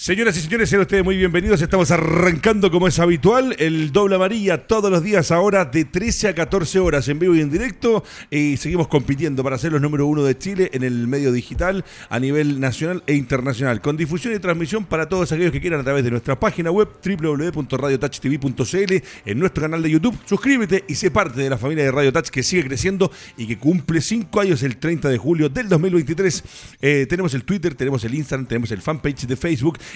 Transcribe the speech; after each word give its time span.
Señoras 0.00 0.36
y 0.36 0.40
señores, 0.42 0.70
sean 0.70 0.82
ustedes 0.82 1.02
muy 1.02 1.16
bienvenidos. 1.16 1.60
Estamos 1.60 1.90
arrancando 1.90 2.70
como 2.70 2.86
es 2.86 3.00
habitual 3.00 3.56
el 3.58 3.90
doble 3.90 4.14
amarilla 4.14 4.68
todos 4.68 4.92
los 4.92 5.02
días 5.02 5.32
ahora 5.32 5.64
de 5.64 5.84
13 5.84 6.28
a 6.28 6.36
14 6.36 6.78
horas 6.78 7.08
en 7.08 7.18
vivo 7.18 7.34
y 7.34 7.40
en 7.40 7.50
directo. 7.50 8.04
Y 8.30 8.56
seguimos 8.58 8.86
compitiendo 8.86 9.42
para 9.42 9.58
ser 9.58 9.72
los 9.72 9.80
número 9.80 10.06
uno 10.06 10.22
de 10.22 10.38
Chile 10.38 10.70
en 10.72 10.84
el 10.84 11.08
medio 11.08 11.32
digital 11.32 11.84
a 12.10 12.20
nivel 12.20 12.60
nacional 12.60 13.02
e 13.08 13.14
internacional. 13.14 13.80
Con 13.80 13.96
difusión 13.96 14.32
y 14.34 14.38
transmisión 14.38 14.84
para 14.84 15.08
todos 15.08 15.32
aquellos 15.32 15.50
que 15.50 15.60
quieran 15.60 15.80
a 15.80 15.84
través 15.84 16.04
de 16.04 16.12
nuestra 16.12 16.38
página 16.38 16.70
web 16.70 16.90
www.radiotouchtv.cl, 17.04 18.94
en 19.24 19.38
nuestro 19.40 19.62
canal 19.62 19.82
de 19.82 19.90
YouTube. 19.90 20.16
Suscríbete 20.26 20.84
y 20.86 20.94
sé 20.94 21.10
parte 21.10 21.40
de 21.40 21.50
la 21.50 21.58
familia 21.58 21.82
de 21.82 21.90
Radio 21.90 22.12
Touch 22.12 22.28
que 22.28 22.44
sigue 22.44 22.64
creciendo 22.64 23.10
y 23.36 23.48
que 23.48 23.58
cumple 23.58 24.00
5 24.00 24.40
años 24.40 24.62
el 24.62 24.76
30 24.76 25.08
de 25.08 25.18
julio 25.18 25.48
del 25.48 25.68
2023. 25.68 26.44
Eh, 26.80 27.06
tenemos 27.10 27.34
el 27.34 27.42
Twitter, 27.42 27.74
tenemos 27.74 28.04
el 28.04 28.14
Instagram, 28.14 28.46
tenemos 28.46 28.70
el 28.70 28.80
fanpage 28.80 29.26
de 29.26 29.34
Facebook 29.34 29.47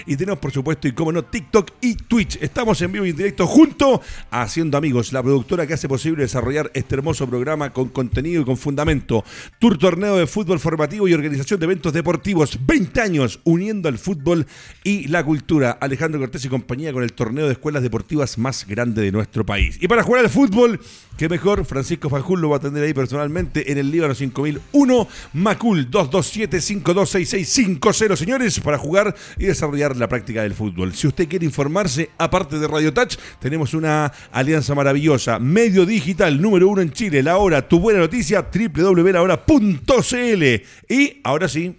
y 0.05 0.15
tenemos, 0.15 0.39
por 0.39 0.51
supuesto, 0.51 0.87
y 0.87 0.93
como 0.93 1.11
no, 1.11 1.23
TikTok 1.23 1.71
y 1.81 1.95
Twitch. 1.95 2.37
Estamos 2.41 2.81
en 2.81 2.91
vivo 2.91 3.05
y 3.05 3.11
en 3.11 3.15
directo 3.15 3.45
junto 3.45 4.01
a 4.31 4.41
Haciendo 4.41 4.77
Amigos, 4.77 5.13
la 5.13 5.21
productora 5.21 5.67
que 5.67 5.73
hace 5.73 5.87
posible 5.87 6.23
desarrollar 6.23 6.71
este 6.73 6.95
hermoso 6.95 7.27
programa 7.27 7.71
con 7.71 7.89
contenido 7.89 8.41
y 8.41 8.45
con 8.45 8.57
fundamento. 8.57 9.23
Tour 9.59 9.77
Torneo 9.77 10.17
de 10.17 10.27
Fútbol 10.27 10.59
Formativo 10.59 11.07
y 11.07 11.13
Organización 11.13 11.59
de 11.59 11.65
Eventos 11.65 11.93
Deportivos. 11.93 12.59
20 12.65 13.01
años 13.01 13.39
uniendo 13.43 13.89
al 13.89 13.97
fútbol 13.97 14.47
y 14.83 15.07
la 15.07 15.23
cultura. 15.23 15.77
Alejandro 15.79 16.19
Cortés 16.19 16.45
y 16.45 16.49
compañía 16.49 16.93
con 16.93 17.03
el 17.03 17.13
torneo 17.13 17.45
de 17.45 17.53
escuelas 17.53 17.83
deportivas 17.83 18.37
más 18.37 18.65
grande 18.67 19.01
de 19.01 19.11
nuestro 19.11 19.45
país. 19.45 19.77
Y 19.81 19.87
para 19.87 20.03
jugar 20.03 20.23
al 20.23 20.29
fútbol, 20.29 20.79
qué 21.17 21.29
mejor, 21.29 21.65
Francisco 21.65 22.09
Fanjul 22.09 22.41
lo 22.41 22.49
va 22.49 22.57
a 22.57 22.59
atender 22.59 22.83
ahí 22.83 22.93
personalmente 22.93 23.71
en 23.71 23.77
el 23.77 23.89
Líbano 23.91 24.15
5001, 24.15 25.07
Macul 25.33 25.89
227-526650, 25.89 28.15
señores, 28.15 28.59
para 28.59 28.77
jugar 28.77 29.15
y 29.43 29.47
desarrollar 29.47 29.97
la 29.97 30.07
práctica 30.07 30.41
del 30.43 30.53
fútbol. 30.53 30.93
Si 30.93 31.05
usted 31.05 31.27
quiere 31.27 31.45
informarse, 31.45 32.09
aparte 32.17 32.57
de 32.59 32.67
Radio 32.67 32.93
Touch, 32.93 33.17
tenemos 33.39 33.73
una 33.73 34.11
alianza 34.31 34.73
maravillosa, 34.73 35.37
medio 35.37 35.85
digital 35.85 36.41
número 36.41 36.69
uno 36.69 36.81
en 36.81 36.91
Chile, 36.91 37.21
La 37.21 37.37
Hora, 37.37 37.67
tu 37.67 37.79
buena 37.79 37.99
noticia, 37.99 38.47
www.lahora.cl. 38.53 40.43
Y 40.87 41.21
ahora 41.23 41.49
sí, 41.49 41.75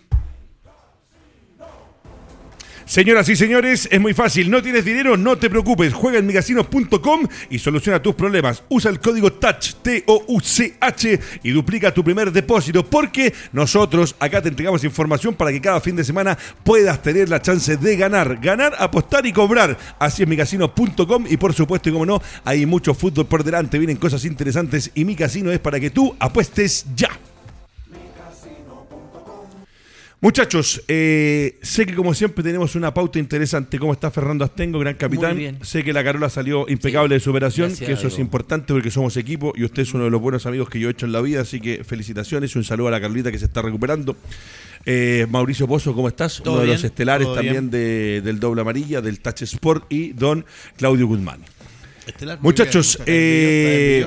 Señoras 2.87 3.29
y 3.31 3.37
señores, 3.37 3.89
es 3.91 4.01
muy 4.01 4.13
fácil. 4.13 4.51
¿No 4.51 4.63
tienes 4.63 4.85
dinero? 4.85 5.17
No 5.17 5.39
te 5.39 5.49
preocupes. 5.49 5.95
Juega 5.95 6.19
en 6.19 6.27
migasinos.com 6.27 7.27
y 7.49 7.59
soluciona 7.59 8.03
tus 8.03 8.15
problemas. 8.15 8.63
Usa 8.69 8.91
el 8.91 9.01
código 9.01 9.33
TOUCH, 9.33 9.77
T-O-U-C-H, 9.83 11.21
y 11.43 11.51
duplica 11.51 11.95
tu 11.95 12.05
primer 12.05 12.31
depósito. 12.31 12.85
Porque 12.85 13.33
nosotros 13.53 14.15
acá 14.19 14.43
te 14.43 14.51
entregamos 14.51 14.85
información 14.85 15.35
para 15.35 15.51
que 15.51 15.63
cada 15.63 15.81
fin 15.81 15.97
de 15.97 16.05
semana 16.05 16.37
puedas 16.63 17.01
tener 17.01 17.31
la 17.31 17.41
chance 17.41 17.79
de 17.79 17.97
ganar. 17.97 18.37
Ganar, 18.37 18.75
apostar 18.79 19.25
y 19.25 19.33
cobrar. 19.33 19.79
Así 19.99 20.23
es 20.23 20.29
migasinos.com. 20.29 21.25
Y 21.29 21.39
por 21.39 21.55
supuesto, 21.55 21.89
y 21.89 21.93
como 21.93 22.05
no, 22.05 22.21
hay 22.45 22.67
mucho 22.67 22.93
fútbol 22.93 23.27
por 23.27 23.45
delante. 23.45 23.79
Vienen 23.79 23.97
cosas 23.97 24.27
interesantes. 24.27 24.91
Y 24.95 25.07
mi 25.07 25.17
casino 25.17 25.51
es 25.51 25.59
para 25.59 25.81
que 25.81 25.89
tú 25.91 26.15
apuestes 26.19 26.85
ya. 26.95 27.09
Muchachos, 30.25 30.83
eh, 30.89 31.59
sé 31.61 31.85
que 31.85 31.95
como 31.95 32.15
siempre 32.15 32.43
tenemos 32.43 32.75
una 32.77 32.95
pauta 32.95 33.19
interesante. 33.19 33.79
¿Cómo 33.79 33.93
está 33.93 34.11
Fernando 34.11 34.43
Astengo, 34.43 34.79
gran 34.79 34.95
capitán? 34.95 35.35
Muy 35.35 35.43
bien. 35.43 35.59
Sé 35.63 35.85
que 35.85 35.93
la 35.93 36.03
Carola 36.03 36.31
salió 36.31 36.65
impecable 36.67 37.17
de 37.17 37.21
su 37.21 37.29
operación, 37.29 37.69
gracias 37.69 37.87
que 37.87 37.93
eso 37.93 38.09
es 38.09 38.19
importante 38.19 38.73
porque 38.73 38.91
somos 38.91 39.19
equipo 39.19 39.53
y 39.55 39.65
usted 39.65 39.83
es 39.83 39.93
uno 39.93 40.05
de 40.05 40.11
los 40.11 40.23
buenos 40.23 40.47
amigos 40.47 40.71
que 40.71 40.81
yo 40.81 40.89
he 40.89 40.93
hecho 40.93 41.05
en 41.05 41.13
la 41.13 41.21
vida, 41.21 41.43
así 41.43 41.61
que 41.61 41.85
felicitaciones 41.85 42.55
y 42.55 42.59
un 42.59 42.65
saludo 42.65 42.89
a 42.89 42.93
la 42.93 43.03
Carlita 43.03 43.31
que 43.31 43.39
se 43.39 43.45
está 43.45 43.61
recuperando. 43.61 44.17
Eh, 44.87 45.27
Mauricio 45.29 45.69
Pozo, 45.69 45.95
¿cómo 45.95 46.09
estás? 46.09 46.41
Todo 46.43 46.55
uno 46.55 46.61
de 46.63 46.67
bien, 46.69 46.77
los 46.79 46.85
estelares 46.85 47.29
también 47.35 47.69
de- 47.71 48.23
del 48.25 48.41
Doble 48.41 48.63
Amarilla, 48.63 49.03
del 49.03 49.21
Touch 49.21 49.43
Sport 49.43 49.93
y 49.93 50.15
don 50.15 50.47
Claudio 50.79 51.07
Guzmán. 51.07 51.41
Estelar, 52.07 52.39
Muchachos, 52.41 52.97
bien, 53.05 53.09
eh. 53.09 54.07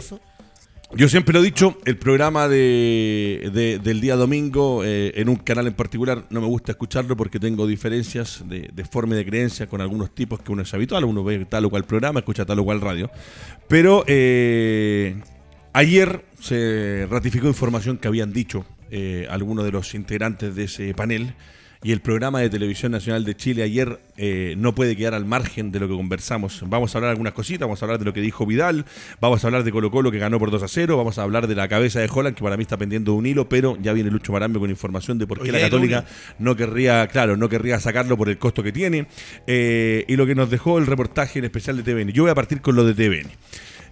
Yo 0.95 1.09
siempre 1.09 1.33
lo 1.33 1.41
he 1.41 1.43
dicho, 1.43 1.77
el 1.85 1.97
programa 1.97 2.47
de, 2.47 3.51
de- 3.53 3.77
del 3.79 3.99
día 3.99 4.15
domingo 4.15 4.83
eh, 4.85 5.11
en 5.15 5.27
un 5.27 5.35
canal 5.35 5.67
en 5.67 5.73
particular 5.73 6.25
no 6.29 6.39
me 6.39 6.47
gusta 6.47 6.71
escucharlo 6.71 7.17
porque 7.17 7.39
tengo 7.39 7.67
diferencias 7.67 8.43
de, 8.47 8.85
forma 8.89 9.13
y 9.13 9.17
de 9.17 9.25
creencia 9.25 9.67
con 9.67 9.81
algunos 9.81 10.15
tipos 10.15 10.41
que 10.41 10.51
uno 10.51 10.61
es 10.61 10.73
habitual, 10.73 11.03
uno 11.03 11.25
ve 11.25 11.43
tal 11.45 11.65
o 11.65 11.69
cual 11.69 11.83
programa, 11.83 12.19
escucha 12.21 12.45
tal 12.45 12.59
o 12.59 12.63
cual 12.63 12.79
radio. 12.79 13.11
Pero 13.67 14.05
eh, 14.07 15.21
ayer 15.73 16.23
se 16.39 17.05
ratificó 17.11 17.47
información 17.47 17.97
que 17.97 18.07
habían 18.07 18.31
dicho 18.31 18.65
eh, 18.89 19.27
algunos 19.29 19.65
de 19.65 19.71
los 19.73 19.93
integrantes 19.93 20.55
de 20.55 20.63
ese 20.63 20.93
panel. 20.93 21.33
Y 21.83 21.91
el 21.91 22.01
programa 22.01 22.39
de 22.41 22.49
Televisión 22.49 22.91
Nacional 22.91 23.23
de 23.23 23.35
Chile 23.35 23.63
ayer 23.63 23.99
eh, 24.17 24.55
no 24.57 24.73
puede 24.73 24.95
quedar 24.95 25.13
al 25.13 25.25
margen 25.25 25.71
de 25.71 25.79
lo 25.79 25.87
que 25.87 25.95
conversamos. 25.95 26.63
Vamos 26.65 26.95
a 26.95 26.97
hablar 26.97 27.11
algunas 27.11 27.33
cositas, 27.33 27.61
vamos 27.61 27.81
a 27.81 27.85
hablar 27.85 27.99
de 27.99 28.05
lo 28.05 28.13
que 28.13 28.21
dijo 28.21 28.45
Vidal, 28.45 28.85
vamos 29.21 29.43
a 29.43 29.47
hablar 29.47 29.63
de 29.63 29.71
Colo 29.71 29.91
Colo 29.91 30.11
que 30.11 30.17
ganó 30.17 30.39
por 30.39 30.49
2 30.49 30.63
a 30.63 30.67
0, 30.67 30.97
vamos 30.97 31.17
a 31.19 31.23
hablar 31.23 31.47
de 31.47 31.55
la 31.55 31.67
cabeza 31.67 31.99
de 31.99 32.09
Holland 32.11 32.35
que 32.35 32.43
para 32.43 32.57
mí 32.57 32.63
está 32.63 32.77
pendiendo 32.77 33.11
de 33.11 33.17
un 33.19 33.25
hilo, 33.27 33.47
pero 33.47 33.77
ya 33.81 33.93
viene 33.93 34.09
Lucho 34.09 34.31
Marambe 34.31 34.59
con 34.59 34.69
información 34.69 35.19
de 35.19 35.27
por 35.27 35.41
qué 35.41 35.51
la 35.51 35.59
Católica 35.59 36.05
no 36.39 36.55
querría, 36.55 37.07
claro, 37.07 37.37
no 37.37 37.47
querría 37.47 37.79
sacarlo 37.79 38.17
por 38.17 38.29
el 38.29 38.37
costo 38.37 38.63
que 38.63 38.71
tiene. 38.71 39.07
eh, 39.45 40.05
y 40.07 40.15
lo 40.15 40.25
que 40.25 40.35
nos 40.35 40.49
dejó 40.49 40.77
el 40.79 40.87
reportaje 40.87 41.39
en 41.39 41.45
especial 41.45 41.77
de 41.77 41.83
TVN. 41.83 42.11
Yo 42.11 42.23
voy 42.23 42.31
a 42.31 42.35
partir 42.35 42.61
con 42.61 42.75
lo 42.75 42.85
de 42.85 42.93
TVN. 42.93 43.29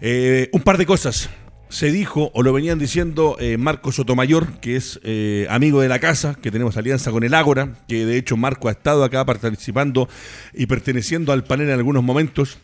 Eh, 0.01 0.49
un 0.51 0.61
par 0.61 0.77
de 0.77 0.85
cosas. 0.85 1.29
Se 1.69 1.91
dijo, 1.91 2.31
o 2.33 2.43
lo 2.43 2.53
venían 2.53 2.79
diciendo 2.79 3.37
eh, 3.39 3.57
Marco 3.57 3.91
Sotomayor, 3.91 4.59
que 4.59 4.75
es 4.75 4.99
eh, 5.03 5.47
amigo 5.49 5.81
de 5.81 5.89
la 5.89 5.99
casa, 5.99 6.35
que 6.35 6.51
tenemos 6.51 6.77
alianza 6.77 7.11
con 7.11 7.23
el 7.23 7.33
Ágora, 7.33 7.73
que 7.87 8.05
de 8.05 8.17
hecho 8.17 8.37
Marco 8.37 8.69
ha 8.69 8.71
estado 8.71 9.03
acá 9.03 9.25
participando 9.25 10.07
y 10.53 10.67
perteneciendo 10.67 11.33
al 11.33 11.43
panel 11.43 11.69
en 11.69 11.73
algunos 11.73 12.03
momentos. 12.03 12.59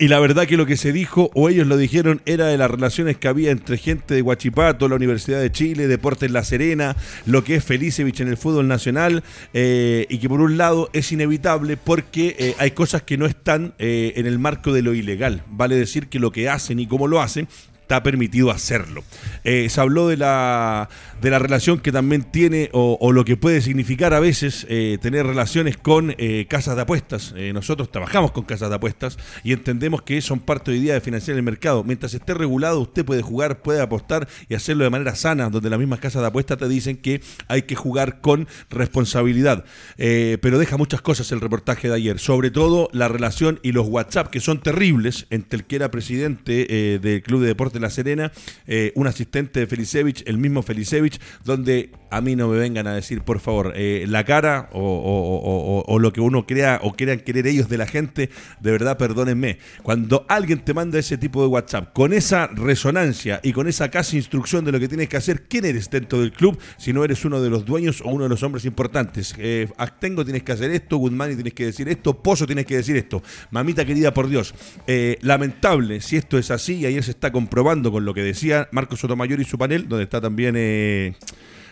Y 0.00 0.06
la 0.06 0.20
verdad 0.20 0.46
que 0.46 0.56
lo 0.56 0.66
que 0.66 0.76
se 0.76 0.92
dijo, 0.92 1.30
o 1.34 1.48
ellos 1.48 1.66
lo 1.66 1.76
dijeron, 1.76 2.22
era 2.24 2.46
de 2.46 2.56
las 2.56 2.70
relaciones 2.70 3.16
que 3.16 3.26
había 3.26 3.50
entre 3.50 3.78
gente 3.78 4.14
de 4.14 4.22
Huachipato, 4.22 4.88
la 4.88 4.94
Universidad 4.94 5.40
de 5.40 5.50
Chile, 5.50 5.88
Deportes 5.88 6.30
La 6.30 6.44
Serena, 6.44 6.94
lo 7.26 7.42
que 7.42 7.56
es 7.56 7.64
Felicevich 7.64 8.20
en 8.20 8.28
el 8.28 8.36
fútbol 8.36 8.68
nacional, 8.68 9.24
eh, 9.54 10.06
y 10.08 10.18
que 10.18 10.28
por 10.28 10.40
un 10.40 10.56
lado 10.56 10.88
es 10.92 11.10
inevitable 11.10 11.76
porque 11.76 12.54
hay 12.60 12.70
cosas 12.72 13.02
que 13.02 13.18
no 13.18 13.26
están 13.26 13.74
en 13.78 14.26
el 14.26 14.38
marco 14.38 14.72
de 14.72 14.82
lo 14.82 14.94
ilegal. 14.94 15.42
Vale 15.48 15.74
decir 15.74 16.08
que 16.08 16.20
lo 16.20 16.30
que 16.30 16.48
hacen 16.48 16.78
y 16.78 16.86
cómo 16.86 17.08
lo 17.08 17.20
hacen 17.20 17.48
está 17.88 18.02
permitido 18.02 18.50
hacerlo. 18.50 19.02
Eh, 19.44 19.70
se 19.70 19.80
habló 19.80 20.08
de 20.08 20.18
la, 20.18 20.90
de 21.22 21.30
la 21.30 21.38
relación 21.38 21.78
que 21.80 21.90
también 21.90 22.22
tiene 22.22 22.68
o, 22.74 23.12
lo 23.12 23.24
que 23.24 23.38
puede 23.38 23.62
significar 23.62 24.12
a 24.12 24.20
veces 24.20 24.66
eh, 24.68 24.98
tener 25.00 25.26
relaciones 25.26 25.78
con 25.78 26.14
eh, 26.18 26.44
casas 26.50 26.76
de 26.76 26.82
apuestas. 26.82 27.34
Nosotros 27.54 27.90
trabajamos 27.90 28.32
con 28.32 28.44
casas 28.44 28.68
de 28.68 28.74
apuestas 28.74 29.16
y 29.42 29.54
entendemos 29.54 30.02
que 30.02 30.20
son 30.20 30.40
parte 30.40 30.70
hoy 30.70 30.80
día 30.80 30.92
de 30.92 31.00
financiar 31.00 31.38
el 31.38 31.42
mercado. 31.42 31.82
Mientras 31.82 32.12
esté 32.12 32.34
regulado, 32.34 32.80
usted 32.80 33.06
puede 33.06 33.22
jugar, 33.22 33.62
puede 33.62 33.80
apostar 33.80 34.28
y 34.50 34.54
hacerlo 34.54 34.84
de 34.84 34.90
manera 34.90 35.14
sana, 35.14 35.48
donde 35.48 35.70
las 35.70 35.78
mismas 35.78 36.00
casas 36.00 36.20
de 36.20 36.28
apuestas 36.28 36.58
te 36.58 36.68
dicen 36.68 36.98
que 36.98 37.22
hay 37.46 37.62
que 37.62 37.74
jugar 37.74 38.20
con 38.20 38.48
responsabilidad. 38.68 39.64
Pero 39.96 40.58
deja 40.58 40.76
muchas 40.76 41.00
cosas 41.00 41.32
el 41.32 41.40
reportaje 41.40 41.88
de 41.88 41.94
ayer, 41.94 42.18
sobre 42.18 42.50
todo 42.50 42.90
la 42.92 43.08
relación 43.08 43.60
y 43.62 43.72
los 43.72 43.88
WhatsApp 43.88 44.28
que 44.28 44.40
son 44.40 44.60
terribles 44.60 45.26
entre 45.30 45.60
el 45.60 45.64
que 45.64 45.76
era 45.76 45.90
presidente 45.90 46.98
del 47.00 47.22
Club 47.22 47.40
de 47.40 47.46
Deportes 47.46 47.77
La 47.80 47.90
Serena, 47.90 48.32
eh, 48.66 48.92
un 48.94 49.06
asistente 49.06 49.60
de 49.60 49.66
Felicevich, 49.66 50.22
el 50.26 50.38
mismo 50.38 50.62
Felicevich, 50.62 51.20
donde 51.44 51.90
a 52.10 52.20
mí 52.20 52.36
no 52.36 52.48
me 52.48 52.58
vengan 52.58 52.86
a 52.86 52.94
decir, 52.94 53.22
por 53.22 53.40
favor, 53.40 53.72
eh, 53.76 54.04
la 54.08 54.24
cara 54.24 54.68
o, 54.72 55.98
lo 56.00 56.12
que 56.12 56.20
uno 56.20 56.46
crea 56.46 56.80
o 56.82 56.92
quieran 56.92 57.20
querer 57.20 57.46
ellos 57.46 57.68
de 57.68 57.78
la 57.78 57.86
gente, 57.86 58.30
de 58.60 58.70
verdad, 58.70 58.96
perdónenme. 58.96 59.58
Cuando 59.82 60.24
alguien 60.28 60.60
te 60.60 60.74
manda 60.74 60.98
ese 60.98 61.18
tipo 61.18 61.42
de 61.42 61.48
WhatsApp 61.48 61.92
con 61.92 62.12
esa 62.12 62.46
resonancia 62.46 63.40
y 63.42 63.52
con 63.52 63.68
esa 63.68 63.90
casi 63.90 64.16
instrucción 64.16 64.64
de 64.64 64.72
lo 64.72 64.80
que 64.80 64.88
tienes 64.88 65.08
que 65.08 65.16
hacer, 65.16 65.42
¿quién 65.48 65.64
eres 65.64 65.90
dentro 65.90 66.20
del 66.20 66.32
club 66.32 66.58
si 66.76 66.92
no 66.92 67.04
eres 67.04 67.24
uno 67.24 67.40
de 67.40 67.50
los 67.50 67.64
dueños 67.64 68.00
o 68.00 68.10
uno 68.10 68.24
de 68.24 68.30
los 68.30 68.42
hombres 68.42 68.64
importantes? 68.64 69.34
Eh, 69.38 69.68
Actengo 69.76 70.24
tienes 70.24 70.42
que 70.42 70.52
hacer 70.52 70.70
esto, 70.70 70.96
Guzmán 70.96 71.34
tienes 71.34 71.54
que 71.54 71.66
decir 71.66 71.88
esto, 71.88 72.22
Pozo 72.22 72.46
tienes 72.46 72.66
que 72.66 72.76
decir 72.76 72.96
esto. 72.96 73.22
Mamita 73.50 73.84
querida, 73.84 74.14
por 74.14 74.28
Dios. 74.28 74.54
Eh, 74.86 75.18
lamentable 75.20 76.00
si 76.00 76.16
esto 76.16 76.38
es 76.38 76.50
así 76.50 76.76
y 76.76 76.86
ayer 76.86 77.02
se 77.02 77.10
está 77.10 77.30
comprobando 77.32 77.67
con 77.92 78.04
lo 78.04 78.14
que 78.14 78.22
decía 78.22 78.68
Marcos 78.72 79.00
Sotomayor 79.00 79.40
y 79.40 79.44
su 79.44 79.58
panel, 79.58 79.88
donde 79.88 80.04
está 80.04 80.20
también... 80.20 80.54
eh, 80.56 81.14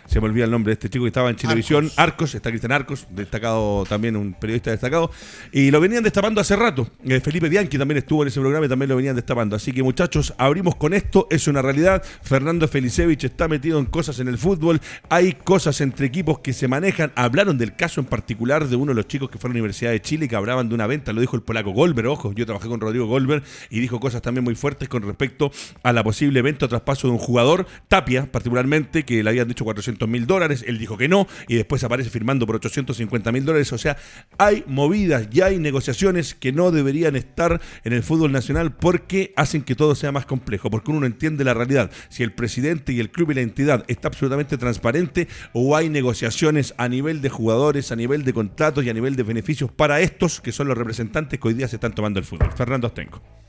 se 0.07 0.21
me 0.21 0.27
olvida 0.27 0.45
el 0.45 0.51
nombre 0.51 0.71
de 0.71 0.75
este 0.75 0.89
chico 0.89 1.05
que 1.05 1.09
estaba 1.09 1.31
en 1.31 1.37
Chilevisión, 1.37 1.91
Arcos, 1.97 2.35
está 2.35 2.51
Cristian 2.51 2.73
Arcos, 2.73 3.07
destacado 3.11 3.85
también, 3.89 4.17
un 4.17 4.35
periodista 4.35 4.71
destacado, 4.71 5.11
y 5.53 5.71
lo 5.71 5.81
venían 5.81 6.03
destapando 6.03 6.41
hace 6.41 6.57
rato. 6.57 6.89
Eh, 7.05 7.21
Felipe 7.21 7.49
Bianchi 7.49 7.79
también 7.79 7.99
estuvo 7.99 8.23
en 8.23 8.29
ese 8.29 8.41
programa 8.41 8.67
y 8.67 8.69
también 8.69 8.89
lo 8.89 8.97
venían 8.97 9.17
destapando. 9.17 9.57
Así 9.57 9.73
que 9.73 9.83
muchachos, 9.83 10.35
abrimos 10.39 10.77
con 10.77 10.95
esto, 10.95 11.27
es 11.31 11.49
una 11.49 11.63
realidad. 11.63 12.03
Fernando 12.23 12.69
Felicevich 12.69 13.25
está 13.25 13.49
metido 13.49 13.79
en 13.79 13.87
cosas 13.87 14.21
en 14.21 14.29
el 14.29 14.39
fútbol, 14.39 14.81
hay 15.09 15.33
cosas 15.33 15.81
entre 15.81 16.07
equipos 16.07 16.39
que 16.41 16.53
se 16.53 16.69
manejan. 16.69 17.13
Hablaron 17.15 17.59
del 17.59 17.75
caso 17.75 18.01
en 18.01 18.07
particular 18.07 18.69
de 18.69 18.77
uno 18.77 18.93
de 18.93 18.97
los 18.97 19.09
chicos 19.09 19.31
que 19.31 19.39
fue 19.39 19.49
a 19.49 19.51
la 19.51 19.55
Universidad 19.55 19.91
de 19.91 20.01
Chile 20.01 20.27
y 20.27 20.29
que 20.29 20.37
hablaban 20.37 20.69
de 20.69 20.75
una 20.75 20.87
venta, 20.87 21.13
lo 21.13 21.21
dijo 21.21 21.37
el 21.37 21.43
polaco 21.43 21.71
Goldberg, 21.71 22.09
ojo, 22.09 22.33
yo 22.33 22.47
trabajé 22.47 22.69
con 22.69 22.81
Rodrigo 22.81 23.07
Goldberg 23.07 23.43
y 23.71 23.81
dijo 23.81 24.01
cosas 24.01 24.23
también 24.23 24.45
muy 24.45 24.55
fuertes 24.55 24.89
con 24.89 25.03
respecto 25.03 25.51
a 25.83 25.93
la 25.93 26.05
posible 26.05 26.43
venta 26.43 26.67
o 26.67 26.69
traspaso 26.69 27.09
de 27.09 27.13
un 27.13 27.19
jugador, 27.19 27.67
Tapia 27.89 28.31
particularmente, 28.31 29.05
que 29.05 29.23
le 29.23 29.31
habían 29.31 29.49
dicho 29.49 29.65
400 29.65 29.96
400 29.97 30.09
mil 30.09 30.27
dólares, 30.27 30.65
él 30.67 30.79
dijo 30.79 30.97
que 30.97 31.09
no, 31.09 31.27
y 31.49 31.57
después 31.57 31.83
aparece 31.85 32.11
firmando 32.11 32.47
por 32.47 32.57
850 32.57 33.33
mil 33.33 33.45
dólares. 33.45 33.73
O 33.73 33.79
sea, 33.79 33.97
hay 34.39 34.65
movidas 34.67 35.29
y 35.33 35.41
hay 35.41 35.59
negociaciones 35.59 36.35
que 36.35 36.53
no 36.53 36.71
deberían 36.71 37.17
estar 37.17 37.61
en 37.85 37.93
el 37.93 38.03
fútbol 38.03 38.33
nacional 38.33 38.75
porque 38.77 39.33
hacen 39.37 39.63
que 39.63 39.75
todo 39.75 39.95
sea 39.95 40.13
más 40.13 40.27
complejo, 40.27 40.71
porque 40.71 40.91
uno 40.91 41.01
no 41.01 41.07
entiende 41.07 41.45
la 41.45 41.55
realidad. 41.55 41.91
Si 42.09 42.23
el 42.23 42.33
presidente 42.33 42.93
y 42.93 43.01
el 43.01 43.11
club 43.11 43.31
y 43.31 43.35
la 43.35 43.41
entidad 43.41 43.85
está 43.89 44.09
absolutamente 44.09 44.59
transparente 44.59 45.29
o 45.53 45.77
hay 45.77 45.89
negociaciones 45.89 46.75
a 46.77 46.89
nivel 46.89 47.23
de 47.23 47.31
jugadores, 47.31 47.93
a 47.93 47.97
nivel 47.97 48.25
de 48.25 48.33
contratos 48.33 48.85
y 48.85 48.91
a 48.91 48.95
nivel 48.95 49.17
de 49.17 49.23
beneficios 49.23 49.71
para 49.73 50.01
estos 50.01 50.41
que 50.41 50.53
son 50.53 50.69
los 50.69 50.77
representantes 50.77 51.41
que 51.41 51.49
hoy 51.49 51.55
día 51.55 51.69
se 51.69 51.77
están 51.77 51.95
tomando 51.95 52.21
el 52.21 52.27
fútbol. 52.27 52.53
Fernando 52.57 52.87
Astenco. 52.87 53.46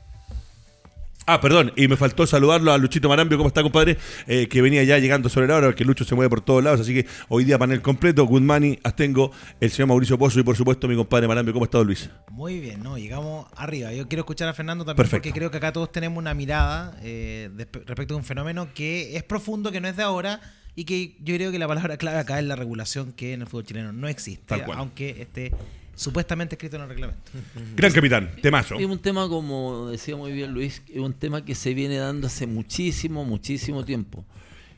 Ah, 1.30 1.42
perdón, 1.42 1.74
y 1.76 1.88
me 1.88 1.96
faltó 1.98 2.26
saludarlo 2.26 2.72
a 2.72 2.78
Luchito 2.78 3.06
Marambio, 3.06 3.36
¿cómo 3.36 3.48
está, 3.48 3.62
compadre? 3.62 3.98
Eh, 4.26 4.48
que 4.48 4.62
venía 4.62 4.82
ya 4.84 4.96
llegando 4.96 5.28
sobre 5.28 5.46
la 5.46 5.56
hora, 5.56 5.66
porque 5.66 5.84
Lucho 5.84 6.02
se 6.02 6.14
mueve 6.14 6.30
por 6.30 6.40
todos 6.40 6.64
lados, 6.64 6.80
así 6.80 6.94
que 6.94 7.06
hoy 7.28 7.44
día 7.44 7.58
panel 7.58 7.82
completo, 7.82 8.24
Good 8.24 8.40
Money, 8.40 8.78
Astengo, 8.82 9.30
el 9.60 9.70
señor 9.70 9.88
Mauricio 9.88 10.16
Pozo 10.16 10.40
y 10.40 10.42
por 10.42 10.56
supuesto 10.56 10.88
mi 10.88 10.96
compadre 10.96 11.28
Marambio, 11.28 11.52
¿cómo 11.52 11.66
está, 11.66 11.82
Luis? 11.82 12.08
Muy 12.30 12.60
bien, 12.60 12.82
no, 12.82 12.96
llegamos 12.96 13.46
arriba. 13.56 13.92
Yo 13.92 14.08
quiero 14.08 14.22
escuchar 14.22 14.48
a 14.48 14.54
Fernando 14.54 14.86
también 14.86 15.06
porque 15.10 15.30
creo 15.30 15.50
que 15.50 15.58
acá 15.58 15.70
todos 15.70 15.92
tenemos 15.92 16.16
una 16.16 16.32
mirada 16.32 16.96
eh, 17.02 17.50
respecto 17.84 18.14
a 18.14 18.16
un 18.16 18.24
fenómeno 18.24 18.70
que 18.72 19.14
es 19.14 19.22
profundo, 19.22 19.70
que 19.70 19.82
no 19.82 19.88
es 19.88 19.98
de 19.98 20.04
ahora 20.04 20.40
y 20.74 20.86
que 20.86 21.14
yo 21.20 21.34
creo 21.34 21.52
que 21.52 21.58
la 21.58 21.68
palabra 21.68 21.96
clave 21.98 22.20
acá 22.20 22.38
es 22.38 22.46
la 22.46 22.56
regulación 22.56 23.12
que 23.12 23.34
en 23.34 23.42
el 23.42 23.48
fútbol 23.48 23.64
chileno 23.64 23.92
no 23.92 24.08
existe, 24.08 24.64
aunque 24.74 25.20
esté 25.20 25.52
supuestamente 25.98 26.54
escrito 26.54 26.76
en 26.76 26.82
el 26.82 26.88
reglamento. 26.88 27.32
Gran 27.76 27.92
capitán, 27.92 28.30
temazo. 28.40 28.76
Es 28.76 28.86
un 28.86 29.00
tema, 29.00 29.28
como 29.28 29.88
decía 29.88 30.16
muy 30.16 30.32
bien 30.32 30.52
Luis, 30.52 30.80
es 30.88 31.00
un 31.00 31.12
tema 31.12 31.44
que 31.44 31.56
se 31.56 31.74
viene 31.74 31.96
dando 31.96 32.28
hace 32.28 32.46
muchísimo, 32.46 33.24
muchísimo 33.24 33.84
tiempo. 33.84 34.24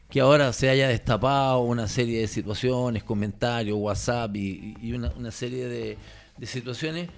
Que 0.08 0.20
ahora 0.20 0.52
se 0.52 0.70
haya 0.70 0.88
destapado 0.88 1.60
una 1.60 1.86
serie 1.86 2.22
de 2.22 2.26
situaciones, 2.26 3.04
comentarios, 3.04 3.76
WhatsApp 3.78 4.34
y, 4.34 4.92
una, 4.92 5.30
serie 5.30 5.68
de, 5.68 5.98
situaciones. 6.42 7.08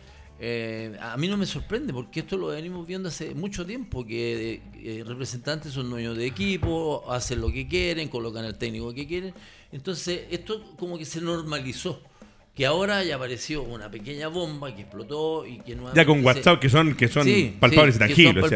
Eh, 0.40 0.98
a 1.00 1.16
mí 1.16 1.28
no 1.28 1.36
me 1.36 1.46
sorprende 1.46 1.92
porque 1.92 2.20
esto 2.20 2.36
lo 2.36 2.48
venimos 2.48 2.84
viendo 2.84 3.08
hace 3.08 3.34
mucho 3.34 3.64
tiempo, 3.64 4.04
que 4.04 4.60
eh, 4.74 5.04
representantes 5.06 5.72
son 5.72 5.88
dueños 5.88 6.18
de 6.18 6.26
equipo, 6.26 7.04
hacen 7.08 7.40
lo 7.40 7.50
que 7.52 7.68
quieren, 7.68 8.08
colocan 8.08 8.44
al 8.44 8.58
técnico 8.58 8.92
que 8.92 9.06
quieren. 9.06 9.32
Entonces 9.70 10.22
esto 10.30 10.74
como 10.76 10.98
que 10.98 11.04
se 11.04 11.20
normalizó 11.20 12.02
que 12.54 12.66
ahora 12.66 13.02
ya 13.02 13.16
apareció 13.16 13.62
una 13.62 13.90
pequeña 13.90 14.28
bomba 14.28 14.74
que 14.74 14.82
explotó 14.82 15.46
y 15.46 15.58
que 15.60 15.74
no 15.74 15.92
Ya 15.94 16.04
con 16.04 16.24
WhatsApp 16.24 16.60
que 16.60 16.68
son, 16.68 16.94
que 16.94 17.08
son 17.08 17.26
palpables 17.58 17.96
y 17.96 17.98
tangibles. 17.98 18.52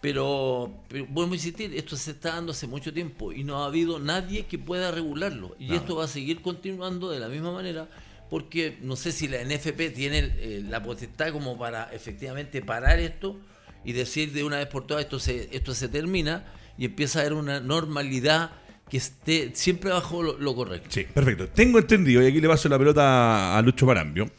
Pero, 0.00 0.72
pero 0.88 1.06
a 1.22 1.26
insistir, 1.26 1.74
esto 1.74 1.96
se 1.96 2.12
está 2.12 2.34
dando 2.34 2.52
hace 2.52 2.68
mucho 2.68 2.92
tiempo 2.92 3.32
y 3.32 3.42
no 3.42 3.62
ha 3.62 3.66
habido 3.66 3.98
nadie 3.98 4.46
que 4.46 4.56
pueda 4.56 4.92
regularlo. 4.92 5.56
Y 5.58 5.74
esto 5.74 5.96
va 5.96 6.04
a 6.04 6.08
seguir 6.08 6.40
continuando 6.40 7.10
de 7.10 7.18
la 7.18 7.28
misma 7.28 7.50
manera 7.50 7.88
porque 8.30 8.78
no 8.82 8.96
sé 8.96 9.12
si 9.12 9.26
la 9.26 9.42
NFP 9.42 9.94
tiene 9.94 10.18
eh, 10.18 10.62
la 10.68 10.82
potestad 10.82 11.32
como 11.32 11.58
para 11.58 11.90
efectivamente 11.92 12.62
parar 12.62 12.98
esto 12.98 13.36
y 13.84 13.92
decir 13.92 14.32
de 14.32 14.44
una 14.44 14.58
vez 14.58 14.66
por 14.66 14.86
todas 14.86 15.04
esto 15.04 15.18
se, 15.18 15.48
esto 15.52 15.74
se 15.74 15.88
termina 15.88 16.44
y 16.76 16.84
empieza 16.84 17.18
a 17.18 17.22
haber 17.22 17.32
una 17.32 17.60
normalidad 17.60 18.50
que 18.88 18.96
esté 18.96 19.50
siempre 19.54 19.90
bajo 19.90 20.22
lo, 20.22 20.54
correcto. 20.54 20.88
Sí, 20.90 21.06
perfecto. 21.12 21.48
Tengo 21.48 21.78
entendido, 21.78 22.22
y 22.22 22.26
aquí 22.26 22.40
le 22.40 22.48
paso 22.48 22.68
la 22.68 22.78
pelota 22.78 23.56
a 23.56 23.62
Lucho 23.62 23.86
Marambio. 23.86 24.30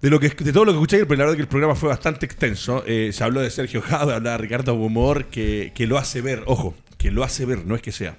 De, 0.00 0.08
lo 0.08 0.18
que, 0.18 0.30
de 0.30 0.52
todo 0.52 0.64
lo 0.64 0.72
que 0.72 0.78
escuché, 0.78 1.04
pero 1.04 1.18
la 1.18 1.24
verdad 1.24 1.36
que 1.36 1.42
el 1.42 1.48
programa 1.48 1.74
fue 1.74 1.90
bastante 1.90 2.24
extenso. 2.24 2.82
Eh, 2.86 3.10
se 3.12 3.22
habló 3.22 3.40
de 3.40 3.50
Sergio 3.50 3.82
Jade, 3.82 4.14
hablaba 4.14 4.36
de 4.36 4.42
Ricardo 4.42 4.74
Humor, 4.74 5.26
que, 5.26 5.72
que 5.74 5.86
lo 5.86 5.98
hace 5.98 6.22
ver, 6.22 6.42
ojo, 6.46 6.74
que 6.96 7.10
lo 7.10 7.22
hace 7.22 7.44
ver, 7.44 7.66
no 7.66 7.74
es 7.74 7.82
que 7.82 7.92
sea. 7.92 8.16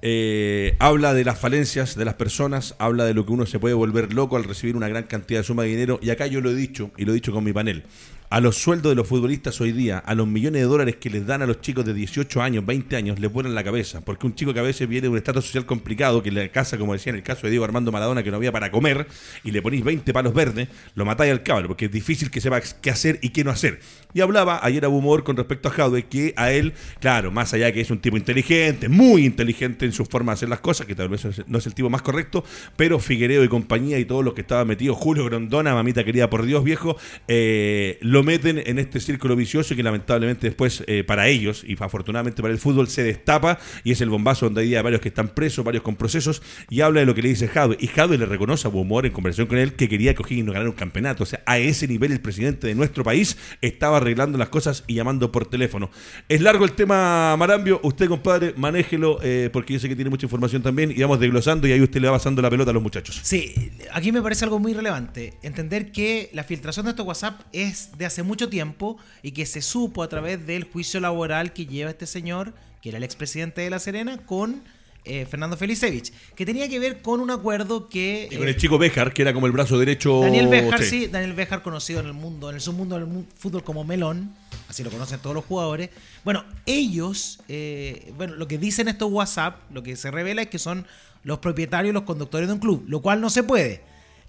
Eh, 0.00 0.76
habla 0.78 1.12
de 1.12 1.24
las 1.24 1.38
falencias 1.40 1.96
de 1.96 2.04
las 2.04 2.14
personas, 2.14 2.76
habla 2.78 3.04
de 3.04 3.14
lo 3.14 3.26
que 3.26 3.32
uno 3.32 3.46
se 3.46 3.58
puede 3.58 3.74
volver 3.74 4.14
loco 4.14 4.36
al 4.36 4.44
recibir 4.44 4.76
una 4.76 4.88
gran 4.88 5.04
cantidad 5.04 5.40
de 5.40 5.44
suma 5.44 5.64
de 5.64 5.70
dinero. 5.70 5.98
Y 6.00 6.10
acá 6.10 6.28
yo 6.28 6.40
lo 6.40 6.50
he 6.50 6.54
dicho, 6.54 6.92
y 6.96 7.04
lo 7.04 7.10
he 7.10 7.14
dicho 7.14 7.32
con 7.32 7.42
mi 7.42 7.52
panel 7.52 7.82
a 8.30 8.40
los 8.40 8.56
sueldos 8.56 8.90
de 8.90 8.96
los 8.96 9.08
futbolistas 9.08 9.60
hoy 9.60 9.72
día, 9.72 9.98
a 9.98 10.14
los 10.14 10.26
millones 10.26 10.60
de 10.60 10.68
dólares 10.68 10.96
que 10.96 11.08
les 11.08 11.26
dan 11.26 11.40
a 11.42 11.46
los 11.46 11.60
chicos 11.60 11.84
de 11.84 11.94
18 11.94 12.42
años, 12.42 12.64
20 12.66 12.94
años, 12.96 13.18
les 13.18 13.32
vuelan 13.32 13.54
la 13.54 13.64
cabeza. 13.64 14.02
Porque 14.02 14.26
un 14.26 14.34
chico 14.34 14.52
que 14.52 14.60
a 14.60 14.62
veces 14.62 14.88
viene 14.88 15.02
de 15.02 15.08
un 15.08 15.16
estado 15.16 15.40
social 15.40 15.64
complicado, 15.64 16.22
que 16.22 16.30
le 16.30 16.50
casa, 16.50 16.76
como 16.76 16.92
decía 16.92 17.10
en 17.10 17.16
el 17.16 17.22
caso 17.22 17.42
de 17.42 17.50
Diego 17.50 17.64
Armando 17.64 17.90
Maradona, 17.90 18.22
que 18.22 18.30
no 18.30 18.36
había 18.36 18.52
para 18.52 18.70
comer, 18.70 19.06
y 19.44 19.50
le 19.50 19.62
ponéis 19.62 19.82
20 19.84 20.12
palos 20.12 20.34
verdes, 20.34 20.68
lo 20.94 21.04
matáis 21.04 21.32
al 21.32 21.42
caballo, 21.42 21.68
porque 21.68 21.86
es 21.86 21.92
difícil 21.92 22.30
que 22.30 22.40
sepa 22.40 22.60
qué 22.60 22.90
hacer 22.90 23.18
y 23.22 23.30
qué 23.30 23.44
no 23.44 23.50
hacer. 23.50 23.80
Y 24.12 24.20
hablaba 24.20 24.60
ayer 24.62 24.84
a 24.84 24.88
humor 24.88 25.24
con 25.24 25.36
respecto 25.36 25.68
a 25.68 25.72
Jaude, 25.72 26.06
que 26.06 26.34
a 26.36 26.52
él, 26.52 26.74
claro, 27.00 27.30
más 27.30 27.54
allá 27.54 27.66
de 27.66 27.72
que 27.72 27.80
es 27.80 27.90
un 27.90 27.98
tipo 27.98 28.16
inteligente, 28.16 28.88
muy 28.88 29.24
inteligente 29.24 29.86
en 29.86 29.92
su 29.92 30.04
forma 30.04 30.32
de 30.32 30.34
hacer 30.34 30.48
las 30.48 30.60
cosas, 30.60 30.86
que 30.86 30.94
tal 30.94 31.08
vez 31.08 31.26
no 31.46 31.58
es 31.58 31.66
el 31.66 31.74
tipo 31.74 31.88
más 31.88 32.02
correcto, 32.02 32.44
pero 32.76 32.98
Figuereo 32.98 33.42
y 33.44 33.48
compañía 33.48 33.98
y 33.98 34.04
todos 34.04 34.24
los 34.24 34.34
que 34.34 34.42
estaban 34.42 34.66
metidos, 34.66 34.96
Julio 34.98 35.24
Grondona, 35.24 35.74
mamita 35.74 36.04
querida 36.04 36.28
por 36.28 36.44
Dios 36.44 36.64
viejo, 36.64 36.96
eh, 37.26 37.98
lo 38.00 38.17
meten 38.22 38.62
en 38.64 38.78
este 38.78 39.00
círculo 39.00 39.36
vicioso 39.36 39.76
que 39.76 39.82
lamentablemente 39.82 40.46
después 40.46 40.82
eh, 40.86 41.04
para 41.04 41.28
ellos 41.28 41.64
y 41.66 41.76
afortunadamente 41.78 42.42
para 42.42 42.52
el 42.52 42.60
fútbol 42.60 42.88
se 42.88 43.02
destapa 43.02 43.58
y 43.84 43.92
es 43.92 44.00
el 44.00 44.10
bombazo 44.10 44.46
donde 44.46 44.62
hay 44.62 44.82
varios 44.82 45.00
que 45.00 45.08
están 45.08 45.28
presos, 45.28 45.64
varios 45.64 45.82
con 45.82 45.96
procesos 45.96 46.42
y 46.70 46.80
habla 46.80 47.00
de 47.00 47.06
lo 47.06 47.14
que 47.14 47.22
le 47.22 47.28
dice 47.30 47.48
Jadwe 47.48 47.76
y 47.80 47.86
Jadwe 47.86 48.18
le 48.18 48.26
reconoce 48.26 48.66
a 48.66 48.70
humor 48.70 49.06
en 49.06 49.12
conversación 49.12 49.46
con 49.46 49.58
él 49.58 49.74
que 49.74 49.88
quería 49.88 50.14
que 50.14 50.22
O'Higgins 50.22 50.46
no 50.46 50.52
ganara 50.52 50.70
un 50.70 50.76
campeonato, 50.76 51.22
o 51.22 51.26
sea, 51.26 51.42
a 51.46 51.58
ese 51.58 51.88
nivel 51.88 52.12
el 52.12 52.20
presidente 52.20 52.66
de 52.66 52.74
nuestro 52.74 53.04
país 53.04 53.36
estaba 53.60 53.98
arreglando 53.98 54.38
las 54.38 54.48
cosas 54.48 54.84
y 54.86 54.94
llamando 54.94 55.32
por 55.32 55.46
teléfono. 55.46 55.90
Es 56.28 56.40
largo 56.40 56.64
el 56.64 56.72
tema, 56.72 57.36
Marambio. 57.36 57.80
Usted, 57.82 58.08
compadre, 58.08 58.54
manéjelo, 58.56 59.18
eh, 59.22 59.50
porque 59.52 59.74
yo 59.74 59.80
sé 59.80 59.88
que 59.88 59.96
tiene 59.96 60.10
mucha 60.10 60.26
información 60.26 60.62
también, 60.62 60.90
y 60.90 61.00
vamos 61.00 61.20
desglosando 61.20 61.66
y 61.66 61.72
ahí 61.72 61.80
usted 61.80 62.00
le 62.00 62.08
va 62.08 62.14
pasando 62.14 62.42
la 62.42 62.50
pelota 62.50 62.70
a 62.70 62.74
los 62.74 62.82
muchachos. 62.82 63.20
Sí, 63.22 63.72
aquí 63.92 64.12
me 64.12 64.22
parece 64.22 64.44
algo 64.44 64.58
muy 64.58 64.74
relevante. 64.74 65.34
Entender 65.42 65.92
que 65.92 66.30
la 66.32 66.44
filtración 66.44 66.86
de 66.86 66.90
estos 66.90 67.06
WhatsApp 67.06 67.40
es 67.52 67.90
de 67.96 68.06
hace 68.08 68.22
mucho 68.22 68.48
tiempo 68.48 68.98
y 69.22 69.30
que 69.32 69.46
se 69.46 69.62
supo 69.62 70.02
a 70.02 70.08
través 70.08 70.46
del 70.46 70.64
juicio 70.64 71.00
laboral 71.00 71.52
que 71.52 71.66
lleva 71.66 71.90
este 71.90 72.06
señor, 72.06 72.52
que 72.82 72.88
era 72.88 72.98
el 72.98 73.04
expresidente 73.04 73.60
de 73.60 73.70
La 73.70 73.78
Serena, 73.78 74.18
con 74.26 74.62
eh, 75.04 75.24
Fernando 75.24 75.56
Felicevich, 75.56 76.12
que 76.34 76.44
tenía 76.44 76.68
que 76.68 76.78
ver 76.78 77.00
con 77.00 77.20
un 77.20 77.30
acuerdo 77.30 77.88
que... 77.88 78.28
Y 78.30 78.36
con 78.36 78.46
el 78.46 78.56
chico 78.56 78.76
Bejar, 78.76 79.14
que 79.14 79.22
era 79.22 79.32
como 79.32 79.46
el 79.46 79.52
brazo 79.52 79.78
derecho... 79.78 80.20
Daniel 80.20 80.48
Bejar, 80.48 80.82
sí, 80.82 81.06
Daniel 81.06 81.32
Bejar 81.32 81.62
conocido 81.62 82.00
en 82.00 82.06
el 82.06 82.12
mundo, 82.12 82.50
en 82.50 82.56
el 82.56 82.60
submundo 82.60 82.98
del 82.98 83.24
fútbol 83.38 83.64
como 83.64 83.84
Melón, 83.84 84.34
así 84.68 84.82
lo 84.84 84.90
conocen 84.90 85.20
todos 85.20 85.34
los 85.34 85.44
jugadores. 85.46 85.88
Bueno, 86.24 86.44
ellos, 86.66 87.40
eh, 87.48 88.12
bueno, 88.16 88.34
lo 88.34 88.46
que 88.48 88.58
dicen 88.58 88.88
estos 88.88 89.10
WhatsApp, 89.10 89.60
lo 89.72 89.82
que 89.82 89.96
se 89.96 90.10
revela 90.10 90.42
es 90.42 90.48
que 90.48 90.58
son 90.58 90.86
los 91.22 91.38
propietarios 91.38 91.94
los 91.94 92.02
conductores 92.02 92.48
de 92.48 92.54
un 92.54 92.60
club, 92.60 92.84
lo 92.86 93.00
cual 93.00 93.20
no 93.20 93.30
se 93.30 93.42
puede. 93.42 93.82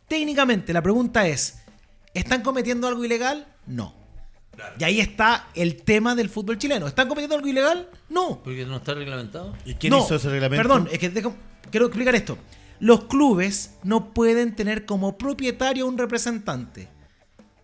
Técnicamente, 0.07 0.71
la 0.71 0.81
pregunta 0.81 1.27
es, 1.27 1.59
¿están 2.13 2.41
cometiendo 2.41 2.87
algo 2.87 3.03
ilegal? 3.03 3.47
No. 3.65 3.99
Y 4.77 4.83
ahí 4.83 4.99
está 4.99 5.47
el 5.55 5.81
tema 5.83 6.15
del 6.15 6.29
fútbol 6.29 6.57
chileno. 6.57 6.87
¿Están 6.87 7.07
cometiendo 7.07 7.35
algo 7.35 7.47
ilegal? 7.47 7.89
No. 8.09 8.41
Porque 8.43 8.65
no 8.65 8.77
está 8.77 8.93
reglamentado. 8.93 9.55
¿Y 9.65 9.75
quién 9.75 9.93
hizo 9.93 10.15
ese 10.15 10.29
reglamento? 10.29 10.61
Perdón, 10.61 10.89
es 10.91 10.99
que 10.99 11.11
quiero 11.71 11.85
explicar 11.85 12.15
esto. 12.15 12.37
Los 12.79 13.05
clubes 13.05 13.75
no 13.83 14.13
pueden 14.13 14.55
tener 14.55 14.85
como 14.85 15.17
propietario 15.17 15.85
un 15.85 15.97
representante. 15.97 16.87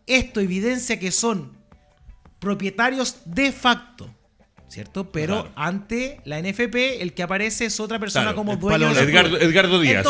Esto 0.08 0.40
evidencia 0.40 1.00
que 1.00 1.12
son 1.12 1.58
propietarios 2.40 3.18
de 3.25 3.52
facto. 3.52 4.10
¿Cierto? 4.68 5.10
Pero 5.10 5.50
ante 5.56 6.20
la 6.25 6.42
NFP, 6.42 7.02
el 7.02 7.14
que 7.14 7.24
aparece 7.24 7.66
es 7.66 7.80
otra 7.80 7.98
persona 7.98 8.34
como 8.34 8.58
dueño. 8.58 8.94
de 8.94 9.02
Edgardo, 9.02 9.80
Díaz. 9.80 10.06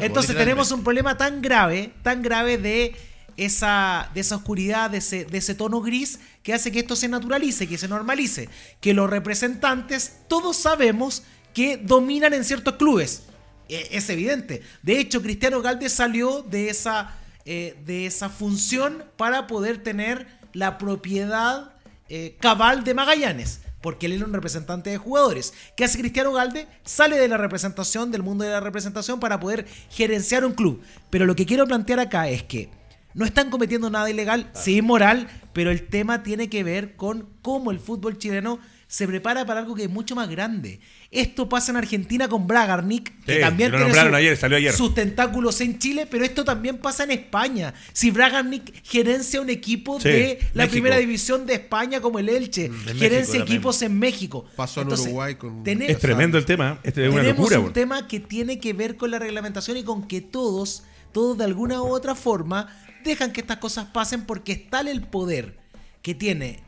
entonces 0.00 0.36
tenemos 0.36 0.70
un 0.70 0.82
problema 0.82 1.18
tan 1.18 1.42
grave, 1.42 1.92
tan 2.02 2.22
grave 2.22 2.56
de 2.56 2.94
esa, 3.36 4.10
de 4.14 4.20
esa 4.20 4.36
oscuridad, 4.36 4.90
de 4.90 4.98
ese, 4.98 5.24
de 5.24 5.38
ese 5.38 5.54
tono 5.54 5.80
gris 5.80 6.20
que 6.42 6.54
hace 6.54 6.72
que 6.72 6.80
esto 6.80 6.96
se 6.96 7.08
naturalice, 7.08 7.66
que 7.66 7.78
se 7.78 7.88
normalice. 7.88 8.48
Que 8.80 8.94
los 8.94 9.08
representantes, 9.08 10.18
todos 10.28 10.56
sabemos 10.56 11.22
que 11.54 11.76
dominan 11.76 12.34
en 12.34 12.44
ciertos 12.44 12.74
clubes. 12.76 13.22
E, 13.68 13.88
es 13.92 14.08
evidente. 14.10 14.62
De 14.82 14.98
hecho, 15.00 15.22
Cristiano 15.22 15.62
Galde 15.62 15.88
salió 15.88 16.42
de 16.42 16.70
esa, 16.70 17.16
eh, 17.44 17.76
de 17.84 18.06
esa 18.06 18.28
función 18.28 19.04
para 19.16 19.46
poder 19.46 19.82
tener 19.82 20.26
la 20.52 20.78
propiedad 20.78 21.72
eh, 22.08 22.36
cabal 22.40 22.84
de 22.84 22.94
Magallanes 22.94 23.60
porque 23.80 24.06
él 24.06 24.12
era 24.12 24.26
un 24.26 24.32
representante 24.32 24.90
de 24.90 24.98
jugadores. 24.98 25.54
¿Qué 25.76 25.84
hace 25.84 25.98
Cristiano 25.98 26.32
Galde? 26.32 26.68
Sale 26.84 27.16
de 27.16 27.28
la 27.28 27.36
representación, 27.36 28.10
del 28.10 28.22
mundo 28.22 28.44
de 28.44 28.50
la 28.50 28.60
representación, 28.60 29.20
para 29.20 29.40
poder 29.40 29.66
gerenciar 29.90 30.44
un 30.44 30.52
club. 30.52 30.82
Pero 31.08 31.26
lo 31.26 31.34
que 31.34 31.46
quiero 31.46 31.66
plantear 31.66 32.00
acá 32.00 32.28
es 32.28 32.42
que 32.42 32.68
no 33.14 33.24
están 33.24 33.50
cometiendo 33.50 33.90
nada 33.90 34.08
ilegal, 34.10 34.50
sí 34.54 34.82
moral, 34.82 35.28
pero 35.52 35.70
el 35.70 35.86
tema 35.88 36.22
tiene 36.22 36.48
que 36.48 36.62
ver 36.64 36.96
con 36.96 37.28
cómo 37.42 37.70
el 37.70 37.80
fútbol 37.80 38.18
chileno 38.18 38.58
se 38.86 39.06
prepara 39.06 39.46
para 39.46 39.60
algo 39.60 39.76
que 39.76 39.84
es 39.84 39.90
mucho 39.90 40.16
más 40.16 40.28
grande. 40.28 40.80
Esto 41.12 41.48
pasa 41.48 41.70
en 41.70 41.76
Argentina 41.76 42.26
con 42.28 42.48
Bragarnik, 42.48 43.24
que 43.24 43.34
Sí, 43.36 43.40
también 43.40 43.70
lo 43.70 43.76
tiene 43.78 43.88
nombraron 43.88 44.12
su- 44.12 44.16
ayer, 44.16 44.36
salió 44.36 44.56
ayer. 44.58 44.72
sus 44.72 44.94
tentáculos 44.94 45.60
en 45.60 45.78
Chile, 45.78 46.08
pero 46.10 46.24
esto 46.24 46.44
también 46.44 46.78
pasa 46.78 47.04
en 47.04 47.12
España. 47.12 47.72
Si 47.92 48.10
Bragarnik 48.10 48.84
gerencia 48.84 49.40
un 49.40 49.48
equipo 49.48 50.00
Sí, 50.00 50.08
de 50.08 50.38
la 50.54 50.64
México. 50.64 50.72
primera 50.72 50.96
división 50.96 51.46
de 51.46 51.54
España 51.54 52.00
como 52.00 52.18
el 52.18 52.28
Elche, 52.28 52.68
gerencia 52.96 53.38
también. 53.38 53.42
equipos 53.42 53.80
en 53.82 53.96
México. 53.96 54.44
Pasó 54.56 54.80
en 54.82 54.88
Uruguay 54.88 55.36
con- 55.36 55.62
tené- 55.62 55.88
Es 55.88 56.00
tremendo 56.00 56.36
el 56.36 56.44
tema. 56.44 56.80
Es 56.82 56.96
una 56.96 57.20
tenemos 57.20 57.38
locura. 57.38 57.60
un 57.60 57.72
tema 57.72 58.08
que 58.08 58.18
tiene 58.18 58.58
que 58.58 58.72
ver 58.72 58.96
con 58.96 59.12
la 59.12 59.20
reglamentación 59.20 59.76
y 59.76 59.84
con 59.84 60.08
que 60.08 60.20
todos, 60.20 60.82
todos 61.12 61.38
de 61.38 61.44
alguna 61.44 61.80
u 61.80 61.86
otra 61.94 62.16
forma, 62.16 62.66
dejan 63.04 63.32
que 63.32 63.40
estas 63.40 63.58
cosas 63.58 63.86
pasen 63.86 64.24
porque 64.26 64.52
es 64.52 64.70
tal 64.70 64.88
el 64.88 65.02
poder 65.02 65.56
que 66.02 66.14
tiene 66.14 66.60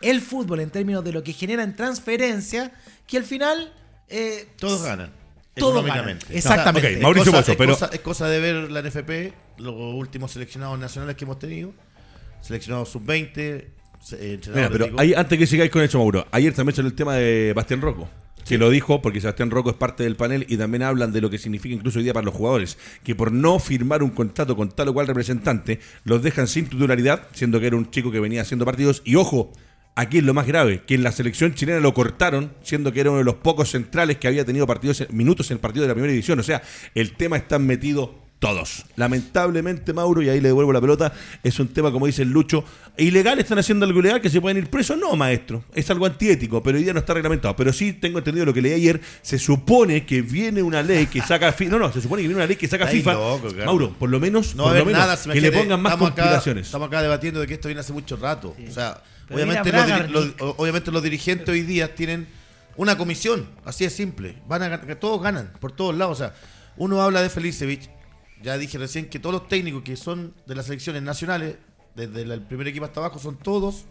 el 0.00 0.20
fútbol 0.20 0.60
en 0.60 0.70
términos 0.70 1.02
de 1.04 1.12
lo 1.12 1.22
que 1.22 1.32
genera 1.32 1.62
en 1.62 1.74
transferencia 1.76 2.72
que 3.06 3.16
al 3.16 3.24
final 3.24 3.72
eh, 4.08 4.48
Todos 4.58 4.82
ganan. 4.82 5.10
Todos 5.56 5.72
económicamente. 5.76 6.24
ganan, 6.26 6.36
exactamente. 6.38 6.88
Ok, 6.88 6.94
Es 6.96 7.00
Mauricio 7.02 7.32
cosa- 7.32 7.40
Pozo, 7.42 7.52
es 7.52 7.58
pero- 7.58 7.72
cosa- 7.74 7.90
es 7.92 8.00
cosa 8.00 8.28
de 8.28 8.40
ver 8.40 8.70
la 8.70 8.80
NFP, 8.82 9.32
los 9.58 9.74
últimos 9.94 10.32
seleccionados 10.32 10.78
nacionales 10.78 11.16
que 11.16 11.24
hemos 11.24 11.38
tenido, 11.38 11.72
seleccionados 12.40 12.88
sub-20, 12.90 13.68
se- 14.02 14.16
eh, 14.16 14.34
entrenadores, 14.34 14.70
Mira, 14.78 14.86
pero 14.88 15.00
ahí, 15.00 15.14
antes 15.14 15.38
que 15.38 15.46
sigáis 15.46 15.70
con 15.70 15.82
eso, 15.82 15.98
Mauro, 15.98 16.26
ayer 16.32 16.52
también 16.52 16.74
salió 16.76 16.88
el 16.90 16.96
tema 16.96 17.14
de 17.14 17.52
Bastián 17.54 17.80
Rocco. 17.80 18.08
Que 18.44 18.58
lo 18.58 18.70
dijo 18.70 19.00
porque 19.02 19.20
Sebastián 19.20 19.50
Rocco 19.50 19.70
es 19.70 19.76
parte 19.76 20.02
del 20.02 20.16
panel 20.16 20.46
y 20.48 20.56
también 20.56 20.82
hablan 20.82 21.12
de 21.12 21.20
lo 21.20 21.30
que 21.30 21.38
significa 21.38 21.74
incluso 21.74 21.98
hoy 21.98 22.04
día 22.04 22.12
para 22.12 22.26
los 22.26 22.34
jugadores. 22.34 22.78
Que 23.02 23.14
por 23.14 23.32
no 23.32 23.58
firmar 23.58 24.02
un 24.02 24.10
contrato 24.10 24.56
con 24.56 24.70
tal 24.70 24.88
o 24.88 24.94
cual 24.94 25.06
representante, 25.06 25.80
los 26.04 26.22
dejan 26.22 26.46
sin 26.46 26.66
titularidad, 26.66 27.28
siendo 27.32 27.60
que 27.60 27.66
era 27.66 27.76
un 27.76 27.90
chico 27.90 28.10
que 28.10 28.20
venía 28.20 28.42
haciendo 28.42 28.64
partidos. 28.64 29.02
Y 29.04 29.16
ojo, 29.16 29.52
aquí 29.94 30.18
es 30.18 30.24
lo 30.24 30.34
más 30.34 30.46
grave, 30.46 30.82
que 30.86 30.94
en 30.94 31.02
la 31.02 31.12
selección 31.12 31.54
chilena 31.54 31.80
lo 31.80 31.94
cortaron, 31.94 32.52
siendo 32.62 32.92
que 32.92 33.00
era 33.00 33.10
uno 33.10 33.18
de 33.18 33.24
los 33.24 33.36
pocos 33.36 33.70
centrales 33.70 34.18
que 34.18 34.28
había 34.28 34.44
tenido 34.44 34.66
partidos 34.66 35.06
minutos 35.10 35.50
en 35.50 35.56
el 35.56 35.60
partido 35.60 35.82
de 35.82 35.88
la 35.88 35.94
primera 35.94 36.12
división. 36.12 36.38
O 36.38 36.42
sea, 36.42 36.62
el 36.94 37.12
tema 37.12 37.36
está 37.36 37.58
metido 37.58 38.22
todos. 38.38 38.84
Lamentablemente, 38.96 39.92
Mauro, 39.94 40.20
y 40.20 40.28
ahí 40.28 40.40
le 40.40 40.48
devuelvo 40.48 40.72
la 40.72 40.80
pelota, 40.80 41.12
es 41.42 41.58
un 41.60 41.68
tema, 41.68 41.90
como 41.90 42.06
dice 42.06 42.22
el 42.22 42.30
Lucho, 42.30 42.62
ilegal, 42.98 43.38
están 43.38 43.58
haciendo 43.58 43.86
algo 43.86 44.00
ilegal, 44.00 44.20
que 44.20 44.28
se 44.28 44.40
pueden 44.40 44.58
ir 44.58 44.68
presos. 44.68 44.98
No, 44.98 45.16
maestro, 45.16 45.64
es 45.74 45.88
algo 45.90 46.04
antiético, 46.04 46.62
pero 46.62 46.76
hoy 46.76 46.84
día 46.84 46.92
no 46.92 46.98
está 46.98 47.14
reglamentado. 47.14 47.56
Pero 47.56 47.72
sí 47.72 47.92
tengo 47.94 48.18
entendido 48.18 48.44
lo 48.44 48.52
que 48.52 48.60
leí 48.60 48.72
ayer, 48.74 49.00
se 49.22 49.38
supone 49.38 50.04
que 50.04 50.20
viene 50.20 50.62
una 50.62 50.82
ley 50.82 51.06
que 51.06 51.22
saca 51.22 51.52
FIFA, 51.52 51.70
no, 51.70 51.78
no, 51.78 51.92
se 51.92 52.02
supone 52.02 52.20
que 52.22 52.28
viene 52.28 52.38
una 52.38 52.46
ley 52.46 52.56
que 52.56 52.68
saca 52.68 52.86
FIFA. 52.86 53.12
loco. 53.14 53.48
Mauro, 53.64 53.92
por 53.98 54.10
lo 54.10 54.20
menos, 54.20 54.54
No 54.54 54.64
por 54.64 54.76
lo 54.76 54.84
menos 54.84 55.00
nada, 55.00 55.16
que 55.32 55.40
le 55.40 55.50
pongan 55.52 55.80
más 55.80 55.92
estamos 55.94 56.12
acá- 56.12 56.22
complicaciones. 56.22 56.66
estamos 56.66 56.88
acá 56.88 57.02
debatiendo 57.02 57.40
de 57.40 57.46
que 57.46 57.54
esto 57.54 57.68
viene 57.68 57.80
hace 57.80 57.92
mucho 57.94 58.16
rato. 58.16 58.54
O 58.68 58.70
sea, 58.70 59.02
obviamente 59.30 59.72
los, 60.10 60.34
obviamente 60.58 60.90
los 60.90 61.02
dirigentes 61.02 61.48
hoy 61.48 61.62
día 61.62 61.94
tienen 61.94 62.26
una 62.76 62.98
comisión, 62.98 63.48
así 63.64 63.84
es 63.84 63.94
simple. 63.94 64.36
Van 64.46 64.62
a 64.62 64.78
todos 64.96 65.22
ganan 65.22 65.52
por 65.60 65.72
todos 65.72 65.94
lados. 65.96 66.20
O 66.20 66.24
sea, 66.24 66.34
uno 66.76 67.00
habla 67.00 67.22
de 67.22 67.30
Felicevich, 67.30 67.88
ya 68.44 68.56
dije 68.58 68.78
recién 68.78 69.08
que 69.08 69.18
todos 69.18 69.32
los 69.32 69.48
técnicos 69.48 69.82
que 69.82 69.96
son 69.96 70.32
de 70.46 70.54
las 70.54 70.66
selecciones 70.66 71.02
nacionales, 71.02 71.56
desde 71.96 72.22
el 72.22 72.40
primer 72.42 72.68
equipo 72.68 72.84
hasta 72.84 73.00
abajo, 73.00 73.18
son 73.18 73.36
todos 73.38 73.84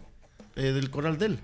eh, 0.56 0.62
del 0.72 0.88
coral 0.90 1.18
de 1.18 1.26
él. 1.26 1.38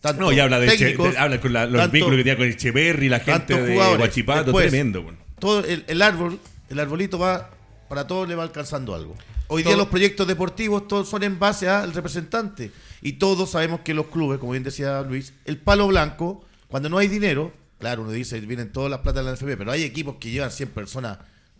Tanto 0.00 0.22
No, 0.22 0.32
y 0.32 0.38
habla 0.38 0.60
de, 0.60 0.68
técnicos, 0.68 1.12
de- 1.12 1.18
habla 1.18 1.40
con 1.40 1.52
la- 1.52 1.66
los 1.66 1.80
tanto- 1.80 1.92
vínculos 1.92 2.16
que 2.18 2.22
tenía 2.24 2.36
con 2.36 2.46
Echeverry, 2.46 3.08
la 3.08 3.20
gente 3.20 3.60
de. 3.60 3.74
Guachipato, 3.96 4.44
Después, 4.44 4.68
tremendo. 4.68 5.02
bueno. 5.02 5.18
todo 5.40 5.64
el, 5.64 5.84
el 5.88 6.02
árbol, 6.02 6.38
el 6.70 6.78
arbolito 6.78 7.18
va, 7.18 7.50
para 7.88 8.06
todos 8.06 8.28
le 8.28 8.34
va 8.36 8.44
alcanzando 8.44 8.94
algo. 8.94 9.16
Hoy 9.48 9.62
Todo- 9.62 9.72
día 9.72 9.78
los 9.78 9.88
proyectos 9.88 10.26
deportivos 10.28 10.86
todos 10.86 11.08
son 11.08 11.22
en 11.24 11.38
base 11.38 11.68
al 11.68 11.92
representante. 11.94 12.70
Y 13.02 13.12
todos 13.14 13.50
sabemos 13.50 13.80
que 13.80 13.94
los 13.94 14.06
clubes, 14.06 14.38
como 14.38 14.52
bien 14.52 14.62
decía 14.62 15.00
Luis, 15.02 15.32
el 15.46 15.56
palo 15.56 15.86
blanco, 15.88 16.44
cuando 16.68 16.88
no 16.88 16.98
hay 16.98 17.08
dinero, 17.08 17.52
claro, 17.78 18.02
uno 18.02 18.10
dice, 18.12 18.38
vienen 18.40 18.70
todas 18.72 18.90
las 18.90 19.00
plata 19.00 19.20
de 19.20 19.24
la 19.26 19.32
NFP, 19.32 19.56
pero 19.56 19.72
hay 19.72 19.82
equipos 19.84 20.16
que 20.20 20.30
llevan 20.30 20.50
100 20.50 20.68
personas 20.70 21.18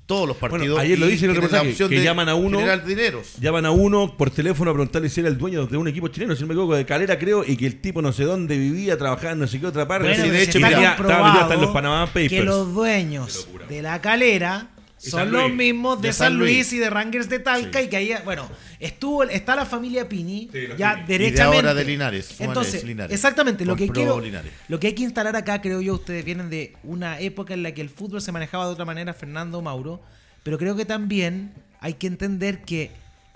todos 0.09 0.27
los 0.27 0.41
Bueno, 0.41 0.55
partidos. 0.55 0.79
ayer 0.81 0.99
lo 0.99 1.07
y 1.07 1.11
dice 1.13 1.27
en 1.27 1.33
el 1.33 1.37
reportaje, 1.37 1.75
que 1.75 1.89
de 1.89 2.03
llaman 2.03 2.31
a 2.31 2.35
uno- 2.35 2.59
dineros. 2.85 3.35
Llaman 3.39 3.67
a 3.67 3.71
uno 3.71 4.17
por 4.17 4.31
teléfono 4.31 4.71
a 4.71 4.75
preguntarle 4.75 5.11
si 5.11 5.21
era 5.21 5.29
el 5.29 5.37
dueño 5.37 5.67
de 5.67 5.77
un 5.77 5.87
equipo 5.87 6.09
chileno, 6.09 6.35
si 6.35 6.41
no 6.41 6.47
me 6.49 6.55
equivoco, 6.55 6.75
de 6.75 6.87
Calera 6.87 7.19
creo, 7.19 7.45
y 7.47 7.57
que 7.59 7.67
el 7.67 7.81
tipo 7.83 8.01
no 8.01 8.11
sé 8.13 8.25
dónde 8.25 8.57
vivía, 8.57 8.97
trabajaba 8.97 9.33
en 9.33 9.39
no 9.41 9.47
sé 9.47 9.61
qué 9.61 9.67
otra 9.67 9.87
parte. 9.87 10.09
Bueno, 10.09 10.25
Sí, 10.25 10.31
de 10.31 10.43
hecho, 10.43 10.59
mira, 10.59 10.71
estaba 10.71 10.97
comprobado 10.97 11.25
metido 11.27 11.43
hasta 11.43 11.55
en 11.55 11.61
los 11.61 11.71
Panama 11.73 12.07
Papers. 12.07 12.29
que 12.31 12.43
los 12.43 12.73
dueños 12.75 13.49
de 13.69 13.83
la 13.83 14.01
calera 14.01 14.69
son 14.99 15.31
los 15.33 15.51
mismos 15.53 16.01
de, 16.03 16.09
De 16.09 16.13
San 16.13 16.27
San 16.33 16.39
Luis. 16.39 16.55
Luis. 16.57 16.73
y 16.75 16.79
de 16.79 16.91
Rangers 16.91 17.29
de 17.29 17.39
Talca 17.39 17.79
Sí. 17.81 17.87
y 17.87 17.89
que 17.89 17.97
ahí, 17.97 18.15
bueno, 18.25 18.49
estuvo, 18.81 19.23
está 19.25 19.55
la 19.57 19.65
familia 19.65 20.09
Pini 20.09 20.49
Sí, 20.53 20.59
ya 20.77 20.95
Pini. 20.95 21.07
derechamente. 21.07 21.43
ahora 21.43 21.75
de 21.75 21.85
Linares, 21.85 22.41
Entonces, 22.41 22.85
Linares. 22.85 23.15
exactamente, 23.15 23.65
lo 23.65 23.77
que 23.77 23.89
quiero, 23.89 24.21
Linares. 24.21 24.53
lo 24.69 24.79
que 24.81 24.89
hay 24.89 24.93
que 24.95 25.03
instalar 25.05 25.35
acá, 25.37 25.61
creo 25.61 25.81
yo, 25.81 25.95
ustedes 25.95 26.25
vienen 26.25 26.51
de 26.51 26.75
una 26.83 27.19
época 27.21 27.55
en 27.55 27.63
la 27.63 27.73
que 27.73 27.81
el 27.81 27.89
fútbol 27.91 28.21
se 28.21 28.33
manejaba 28.33 28.67
de 28.67 28.73
otra 28.73 28.85
manera, 28.85 29.15
Fernando 29.15 29.63
Mauro, 29.63 30.01
pero 30.43 30.59
creo 30.59 30.75
que 30.77 30.85
también 30.85 31.53
hay 31.81 31.95
que 31.95 32.07
entender 32.09 32.63
que 32.63 32.91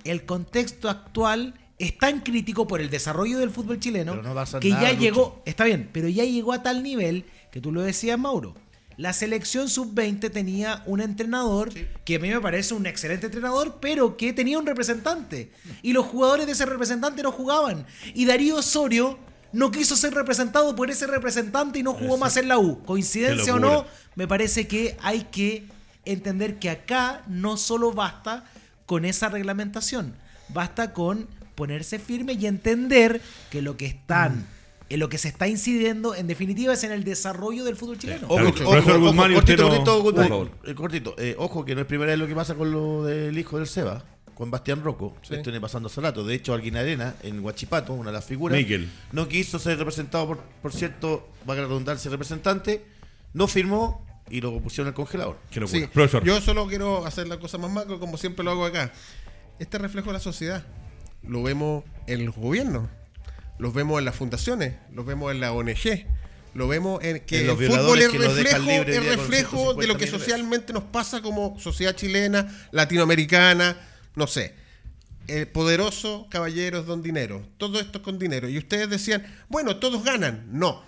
el 0.04 0.24
contexto 0.24 0.88
actual 0.88 1.54
es 1.78 1.96
tan 1.98 2.20
crítico 2.20 2.66
por 2.66 2.80
el 2.80 2.90
desarrollo 2.90 3.38
del 3.38 3.50
fútbol 3.50 3.78
chileno 3.80 4.14
no 4.16 4.22
que 4.22 4.68
nada, 4.70 4.82
ya 4.82 4.90
Lucho. 4.90 5.00
llegó, 5.00 5.42
está 5.46 5.64
bien, 5.64 5.88
pero 5.92 6.08
ya 6.08 6.24
llegó 6.24 6.52
a 6.52 6.62
tal 6.62 6.82
nivel 6.82 7.24
que 7.50 7.60
tú 7.60 7.70
lo 7.72 7.82
decías, 7.82 8.18
Mauro. 8.18 8.54
La 8.96 9.12
selección 9.12 9.68
sub-20 9.68 10.30
tenía 10.30 10.82
un 10.86 11.00
entrenador 11.00 11.72
que 12.04 12.16
a 12.16 12.18
mí 12.18 12.28
me 12.28 12.40
parece 12.40 12.74
un 12.74 12.86
excelente 12.86 13.26
entrenador, 13.26 13.78
pero 13.80 14.16
que 14.16 14.32
tenía 14.32 14.58
un 14.58 14.66
representante. 14.66 15.50
Y 15.82 15.92
los 15.92 16.06
jugadores 16.06 16.46
de 16.46 16.52
ese 16.52 16.66
representante 16.66 17.22
no 17.22 17.32
jugaban. 17.32 17.86
Y 18.14 18.26
Darío 18.26 18.56
Osorio 18.56 19.18
no 19.52 19.70
quiso 19.70 19.96
ser 19.96 20.14
representado 20.14 20.74
por 20.74 20.90
ese 20.90 21.06
representante 21.06 21.78
y 21.78 21.82
no 21.82 21.94
jugó 21.94 22.16
más 22.16 22.36
en 22.36 22.48
la 22.48 22.58
U. 22.58 22.82
Coincidencia 22.84 23.54
o 23.54 23.58
no, 23.58 23.86
me 24.14 24.26
parece 24.26 24.66
que 24.66 24.96
hay 25.02 25.24
que 25.24 25.66
entender 26.04 26.58
que 26.58 26.70
acá 26.70 27.22
no 27.28 27.56
solo 27.56 27.92
basta 27.92 28.44
con 28.86 29.04
esa 29.04 29.28
reglamentación, 29.28 30.14
basta 30.48 30.92
con 30.92 31.28
ponerse 31.54 31.98
firme 31.98 32.32
y 32.32 32.46
entender 32.46 33.20
que 33.50 33.62
lo 33.62 33.76
que 33.76 33.86
están, 33.86 34.46
en 34.92 35.00
lo 35.00 35.08
que 35.08 35.18
se 35.18 35.28
está 35.28 35.48
incidiendo, 35.48 36.14
en 36.14 36.26
definitiva, 36.26 36.72
es 36.74 36.84
en 36.84 36.92
el 36.92 37.04
desarrollo 37.04 37.64
del 37.64 37.76
fútbol 37.76 37.98
chileno. 37.98 38.26
Ojo, 38.28 38.52
profesor 38.52 38.78
ojo, 38.96 39.00
Guzmán, 39.00 39.30
y 39.32 39.34
cortito, 39.34 39.68
cortito, 39.68 39.94
por 39.94 40.02
Guzmán, 40.12 40.28
favor. 40.28 40.50
eh, 40.64 40.74
cortito. 40.74 41.14
Eh, 41.18 41.34
ojo, 41.38 41.64
que 41.64 41.74
no 41.74 41.80
es 41.80 41.86
primera 41.86 42.10
vez 42.10 42.18
lo 42.18 42.26
que 42.26 42.34
pasa 42.34 42.54
con 42.54 42.70
lo 42.70 43.04
del 43.04 43.36
hijo 43.38 43.58
del 43.58 43.66
Seba, 43.66 44.04
con 44.34 44.50
Bastián 44.50 44.82
Rocco. 44.82 45.16
Esto 45.22 45.42
viene 45.44 45.60
pasando 45.60 45.88
hace 45.88 46.00
rato. 46.00 46.24
De 46.24 46.34
hecho, 46.34 46.52
Alguien 46.54 46.76
Arena, 46.76 47.14
en 47.22 47.40
Huachipato, 47.44 47.92
una 47.94 48.10
de 48.10 48.14
las 48.16 48.24
figuras, 48.24 48.58
Miquel. 48.58 48.90
no 49.12 49.28
quiso 49.28 49.58
ser 49.58 49.78
representado 49.78 50.26
por, 50.26 50.38
por 50.60 50.72
cierto, 50.72 51.28
va 51.48 51.54
a 51.54 51.56
redundancia, 51.56 52.10
representante, 52.10 52.84
no 53.32 53.46
firmó 53.48 54.04
y 54.30 54.40
lo 54.40 54.58
pusieron 54.60 54.88
al 54.88 54.94
congelador. 54.94 55.38
Qué. 55.50 55.66
Sí, 55.66 55.86
Profesor. 55.92 56.24
yo 56.24 56.40
solo 56.40 56.66
quiero 56.66 57.04
hacer 57.06 57.28
la 57.28 57.38
cosa 57.38 57.58
más 57.58 57.70
macro, 57.70 57.98
como 57.98 58.16
siempre 58.16 58.44
lo 58.44 58.50
hago 58.52 58.64
acá. 58.66 58.92
Este 59.58 59.78
reflejo 59.78 60.08
de 60.08 60.14
la 60.14 60.20
sociedad 60.20 60.64
lo 61.22 61.42
vemos 61.42 61.84
en 62.06 62.24
los 62.26 62.34
gobiernos, 62.34 62.88
lo 63.58 63.72
vemos 63.72 63.98
en 63.98 64.04
las 64.04 64.16
fundaciones, 64.16 64.74
lo 64.92 65.04
vemos 65.04 65.32
en 65.32 65.40
la 65.40 65.52
ONG, 65.52 66.06
lo 66.54 66.68
vemos 66.68 67.02
en 67.02 67.20
que 67.20 67.40
En 67.40 67.46
los 67.46 67.60
el 67.60 67.70
fútbol 67.70 67.98
es 68.00 68.12
reflejo, 68.12 68.70
es 68.70 69.04
reflejo 69.04 69.74
de 69.74 69.86
150 69.86 69.86
lo 69.86 69.96
que 69.96 70.06
socialmente 70.06 70.72
nos 70.72 70.84
pasa 70.84 71.22
como 71.22 71.58
sociedad 71.58 71.94
chilena, 71.94 72.68
latinoamericana, 72.72 73.76
no 74.14 74.26
sé. 74.26 74.54
El 75.28 75.48
poderoso 75.48 76.26
caballeros 76.30 76.86
don 76.86 77.02
dinero, 77.02 77.46
todo 77.56 77.80
esto 77.80 77.98
es 77.98 78.04
con 78.04 78.18
dinero. 78.18 78.48
Y 78.48 78.58
ustedes 78.58 78.90
decían, 78.90 79.24
bueno, 79.48 79.76
todos 79.76 80.04
ganan. 80.04 80.46
No, 80.50 80.82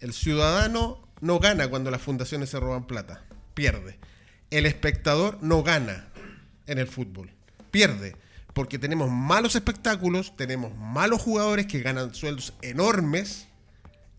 el 0.00 0.12
ciudadano 0.12 1.08
no 1.20 1.38
gana 1.38 1.68
cuando 1.68 1.90
las 1.90 2.02
fundaciones 2.02 2.50
se 2.50 2.60
roban 2.60 2.86
plata, 2.86 3.22
pierde. 3.54 3.98
El 4.50 4.66
espectador 4.66 5.38
no 5.40 5.62
gana 5.62 6.08
en 6.66 6.78
el 6.78 6.86
fútbol, 6.86 7.30
pierde. 7.70 8.14
Porque 8.54 8.78
tenemos 8.78 9.10
malos 9.10 9.56
espectáculos, 9.56 10.34
tenemos 10.36 10.74
malos 10.76 11.20
jugadores 11.20 11.66
que 11.66 11.80
ganan 11.82 12.14
sueldos 12.14 12.54
enormes 12.62 13.48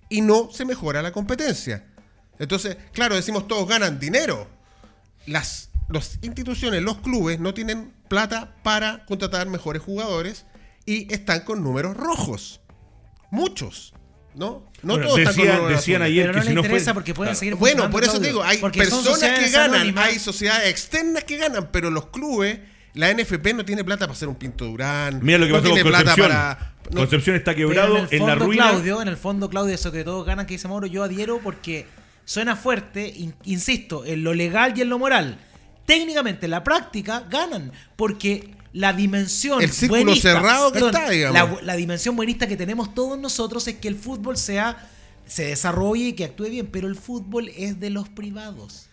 y 0.09 0.21
no 0.21 0.49
se 0.51 0.65
mejora 0.65 1.01
la 1.01 1.11
competencia. 1.11 1.85
Entonces, 2.37 2.77
claro, 2.91 3.15
decimos 3.15 3.47
todos 3.47 3.67
ganan 3.67 3.97
dinero. 3.99 4.47
Las, 5.25 5.69
las 5.89 6.19
instituciones, 6.21 6.81
los 6.83 6.97
clubes 6.99 7.39
no 7.39 7.53
tienen 7.53 7.93
plata 8.09 8.55
para 8.61 9.05
contratar 9.05 9.47
mejores 9.47 9.81
jugadores 9.81 10.45
y 10.85 11.11
están 11.13 11.39
con 11.41 11.63
números 11.63 11.95
rojos. 11.95 12.59
Muchos. 13.31 13.93
¿No? 14.35 14.69
No 14.83 14.95
Bueno, 14.95 15.07
todos 15.07 15.19
están 15.19 15.33
con 15.35 15.43
decía- 15.45 15.55
números 15.57 15.79
decían 15.79 16.01
ayer 16.01 16.25
Pero 16.25 16.33
no 16.33 16.39
que 16.39 16.43
le 16.43 16.49
si 16.51 16.55
no 16.55 16.61
interesa 16.61 16.85
fue- 16.85 16.93
porque 16.95 17.13
pueden 17.13 17.29
Claro. 17.31 17.39
seguir 17.39 17.55
Bueno, 17.55 17.89
por 17.89 18.03
eso 18.03 18.19
te 18.19 18.27
digo, 18.27 18.43
hay 18.43 18.57
personas 18.57 19.17
que 19.39 19.49
ganan, 19.49 19.75
anónimas. 19.75 20.07
hay 20.07 20.19
sociedades 20.19 20.69
externas 20.69 21.23
que 21.23 21.37
ganan, 21.37 21.69
pero 21.71 21.89
los 21.89 22.07
clubes, 22.07 22.59
la 22.95 23.13
NFP 23.13 23.53
no 23.53 23.63
tiene 23.65 23.83
plata 23.83 24.05
para 24.05 24.13
hacer 24.13 24.27
un 24.27 24.35
Pinto 24.35 24.65
Durán. 24.65 25.19
Mira 25.21 25.37
lo 25.37 25.45
que 25.45 25.51
no 25.51 25.57
pasó 25.59 25.69
con 25.69 25.75
tiene 25.75 25.89
plata 25.89 26.03
Concepción. 26.15 26.27
para. 26.29 26.73
no- 26.91 26.97
Concepción 27.01 27.35
está 27.35 27.55
quebrado 27.55 27.97
en 27.97 28.03
el 28.05 28.09
en, 28.11 28.19
fondo, 28.19 28.27
la 28.27 28.35
ruina. 28.35 28.69
Claudio, 28.69 29.01
en 29.01 29.07
el 29.07 29.17
fondo, 29.17 29.49
Claudio, 29.49 29.75
eso 29.75 29.91
que 29.91 30.03
todos 30.03 30.25
ganan, 30.25 30.45
que 30.45 30.53
dice 30.55 30.67
Mauro, 30.67 30.87
yo 30.87 31.03
adhiero 31.03 31.39
porque 31.43 31.85
suena 32.25 32.55
fuerte, 32.55 33.07
in- 33.07 33.35
insisto, 33.43 34.03
en 34.05 34.23
lo 34.23 34.33
legal 34.33 34.73
y 34.77 34.81
en 34.81 34.89
lo 34.89 34.97
moral. 34.99 35.37
Técnicamente, 35.85 36.45
en 36.45 36.51
la 36.51 36.63
práctica, 36.63 37.25
ganan, 37.29 37.71
porque 37.95 38.49
la 38.73 38.91
dimensión 38.93 39.61
El 39.61 39.71
círculo 39.71 40.15
cerrado 40.15 40.71
que 40.71 40.79
está, 40.79 41.09
digamos. 41.09 41.61
La, 41.61 41.61
la 41.61 41.75
dimensión 41.75 42.15
buenista 42.15 42.47
que 42.47 42.57
tenemos 42.57 42.93
todos 42.95 43.19
nosotros 43.19 43.67
es 43.67 43.75
que 43.75 43.87
el 43.87 43.95
fútbol 43.95 44.35
sea 44.37 44.89
se 45.27 45.45
desarrolle 45.45 46.05
y 46.09 46.13
que 46.13 46.23
actúe 46.25 46.45
bien, 46.49 46.67
pero 46.67 46.87
el 46.87 46.95
fútbol 46.95 47.49
es 47.57 47.79
de 47.79 47.89
los 47.89 48.09
privados. 48.09 48.87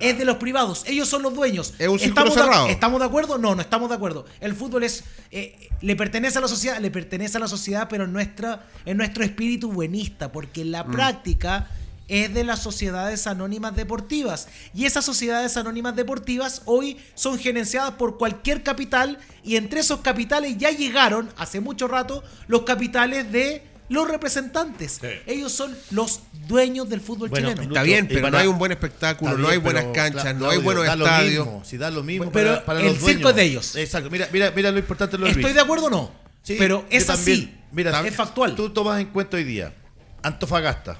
Es 0.00 0.18
de 0.18 0.24
los 0.24 0.36
privados, 0.38 0.84
ellos 0.86 1.08
son 1.08 1.22
los 1.22 1.34
dueños. 1.34 1.74
Es 1.78 1.88
un 1.88 2.00
¿Estamos, 2.00 2.34
de. 2.34 2.72
¿Estamos 2.72 3.00
de 3.00 3.06
acuerdo? 3.06 3.38
No, 3.38 3.54
no 3.54 3.60
estamos 3.60 3.88
de 3.90 3.94
acuerdo. 3.94 4.24
El 4.40 4.54
fútbol 4.54 4.82
es 4.84 5.04
eh, 5.30 5.68
le 5.80 5.94
pertenece 5.96 6.38
a 6.38 6.40
la 6.40 6.48
sociedad, 6.48 6.78
le 6.80 6.90
pertenece 6.90 7.36
a 7.36 7.40
la 7.40 7.48
sociedad, 7.48 7.86
pero 7.88 8.04
en 8.04 8.12
nuestra 8.12 8.66
en 8.86 8.96
nuestro 8.96 9.22
espíritu 9.24 9.70
buenista, 9.70 10.32
porque 10.32 10.62
en 10.62 10.72
la 10.72 10.84
Mm. 10.84 10.90
práctica 10.92 11.68
es 12.08 12.34
de 12.34 12.42
las 12.42 12.60
sociedades 12.60 13.28
anónimas 13.28 13.76
deportivas. 13.76 14.48
Y 14.74 14.84
esas 14.86 15.04
sociedades 15.04 15.56
anónimas 15.56 15.94
deportivas 15.94 16.62
hoy 16.64 16.96
son 17.14 17.38
gerenciadas 17.38 17.92
por 17.92 18.18
cualquier 18.18 18.64
capital 18.64 19.18
y 19.44 19.54
entre 19.56 19.78
esos 19.80 20.00
capitales 20.00 20.56
ya 20.58 20.70
llegaron 20.70 21.28
hace 21.36 21.60
mucho 21.60 21.86
rato 21.86 22.24
los 22.48 22.62
capitales 22.62 23.30
de 23.30 23.62
los 23.90 24.08
representantes. 24.08 24.98
Sí. 25.02 25.08
Ellos 25.26 25.52
son 25.52 25.76
los 25.90 26.20
dueños 26.48 26.88
del 26.88 27.00
fútbol 27.02 27.28
Bueno, 27.28 27.50
chileno. 27.50 27.68
Está 27.68 27.82
bien, 27.82 28.08
pero 28.08 28.22
para- 28.22 28.30
no 28.30 28.38
hay 28.38 28.46
un 28.46 28.58
buen 28.58 28.72
espectáculo, 28.72 29.36
no 29.36 29.48
hay 29.48 29.58
buenas 29.58 29.84
canchas, 29.92 30.34
no 30.36 30.48
hay 30.48 30.58
buenos 30.58 30.86
estadios. 30.88 31.48
si 31.64 31.76
da 31.76 31.90
lo 31.90 32.02
mismo 32.02 32.30
Pero 32.32 32.50
para, 32.54 32.64
para 32.64 32.80
el 32.80 32.86
los 32.86 32.94
circo 32.96 33.08
dueños. 33.10 33.30
es 33.30 33.36
de 33.36 33.42
ellos. 33.44 33.76
Exacto. 33.76 34.08
Mira, 34.10 34.28
mira, 34.32 34.50
mira 34.56 34.70
lo 34.70 34.78
importante 34.78 35.16
de 35.16 35.20
lo 35.20 35.26
Estoy 35.26 35.42
Luis. 35.42 35.54
de 35.54 35.60
acuerdo 35.60 35.86
o 35.86 35.90
no, 35.90 36.10
Sí, 36.42 36.56
pero 36.58 36.86
es 36.88 37.04
también. 37.06 37.38
así. 37.38 37.54
Mira, 37.72 38.06
es 38.06 38.14
factual. 38.16 38.54
Tú 38.56 38.70
tomas 38.70 39.00
en 39.00 39.08
cuenta 39.08 39.36
hoy 39.36 39.44
día 39.44 39.74
Antofagasta, 40.22 40.96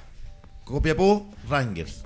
Copiapó, 0.64 1.32
Rangers. 1.48 2.04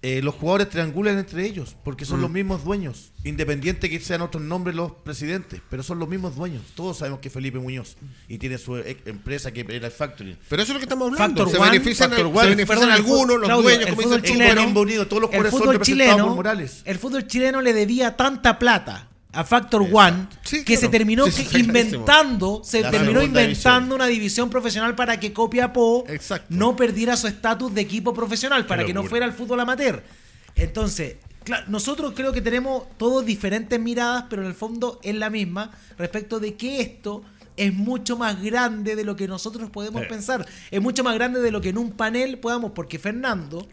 Eh, 0.00 0.22
los 0.22 0.36
jugadores 0.36 0.68
triangulan 0.68 1.18
entre 1.18 1.44
ellos 1.44 1.74
porque 1.82 2.04
son 2.04 2.20
los 2.20 2.30
mismos 2.30 2.62
dueños, 2.62 3.12
independiente 3.24 3.90
que 3.90 3.98
sean 3.98 4.22
otros 4.22 4.42
nombres 4.42 4.76
los 4.76 4.92
presidentes, 4.92 5.60
pero 5.68 5.82
son 5.82 5.98
los 5.98 6.08
mismos 6.08 6.36
dueños. 6.36 6.62
Todos 6.76 6.98
sabemos 6.98 7.18
que 7.18 7.30
Felipe 7.30 7.58
Muñoz 7.58 7.96
y 8.28 8.38
tiene 8.38 8.58
su 8.58 8.76
empresa 8.76 9.50
que 9.50 9.66
era 9.68 9.86
el 9.86 9.92
Factory. 9.92 10.38
Pero 10.48 10.62
eso 10.62 10.70
es 10.72 10.74
lo 10.74 10.78
que 10.78 10.84
estamos 10.84 11.06
hablando. 11.06 11.42
Factor 11.42 11.50
se 11.50 11.58
One, 11.58 11.70
benefician, 11.70 12.10
Factor 12.10 12.32
se 12.32 12.38
One, 12.38 12.48
benefician 12.50 12.78
Perdón, 12.78 12.90
algunos, 12.94 13.38
los 13.38 13.48
Claudio, 13.48 13.62
dueños, 13.62 13.88
el 13.88 13.90
como 13.90 14.02
fútbol 14.02 14.22
dice 14.22 14.32
el 14.32 14.38
chileno, 14.38 14.60
Coquimbo 14.60 14.80
Unido, 14.82 15.06
todos 15.08 15.22
los 15.22 15.30
el 15.30 15.36
jugadores 15.36 15.50
son 15.50 15.60
fútbol 15.60 15.74
representados 15.74 16.10
chileno, 16.10 16.26
por 16.28 16.36
Morales. 16.36 16.82
el 16.84 16.98
fútbol 16.98 17.26
chileno 17.26 17.60
le 17.60 17.72
debía 17.72 18.16
tanta 18.16 18.58
plata 18.60 19.08
a 19.32 19.44
Factor 19.44 19.82
One 19.92 20.26
Sí, 20.42 20.58
que 20.58 20.74
claro. 20.74 20.80
se 20.80 20.88
terminó 20.88 21.26
Sí, 21.30 21.44
que 21.44 21.58
inventando, 21.58 22.62
se 22.64 22.80
La 22.82 22.90
terminó 22.90 23.22
inventando 23.22 23.80
división. 23.80 23.92
una 23.92 24.06
división 24.06 24.50
profesional 24.50 24.94
para 24.94 25.20
que 25.20 25.32
Copiapó 25.32 26.04
Exacto. 26.08 26.46
no 26.50 26.74
perdiera 26.76 27.16
su 27.16 27.26
estatus 27.26 27.74
de 27.74 27.80
equipo 27.82 28.14
profesional, 28.14 28.66
para 28.66 28.84
que 28.84 28.94
no 28.94 29.04
fuera 29.04 29.26
el 29.26 29.32
fútbol 29.32 29.60
amateur. 29.60 30.02
Entonces, 30.56 31.16
claro, 31.44 31.64
nosotros 31.68 32.12
creo 32.16 32.32
que 32.32 32.40
tenemos 32.40 32.84
todos 32.96 33.24
diferentes 33.24 33.78
miradas, 33.78 34.24
pero 34.30 34.42
en 34.42 34.48
el 34.48 34.54
fondo 34.54 34.98
es 35.02 35.14
la 35.14 35.30
misma 35.30 35.70
respecto 35.98 36.40
de 36.40 36.54
que 36.54 36.80
esto 36.80 37.22
es 37.56 37.74
mucho 37.74 38.16
más 38.16 38.40
grande 38.42 38.96
de 38.96 39.04
lo 39.04 39.14
que 39.16 39.26
nosotros 39.28 39.68
podemos 39.70 40.02
Sí. 40.02 40.08
pensar. 40.08 40.46
Es 40.70 40.80
mucho 40.80 41.02
más 41.04 41.14
grande 41.14 41.40
de 41.40 41.50
lo 41.50 41.60
que 41.60 41.68
en 41.70 41.78
un 41.78 41.90
panel 41.92 42.38
podamos, 42.38 42.72
porque 42.72 42.98
Fernando 42.98 43.66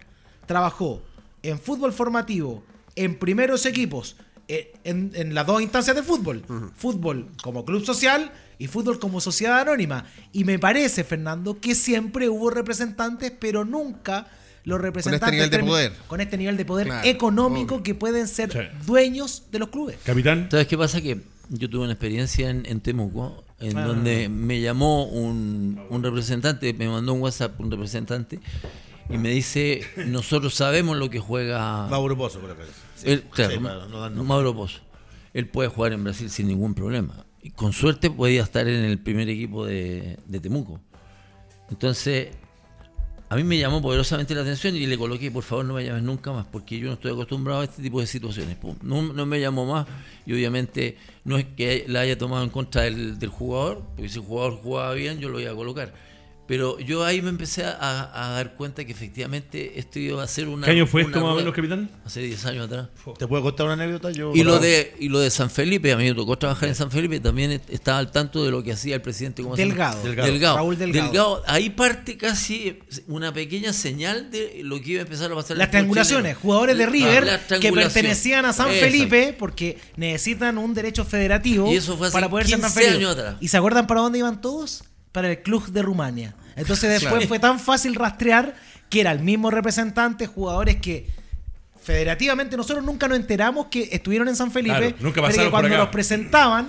trabajó 0.48 1.02
en 1.44 1.60
fútbol 1.60 1.94
formativo, 1.94 2.64
en 2.96 3.18
primeros 3.20 3.66
equipos, 3.66 4.16
en, 4.48 5.12
en 5.16 5.34
las 5.34 5.46
dos 5.48 5.62
instancias 5.62 5.96
de 5.96 6.04
fútbol. 6.04 6.44
Fútbol 6.76 7.28
como 7.42 7.66
club 7.66 7.84
social 7.86 8.32
y 8.60 8.68
fútbol 8.68 9.00
como 9.00 9.20
sociedad 9.22 9.60
anónima. 9.62 10.06
Y 10.32 10.44
me 10.44 10.60
parece, 10.60 11.04
Fernando, 11.04 11.60
que 11.60 11.76
siempre 11.76 12.30
hubo 12.30 12.50
representantes, 12.50 13.32
pero 13.40 13.66
nunca 13.66 14.28
los 14.64 14.82
representantes... 14.82 15.32
nivel 15.32 15.50
de 15.50 15.60
termi- 15.62 15.68
poder. 15.68 15.94
Con 16.08 16.22
este 16.22 16.38
nivel 16.38 16.58
de 16.58 16.66
poder 16.66 16.88
Claro, 16.88 17.08
económico 17.08 17.76
obvio. 17.76 17.84
que 17.84 17.96
pueden 17.96 18.28
ser 18.28 18.52
Sí. 18.52 18.60
dueños 18.86 19.44
de 19.52 19.60
los 19.60 19.70
clubes. 19.70 19.98
Capitán. 20.04 20.48
¿Sabes 20.50 20.68
qué 20.68 20.78
pasa? 20.78 21.02
Que 21.02 21.20
yo 21.50 21.70
tuve 21.70 21.84
una 21.84 21.94
experiencia 21.94 22.50
en, 22.50 22.66
en 22.66 22.82
Temuco, 22.82 23.44
en 23.60 23.78
Ah. 23.78 23.86
donde 23.86 24.28
me 24.30 24.60
llamó 24.62 25.06
un, 25.06 25.80
un 25.90 26.04
representante, 26.04 26.74
me 26.74 26.88
mandó 26.90 27.14
un 27.14 27.22
WhatsApp 27.22 27.60
un 27.60 27.70
representante 27.70 28.40
y 29.10 29.18
me 29.20 29.30
dice, 29.30 29.82
nosotros 30.08 30.56
sabemos 30.56 30.98
lo 30.98 31.12
que 31.12 31.20
juega 31.20 31.88
Mauro 31.88 32.18
Pozo, 32.18 32.40
por 32.40 32.50
acá. 32.52 32.64
Él, 33.04 33.24
claro, 33.24 33.54
sí, 33.54 33.60
no 33.60 33.90
nombres. 33.90 34.26
Mauro 34.26 34.56
Pozo. 34.56 34.80
Él 35.34 35.48
puede 35.48 35.70
jugar 35.70 35.94
en 35.94 36.04
Brasil 36.04 36.30
sin 36.30 36.48
ningún 36.48 36.74
problema. 36.74 37.26
Y 37.42 37.52
con 37.52 37.74
suerte 37.74 38.10
podía 38.10 38.44
estar 38.44 38.68
en 38.68 38.86
el 38.86 39.00
primer 39.00 39.30
equipo 39.30 39.66
de, 39.66 40.18
de 40.26 40.40
Temuco. 40.40 40.80
Entonces, 41.70 42.30
a 43.28 43.36
mí 43.36 43.44
me 43.44 43.58
llamó 43.58 43.82
poderosamente 43.82 44.36
la 44.36 44.42
atención 44.42 44.76
y 44.76 44.86
le 44.86 44.98
coloqué, 44.98 45.32
por 45.32 45.44
favor 45.44 45.66
no 45.66 45.74
me 45.74 45.84
llames 45.84 46.04
nunca 46.04 46.32
más, 46.32 46.46
porque 46.46 46.78
yo 46.78 46.88
no 46.88 46.94
estoy 46.94 47.12
acostumbrado 47.12 47.62
a 47.62 47.64
este 47.64 47.82
tipo 47.82 48.00
de 48.00 48.08
situaciones. 48.08 48.58
No, 48.84 49.02
no 49.02 49.26
me 49.26 49.40
llamó 49.42 49.66
más 49.66 49.88
y 50.26 50.34
obviamente 50.34 50.98
no 51.24 51.38
es 51.38 51.46
que 51.46 51.86
la 51.88 52.02
haya 52.02 52.18
tomado 52.18 52.44
en 52.44 52.50
contra 52.52 52.84
del, 52.84 53.18
del 53.18 53.30
jugador, 53.30 53.84
porque 53.96 54.10
si 54.10 54.20
el 54.20 54.26
jugador 54.26 54.60
jugaba 54.62 54.94
bien 54.94 55.20
yo 55.20 55.30
lo 55.30 55.40
iba 55.40 55.52
a 55.52 55.56
colocar. 55.56 55.94
Pero 56.48 56.78
yo 56.80 57.04
ahí 57.04 57.24
me 57.24 57.30
empecé 57.30 57.64
a, 57.66 58.12
a 58.14 58.30
dar 58.34 58.54
cuenta 58.54 58.86
que 58.86 58.92
efectivamente 58.92 59.80
esto 59.80 59.98
iba 59.98 60.22
a 60.24 60.28
ser 60.28 60.48
una... 60.48 60.66
¿Qué 60.66 60.72
año 60.74 60.86
fue 60.86 61.02
esto 61.02 61.20
más 61.20 61.32
o 61.32 61.36
menos, 61.36 61.54
capitán? 61.56 61.90
Hace 62.06 62.22
10 62.22 62.46
años 62.46 62.66
atrás. 62.68 62.90
¿Te 63.18 63.26
puedo 63.28 63.42
contar 63.42 63.66
una 63.66 63.74
anécdota? 63.74 64.12
Yo, 64.12 64.32
Y 64.36 64.44
lo 64.44 64.60
de 64.60 64.94
y 65.00 65.10
lo 65.10 65.20
de 65.20 65.32
San 65.32 65.50
Felipe, 65.50 65.92
a 65.92 65.98
mí 65.98 66.04
me 66.04 66.14
tocó 66.14 66.38
trabajar 66.38 66.70
en 66.70 66.76
San 66.76 66.92
Felipe, 66.92 67.20
también 67.20 67.52
est- 67.52 67.70
estaba 67.72 67.98
al 67.98 68.12
tanto 68.12 68.44
de 68.46 68.52
lo 68.52 68.62
que 68.62 68.74
hacía 68.74 68.94
el 68.96 69.02
presidente 69.02 69.42
¿cómo? 69.42 69.56
Delgado. 69.56 70.04
Delgado. 70.04 70.32
Delgado. 70.32 70.56
Raúl 70.58 70.78
Delgado. 70.78 71.44
Ahí 71.48 71.72
parte 71.72 72.16
casi 72.16 72.78
una 73.08 73.34
pequeña 73.34 73.74
señal 73.74 74.30
de 74.30 74.62
lo 74.64 74.80
que 74.80 74.92
iba 74.92 75.00
a 75.00 75.04
empezar 75.04 75.32
a 75.32 75.36
pasar. 75.36 75.54
en 75.56 75.60
Las 75.60 75.72
triangulaciones, 75.72 76.24
chileno. 76.34 76.40
jugadores 76.42 76.78
de 76.78 76.86
River 76.86 77.40
que 77.60 77.74
pertenecían 77.74 78.46
a 78.46 78.54
San 78.54 78.68
Exacto. 78.70 78.92
Felipe 78.92 79.36
porque 79.40 79.80
necesitan 79.96 80.60
un 80.60 80.76
derecho 80.76 81.04
federativo 81.06 81.72
Y 81.72 81.78
eso 81.78 81.98
fue 81.98 82.06
hace 82.08 82.14
para 82.14 82.30
poder 82.30 82.46
ser 82.46 82.58
15 82.58 82.62
transferidos. 82.62 82.98
años 82.98 83.12
atrás. 83.18 83.36
¿Y 83.42 83.48
se 83.48 83.58
acuerdan 83.58 83.88
para 83.88 84.02
dónde 84.02 84.20
iban 84.20 84.42
todos? 84.42 84.84
Para 85.16 85.32
el 85.32 85.42
club 85.42 85.66
de 85.72 85.82
Rumania. 85.82 86.36
Entonces 86.58 86.90
después 86.90 87.14
Claro. 87.14 87.28
fue 87.30 87.40
tan 87.40 87.58
fácil 87.60 87.96
rastrear 87.96 88.54
que 88.90 89.00
era 89.02 89.12
el 89.14 89.20
mismo 89.22 89.50
representante, 89.50 90.28
jugadores 90.28 90.76
que 90.76 91.10
federativamente 91.82 92.58
nosotros 92.58 92.84
nunca 92.84 93.08
nos 93.08 93.18
enteramos 93.18 93.68
que 93.68 93.90
estuvieron 93.92 94.28
en 94.28 94.36
San 94.36 94.52
Felipe, 94.52 94.76
Claro, 94.94 94.96
nunca 95.00 95.22
pero 95.22 95.34
que 95.34 95.40
por 95.44 95.52
cuando 95.52 95.68
acá. 95.70 95.78
los 95.78 95.88
presentaban 95.90 96.68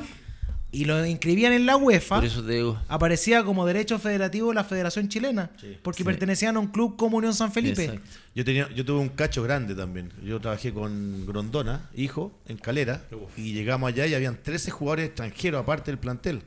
y 0.72 0.84
los 0.84 1.06
inscribían 1.06 1.52
en 1.54 1.64
la 1.64 1.76
UEFA, 1.76 2.16
Por 2.16 2.24
eso 2.24 2.42
te 2.44 2.52
digo. 2.52 2.78
aparecía 2.88 3.42
como 3.44 3.64
derecho 3.64 3.98
federativo 3.98 4.48
de 4.50 4.54
la 4.56 4.64
Federación 4.64 5.08
Chilena, 5.08 5.50
porque 5.82 6.04
pertenecían 6.04 6.56
a 6.56 6.60
un 6.60 6.66
club 6.66 6.96
como 6.96 7.16
Unión 7.16 7.32
San 7.34 7.50
Felipe. 7.52 7.84
Exacto. 7.84 8.08
Yo 8.34 8.44
tenía, 8.44 8.68
yo 8.74 8.84
tuve 8.84 9.00
un 9.00 9.08
cacho 9.08 9.42
grande 9.42 9.74
también. 9.74 10.12
Yo 10.22 10.38
trabajé 10.40 10.72
con 10.74 11.24
Grondona, 11.26 11.88
hijo, 11.94 12.32
en 12.46 12.58
Calera, 12.58 13.02
y 13.36 13.54
llegamos 13.54 13.88
allá 13.88 14.06
y 14.06 14.14
habían 14.14 14.36
13 14.42 14.70
jugadores 14.70 15.06
extranjeros 15.06 15.62
aparte 15.62 15.90
del 15.90 15.98
plantel, 15.98 16.42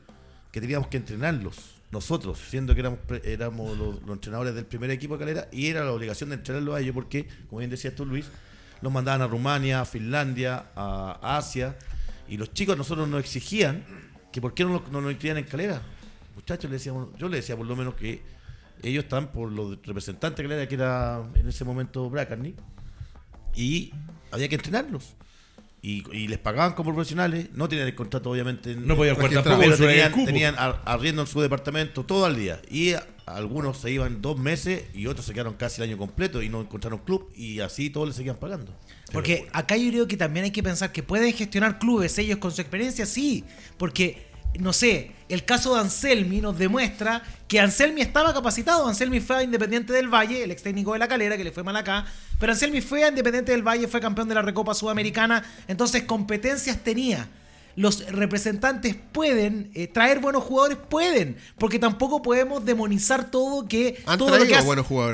que 0.51 0.61
teníamos 0.61 0.87
que 0.89 0.97
entrenarlos 0.97 1.55
nosotros, 1.91 2.39
siendo 2.49 2.73
que 2.73 2.81
éramos, 2.81 2.99
éramos 3.23 3.77
los, 3.77 3.97
entrenadores 4.09 4.53
del 4.53 4.65
primer 4.65 4.91
equipo 4.91 5.15
de 5.15 5.19
Calera, 5.19 5.47
y 5.51 5.67
era 5.67 5.83
la 5.83 5.91
obligación 5.91 6.29
de 6.29 6.35
entrenarlos 6.35 6.75
a 6.75 6.79
ellos 6.79 6.93
porque, 6.93 7.27
como 7.49 7.59
bien 7.59 7.71
decías 7.71 7.95
tú, 7.95 8.05
Luis, 8.05 8.29
los 8.81 8.91
mandaban 8.91 9.21
a 9.21 9.27
Rumania, 9.27 9.81
a 9.81 9.85
Finlandia, 9.85 10.67
a 10.75 11.37
Asia, 11.37 11.77
y 12.27 12.37
los 12.37 12.53
chicos 12.53 12.75
a 12.75 12.77
nosotros 12.77 13.07
nos 13.07 13.19
exigían 13.19 13.83
que 14.31 14.39
por 14.39 14.53
qué 14.53 14.63
no, 14.63 14.83
no 14.91 15.01
nos 15.01 15.11
inscribían 15.11 15.37
en 15.37 15.45
Calera. 15.45 15.81
Muchachos, 16.35 16.69
le 16.69 16.77
decíamos, 16.77 17.09
yo 17.17 17.27
le 17.27 17.37
decía 17.37 17.57
por 17.57 17.65
lo 17.65 17.75
menos 17.75 17.95
que 17.95 18.21
ellos 18.83 19.03
están 19.03 19.31
por 19.31 19.51
los 19.51 19.77
representantes 19.85 20.37
de 20.37 20.43
Calera, 20.43 20.67
que 20.67 20.75
era 20.75 21.23
en 21.33 21.47
ese 21.47 21.65
momento 21.65 22.09
Bracarni, 22.09 22.55
y 23.55 23.91
había 24.31 24.47
que 24.47 24.55
entrenarlos. 24.55 25.15
Y, 25.81 26.03
y 26.13 26.27
les 26.27 26.37
pagaban 26.39 26.73
como 26.73 26.93
profesionales, 26.93 27.47
no 27.53 27.69
tenían 27.69 27.87
el 27.87 27.95
contrato 27.95 28.29
obviamente. 28.31 28.71
en- 28.73 28.85
No 28.85 28.97
podían 28.97 29.15
jugar 29.15 29.31
tampoco 29.31 29.59
pero 29.59 29.77
tenían, 29.77 30.25
tenían 30.25 30.55
ar- 30.57 30.81
arriendo 30.85 31.21
en 31.21 31.27
su 31.27 31.39
departamento 31.39 32.03
todo 32.03 32.27
el 32.27 32.35
día. 32.35 32.61
Y 32.69 32.93
a- 32.93 33.07
algunos 33.25 33.77
se 33.77 33.91
iban 33.91 34.21
dos 34.21 34.37
meses 34.39 34.83
y 34.93 35.05
otros 35.07 35.25
se 35.25 35.33
quedaron 35.33 35.53
casi 35.53 35.81
el 35.81 35.87
año 35.89 35.97
completo 35.97 36.41
y 36.41 36.49
no 36.49 36.59
encontraron 36.61 36.99
club 36.99 37.31
y 37.35 37.59
así 37.61 37.89
todos 37.89 38.07
les 38.07 38.15
seguían 38.17 38.35
pagando. 38.37 38.75
Porque 39.13 39.47
acá 39.53 39.77
yo 39.77 39.89
creo 39.89 40.07
que 40.07 40.17
también 40.17 40.45
hay 40.45 40.51
que 40.51 40.61
pensar 40.63 40.91
que 40.91 41.01
pueden 41.03 41.31
gestionar 41.33 41.79
clubes 41.79 42.17
ellos 42.19 42.39
con 42.39 42.51
su 42.51 42.59
experiencia, 42.61 43.05
sí. 43.05 43.43
Porque, 43.77 44.28
no 44.57 44.73
sé, 44.73 45.11
el 45.29 45.45
caso 45.45 45.75
de 45.75 45.81
Anselmi 45.81 46.41
nos 46.41 46.57
demuestra 46.57 47.21
que 47.47 47.59
Anselmi 47.59 48.01
estaba 48.01 48.33
capacitado. 48.33 48.87
Anselmi 48.87 49.19
fue 49.19 49.37
a 49.37 49.43
Independiente 49.43 49.93
del 49.93 50.07
Valle, 50.07 50.43
el 50.43 50.51
ex 50.51 50.63
técnico 50.63 50.93
de 50.93 50.99
la 50.99 51.07
calera, 51.07 51.37
que 51.37 51.43
le 51.43 51.51
fue 51.51 51.63
mal 51.63 51.75
acá. 51.75 52.05
Pero 52.39 52.51
Anselmi 52.51 52.81
fue 52.81 53.03
a 53.03 53.09
Independiente 53.09 53.51
del 53.51 53.61
Valle, 53.61 53.87
fue 53.87 54.01
campeón 54.01 54.27
de 54.27 54.35
la 54.35 54.41
Recopa 54.41 54.73
Sudamericana. 54.73 55.43
Entonces, 55.67 56.03
competencias 56.03 56.79
tenía. 56.83 57.29
Los 57.75 58.05
representantes 58.11 58.95
pueden 59.11 59.71
eh, 59.73 59.87
traer 59.87 60.19
buenos 60.19 60.43
jugadores, 60.43 60.77
pueden, 60.89 61.37
porque 61.57 61.79
tampoco 61.79 62.21
podemos 62.21 62.65
demonizar 62.65 63.31
todo 63.31 63.67
que 63.67 64.01
Han 64.05 64.17
todo 64.17 64.37
lo 64.37 64.43
que, 64.45 64.55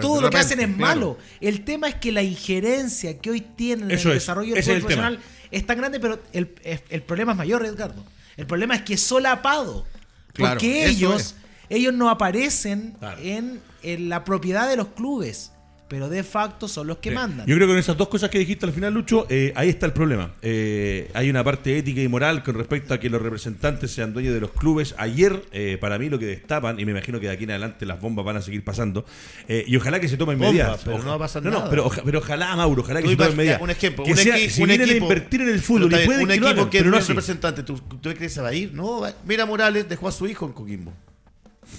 todo 0.01 0.21
lo 0.21 0.29
que 0.29 0.37
hacen 0.37 0.61
es 0.61 0.67
claro. 0.67 0.79
malo. 0.79 1.17
El 1.41 1.63
tema 1.63 1.89
es 1.89 1.95
que 1.95 2.11
la 2.11 2.23
injerencia 2.23 3.19
que 3.19 3.29
hoy 3.29 3.41
tienen 3.41 3.91
Eso 3.91 4.07
en 4.07 4.11
el 4.13 4.17
es, 4.17 4.23
desarrollo 4.23 4.55
del 4.55 4.63
fútbol 4.63 4.75
tema. 4.77 4.87
profesional 4.87 5.19
es 5.51 5.65
tan 5.67 5.77
grande, 5.77 5.99
pero 5.99 6.19
el, 6.33 6.55
el 6.89 7.01
problema 7.03 7.33
es 7.33 7.37
mayor, 7.37 7.63
Edgardo. 7.65 8.03
El 8.37 8.47
problema 8.47 8.75
es 8.75 8.81
que 8.83 8.95
es 8.95 9.01
solapado. 9.01 9.85
Claro, 10.33 10.55
porque 10.55 10.87
ellos, 10.87 11.21
es. 11.21 11.35
ellos 11.69 11.93
no 11.93 12.09
aparecen 12.09 12.95
Claro. 12.99 13.21
en, 13.21 13.61
en 13.83 14.09
la 14.09 14.23
propiedad 14.23 14.67
de 14.69 14.75
los 14.75 14.89
clubes. 14.89 15.51
Pero 15.87 16.09
de 16.09 16.23
facto 16.23 16.67
son 16.67 16.87
los 16.87 16.97
que 16.97 17.09
Sí. 17.09 17.15
mandan. 17.15 17.45
Yo 17.45 17.55
creo 17.55 17.67
que 17.67 17.73
con 17.73 17.77
esas 17.77 17.95
dos 17.95 18.07
cosas 18.07 18.29
que 18.31 18.39
dijiste 18.39 18.65
al 18.65 18.73
final, 18.73 18.93
Lucho, 18.93 19.27
eh, 19.29 19.53
ahí 19.55 19.69
está 19.69 19.85
el 19.85 19.93
problema. 19.93 20.31
Eh, 20.41 21.11
hay 21.13 21.29
una 21.29 21.43
parte 21.43 21.77
ética 21.77 22.01
y 22.01 22.07
moral 22.07 22.41
con 22.43 22.55
respecto 22.55 22.93
a 22.95 22.99
que 22.99 23.09
los 23.09 23.21
representantes 23.21 23.91
sean 23.91 24.11
dueños 24.13 24.33
de 24.33 24.39
los 24.39 24.51
clubes. 24.51 24.95
Ayer, 24.97 25.43
eh, 25.51 25.77
para 25.79 25.99
mí, 25.99 26.09
lo 26.09 26.17
que 26.17 26.25
destapan, 26.25 26.79
y 26.79 26.85
me 26.85 26.91
imagino 26.91 27.19
que 27.19 27.27
de 27.27 27.33
aquí 27.33 27.43
en 27.43 27.51
adelante 27.51 27.85
las 27.85 28.01
bombas 28.01 28.25
van 28.25 28.37
a 28.37 28.41
seguir 28.41 28.63
pasando, 28.63 29.05
y 29.47 29.75
ojalá 29.77 29.99
que 29.99 30.07
se 30.07 30.17
tomen 30.17 30.39
medidas. 30.39 30.81
pero 30.83 30.97
no 30.99 31.09
va 31.09 31.15
a 31.15 31.19
pasar 31.19 31.43
no, 31.43 31.51
no, 31.51 31.57
nada. 31.59 31.69
pero, 31.69 31.85
oja- 31.85 32.01
pero 32.03 32.19
ojalá, 32.19 32.55
Mauro, 32.55 32.81
ojalá 32.81 33.01
que 33.01 33.09
se 33.09 33.15
tomen 33.15 33.37
medidas. 33.37 33.61
Un 33.61 33.69
ejemplo, 33.69 34.03
Que 34.05 34.11
un, 34.11 34.17
sea- 34.17 34.37
equi- 34.37 34.49
si 34.49 34.61
un 34.63 34.67
vienen 34.69 34.89
equipo, 34.89 35.05
a 35.05 35.07
invertir 35.09 35.41
en 35.41 35.49
el 35.49 35.59
fútbol 35.61 35.93
y 35.93 36.05
pueden 36.05 36.21
un 36.23 36.27
que 36.29 36.33
equipo 36.35 36.69
que 36.69 36.77
pero 36.79 36.89
no 36.89 36.95
no 36.95 37.01
es 37.01 37.07
representante, 37.07 37.61
¿tú, 37.63 37.77
¿tú 37.77 37.99
crees 38.01 38.17
que 38.17 38.29
se 38.29 38.41
va 38.41 38.47
a 38.49 38.53
ir? 38.53 38.73
No, 38.73 39.01
va- 39.01 39.13
mira 39.25 39.45
Morales 39.45 39.87
dejó 39.87 40.07
a 40.07 40.11
su 40.11 40.25
hijo 40.27 40.45
en 40.47 40.53
Coquimbo. 40.53 40.93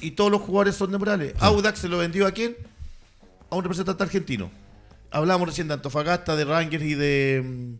Y 0.00 0.12
todos 0.12 0.30
los 0.30 0.40
jugadores 0.42 0.74
son 0.76 0.90
de 0.92 0.98
Morales. 0.98 1.34
Audax 1.38 1.78
se 1.80 1.88
lo 1.88 1.98
vendió 1.98 2.26
a 2.26 2.30
quién? 2.32 2.56
A 3.50 3.56
un 3.56 3.62
representante 3.62 4.02
argentino. 4.02 4.50
Hablábamos 5.10 5.48
recién 5.48 5.68
de 5.68 5.74
Antofagasta, 5.74 6.34
de 6.36 6.44
Rangers 6.44 6.84
y 6.84 6.94
de 6.94 7.42
mm, 7.44 7.74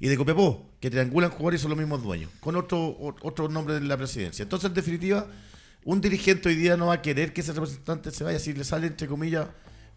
y 0.00 0.08
de 0.08 0.16
Copiapó, 0.16 0.70
que 0.80 0.90
triangulan 0.90 1.30
jugadores 1.30 1.60
y 1.60 1.62
son 1.62 1.70
los 1.70 1.78
mismos 1.78 2.02
dueños, 2.02 2.30
con 2.40 2.56
otro, 2.56 2.96
otro 3.22 3.48
nombre 3.48 3.74
de 3.74 3.80
la 3.82 3.96
presidencia. 3.96 4.42
Entonces, 4.42 4.68
en 4.68 4.74
definitiva, 4.74 5.26
un 5.84 6.00
dirigente 6.00 6.48
hoy 6.48 6.56
día 6.56 6.76
no 6.76 6.86
va 6.86 6.94
a 6.94 7.02
querer 7.02 7.32
que 7.32 7.40
ese 7.42 7.52
representante 7.52 8.10
se 8.10 8.24
vaya. 8.24 8.38
Si 8.38 8.52
le 8.52 8.64
sale, 8.64 8.88
entre 8.88 9.06
comillas, 9.06 9.46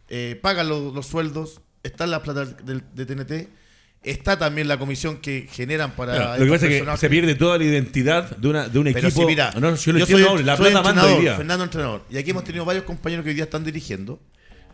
eh, 0.07 0.39
pagan 0.41 0.69
los, 0.69 0.93
los 0.93 1.07
sueldos, 1.07 1.61
está 1.83 2.05
la 2.07 2.21
plata 2.21 2.45
del- 2.45 2.83
de, 2.93 3.05
TNT, 3.05 3.49
está 4.03 4.37
también 4.37 4.67
la 4.67 4.77
comisión 4.77 5.17
que 5.17 5.47
generan 5.51 5.91
para. 5.95 6.13
Claro, 6.15 6.39
lo 6.39 6.45
que 6.45 6.51
pasa 6.51 6.67
es 6.67 6.83
que 6.83 6.97
se 6.97 7.09
pierde 7.09 7.35
toda 7.35 7.57
la 7.57 7.63
identidad 7.65 8.37
de, 8.37 8.47
una, 8.47 8.69
de 8.69 8.79
un 8.79 8.85
Pero 8.85 8.99
equipo. 9.07 9.21
si 9.21 9.25
mira, 9.27 9.51
no, 9.59 9.75
yo 9.75 9.91
lo 9.93 9.99
yo 9.99 10.05
entiendo, 10.05 10.27
soy, 10.29 10.43
la 10.43 10.55
soy 10.55 10.71
plata 10.71 10.83
manda 10.83 11.01
hoy 11.03 11.07
entrenador, 11.09 11.21
día. 11.21 11.35
Fernando 11.37 11.63
entrenador. 11.65 12.05
Y 12.11 12.17
aquí 12.17 12.29
hemos 12.29 12.43
tenido 12.45 12.63
varios 12.63 12.85
compañeros 12.85 13.23
que 13.23 13.29
hoy 13.31 13.35
día 13.35 13.45
están 13.45 13.63
dirigiendo. 13.65 14.21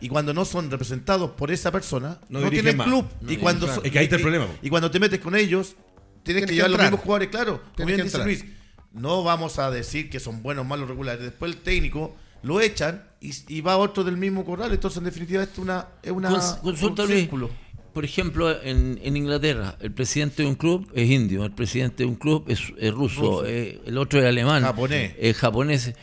Y 0.04 0.08
cuando 0.08 0.34
no 0.34 0.44
son 0.44 0.70
representados 0.70 1.30
por 1.30 1.50
esa 1.50 1.72
persona, 1.72 2.18
No 2.28 2.40
no, 2.40 2.44
dirigen 2.44 2.64
tienen 2.64 2.76
más. 2.76 2.86
club. 2.86 3.06
No 3.22 3.32
y 3.32 3.36
cuando 3.38 3.66
claro. 3.66 3.80
so- 3.80 3.86
Es 3.86 3.90
que 3.92 3.98
ahí 3.98 4.04
está 4.04 4.16
el 4.16 4.22
problema. 4.22 4.46
Y 4.62 4.68
cuando 4.68 4.90
te 4.90 5.00
metes 5.00 5.18
con 5.20 5.34
ellos, 5.34 5.76
tienes 6.22 6.22
Tienes 6.24 6.42
que 6.42 6.46
que 6.48 6.54
llevar 6.56 6.70
los 6.70 6.74
entrar. 6.76 6.90
mismos 6.90 7.04
jugadores, 7.04 7.28
claro. 7.28 7.62
Como 7.76 7.86
bien 7.86 8.02
dice. 8.02 8.22
Luis, 8.24 8.44
no 8.92 9.24
vamos 9.24 9.58
a 9.58 9.70
decir 9.70 10.10
que 10.10 10.20
son 10.20 10.42
buenos 10.42 10.66
malos 10.66 10.88
regulares. 10.88 11.22
Después 11.22 11.52
el 11.52 11.58
técnico 11.62 12.14
lo 12.42 12.60
echan 12.60 13.02
y, 13.20 13.32
y 13.48 13.60
va 13.62 13.76
otro 13.78 14.04
del 14.04 14.16
mismo 14.18 14.44
corral. 14.44 14.72
Entonces, 14.72 14.98
en 14.98 15.04
definitiva, 15.04 15.42
esto 15.42 15.54
es 15.54 15.58
una, 15.60 15.86
es 16.02 16.12
una, 16.12 16.30
Cons- 16.30 16.60
consulta, 16.60 17.02
un 17.02 17.08
Luis. 17.08 17.20
círculo. 17.20 17.50
Por 17.94 18.04
ejemplo, 18.04 18.62
en, 18.62 18.98
en 19.02 19.16
Inglaterra, 19.16 19.76
el 19.80 19.92
presidente 19.92 20.42
de 20.42 20.48
un 20.48 20.56
club 20.56 20.90
es 20.94 21.08
indio, 21.08 21.44
el 21.44 21.52
presidente 21.52 22.02
de 22.02 22.08
un 22.08 22.16
club 22.16 22.44
es, 22.48 22.60
es 22.76 22.92
ruso, 22.92 23.20
Ruso. 23.20 23.46
eh, 23.46 23.80
el 23.86 23.96
otro 23.96 24.20
es 24.20 24.26
alemán, 24.26 24.62
Japonés. 24.64 25.12
es 25.18 25.36
japonés. 25.36 25.94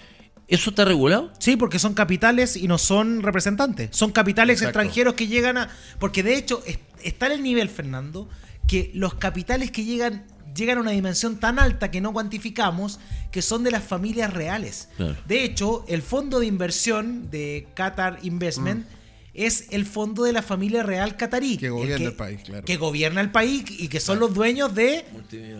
¿Eso 0.51 0.69
está 0.69 0.85
regulado? 0.85 1.31
Sí, 1.39 1.55
porque 1.55 1.79
son 1.79 1.93
capitales 1.95 2.55
y 2.55 2.67
no 2.67 2.77
son 2.77 3.23
representantes. 3.23 3.89
Son 3.91 4.11
capitales 4.11 4.59
Exacto. 4.61 4.79
extranjeros 4.79 5.13
que 5.15 5.27
llegan 5.27 5.57
a. 5.57 5.69
Porque 5.97 6.21
de 6.23 6.35
hecho, 6.35 6.61
es- 6.67 6.77
está 7.03 7.25
en 7.27 7.31
el 7.31 7.43
nivel, 7.43 7.69
Fernando, 7.69 8.29
que 8.67 8.91
los 8.93 9.15
capitales 9.15 9.71
que 9.71 9.83
llegan 9.85 10.25
llegan 10.53 10.77
a 10.77 10.81
una 10.81 10.91
dimensión 10.91 11.39
tan 11.39 11.59
alta 11.59 11.89
que 11.91 12.01
no 12.01 12.11
cuantificamos, 12.11 12.99
que 13.31 13.41
son 13.41 13.63
de 13.63 13.71
las 13.71 13.85
familias 13.85 14.33
reales. 14.33 14.89
Claro. 14.97 15.15
De 15.25 15.45
hecho, 15.45 15.85
el 15.87 16.01
fondo 16.01 16.41
de 16.41 16.45
inversión 16.47 17.31
de 17.31 17.67
Qatar 17.73 18.19
Investment 18.23 18.85
es 19.33 19.67
el 19.71 19.85
fondo 19.85 20.25
de 20.25 20.33
la 20.33 20.41
familia 20.41 20.83
real 20.83 21.15
catarí. 21.15 21.55
Que 21.55 21.69
gobierna 21.69 22.07
el 22.07 22.13
país, 22.15 22.41
claro. 22.43 22.65
Que 22.65 22.75
gobierna 22.75 23.21
el 23.21 23.31
país 23.31 23.63
y 23.69 23.87
que 23.87 24.01
son 24.01 24.19
los 24.19 24.33
dueños 24.33 24.75
de 24.75 25.05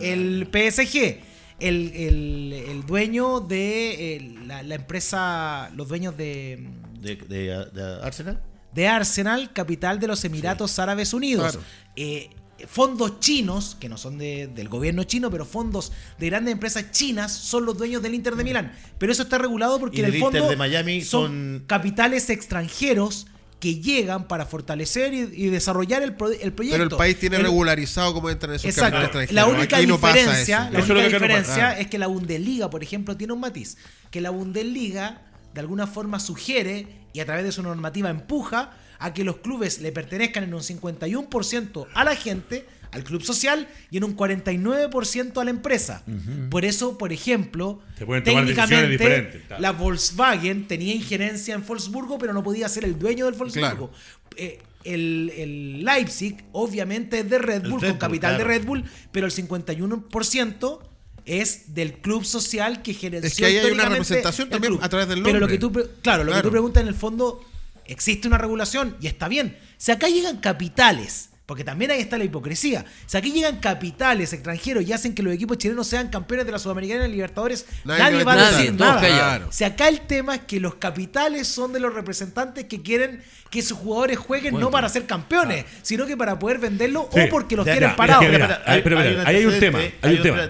el 0.02 0.46
PSG. 0.52 1.20
El, 1.68 1.92
el- 1.94 2.52
el 2.68 2.86
dueño 2.86 3.40
de 3.40 4.16
eh, 4.16 4.34
la, 4.46 4.62
la 4.62 4.74
empresa, 4.74 5.70
los 5.76 5.88
dueños 5.88 6.16
de, 6.16 6.68
De, 7.00 7.16
de- 7.16 7.66
de 7.72 7.98
Arsenal. 8.02 8.40
de 8.74 8.88
Arsenal, 8.88 9.52
capital 9.52 9.98
de 10.00 10.06
los 10.08 10.24
Emiratos 10.24 10.78
Árabes 10.78 11.12
Unidos. 11.14 11.52
Claro. 11.52 11.66
Eh, 11.96 12.30
fondos 12.68 13.18
chinos, 13.18 13.76
que 13.80 13.88
no 13.88 13.96
son 13.96 14.18
de- 14.18 14.46
del 14.46 14.68
gobierno 14.68 15.02
chino, 15.04 15.30
pero 15.30 15.44
fondos 15.44 15.92
de 16.18 16.26
grandes 16.26 16.52
empresas 16.52 16.90
chinas 16.92 17.32
son 17.32 17.64
los 17.66 17.76
dueños 17.76 18.02
del 18.02 18.14
Inter 18.14 18.36
de 18.36 18.44
Milán. 18.44 18.72
Pero 18.98 19.10
eso 19.12 19.22
está 19.22 19.38
regulado 19.38 19.78
porque 19.80 19.96
Y 19.96 20.00
en 20.00 20.06
el 20.06 20.12
del 20.12 20.20
fondo 20.20 20.38
Inter 20.38 20.50
de 20.50 20.56
Miami 20.56 21.00
son 21.02 21.26
son- 21.58 21.64
capitales 21.66 22.30
extranjeros 22.30 23.26
que 23.62 23.76
llegan 23.76 24.26
para 24.26 24.44
fortalecer 24.44 25.14
y, 25.14 25.20
y 25.20 25.46
desarrollar 25.48 26.02
el, 26.02 26.16
pro- 26.16 26.32
el 26.32 26.52
proyecto. 26.52 26.74
Pero 26.78 26.90
el 26.90 26.96
país 26.98 27.16
tiene 27.20 27.36
El- 27.36 27.44
regularizado 27.44 28.12
cómo 28.12 28.28
entran 28.28 28.54
esos 28.54 28.64
Exacto. 28.66 28.98
capitales 28.98 29.30
La 29.32 29.42
extranjeros. 29.42 29.58
única 29.60 29.76
Aquí 29.76 29.86
no 29.86 29.98
pasa 30.00 30.16
diferencia, 30.18 30.56
eso. 30.64 30.72
la 30.72 30.78
es 30.80 30.90
única 30.90 30.94
no 31.04 31.08
diferencia 31.08 31.78
es 31.78 31.86
que 31.86 31.98
la 31.98 32.06
Bundesliga, 32.08 32.68
por 32.70 32.82
ejemplo, 32.82 33.16
tiene 33.16 33.32
un 33.34 33.38
matiz. 33.40 33.76
Que 34.10 34.20
la 34.20 34.30
Bundesliga 34.30 35.22
de 35.54 35.60
alguna 35.60 35.86
forma 35.86 36.18
sugiere 36.18 36.88
y 37.12 37.20
a 37.20 37.24
través 37.24 37.44
de 37.44 37.52
su 37.52 37.62
normativa 37.62 38.10
empuja 38.10 38.72
a 38.98 39.14
que 39.14 39.22
los 39.22 39.36
clubes 39.36 39.80
le 39.80 39.92
pertenezcan 39.92 40.42
en 40.42 40.54
un 40.54 40.60
51% 40.62 41.86
a 41.94 42.04
la 42.04 42.16
gente, 42.16 42.66
al 42.92 43.04
club 43.04 43.22
social, 43.22 43.68
y 43.90 43.96
en 43.96 44.04
un 44.04 44.14
49% 44.16 45.40
a 45.40 45.44
la 45.44 45.50
empresa. 45.50 46.04
Por 46.50 46.64
eso, 46.64 46.98
por 46.98 47.12
ejemplo, 47.12 47.80
claro. 47.98 49.60
la 49.60 49.72
Volkswagen 49.72 50.66
tenía 50.68 50.94
injerencia 50.94 51.54
en 51.54 51.66
Wolfsburgo, 51.66 52.18
pero 52.18 52.32
no 52.32 52.42
podía 52.42 52.68
ser 52.68 52.84
el 52.84 52.98
dueño 52.98 53.24
del 53.26 53.34
Wolfsburgo. 53.34 53.90
Eh, 54.36 54.60
el, 54.84 55.32
el 55.36 55.84
Leipzig, 55.84 56.44
obviamente, 56.52 57.20
es 57.20 57.30
de 57.30 57.38
Red 57.38 57.62
Bull, 57.62 57.80
Red 57.80 57.88
con 57.90 57.90
Bull, 57.90 57.98
capital 57.98 58.36
claro. 58.36 58.38
de 58.38 58.58
Red 58.58 58.66
Bull, 58.66 58.84
pero 59.12 59.26
el 59.26 59.32
51% 59.32 60.78
es 61.24 61.74
del 61.74 61.94
club 61.94 62.24
social 62.24 62.82
que 62.82 62.94
gerenció 62.94 63.28
Es 63.28 63.36
que 63.36 63.46
ahí 63.46 63.56
hay 63.58 63.70
una 63.70 63.84
representación 63.88 64.48
también 64.50 64.72
club. 64.74 64.84
a 64.84 64.88
través 64.88 65.08
del 65.08 65.22
Pero 65.22 65.34
lo 65.34 65.40
nombre. 65.40 65.54
que 65.56 65.60
tú, 65.60 65.72
pre- 65.72 65.86
claro, 66.02 66.24
lo 66.24 66.30
que 66.30 66.34
Claro. 66.34 66.48
tú 66.48 66.50
preguntas 66.50 66.82
en 66.82 66.88
el 66.88 66.94
fondo, 66.94 67.44
existe 67.86 68.26
una 68.26 68.38
regulación 68.38 68.96
y 69.00 69.06
está 69.06 69.28
bien. 69.28 69.56
Si 69.76 69.92
acá 69.92 70.08
llegan 70.08 70.38
capitales, 70.38 71.30
porque 71.46 71.64
también 71.64 71.90
ahí 71.90 72.00
está 72.00 72.16
la 72.18 72.24
hipocresía, 72.24 72.84
si 73.06 73.16
aquí 73.16 73.32
llegan 73.32 73.58
capitales 73.58 74.32
extranjeros 74.32 74.84
y 74.86 74.92
hacen 74.92 75.14
que 75.14 75.22
los 75.22 75.34
equipos 75.34 75.58
chilenos 75.58 75.86
sean 75.86 76.08
campeones 76.08 76.46
de 76.46 76.52
la 76.52 76.58
Sudamericana 76.58 77.06
y 77.06 77.10
Libertadores, 77.12 77.66
Nadie 77.84 78.02
nadie, 78.02 78.24
va 78.24 78.32
a 78.34 78.50
decir 78.52 78.72
nada. 78.74 79.00
callados. 79.00 79.54
Si 79.54 79.64
acá 79.64 79.88
el 79.88 80.02
tema 80.02 80.36
es 80.36 80.40
que 80.42 80.60
los 80.60 80.76
capitales 80.76 81.48
son 81.48 81.72
de 81.72 81.80
los 81.80 81.92
representantes 81.94 82.64
que 82.66 82.80
quieren 82.80 83.22
que 83.50 83.60
sus 83.60 83.76
jugadores 83.76 84.16
jueguen 84.18 84.58
no 84.58 84.70
para 84.70 84.88
ser 84.88 85.04
campeones, 85.04 85.66
sino 85.82 86.06
que 86.06 86.16
para 86.16 86.38
poder 86.38 86.58
venderlo 86.58 87.10
Sí. 87.12 87.20
o 87.20 87.28
porque 87.28 87.54
los 87.54 87.66
Ya, 87.66 87.72
quieren 87.72 87.96
parados. 87.96 88.24
ahí- 88.64 88.80
pero 88.82 88.96
mira, 88.98 89.24
ahí 89.26 89.36
hay 89.36 89.44
un 89.44 89.58
tema, 89.60 89.78
hay 90.00 90.16
un 90.16 90.22
tema. 90.22 90.48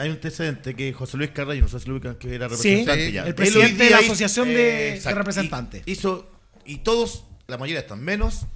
Hay 0.00 0.08
un 0.08 0.14
antecedente 0.14 0.74
que 0.74 0.92
José 0.94 1.18
Luis 1.18 1.30
Carrallo, 1.30 1.60
no 1.60 1.68
sé 1.68 1.78
si 1.80 1.88
lo 1.88 1.94
ubican, 1.96 2.14
que 2.14 2.34
era 2.34 2.48
Sí, 2.48 2.54
representante 2.86 3.12
ya. 3.12 3.24
el 3.26 3.34
presidente 3.34 3.84
de 3.84 3.90
la 3.90 3.98
Asociación 3.98 4.48
de- 4.48 4.54
de 4.54 4.94
exacto, 4.94 5.18
Representantes. 5.18 5.82
Hizo, 5.84 6.30
y 6.64 6.78
todos, 6.78 7.24
la 7.48 7.58
mayoría 7.58 7.80
están 7.80 8.00
menos, 8.02 8.46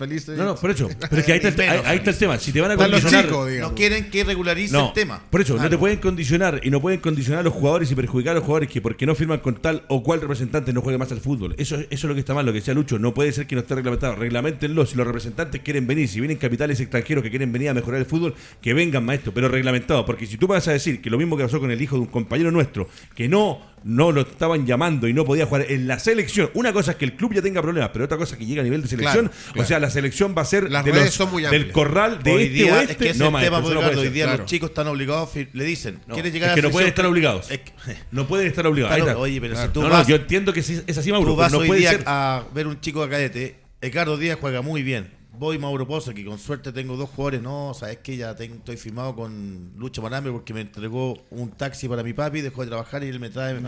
Feliz 0.00 0.24
de- 0.26 0.36
No, 0.36 0.44
no, 0.44 0.54
por 0.56 0.70
eso. 0.70 0.88
Pero 0.98 1.16
es 1.20 1.26
que 1.26 1.32
ahí 1.32 1.38
está, 1.42 1.48
el, 1.50 1.56
Menos. 1.56 1.84
ahí- 1.84 1.90
ahí 1.92 1.96
está 1.98 2.10
el 2.10 2.16
tema. 2.16 2.38
Si 2.38 2.52
te 2.52 2.60
van 2.60 2.70
a 2.70 2.76
condicionar. 2.76 3.24
chicos, 3.26 3.48
digamos. 3.50 3.70
no 3.72 3.76
quieren 3.76 4.10
que 4.10 4.24
regularice 4.24 4.72
No, 4.72 4.88
el 4.88 4.92
tema. 4.94 5.22
por 5.30 5.40
eso, 5.42 5.56
no 5.58 5.68
te 5.68 5.76
pueden 5.78 5.98
condicionar 5.98 6.60
y 6.64 6.70
no 6.70 6.80
pueden 6.80 7.00
condicionar 7.00 7.40
a 7.40 7.42
los 7.42 7.52
jugadores 7.52 7.90
y 7.90 7.94
perjudicar 7.94 8.32
a 8.32 8.34
los 8.36 8.44
jugadores 8.44 8.70
que 8.70 8.80
porque 8.80 9.04
no 9.06 9.14
firman 9.14 9.40
con 9.40 9.56
tal 9.56 9.84
o 9.88 10.02
cual 10.02 10.20
representante 10.22 10.72
no 10.72 10.80
juegue 10.80 10.96
más 10.98 11.12
al 11.12 11.20
fútbol. 11.20 11.54
Eso, 11.58 11.76
eso 11.76 11.86
es 11.90 12.04
lo 12.04 12.14
que 12.14 12.20
está 12.20 12.32
mal, 12.34 12.46
lo 12.46 12.52
que 12.52 12.60
decía 12.60 12.72
Lucho. 12.74 12.98
No 12.98 13.12
puede 13.12 13.30
ser 13.32 13.46
que 13.46 13.54
no 13.54 13.60
esté 13.60 13.74
reglamentado. 13.74 14.14
Reglamentenlo. 14.16 14.86
Si 14.86 14.96
los 14.96 15.06
representantes 15.06 15.60
quieren 15.62 15.86
venir, 15.86 16.08
si 16.08 16.18
vienen 16.20 16.38
capitales 16.38 16.80
extranjeros 16.80 17.22
que 17.22 17.30
quieren 17.30 17.52
venir 17.52 17.68
a 17.68 17.74
mejorar 17.74 18.00
el 18.00 18.06
fútbol, 18.06 18.34
que 18.62 18.72
vengan, 18.74 19.04
maestro, 19.04 19.32
pero 19.34 19.48
reglamentado. 19.48 20.06
Porque 20.06 20.26
si 20.26 20.36
tú 20.38 20.46
vas 20.46 20.66
a 20.68 20.72
decir 20.72 21.02
que 21.02 21.10
lo 21.10 21.18
mismo 21.18 21.36
que 21.36 21.44
pasó 21.44 21.60
con 21.60 21.70
el 21.70 21.80
hijo 21.82 21.96
de 21.96 22.02
un 22.02 22.06
compañero 22.08 22.50
nuestro, 22.50 22.88
que 23.14 23.28
no, 23.28 23.60
no 23.84 24.12
lo 24.12 24.22
estaban 24.22 24.66
llamando 24.66 25.08
y 25.08 25.12
no 25.12 25.24
podía 25.24 25.46
jugar 25.46 25.66
en 25.68 25.86
la 25.88 25.98
selección. 25.98 26.50
Una 26.54 26.72
cosa 26.72 26.92
es 26.92 26.96
que 26.96 27.04
el 27.04 27.14
club 27.16 27.34
ya 27.34 27.42
tenga 27.42 27.60
problemas, 27.62 27.90
pero 27.92 28.04
otra 28.04 28.16
cosa 28.16 28.34
es 28.34 28.38
que 28.38 28.46
llega 28.46 28.60
a 28.60 28.64
nivel 28.64 28.82
de 28.82 28.88
selección. 28.88 29.26
Claro, 29.28 29.42
claro. 29.52 29.62
O 29.62 29.64
sea, 29.66 29.80
la 29.80 29.89
selección 29.90 30.34
va 30.36 30.42
a 30.42 30.44
ser 30.44 30.70
Las 30.70 30.84
de 30.84 30.92
redes 30.92 31.06
los- 31.06 31.14
son 31.14 31.30
muy 31.30 31.42
del 31.42 31.72
corral 31.72 32.22
de 32.22 32.32
hoy 32.32 32.42
este 32.44 32.54
día, 32.54 32.82
es 32.82 32.96
que 32.96 33.10
ese 33.10 33.18
no, 33.18 33.24
es 33.24 33.28
el 33.28 33.32
maestro, 33.32 33.56
tema, 33.56 33.66
eso 33.68 33.74
no 33.74 33.80
puede 33.80 33.96
hoy 33.98 34.04
ser. 34.04 34.12
día 34.12 34.24
claro. 34.24 34.38
los 34.42 34.50
chicos 34.50 34.70
están 34.70 34.86
obligados, 34.88 35.28
fir- 35.34 35.48
le 35.52 35.64
dicen, 35.64 36.00
No, 36.06 36.14
¿quieres 36.14 36.32
llegar 36.32 36.48
es 36.48 36.52
a 36.52 36.54
que 36.56 36.62
la 36.62 36.68
no 36.68 36.72
pueden 36.72 36.86
selección? 36.86 36.88
estar 36.88 37.06
obligados. 37.06 37.50
Es 37.50 37.58
que- 37.60 37.72
No 38.10 38.26
pueden 38.26 38.46
estar 38.46 38.66
obligados. 38.66 38.94
Ahí 38.94 39.00
Claro, 39.02 39.10
está. 39.12 39.22
oye, 39.22 39.40
pero 39.40 39.56
si 39.62 39.68
tú 39.68 39.82
no, 39.82 39.88
vas, 39.90 40.02
no, 40.06 40.08
yo 40.08 40.16
entiendo 40.16 40.52
que 40.52 40.62
sí, 40.62 40.80
es 40.86 40.98
así, 40.98 41.10
Mauro, 41.12 41.30
tú 41.30 41.36
vas 41.36 41.52
no 41.52 41.58
hoy 41.58 41.66
puede 41.68 41.80
día 41.80 41.90
ser. 41.90 42.02
a 42.06 42.44
ver 42.54 42.66
un 42.66 42.80
chico 42.80 43.02
de 43.02 43.10
cadete, 43.10 43.56
Ricardo 43.82 44.16
Díaz 44.16 44.38
juega 44.40 44.62
muy 44.62 44.82
bien. 44.82 45.18
Voy 45.32 45.58
Mauro 45.58 45.86
Pozo, 45.86 46.12
que 46.12 46.22
con 46.22 46.38
suerte 46.38 46.70
tengo 46.70 46.96
dos 46.98 47.08
jugadores. 47.08 47.40
No, 47.40 47.72
sabes 47.72 47.98
que 48.02 48.14
ya 48.14 48.36
tengo- 48.36 48.56
estoy 48.56 48.76
firmado 48.76 49.14
con 49.16 49.72
Lucho 49.78 50.02
Marambe 50.02 50.30
porque 50.30 50.52
me 50.52 50.60
entregó 50.60 51.16
un 51.30 51.50
taxi 51.52 51.88
para 51.88 52.02
mi 52.02 52.12
papi, 52.12 52.42
dejó 52.42 52.60
de 52.60 52.68
trabajar 52.68 53.02
y 53.04 53.08
él 53.08 53.18
me 53.20 53.30
trae. 53.30 53.58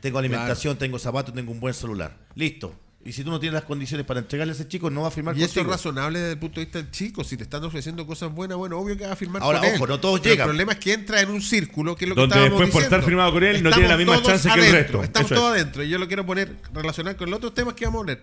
Tengo 0.00 0.18
alimentación, 0.18 0.76
tengo 0.76 0.98
zapatos, 0.98 1.34
tengo 1.34 1.50
un 1.50 1.58
buen 1.58 1.72
celular. 1.72 2.18
Listo. 2.34 2.74
Y 3.04 3.12
si 3.12 3.24
tú 3.24 3.30
no 3.30 3.40
tienes 3.40 3.54
las 3.54 3.64
condiciones 3.64 4.06
para 4.06 4.20
entregarle 4.20 4.52
a 4.52 4.54
ese 4.54 4.68
chico, 4.68 4.88
no 4.88 5.02
va 5.02 5.08
a 5.08 5.10
firmar 5.10 5.36
Y 5.36 5.42
esto 5.42 5.60
es 5.60 5.66
razonable 5.66 6.20
desde 6.20 6.32
el 6.34 6.38
punto 6.38 6.60
de 6.60 6.66
vista 6.66 6.78
del 6.80 6.92
chico. 6.92 7.24
Si 7.24 7.36
te 7.36 7.42
están 7.42 7.64
ofreciendo 7.64 8.06
cosas 8.06 8.32
buenas, 8.32 8.56
bueno, 8.56 8.78
obvio 8.78 8.96
que 8.96 9.04
va 9.06 9.12
a 9.14 9.16
firmar 9.16 9.42
Ahora, 9.42 9.58
con 9.58 9.68
él. 9.68 9.74
ojo, 9.74 9.86
no 9.88 9.98
todos 9.98 10.20
Pero 10.20 10.32
llegan. 10.34 10.44
El 10.46 10.50
problema 10.50 10.72
es 10.74 10.78
que 10.78 10.92
entra 10.92 11.20
en 11.20 11.30
un 11.30 11.42
círculo, 11.42 11.96
que 11.96 12.04
es 12.04 12.08
lo 12.10 12.14
Donde 12.14 12.34
que 12.34 12.38
estábamos 12.38 12.60
después 12.60 12.70
por 12.72 12.80
diciendo. 12.82 12.96
estar 12.96 13.08
firmado 13.08 13.32
con 13.32 13.42
él 13.42 13.62
no 13.62 13.70
tiene 13.72 13.88
la 13.88 13.96
misma 13.96 14.14
todos 14.18 14.28
chance 14.28 14.48
que 14.48 14.54
el 14.54 14.60
adentro, 14.74 15.00
resto. 15.00 15.04
Estamos 15.04 15.30
Eso 15.32 15.40
todos 15.40 15.56
es. 15.56 15.62
adentro. 15.62 15.82
Y 15.82 15.88
yo 15.88 15.98
lo 15.98 16.06
quiero 16.06 16.24
poner, 16.24 16.56
relacionar 16.72 17.16
con 17.16 17.28
los 17.28 17.38
otros 17.38 17.54
temas 17.54 17.74
que 17.74 17.84
vamos 17.86 17.98
a 17.98 18.02
poner. 18.02 18.22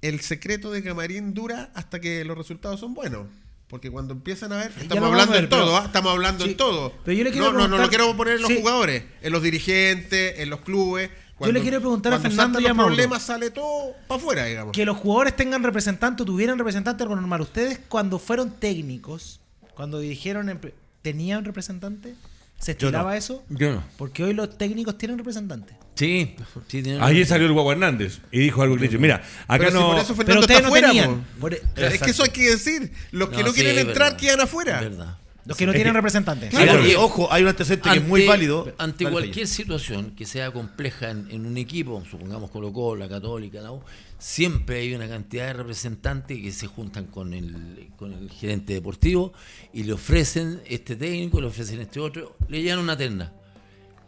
El 0.00 0.20
secreto 0.20 0.70
de 0.70 0.82
Camarín 0.84 1.34
dura 1.34 1.70
hasta 1.74 2.00
que 2.00 2.24
los 2.24 2.38
resultados 2.38 2.78
son 2.78 2.94
buenos. 2.94 3.26
Porque 3.68 3.90
cuando 3.90 4.12
empiezan 4.12 4.52
a 4.52 4.58
ver, 4.58 4.66
estamos 4.80 4.90
hablando 4.92 5.10
vamos 5.16 5.28
a 5.28 5.32
ver, 5.32 5.44
en 5.44 5.48
todo, 5.50 5.64
pero- 5.64 5.76
¿ah? 5.78 5.82
estamos 5.86 6.12
hablando 6.12 6.44
Sí, 6.44 6.50
en 6.50 6.56
todo. 6.58 6.92
pero 7.04 7.16
yo 7.16 7.24
le 7.24 7.30
quiero 7.32 7.52
no, 7.52 7.58
no, 7.60 7.68
no 7.68 7.78
lo 7.78 7.88
quiero 7.88 8.14
poner 8.16 8.36
en 8.36 8.42
los 8.42 8.50
Sí. 8.50 8.58
jugadores, 8.58 9.02
en 9.22 9.32
los 9.32 9.42
dirigentes, 9.42 10.38
en 10.40 10.50
los 10.50 10.60
clubes. 10.60 11.10
Cuando- 11.42 11.58
le 11.58 11.62
quiero 11.62 11.80
preguntar 11.80 12.12
a 12.14 12.18
Fernando 12.18 12.60
y 12.60 12.66
a 12.66 12.74
Mauro. 12.74 12.94
problemas 12.94 13.22
sale 13.22 13.50
todo 13.50 13.94
para 14.08 14.20
afuera, 14.20 14.44
digamos. 14.46 14.72
Que 14.72 14.84
los 14.84 14.96
jugadores 14.96 15.36
tengan 15.36 15.62
representante 15.62 16.22
o 16.22 16.26
tuvieran 16.26 16.58
representante 16.58 17.02
algo 17.02 17.16
normal. 17.16 17.40
¿Ustedes 17.42 17.80
cuando 17.88 18.18
fueron 18.18 18.50
técnicos, 18.58 19.40
cuando 19.74 19.98
dirigieron, 20.00 20.58
tenían 21.02 21.44
representante? 21.44 22.14
¿Se 22.58 22.74
Yo 22.76 22.82
no. 22.82 22.88
estiraba 22.88 23.16
eso? 23.16 23.42
Yo 23.48 23.72
no. 23.72 23.82
Porque 23.98 24.22
hoy 24.22 24.34
los 24.34 24.56
técnicos 24.56 24.96
tienen 24.96 25.18
representante. 25.18 25.74
Sí, 25.96 26.36
sí, 26.68 26.80
tiene 26.82 27.02
Ayer 27.02 27.26
salió 27.26 27.46
el 27.48 27.52
Guagua 27.52 27.72
Hernández 27.72 28.20
y 28.30 28.38
dijo 28.38 28.62
algo 28.62 28.76
que 28.76 28.82
le 28.82 28.86
dije, 28.86 28.98
mira, 28.98 29.16
acá 29.48 29.58
Pero 29.58 29.70
si 29.70 29.76
no... 29.76 29.86
por 29.88 29.98
eso 29.98 30.14
Pero 30.16 30.40
ustedes 30.40 30.60
está 30.60 30.62
no 30.62 30.68
afuera, 30.68 30.88
tenían. 30.88 31.26
Por- 31.40 31.54
Es 31.54 32.00
que 32.00 32.10
eso 32.12 32.22
hay 32.22 32.30
que 32.30 32.50
decir. 32.50 32.92
Los 33.10 33.30
que 33.30 33.42
no, 33.42 33.48
sí, 33.48 33.54
quieren 33.62 33.78
entrar 33.80 34.12
verdad. 34.12 34.16
quedan 34.16 34.40
afuera. 34.42 34.76
Es 34.80 34.90
verdad. 34.90 35.18
Los 35.44 35.56
que 35.56 35.66
no 35.66 35.72
tienen 35.72 35.92
que- 35.92 35.96
representante. 35.98 36.50
Sí, 36.50 36.56
porque, 36.70 36.92
y- 36.92 36.94
ojo, 36.94 37.32
hay 37.32 37.42
un 37.42 37.48
antecedente 37.48 37.90
que 37.90 37.96
es 37.98 38.06
muy 38.06 38.26
válido. 38.26 38.72
Ante 38.78 39.04
cualquier 39.10 39.46
situación 39.48 40.12
que 40.16 40.24
sea 40.26 40.50
compleja 40.52 41.10
en, 41.10 41.28
en 41.30 41.46
un 41.46 41.56
equipo, 41.56 42.02
supongamos 42.10 42.50
Colo 42.50 42.72
Colo, 42.72 43.00
la 43.00 43.08
Católica, 43.08 43.60
la 43.60 43.72
U, 43.72 43.82
siempre 44.18 44.78
hay 44.80 44.94
una 44.94 45.08
cantidad 45.08 45.46
de 45.48 45.52
representantes 45.54 46.38
que 46.40 46.52
se 46.52 46.66
juntan 46.68 47.06
con 47.06 47.34
el, 47.34 47.88
con 47.96 48.12
el 48.12 48.30
gerente 48.30 48.72
deportivo 48.74 49.32
y 49.72 49.82
le 49.82 49.92
ofrecen 49.94 50.60
este 50.66 50.94
técnico, 50.96 51.40
le 51.40 51.48
ofrecen 51.48 51.80
este 51.80 51.98
otro, 51.98 52.36
le 52.48 52.62
llevan 52.62 52.78
una 52.78 52.96
terna. 52.96 53.32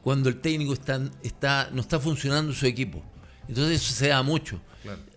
Cuando 0.03 0.29
el 0.29 0.41
técnico 0.41 0.73
está, 0.75 1.01
está, 1.23 1.71
no 1.73 1.81
está 1.81 1.99
funcionando 1.99 2.53
su 2.53 2.67
equipo. 2.67 3.03
Entonces 3.49 3.83
eso 3.83 3.93
se 3.95 4.09
da 4.09 4.23
mucho. 4.23 4.61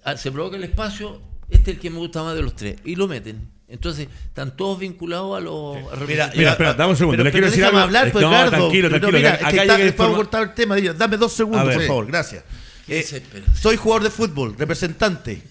Ah, 0.04 0.16
Se 0.18 0.32
provoca 0.32 0.56
el 0.56 0.64
espacio, 0.64 1.22
este 1.50 1.72
es 1.72 1.78
el 1.78 1.82
que 1.82 1.90
me 1.90 1.98
gusta 2.00 2.24
más 2.24 2.36
de 2.36 2.42
los 2.42 2.56
tres, 2.56 2.78
y 2.86 2.96
lo 2.96 3.08
meten. 3.08 3.50
Entonces 3.70 4.08
están 4.28 4.56
todos 4.56 4.80
vinculados 4.80 5.38
a 5.38 5.42
los 5.42 5.76
a 5.92 5.96
representantes. 5.96 6.38
Mira, 6.38 6.52
espera, 6.52 6.74
dame 6.74 6.92
un 6.92 6.96
segundo, 6.96 7.18
Pero, 7.18 7.24
le 7.26 7.32
quiero 7.32 7.48
decir 7.48 7.66
algo. 7.66 7.80
hablar, 7.80 8.08
Es- 8.08 8.14
pues, 8.14 8.24
no, 8.24 8.32
Gardo. 8.32 8.50
tranquilo, 8.52 8.90
Pero 8.90 9.00
tranquilo, 9.02 9.18
mira, 9.18 9.30
que 9.38 9.44
es 9.44 9.52
que 9.54 9.60
acá 9.62 9.78
está- 9.84 9.98
podemos 9.98 10.18
cortar 10.18 10.44
el 10.44 10.54
tema. 10.54 10.76
Dile, 10.76 10.94
Dame 10.94 11.18
dos 11.18 11.34
segundos, 11.34 11.66
ver. 11.66 11.74
por 11.74 11.82
Sí. 11.82 11.88
favor. 11.88 12.06
Gracias. 12.08 12.44
Eh, 12.88 13.24
soy 13.60 13.76
jugador 13.76 14.04
de 14.04 14.10
fútbol, 14.10 14.56
representante, 14.58 15.42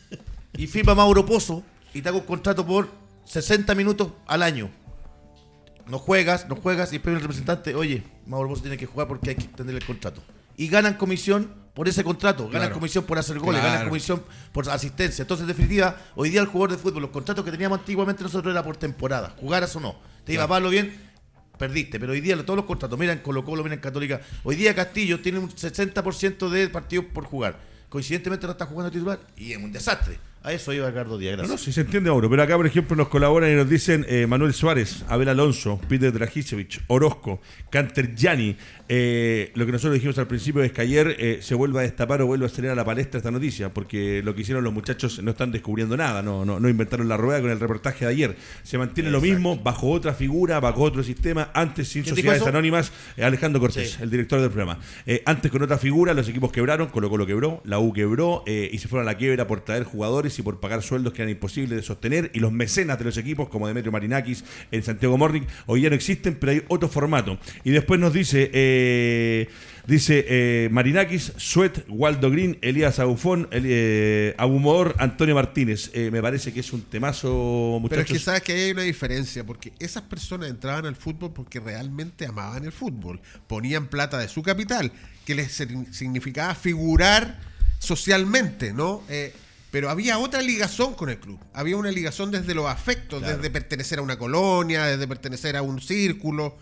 y 0.57 0.66
firma 0.66 0.94
Mauro 0.94 1.26
Pozo 1.26 1.62
y 1.92 2.00
te 2.00 2.09
hago 2.09 2.20
un 2.20 2.24
contrato 2.24 2.64
por 2.66 2.88
60 3.26 3.74
minutos 3.74 4.09
al 4.26 4.42
año. 4.42 4.70
No 5.87 5.98
juegas, 5.98 6.48
no 6.48 6.57
juegas, 6.57 6.88
y 6.90 6.92
después 6.96 7.14
el 7.14 7.20
representante, 7.20 7.74
oye, 7.74 8.02
Mauro 8.26 8.48
Pozo 8.48 8.62
tiene 8.62 8.79
que 8.79 8.87
jugar 8.87 9.07
porque 9.09 9.31
hay 9.31 9.37
que 9.37 9.44
extender 9.44 9.76
el 9.76 9.85
contrato. 9.85 10.22
Y 10.57 10.68
ganan 10.68 10.94
comisión 10.94 11.50
por 11.77 11.87
ese 11.89 12.03
contrato, 12.03 12.45
ganan 12.47 12.62
Claro. 12.62 12.75
comisión 12.77 13.05
por 13.05 13.19
hacer 13.19 13.39
goles, 13.39 13.61
Claro. 13.61 13.75
ganan 13.75 13.89
comisión 13.91 14.23
por 14.51 14.67
asistencia. 14.71 15.23
Entonces, 15.23 15.43
en 15.43 15.49
definitiva, 15.49 15.95
hoy 16.15 16.31
día 16.31 16.41
el 16.41 16.47
jugador 16.47 16.73
de 16.75 16.79
fútbol, 16.83 17.03
los 17.03 17.11
contratos 17.11 17.45
que 17.45 17.51
teníamos 17.51 17.79
antiguamente 17.81 18.23
nosotros 18.23 18.51
era 18.51 18.65
por 18.65 18.79
temporada, 18.79 19.35
jugaras 19.39 19.77
o 19.77 19.81
no. 19.81 19.95
Te 20.25 20.33
iba 20.33 20.45
a 20.45 20.49
pagarlo 20.49 20.71
bien, 20.71 20.99
perdiste. 21.59 22.01
Pero 22.01 22.12
hoy 22.12 22.23
día 22.23 22.35
todos 22.45 22.57
los 22.57 22.65
contratos, 22.65 22.99
miren 22.99 23.19
Colo 23.19 23.45
Colo, 23.45 23.62
miren 23.62 23.79
Católica. 23.79 24.23
Hoy 24.43 24.57
día 24.57 24.75
Castillo 24.75 25.21
tiene 25.21 25.39
un 25.39 25.51
60% 25.51 26.49
de 26.49 26.69
partidos 26.71 27.05
por 27.12 27.25
jugar. 27.25 27.61
Coincidentemente 27.91 28.47
no 28.47 28.53
está 28.53 28.65
jugando 28.65 28.91
titular 28.91 29.21
y 29.37 29.53
es 29.53 29.59
un 29.59 29.71
desastre. 29.71 30.19
A 30.46 30.52
eso 30.52 30.72
iba 30.72 30.87
Ricardo 30.88 31.18
Díaz, 31.18 31.32
No, 31.32 31.38
gracias. 31.38 31.61
no, 31.61 31.64
si 31.64 31.72
se 31.72 31.80
entiende, 31.80 32.09
Mauro. 32.09 32.30
Pero 32.30 32.40
acá, 32.40 32.56
por 32.56 32.68
ejemplo, 32.68 32.94
nos 32.94 33.09
colaboran 33.09 33.50
y 33.50 33.56
nos 33.56 33.68
dicen 33.68 34.06
eh, 34.09 34.28
Manuel 34.28 34.54
Suárez, 34.54 35.04
Abel 35.09 35.28
Alonso, 35.28 35.80
Peter 35.88 36.12
Dragicevic, 36.12 36.82
Orozco, 36.87 37.40
Canter 37.68 38.14
Gianni. 38.14 38.56
Eh, 38.88 39.50
lo 39.56 39.66
que 39.66 39.72
nosotros 39.72 39.94
dijimos 39.94 40.16
al 40.18 40.28
principio 40.28 40.62
es 40.62 40.70
que 40.70 40.82
ayer 40.82 41.16
eh, 41.18 41.38
se 41.42 41.56
vuelva 41.56 41.80
a 41.80 41.82
destapar 41.82 42.22
o 42.22 42.26
vuelva 42.28 42.46
a 42.46 42.48
salir 42.48 42.70
a 42.70 42.76
la 42.76 42.85
palestra 42.85 43.18
esta 43.18 43.32
noticia, 43.32 43.74
porque 43.74 44.22
lo 44.24 44.37
que 44.37 44.42
hicieron 44.42 44.62
los 44.62 44.72
muchachos 44.72 45.20
no 45.20 45.32
están 45.32 45.50
descubriendo 45.50 45.96
nada, 45.96 46.22
no, 46.22 46.44
no, 46.44 46.61
no 46.61 46.68
inventaron 46.68 47.09
la 47.09 47.16
rueda 47.16 47.40
con 47.40 47.50
el 47.50 47.59
reportaje 47.59 48.04
de 48.04 48.12
ayer. 48.12 48.37
Se 48.62 48.78
mantiene 48.78 49.11
lo 49.11 49.20
mismo, 49.20 49.56
bajo 49.56 49.90
otra 49.90 50.14
figura, 50.14 50.61
bajo 50.61 50.82
otro 50.82 51.02
sistema, 51.02 51.50
antes 51.54 51.88
sin 51.88 52.04
¿Quién 52.04 52.14
dijo 52.14 52.28
sociedades 52.28 52.46
anónimas, 52.46 52.92
Alejandro 53.20 53.61
Cortés, 53.61 53.90
Sí. 53.94 53.98
el 54.00 54.11
director 54.11 54.40
del 54.40 54.50
programa. 54.50 54.78
Antes 55.24 55.50
con 55.50 55.61
otra 55.62 55.76
figura, 55.78 56.14
los 56.14 56.28
equipos 56.28 56.52
quebraron, 56.52 56.87
Colo 56.87 57.11
Colo 57.11 57.26
quebró, 57.26 57.62
la 57.64 57.80
U 57.80 57.92
quebró 57.92 58.44
y 58.46 58.78
se 58.78 58.87
fueron 58.87 59.09
a 59.09 59.11
la 59.11 59.18
quiebra 59.18 59.48
por 59.48 59.62
traer 59.62 59.82
jugadores 59.82 60.36
y 60.38 60.42
por 60.42 60.61
pagar 60.61 60.83
sueldos 60.83 61.12
que 61.12 61.22
eran 61.22 61.31
imposibles 61.33 61.77
de 61.77 61.83
sostener. 61.83 62.31
Y 62.35 62.40
los 62.40 62.53
mecenas 62.53 62.99
de 62.99 63.05
los 63.05 63.16
equipos, 63.16 63.49
como 63.49 63.66
Demetrio 63.68 63.92
Marinakis 63.92 64.44
en 64.70 64.83
Santiago 64.83 65.16
Morning, 65.18 65.42
hoy 65.66 65.83
ya 65.83 65.90
no 65.90 65.96
existen, 65.96 66.35
pero 66.37 66.53
hay 66.53 66.62
otro 66.68 66.88
formato. 66.88 67.38
Y 67.64 67.70
después 67.70 67.99
nos 68.01 68.12
dice, 68.12 68.51
eh, 68.53 69.49
dice 69.87 70.25
eh, 70.29 70.68
Marinakis, 70.70 71.33
Suet, 71.37 71.85
Waldo 71.88 72.31
Green, 72.31 72.59
Elías 72.62 72.99
Abufón, 72.99 73.49
Eli- 73.51 73.68
eh, 73.70 74.35
Abumor, 74.38 74.94
Antonio 74.99 75.35
Martínez. 75.35 75.90
Me 75.94 76.20
parece 76.22 76.53
que 76.53 76.61
es 76.61 76.72
un 76.72 76.83
temazo, 76.83 77.29
Pero 77.29 77.77
es 77.77 77.83
muchachos. 77.83 78.12
que 78.18 78.18
sabes 78.25 78.42
que 78.42 78.53
hay 78.53 78.70
una 78.72 78.83
diferencia, 78.83 79.44
porque 79.44 79.72
esas 79.79 80.03
personas 80.03 80.51
entraban 80.51 80.87
al 80.87 80.96
fútbol 80.96 81.33
porque 81.33 81.61
realmente 81.61 82.27
amaban 82.27 82.64
el 82.64 82.72
fútbol, 82.72 83.20
ponían 83.46 83.87
plata 83.88 84.18
de 84.18 84.29
su 84.29 84.42
capital, 84.42 84.92
que 85.25 85.35
les 85.35 85.59
signi- 85.61 85.92
significaba 85.92 86.55
figurar 86.55 87.38
socialmente, 87.79 88.72
¿no? 88.72 89.03
Pero 89.77 89.91
había 89.91 90.17
otra 90.19 90.41
ligazón 90.41 90.95
con 90.95 91.11
el 91.11 91.19
club, 91.19 91.39
había 91.53 91.77
una 91.77 91.91
ligazón 91.91 92.31
desde 92.31 92.55
los 92.55 92.65
afectos, 92.65 93.21
desde 93.21 93.51
pertenecer 93.51 93.99
a 93.99 94.03
una 94.03 94.19
colonia, 94.19 94.87
desde 94.87 95.07
pertenecer 95.07 95.55
a 95.55 95.61
un 95.61 95.83
círculo. 95.83 96.57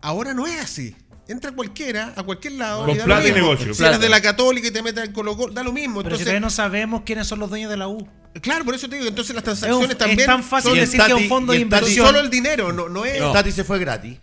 Ahora 0.00 0.34
no 0.34 0.46
es 0.46 0.60
así. 0.60 0.94
Entra 1.26 1.50
cualquiera, 1.50 2.12
a 2.14 2.22
cualquier 2.22 2.52
lado. 2.52 2.84
Con 2.86 2.94
y 2.94 2.98
da 2.98 3.06
plata 3.06 3.22
lo 3.22 3.28
y 3.28 3.32
negocio. 3.32 3.74
Si 3.74 3.84
eres 3.84 3.98
de 3.98 4.08
la 4.08 4.22
católica 4.22 4.68
y 4.68 4.70
te 4.70 4.82
metes 4.82 5.02
en 5.02 5.12
Colo 5.12 5.36
Colo, 5.36 5.52
da 5.52 5.64
lo 5.64 5.72
mismo. 5.72 6.00
Pero 6.04 6.14
Entonces, 6.14 6.40
no 6.40 6.48
sabemos 6.48 7.02
quiénes 7.04 7.26
son 7.26 7.40
los 7.40 7.50
dueños 7.50 7.72
de 7.72 7.76
la 7.76 7.88
U. 7.88 8.08
Claro, 8.40 8.64
por 8.64 8.76
eso 8.76 8.88
te 8.88 8.98
digo, 8.98 9.08
entonces 9.08 9.34
las 9.34 9.42
Es, 9.42 9.48
un- 9.48 9.58
transacciones 9.58 9.90
es 9.90 9.98
también 9.98 10.26
tan 10.26 10.44
fácil 10.44 10.70
son- 10.70 10.78
decir 10.78 11.00
que 11.00 11.06
es 11.06 11.12
un 11.12 11.18
Tati- 11.22 11.28
fondo 11.28 11.52
de 11.54 11.58
y 11.58 11.62
el 11.62 11.68
Tati 11.68 11.80
son 11.80 11.88
inversión. 11.90 12.06
solo 12.06 12.20
el 12.20 12.30
dinero, 12.30 12.72
no, 12.72 12.88
no 12.88 13.04
es... 13.04 13.20
El 13.20 13.32
Tati 13.32 13.50
se 13.50 13.64
fue 13.64 13.80
gratis. 13.80 14.16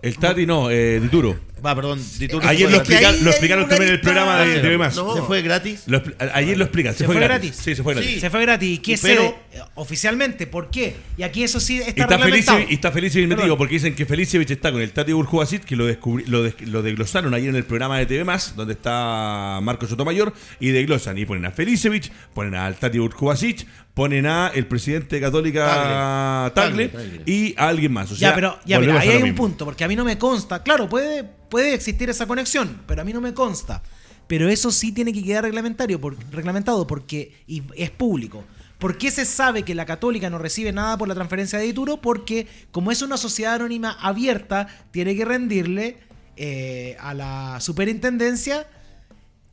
El 0.00 0.16
Tati 0.16 0.46
no, 0.46 0.70
eh, 0.70 1.00
Dituro. 1.00 1.38
Va, 1.64 1.74
perdón. 1.76 2.00
Ayer 2.42 2.66
se 2.68 2.72
lo, 2.72 2.78
explica- 2.78 3.12
lo 3.12 3.30
explicaron 3.30 3.68
también 3.68 3.88
en 3.90 3.94
el 3.94 4.00
programa 4.00 4.40
de 4.40 4.60
TV 4.60 4.78
Más. 4.78 4.96
No. 4.96 5.14
¿Se 5.14 5.22
fue 5.22 5.42
gratis? 5.42 5.84
Lo 5.86 6.02
ayer 6.34 6.58
lo 6.58 6.64
explican. 6.64 6.92
Se, 6.92 6.98
¿Se 7.00 7.04
fue, 7.06 7.14
fue 7.14 7.24
gratis. 7.24 7.50
gratis? 7.50 7.64
Sí, 7.64 7.74
se 7.76 7.82
fue 7.82 7.94
gratis. 7.94 8.10
Sí. 8.14 8.20
Se 8.20 8.30
fue 8.30 8.40
gratis. 8.42 8.68
¿Y 8.70 8.78
qué 8.78 8.96
se 8.96 9.08
pero- 9.08 9.22
eh, 9.52 9.60
oficialmente? 9.74 10.46
¿Por 10.46 10.70
qué? 10.70 10.96
Y 11.16 11.22
aquí 11.22 11.44
eso 11.44 11.60
sí 11.60 11.78
está, 11.78 11.88
Y 11.96 12.00
está, 12.00 12.18
feliz, 12.18 12.24
reglamentado. 12.46 12.70
y 12.70 12.74
está 12.74 12.90
Felicevich 12.90 13.28
metido 13.28 13.56
porque 13.56 13.74
dicen 13.74 13.94
que 13.94 14.06
Felicevich 14.06 14.50
está 14.50 14.72
con 14.72 14.80
el 14.82 14.90
Tati 14.92 15.12
Urjubasic, 15.12 15.64
que 15.64 15.76
lo, 15.76 15.88
descubrí- 15.88 16.24
lo, 16.26 16.42
des- 16.42 16.60
lo 16.62 16.82
desglosaron 16.82 17.32
ayer 17.34 17.50
en 17.50 17.56
el 17.56 17.64
programa 17.64 17.98
de 17.98 18.06
TV 18.06 18.24
Más, 18.24 18.56
donde 18.56 18.72
está 18.74 19.60
Marco 19.62 19.86
Sotomayor, 19.86 20.32
y 20.58 20.68
desglosan 20.70 21.16
y 21.18 21.24
ponen 21.26 21.46
a 21.46 21.52
Felicevich, 21.52 22.10
ponen 22.34 22.54
al 22.56 22.74
Tati 22.76 22.98
Urjubasic, 22.98 23.66
ponen 23.94 24.26
a 24.26 24.50
el 24.54 24.66
presidente 24.66 25.16
de 25.16 25.22
Católica 25.22 26.50
Tagle, 26.54 26.88
Tagle. 26.88 27.22
y 27.26 27.54
a 27.58 27.68
alguien 27.68 27.92
más. 27.92 28.10
O 28.10 28.16
sea, 28.16 28.30
ya, 28.30 28.34
pero 28.34 28.58
ya, 28.64 28.78
mira, 28.80 28.94
volvemos 28.94 29.02
ahí 29.02 29.08
hay 29.22 29.30
un 29.30 29.34
punto, 29.34 29.64
porque 29.64 29.84
a 29.84 29.88
mí 29.88 29.96
no 29.96 30.04
me 30.04 30.16
consta. 30.18 30.62
Claro, 30.62 30.88
puede, 30.88 31.24
puede 31.52 31.74
existir 31.74 32.08
esa 32.08 32.26
conexión, 32.26 32.80
pero 32.86 33.02
a 33.02 33.04
mí 33.04 33.12
no 33.12 33.20
me 33.20 33.34
consta. 33.34 33.82
Pero 34.26 34.48
eso 34.48 34.72
sí 34.72 34.90
tiene 34.92 35.12
que 35.12 35.22
quedar 35.22 35.44
reglamentario, 35.44 36.00
por- 36.00 36.16
reglamentado 36.32 36.86
porque 36.86 37.44
y 37.46 37.62
es 37.76 37.90
público. 37.90 38.42
¿Por 38.78 38.96
qué 38.96 39.10
se 39.10 39.26
sabe 39.26 39.62
que 39.62 39.74
la 39.74 39.84
Católica 39.84 40.30
no 40.30 40.38
recibe 40.38 40.72
nada 40.72 40.96
por 40.96 41.06
la 41.08 41.14
transferencia 41.14 41.58
de 41.58 41.66
Dituro? 41.66 41.98
Porque 41.98 42.46
como 42.70 42.90
es 42.90 43.02
una 43.02 43.18
sociedad 43.18 43.56
anónima 43.56 43.92
abierta, 44.00 44.66
tiene 44.90 45.14
que 45.14 45.24
rendirle 45.26 45.98
eh, 46.36 46.96
a 46.98 47.12
la 47.12 47.58
superintendencia 47.60 48.66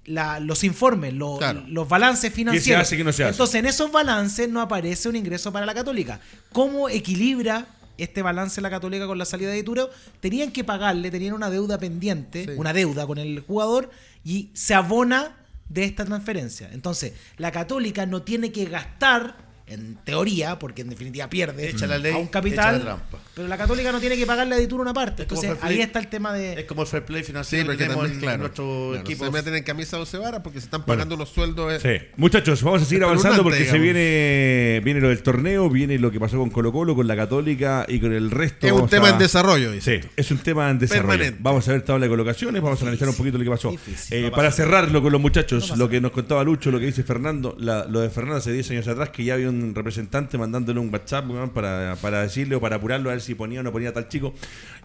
la- 0.05 0.39
los 0.39 0.63
informes, 0.63 1.13
lo- 1.13 1.37
Claro. 1.37 1.63
los 1.67 1.87
balances 1.89 2.33
financieros. 2.33 2.83
hace, 2.83 2.95
qué 2.95 3.03
no 3.03 3.11
se 3.11 3.23
hace? 3.25 3.31
Entonces, 3.31 3.55
en 3.59 3.65
esos 3.65 3.91
balances 3.91 4.47
no 4.49 4.61
aparece 4.61 5.09
un 5.09 5.17
ingreso 5.17 5.51
para 5.51 5.65
la 5.65 5.73
Católica. 5.73 6.21
¿Cómo 6.53 6.87
equilibra 6.87 7.65
este 8.03 8.21
balance 8.21 8.61
la 8.61 8.69
Católica 8.69 9.07
con 9.07 9.17
la 9.17 9.25
salida 9.25 9.49
de 9.49 9.55
Dituro? 9.57 9.89
Tenían 10.19 10.51
que 10.51 10.63
pagarle, 10.63 11.11
tenían 11.11 11.33
una 11.33 11.49
deuda 11.49 11.77
pendiente, 11.77 12.45
Sí. 12.45 12.51
una 12.57 12.73
deuda 12.73 13.05
con 13.07 13.17
el 13.17 13.39
jugador 13.41 13.89
y 14.23 14.49
se 14.53 14.73
abona 14.73 15.37
de 15.69 15.83
esta 15.83 16.05
transferencia. 16.05 16.69
Entonces, 16.73 17.13
la 17.37 17.51
Católica 17.51 18.05
no 18.05 18.21
tiene 18.23 18.51
que 18.51 18.65
gastar, 18.65 19.48
en 19.69 19.95
teoría, 20.03 20.57
porque 20.59 20.81
en 20.81 20.89
definitiva 20.89 21.29
pierde 21.29 21.69
Echa 21.69 21.87
la 21.87 21.97
ley, 21.97 22.13
a 22.13 22.17
un 22.17 22.23
echa 22.23 22.31
capital, 22.31 22.79
la 22.79 22.83
trampa. 22.95 23.19
pero 23.35 23.47
la 23.47 23.57
Católica 23.57 23.91
no 23.91 23.99
tiene 23.99 24.17
que 24.17 24.25
pagarle 24.25 24.55
a 24.55 24.57
Dituro 24.57 24.81
una 24.81 24.93
parte. 24.93 25.23
Entonces, 25.23 25.55
play. 25.55 25.75
ahí 25.75 25.81
está 25.81 25.99
el 25.99 26.07
tema 26.07 26.33
de... 26.33 26.59
Es 26.61 26.65
como 26.65 26.81
el 26.81 26.87
fair 26.87 27.03
play 27.05 27.21
Sí, 27.21 27.27
financiero 27.27 27.65
porque 27.65 27.77
que 27.77 27.83
tenemos 27.83 28.03
también, 28.03 28.19
en 28.19 28.21
claro, 28.21 28.37
nuestro 28.39 28.87
claro, 28.91 29.01
equipo. 29.01 29.25
se 29.25 29.31
meten 29.31 29.55
en 29.55 29.63
camisa 29.63 29.97
de 29.97 30.01
once 30.01 30.17
varas 30.17 30.41
porque 30.43 30.59
se 30.59 30.65
están 30.65 30.83
pagando 30.85 31.15
unos 31.15 31.29
sueldos. 31.29 31.83
eh, 31.83 31.99
Sí. 31.99 32.07
Muchachos, 32.17 32.61
vamos 32.63 32.81
a 32.81 32.85
seguir 32.85 33.03
avanzando 33.03 33.43
porque 33.43 33.65
se 33.65 33.77
viene, 33.79 34.81
viene 34.83 34.99
lo 35.01 35.09
del 35.09 35.21
torneo, 35.23 35.69
viene 35.69 35.97
lo 35.99 36.11
que 36.11 36.19
pasó 36.19 36.37
con 36.37 36.49
Colo 36.49 36.71
Colo, 36.71 36.95
con 36.95 37.07
la 37.07 37.15
Católica 37.15 37.85
y 37.87 37.99
con 37.99 38.13
el 38.13 38.31
resto. 38.31 38.65
Es 38.67 38.73
un 38.73 38.89
tema 38.89 39.07
a- 39.07 39.11
en 39.11 39.17
desarrollo, 39.19 39.71
dice. 39.71 40.01
Sí, 40.01 40.07
es 40.15 40.31
un 40.31 40.39
tema 40.39 40.69
en 40.69 40.79
desarrollo. 40.79 41.07
Permanente. 41.09 41.39
Vamos 41.41 41.67
a 41.67 41.71
ver 41.71 41.81
tabla 41.83 42.05
de 42.05 42.09
colocaciones, 42.09 42.61
vamos 42.61 42.79
a 42.79 42.83
analizar 42.83 43.07
un 43.09 43.15
poquito 43.15 43.37
lo 43.37 43.43
que 43.43 43.49
pasó. 43.49 43.71
Difícil, 43.71 44.17
Eh, 44.17 44.21
no 44.23 44.31
para 44.31 44.51
cerrarlo 44.51 45.01
con 45.01 45.11
los 45.11 45.21
muchachos, 45.21 45.69
No 45.71 45.75
lo 45.75 45.89
que 45.89 46.01
nos 46.01 46.11
contaba 46.11 46.43
Lucho, 46.43 46.71
lo 46.71 46.79
que 46.79 46.85
dice 46.87 47.03
Fernando, 47.03 47.55
la- 47.59 47.85
lo 47.85 47.99
de 48.01 48.09
Fernando 48.09 48.37
hace 48.37 48.51
10 48.51 48.69
años 48.71 48.87
atrás, 48.87 49.09
que 49.09 49.23
ya 49.23 49.35
había 49.35 49.49
un 49.49 49.58
representante 49.73 50.37
mandándole 50.37 50.79
un 50.79 50.91
WhatsApp 50.91 51.25
para, 51.53 51.95
para 52.01 52.21
decirle 52.21 52.55
o 52.55 52.61
para 52.61 52.77
apurarlo 52.77 53.09
a 53.09 53.13
ver 53.13 53.21
si 53.21 53.35
ponía 53.35 53.59
o 53.59 53.63
no 53.63 53.71
ponía 53.71 53.93
tal 53.93 54.07
chico. 54.07 54.33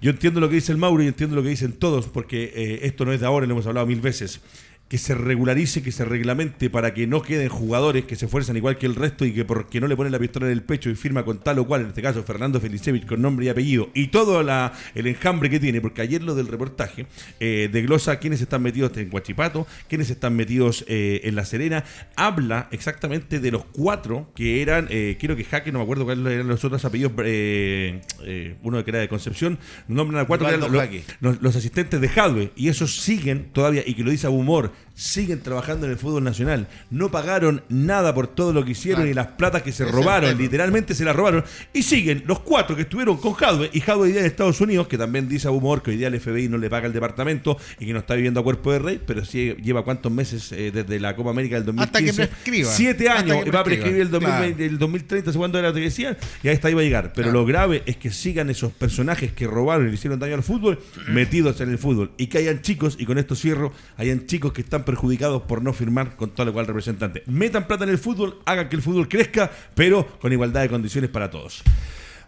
Yo 0.00 0.10
entiendo 0.10 0.40
lo 0.40 0.48
que 0.48 0.56
dice 0.56 0.72
el 0.72 0.78
Mauro 0.78 1.02
y 1.02 1.06
entiendo 1.06 1.36
lo 1.36 1.42
que 1.42 1.48
dicen 1.48 1.72
todos, 1.72 2.06
porque 2.06 2.52
eh, 2.54 2.80
esto 2.82 3.04
no 3.04 3.12
es 3.12 3.20
de 3.20 3.26
ahora, 3.26 3.46
lo 3.46 3.52
hemos 3.52 3.66
hablado 3.66 3.86
mil 3.86 4.00
veces. 4.00 4.40
Que 4.88 4.98
se 4.98 5.14
regularice, 5.14 5.82
que 5.82 5.92
se 5.92 6.04
reglamente 6.04 6.68
para 6.70 6.92
que 6.94 7.06
no 7.06 7.22
queden 7.22 7.48
jugadores 7.48 8.04
que 8.04 8.16
se 8.16 8.26
esfuerzan 8.26 8.56
igual 8.56 8.76
que 8.78 8.86
el 8.86 8.94
resto 8.94 9.24
y 9.24 9.32
que 9.32 9.44
porque 9.44 9.80
no 9.80 9.86
le 9.88 9.96
ponen 9.96 10.12
la 10.12 10.18
pistola 10.18 10.46
en 10.46 10.52
el 10.52 10.62
pecho 10.62 10.90
y 10.90 10.94
firma 10.94 11.24
con 11.24 11.40
tal 11.40 11.58
o 11.58 11.66
cual, 11.66 11.82
en 11.82 11.86
este 11.88 12.02
caso 12.02 12.22
Fernando 12.22 12.60
Felicevich 12.60 13.06
con 13.06 13.22
nombre 13.22 13.46
y 13.46 13.48
apellido 13.48 13.90
y 13.94 14.08
todo 14.08 14.42
la, 14.42 14.72
el 14.94 15.06
enjambre 15.06 15.48
que 15.48 15.58
tiene, 15.58 15.80
porque 15.80 16.02
ayer 16.02 16.22
lo 16.22 16.34
del 16.34 16.48
reportaje 16.48 17.06
eh, 17.40 17.68
desglosa 17.72 18.18
quiénes 18.18 18.40
están 18.40 18.62
metidos 18.62 18.96
en 18.96 19.10
Guachipato, 19.10 19.66
quiénes 19.88 20.10
están 20.10 20.36
metidos 20.36 20.84
eh, 20.86 21.22
en 21.24 21.34
La 21.34 21.44
Serena, 21.44 21.84
habla 22.16 22.68
exactamente 22.70 23.40
de 23.40 23.50
los 23.50 23.64
cuatro 23.64 24.30
que 24.34 24.60
eran, 24.62 24.86
eh, 24.90 25.16
quiero 25.18 25.34
que 25.34 25.44
Jaque, 25.44 25.72
no 25.72 25.78
me 25.78 25.84
acuerdo 25.84 26.04
cuáles 26.04 26.26
eran 26.26 26.48
los 26.48 26.64
otros 26.64 26.84
apellidos, 26.84 27.12
eh, 27.24 28.00
eh, 28.22 28.56
uno 28.62 28.84
que 28.84 28.90
era 28.90 29.00
de 29.00 29.08
Concepción, 29.08 29.58
nombran 29.88 30.24
a 30.24 30.26
cuatro 30.26 30.46
que 30.46 30.54
eran 30.54 30.72
los, 30.72 30.80
Jaque. 30.80 31.04
los, 31.20 31.40
los 31.40 31.56
asistentes 31.56 32.00
de 32.00 32.08
Hadwe 32.08 32.52
y 32.54 32.68
esos 32.68 33.00
siguen 33.00 33.48
todavía, 33.52 33.82
y 33.86 33.94
que 33.94 34.04
lo 34.04 34.10
dice 34.10 34.26
Abumor, 34.26 34.72
siguen 34.96 35.40
trabajando 35.40 35.86
en 35.86 35.92
el 35.92 35.98
fútbol 35.98 36.22
nacional. 36.22 36.68
No 36.90 37.10
pagaron 37.10 37.62
nada 37.68 38.14
por 38.14 38.28
todo 38.28 38.52
lo 38.52 38.64
que 38.64 38.70
hicieron 38.72 39.00
Claro. 39.02 39.10
y 39.10 39.14
las 39.14 39.26
platas 39.28 39.62
que 39.62 39.72
se 39.72 39.84
es 39.84 39.90
robaron, 39.90 40.38
literalmente 40.38 40.94
se 40.94 41.04
las 41.04 41.16
robaron. 41.16 41.42
Y 41.72 41.82
siguen 41.82 42.22
los 42.26 42.38
cuatro 42.40 42.76
que 42.76 42.82
estuvieron 42.82 43.16
con 43.16 43.34
Hadwe 43.34 43.70
y 43.72 43.80
Hadwe 43.80 44.08
día 44.12 44.20
en 44.20 44.26
Estados 44.26 44.60
Unidos, 44.60 44.86
que 44.86 44.96
también 44.96 45.28
dice 45.28 45.48
Abumor 45.48 45.82
que 45.82 45.90
hoy 45.90 45.96
día 45.96 46.06
el 46.08 46.20
FBI 46.20 46.48
no 46.48 46.58
le 46.58 46.70
paga 46.70 46.86
el 46.86 46.92
departamento 46.92 47.58
y 47.80 47.86
que 47.86 47.92
no 47.92 47.98
está 47.98 48.14
viviendo 48.14 48.38
a 48.38 48.44
cuerpo 48.44 48.70
de 48.72 48.78
rey, 48.78 49.00
pero 49.04 49.24
sí 49.24 49.54
lleva 49.62 49.82
cuántos 49.82 50.12
meses 50.12 50.52
eh, 50.52 50.70
desde 50.72 51.00
la 51.00 51.16
Copa 51.16 51.30
América 51.30 51.56
del 51.56 51.64
2015. 51.66 51.84
Hasta 52.12 52.22
que 52.22 52.28
prescriba. 52.28 52.70
Siete 52.70 53.08
años 53.08 53.38
y 53.46 53.50
va 53.50 53.60
a 53.60 53.64
prescribir 53.64 54.00
el, 54.00 54.10
2020, 54.12 54.54
Claro. 54.56 54.70
el 54.70 54.78
2030, 54.78 55.30
¿hace 55.30 55.38
cuándo 55.38 55.58
era 55.58 55.68
lo 55.68 55.74
que 55.74 55.80
decían? 55.80 56.16
Y 56.44 56.48
ahí 56.48 56.54
está, 56.54 56.70
iba 56.70 56.80
a 56.80 56.84
llegar. 56.84 57.12
Pero 57.14 57.24
Claro. 57.30 57.40
lo 57.40 57.46
grave 57.46 57.82
es 57.86 57.96
que 57.96 58.10
sigan 58.12 58.48
esos 58.48 58.70
personajes 58.72 59.32
que 59.32 59.46
robaron 59.48 59.86
y 59.86 59.88
le 59.88 59.94
hicieron 59.94 60.20
daño 60.20 60.34
al 60.34 60.42
fútbol 60.44 60.78
metidos 61.08 61.60
en 61.60 61.70
el 61.70 61.78
fútbol. 61.78 62.12
Y 62.16 62.28
que 62.28 62.38
hayan 62.38 62.62
chicos, 62.62 62.96
y 62.98 63.06
con 63.06 63.18
esto 63.18 63.34
cierro, 63.34 63.72
hayan 63.96 64.26
chicos 64.26 64.52
que 64.52 64.60
están 64.64 64.84
perjudicados 64.84 65.42
por 65.42 65.62
no 65.62 65.72
firmar 65.72 66.16
con 66.16 66.30
tal 66.30 66.48
o 66.48 66.52
cual 66.52 66.66
representante. 66.66 67.22
Metan 67.26 67.66
plata 67.66 67.84
en 67.84 67.90
el 67.90 67.98
fútbol, 67.98 68.40
hagan 68.46 68.68
que 68.68 68.76
el 68.76 68.82
fútbol 68.82 69.08
crezca, 69.08 69.50
pero 69.74 70.06
con 70.18 70.32
igualdad 70.32 70.62
de 70.62 70.68
condiciones 70.68 71.10
para 71.10 71.30
todos. 71.30 71.62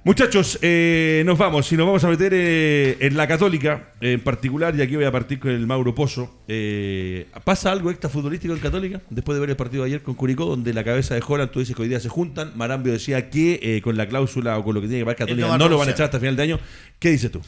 Muchachos, 0.07 0.61
eh, 0.63 1.25
nos 1.27 1.37
vamos 1.37 1.73
y 1.73 1.77
nos 1.77 1.85
vamos 1.85 2.05
a 2.05 2.09
meter 2.09 2.33
eh, 2.33 2.97
en 3.01 3.17
la 3.17 3.27
Católica 3.27 3.91
en 4.01 4.21
particular, 4.21 4.73
y 4.77 4.81
aquí 4.81 4.95
voy 4.95 5.05
a 5.05 5.11
partir 5.11 5.41
con 5.41 5.51
el 5.51 5.67
Mauro 5.67 5.97
Pozo. 5.97 6.43
Eh, 6.47 7.27
¿Pasa 7.43 7.73
algo 7.73 7.91
extra 7.91 8.09
futbolístico 8.09 8.55
en 8.55 8.61
Católica? 8.61 9.01
Después 9.11 9.35
de 9.35 9.41
ver 9.41 9.51
el 9.51 9.57
partido 9.57 9.83
de 9.83 9.89
ayer 9.89 10.03
con 10.03 10.15
Curicó, 10.15 10.45
donde 10.47 10.73
la 10.73 10.85
cabeza 10.85 11.17
de 11.17 11.25
Holland, 11.27 11.51
tú 11.51 11.59
dices 11.59 11.75
que 11.75 11.83
hoy 11.83 11.89
día 11.89 11.99
se 11.99 12.09
juntan. 12.09 12.53
Marambio 12.57 12.93
decía 12.93 13.31
que 13.31 13.81
con 13.83 13.97
la 13.97 14.07
cláusula 14.07 14.57
o 14.59 14.63
con 14.63 14.77
lo 14.77 14.81
que 14.81 14.87
tiene 14.87 15.01
que 15.01 15.07
pagar 15.07 15.17
Católica 15.17 15.49
no 15.49 15.59
no 15.59 15.69
lo 15.69 15.77
van 15.77 15.89
a 15.89 15.91
echar 15.91 16.05
hasta 16.05 16.21
final 16.21 16.37
de 16.37 16.43
año. 16.45 16.61
¿Qué 17.01 17.11
dices 17.11 17.33
tú? 17.33 17.41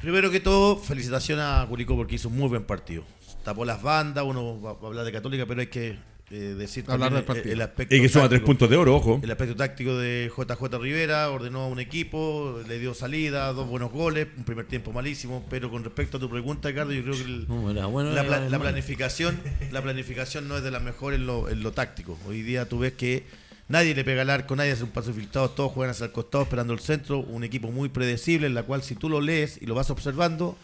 Primero 0.00 0.30
que 0.30 0.38
todo, 0.38 0.76
felicitaciones 0.76 1.44
a 1.44 1.66
Curicó 1.68 1.96
porque 1.96 2.14
hizo 2.14 2.28
un 2.28 2.36
muy 2.36 2.48
buen 2.48 2.62
partido. 2.62 3.02
Tapó 3.44 3.64
las 3.64 3.82
bandas, 3.82 4.24
uno 4.24 4.60
va 4.60 4.70
a 4.82 4.86
hablar 4.86 5.04
de 5.04 5.12
Católica, 5.12 5.44
pero 5.46 5.60
hay 5.60 5.66
que 5.68 5.96
eh, 6.30 6.34
decir 6.56 6.84
Hablar 6.88 7.10
del 7.10 7.18
el, 7.20 7.24
partido. 7.26 7.52
el 7.52 7.60
aspecto 7.60 7.94
Y 7.94 8.00
que 8.00 8.08
suma 8.08 8.28
tres 8.28 8.40
puntos 8.40 8.70
de 8.70 8.76
oro, 8.76 8.96
ojo. 8.96 9.20
El 9.22 9.30
aspecto 9.30 9.54
táctico 9.54 9.96
de 9.98 10.32
JJ 10.34 10.78
Rivera, 10.80 11.30
ordenó 11.30 11.60
a 11.60 11.66
un 11.68 11.78
equipo, 11.78 12.60
le 12.66 12.78
dio 12.78 12.94
salida, 12.94 13.52
dos 13.52 13.68
buenos 13.68 13.92
goles, 13.92 14.28
un 14.38 14.44
primer 14.44 14.66
tiempo 14.66 14.92
malísimo, 14.92 15.44
pero 15.50 15.70
con 15.70 15.84
respecto 15.84 16.16
a 16.16 16.20
tu 16.20 16.30
pregunta, 16.30 16.68
Ricardo, 16.70 16.92
yo 16.92 17.02
creo 17.02 17.14
que 17.14 17.22
el- 17.22 17.46
No, 17.46 17.70
era 17.70 17.84
bueno, 17.86 18.10
la, 18.12 18.20
era 18.20 18.28
pla- 18.28 18.38
malo. 18.38 18.50
la 18.50 18.58
planificación 18.58 19.38
la 19.70 19.82
planificación 19.82 20.48
no 20.48 20.56
es 20.56 20.62
de 20.64 20.70
las 20.70 20.82
mejores 20.82 21.20
en 21.20 21.26
lo, 21.26 21.48
en 21.50 21.62
lo 21.62 21.72
táctico. 21.72 22.18
Hoy 22.26 22.40
día 22.42 22.66
tú 22.68 22.78
ves 22.78 22.94
que 22.94 23.24
nadie 23.68 23.94
le 23.94 24.04
pega 24.04 24.22
al 24.22 24.30
arco, 24.30 24.56
nadie 24.56 24.72
hace 24.72 24.84
un 24.84 24.90
paso 24.90 25.12
filtrado, 25.12 25.50
todos 25.50 25.70
juegan 25.72 25.90
hacia 25.90 26.06
el 26.06 26.12
costado 26.12 26.44
esperando 26.44 26.72
el 26.72 26.80
centro, 26.80 27.18
un 27.18 27.44
equipo 27.44 27.70
muy 27.70 27.90
predecible 27.90 28.46
en 28.46 28.54
la 28.54 28.62
cual 28.62 28.82
si 28.82 28.94
tú 28.94 29.10
lo 29.10 29.20
lees 29.20 29.58
y 29.60 29.66
lo 29.66 29.74
vas 29.74 29.90
observando, 29.90 30.56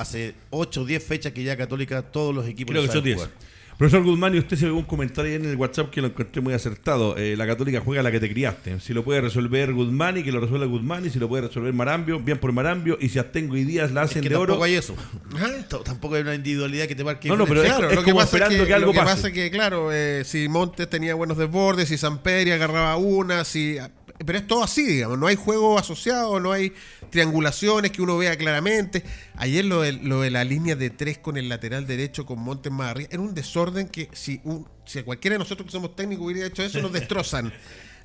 hace 0.00 0.34
8 0.50 0.82
o 0.82 0.84
10 0.84 1.02
fechas 1.04 1.32
que 1.32 1.42
ya 1.42 1.56
Católica 1.56 2.02
todos 2.02 2.34
los 2.34 2.46
equipos 2.48 2.72
Creo 2.72 2.82
lo 2.82 2.88
que 2.88 2.92
son 2.92 3.02
saben 3.02 3.16
10. 3.16 3.28
jugar. 3.28 3.50
Profesor 3.78 4.04
Guzmán, 4.04 4.34
y 4.34 4.38
usted 4.38 4.58
se 4.58 4.66
ve 4.66 4.72
un 4.72 4.82
comentario 4.82 5.30
ahí 5.30 5.36
en 5.36 5.46
el 5.48 5.56
WhatsApp 5.56 5.88
que 5.88 6.02
lo 6.02 6.08
encontré 6.08 6.42
muy 6.42 6.52
acertado. 6.52 7.16
Eh, 7.16 7.34
la 7.34 7.46
Católica 7.46 7.80
juega 7.82 8.02
la 8.02 8.10
que 8.12 8.20
te 8.20 8.28
criaste. 8.30 8.78
Si 8.78 8.92
lo 8.92 9.02
puede 9.04 9.22
resolver 9.22 9.72
Guzmán 9.72 10.18
y 10.18 10.22
que 10.22 10.30
lo 10.32 10.38
resuelva 10.38 10.66
Guzmán, 10.66 11.06
y 11.06 11.08
si 11.08 11.18
lo 11.18 11.30
puede 11.30 11.46
resolver 11.46 11.72
Marambio, 11.72 12.20
bien 12.20 12.36
por 12.36 12.52
Marambio, 12.52 12.98
y 13.00 13.08
si 13.08 13.18
Astengo 13.18 13.56
y 13.56 13.64
Díaz 13.64 13.90
la 13.92 14.02
Es 14.02 14.10
hacen 14.10 14.22
que 14.22 14.28
de 14.28 14.34
tampoco 14.34 14.52
oro. 14.56 14.64
hay 14.64 14.74
eso. 14.74 14.94
T- 15.70 15.76
Tampoco 15.82 16.16
hay 16.16 16.20
una 16.20 16.34
individualidad 16.34 16.88
que 16.88 16.94
te 16.94 17.04
marque. 17.04 17.28
No, 17.28 17.36
no, 17.38 17.46
pero 17.46 17.62
diferencia. 17.62 17.90
es- 17.98 18.04
como 18.04 18.20
esperando 18.20 18.66
que 18.66 18.74
algo 18.74 18.86
lo 18.88 18.92
que 18.92 18.98
pase. 18.98 19.14
pasa 19.14 19.28
es 19.28 19.32
que, 19.32 19.50
claro, 19.50 19.90
eh, 19.90 20.24
si 20.26 20.46
Montes 20.50 20.90
tenía 20.90 21.14
buenos 21.14 21.38
desbordes, 21.38 21.88
si 21.88 21.96
Samperi 21.96 22.50
agarraba 22.50 22.98
una, 22.98 23.44
si... 23.44 23.78
Pero 24.24 24.38
es 24.38 24.46
todo 24.46 24.62
así, 24.62 24.84
digamos. 24.84 25.18
No 25.18 25.26
hay 25.26 25.36
juego 25.36 25.78
asociado, 25.78 26.38
no 26.40 26.52
hay 26.52 26.72
triangulaciones 27.10 27.90
que 27.90 28.02
uno 28.02 28.18
vea 28.18 28.36
claramente. 28.36 29.02
Ayer 29.36 29.64
lo 29.64 29.80
de, 29.82 29.92
lo 29.92 30.20
de 30.20 30.30
la 30.30 30.44
línea 30.44 30.76
de 30.76 30.90
tres 30.90 31.18
con 31.18 31.36
el 31.36 31.48
lateral 31.48 31.86
derecho 31.86 32.26
con 32.26 32.38
Montes 32.38 32.70
más 32.70 32.90
arriba, 32.90 33.08
era 33.12 33.22
un 33.22 33.34
desorden 33.34 33.88
que 33.88 34.08
si, 34.12 34.40
un, 34.44 34.68
si 34.84 35.02
cualquiera 35.02 35.34
de 35.34 35.38
nosotros 35.38 35.66
que 35.66 35.72
somos 35.72 35.96
técnicos 35.96 36.26
hubiera 36.26 36.46
hecho 36.46 36.62
eso, 36.62 36.80
nos 36.82 36.92
destrozan. 36.92 37.52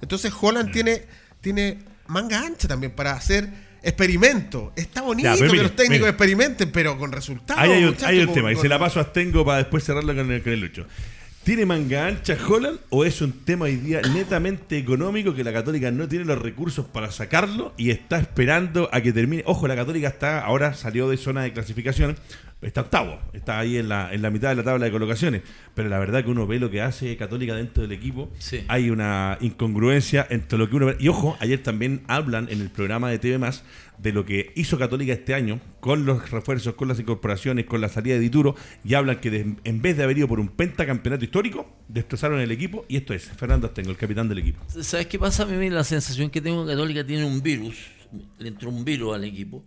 Entonces 0.01 0.31
Holland 0.39 0.71
tiene, 0.71 1.03
tiene 1.41 1.79
manga 2.07 2.39
ancha 2.45 2.67
también 2.67 2.93
para 2.93 3.11
hacer 3.13 3.49
experimento. 3.83 4.71
Está 4.75 5.01
bonito 5.01 5.29
Ya, 5.29 5.35
que 5.37 5.43
mire, 5.51 5.63
los 5.63 5.75
técnicos 5.75 5.99
mire. 5.99 6.09
experimenten, 6.11 6.71
pero 6.71 6.97
con 6.97 7.11
resultados. 7.11 7.61
Ahí 7.61 7.71
hay 7.71 7.83
un, 7.83 7.89
muchachos, 7.89 8.07
hay 8.07 8.19
un 8.19 8.25
con- 8.27 8.33
tema, 8.35 8.51
y 8.53 8.55
se 8.55 8.67
la 8.69 8.79
paso 8.79 8.99
a 8.99 9.03
Astengo 9.03 9.45
para 9.45 9.59
después 9.59 9.83
cerrarlo 9.83 10.15
con 10.15 10.31
el, 10.31 10.41
con 10.41 10.53
el 10.53 10.59
Lucho. 10.61 10.87
¿Tiene 11.45 11.67
manga 11.67 12.07
ancha 12.07 12.35
Holland 12.49 12.79
o 12.89 13.05
es 13.05 13.21
un 13.21 13.31
tema 13.31 13.65
hoy 13.65 13.75
día 13.75 14.01
netamente 14.01 14.79
económico 14.79 15.35
que 15.35 15.43
la 15.43 15.53
Católica 15.53 15.91
no 15.91 16.07
tiene 16.07 16.25
los 16.25 16.41
recursos 16.41 16.87
para 16.87 17.11
sacarlo 17.11 17.71
y 17.77 17.91
está 17.91 18.17
esperando 18.17 18.89
a 18.91 18.99
que 19.01 19.13
termine? 19.13 19.43
Ojo, 19.45 19.67
la 19.67 19.75
Católica 19.75 20.07
está 20.07 20.43
ahora 20.43 20.73
salió 20.73 21.07
de 21.07 21.17
zona 21.17 21.43
de 21.43 21.53
clasificación, 21.53 22.15
está 22.67 22.81
octavo, 22.81 23.19
está 23.33 23.59
ahí 23.59 23.77
en 23.77 23.87
la, 23.89 24.13
en 24.13 24.21
la 24.21 24.29
mitad 24.31 24.49
de 24.49 24.55
la 24.55 24.63
tabla 24.63 24.85
de 24.85 24.91
colocaciones, 24.91 25.41
pero 25.73 25.87
la 25.89 25.99
verdad 25.99 26.23
que 26.23 26.29
uno 26.31 26.47
ve 26.47 26.59
lo 26.59 26.69
que 26.71 26.81
hace 26.81 27.15
Católica 27.17 27.55
dentro 27.55 27.83
del 27.83 27.91
equipo, 27.91 28.31
Sí. 28.39 28.63
hay 28.67 28.89
una 28.89 29.37
incongruencia 29.41 30.25
entre 30.29 30.57
lo 30.57 30.69
que 30.69 30.75
uno 30.75 30.85
ve. 30.87 30.97
Y 30.99 31.07
ojo, 31.07 31.37
ayer 31.39 31.61
también 31.61 32.01
hablan 32.07 32.47
en 32.49 32.61
el 32.61 32.69
programa 32.69 33.09
de 33.09 33.19
TV 33.19 33.37
Más 33.37 33.63
de 33.97 34.11
lo 34.11 34.25
que 34.25 34.51
hizo 34.55 34.77
Católica 34.77 35.13
este 35.13 35.33
año 35.33 35.61
con 35.79 36.05
los 36.05 36.29
refuerzos, 36.31 36.73
con 36.73 36.87
las 36.89 36.99
incorporaciones, 36.99 37.65
con 37.65 37.79
la 37.81 37.87
salida 37.87 38.15
de 38.15 38.19
Dituro, 38.19 38.55
y 38.83 38.93
hablan 38.95 39.19
que 39.21 39.29
de- 39.31 39.55
en 39.63 39.81
vez 39.81 39.95
de 39.95 40.03
haber 40.03 40.17
ido 40.17 40.27
por 40.27 40.39
un 40.39 40.49
pentacampeonato 40.49 41.23
histórico, 41.23 41.69
destrozaron 41.87 42.39
el 42.41 42.51
equipo, 42.51 42.85
y 42.89 42.97
esto 42.97 43.13
es 43.13 43.23
Fernando 43.25 43.67
Astengo, 43.67 43.91
el 43.91 43.97
capitán 43.97 44.27
del 44.27 44.39
equipo. 44.39 44.59
¿Sabes 44.81 45.07
qué 45.07 45.17
pasa? 45.17 45.43
A 45.43 45.45
mí 45.45 45.69
la 45.69 45.83
sensación 45.83 46.29
que 46.29 46.41
tengo 46.41 46.65
que 46.65 46.71
Católica 46.71 47.05
tiene 47.05 47.23
un 47.25 47.41
virus, 47.41 47.75
le 48.39 48.49
entró 48.49 48.69
un 48.69 48.83
virus 48.83 49.15
al 49.15 49.23
equipo, 49.23 49.63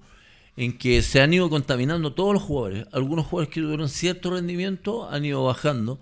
en 0.58 0.76
que 0.76 1.02
se 1.02 1.20
han 1.20 1.32
ido 1.32 1.48
contaminando 1.48 2.12
todos 2.14 2.34
los 2.34 2.42
jugadores. 2.42 2.84
Algunos 2.90 3.26
jugadores 3.26 3.54
que 3.54 3.60
tuvieron 3.60 3.88
cierto 3.88 4.30
rendimiento 4.30 5.08
han 5.08 5.24
ido 5.24 5.44
bajando. 5.44 6.00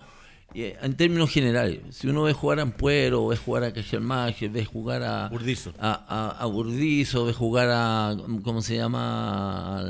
Eh, 0.55 0.79
en 0.81 0.97
términos 0.97 1.31
generales, 1.31 1.81
si 1.90 2.09
uno 2.09 2.23
ve 2.23 2.33
jugar 2.33 2.61
a 2.61 2.62
Ampuero, 2.62 3.27
ve 3.27 3.37
jugar 3.37 3.64
a 3.64 3.73
Cajelmacher, 3.75 4.49
ve 4.49 4.64
jugar 4.64 5.03
a 5.03 5.29
Burdizo. 5.29 5.75
a, 5.79 5.92
a, 6.09 6.42
a 6.42 6.47
Burdizo, 6.47 7.27
ve 7.27 7.35
jugar 7.35 7.69
a, 7.71 8.16
¿cómo 8.42 8.62
se 8.62 8.77
llama? 8.77 9.85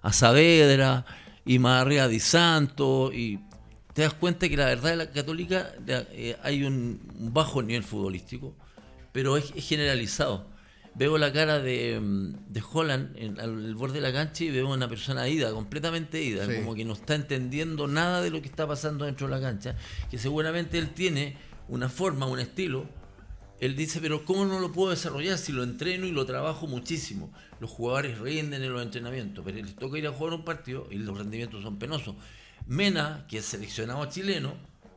A 0.00 0.12
Saavedra, 0.14 1.04
y 1.44 1.58
más 1.58 1.82
arriba 1.82 2.08
Di 2.08 2.20
Santo, 2.20 3.12
y 3.12 3.38
te 3.92 4.02
das 4.02 4.14
cuenta 4.14 4.48
que 4.48 4.56
la 4.56 4.66
verdad 4.66 4.90
de 4.90 4.96
la 4.96 5.10
católica 5.10 5.72
eh, 5.86 6.34
hay 6.42 6.64
un, 6.64 6.98
un 7.18 7.34
bajo 7.34 7.62
nivel 7.62 7.82
futbolístico, 7.82 8.54
pero 9.12 9.36
es, 9.36 9.52
es 9.54 9.68
generalizado. 9.68 10.46
Veo 10.94 11.16
la 11.18 11.32
cara 11.32 11.60
de, 11.60 12.00
mm, 12.00 12.52
de 12.52 12.62
Holland 12.72 13.16
en, 13.16 13.38
al 13.40 13.74
borde 13.74 13.94
de 13.94 14.00
la 14.00 14.12
cancha 14.12 14.44
y 14.44 14.50
veo 14.50 14.68
una 14.72 14.88
persona 14.88 15.28
ida, 15.28 15.50
completamente 15.52 16.22
ida, 16.22 16.46
Sí. 16.46 16.56
como 16.56 16.74
que 16.74 16.84
no 16.84 16.94
está 16.94 17.14
entendiendo 17.14 17.86
nada 17.86 18.20
de 18.22 18.30
lo 18.30 18.40
que 18.42 18.48
está 18.48 18.66
pasando 18.66 19.04
dentro 19.04 19.28
de 19.28 19.34
la 19.34 19.40
cancha, 19.40 19.76
que 20.10 20.18
seguramente 20.18 20.78
él 20.78 20.90
tiene 20.90 21.36
una 21.68 21.88
forma, 21.88 22.26
un 22.26 22.40
estilo, 22.40 22.86
él 23.60 23.74
dice, 23.76 24.00
pero 24.00 24.24
¿cómo 24.24 24.44
no 24.44 24.60
lo 24.60 24.70
puedo 24.72 24.90
desarrollar 24.90 25.36
si 25.38 25.52
lo 25.52 25.62
entreno 25.64 26.06
y 26.06 26.12
lo 26.12 26.24
trabajo 26.26 26.66
muchísimo? 26.66 27.32
Los 27.60 27.70
jugadores 27.70 28.18
rinden 28.18 28.62
en 28.62 28.72
los 28.72 28.82
entrenamientos, 28.82 29.44
pero 29.44 29.56
les 29.58 29.74
toca 29.76 29.98
ir 29.98 30.06
a 30.06 30.12
jugar 30.12 30.34
un 30.34 30.44
partido 30.44 30.86
y 30.90 30.96
los 30.96 31.16
rendimientos 31.18 31.62
son 31.62 31.78
penosos. 31.78 32.14
Mena, 32.66 33.24
que 33.28 33.38
es 33.38 33.44
seleccionado 33.44 34.04
chileno, 34.06 34.54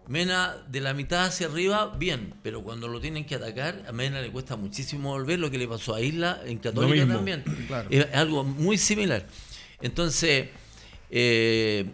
Mena 0.08 0.58
de 0.68 0.82
la 0.82 0.94
mitad 0.94 1.26
hacia 1.26 1.48
arriba, 1.48 1.96
bien, 1.98 2.34
pero 2.44 2.64
cuando 2.64 2.88
lo 2.88 3.00
tienen 3.00 3.26
que 3.26 3.36
atacar, 3.36 3.84
a 3.88 3.92
Mena 3.92 4.22
le 4.22 4.32
cuesta 4.32 4.56
muchísimo 4.56 5.12
volver, 5.12 5.40
lo 5.40 5.50
que 5.52 5.58
le 5.58 5.68
pasó 5.68 5.96
a 5.96 6.02
Isla 6.02 6.42
en 6.46 6.58
Católica 6.58 7.08
también. 7.08 7.44
claro. 7.68 7.88
Es 7.90 8.08
algo 8.14 8.44
muy 8.44 8.78
similar. 8.78 9.26
Entonces, 9.82 10.50
eh, 11.10 11.86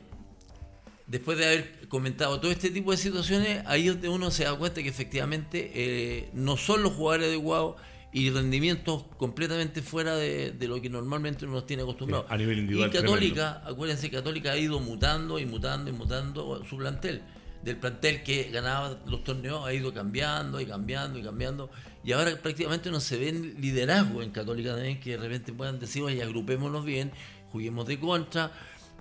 después 1.05 1.37
de 1.37 1.45
haber 1.45 1.87
comentado 1.89 2.39
todo 2.39 2.51
este 2.51 2.69
tipo 2.69 2.91
de 2.91 2.97
situaciones, 2.97 3.63
ahí 3.65 3.87
donde 3.87 4.09
uno 4.09 4.31
se 4.31 4.43
da 4.43 4.55
cuenta 4.55 4.81
que 4.81 4.89
efectivamente 4.89 5.71
eh, 5.73 6.29
no 6.33 6.57
son 6.57 6.83
los 6.83 6.93
jugadores 6.93 7.27
adecuados 7.27 7.75
y 8.13 8.29
rendimientos 8.29 9.03
completamente 9.17 9.81
fuera 9.81 10.15
de, 10.15 10.51
de 10.51 10.67
lo 10.67 10.81
que 10.81 10.89
normalmente 10.89 11.45
uno 11.45 11.55
los 11.55 11.65
tiene 11.65 11.83
acostumbrados. 11.83 12.25
Sí, 12.27 12.33
a 12.33 12.37
nivel 12.37 12.59
individual, 12.59 12.89
Y 12.89 12.93
Católica, 12.93 13.61
acuérdense, 13.65 14.09
Católica 14.09 14.53
ha 14.53 14.57
ido 14.57 14.79
mutando 14.79 15.39
y 15.39 15.45
mutando 15.45 15.89
y 15.89 15.93
mutando 15.93 16.63
su 16.65 16.77
plantel. 16.77 17.21
Del 17.63 17.77
plantel 17.77 18.23
que 18.23 18.49
ganaba 18.51 18.97
los 19.05 19.23
torneos 19.23 19.65
ha 19.65 19.73
ido 19.73 19.93
cambiando 19.93 20.61
y 20.61 20.65
cambiando 20.65 21.19
y 21.19 21.23
cambiando. 21.23 21.69
Y 22.03 22.13
ahora 22.13 22.31
prácticamente 22.41 22.89
no 22.89 22.99
se 22.99 23.17
ven 23.17 23.55
liderazgo 23.59 24.21
en 24.21 24.31
Católica 24.31 24.73
también 24.73 24.99
que 24.99 25.11
de 25.11 25.17
repente 25.17 25.51
puedan 25.51 25.79
decir, 25.79 26.03
oye, 26.03 26.23
agrupémonos 26.23 26.85
bien, 26.85 27.11
juguemos 27.51 27.87
de 27.87 27.99
contra. 27.99 28.51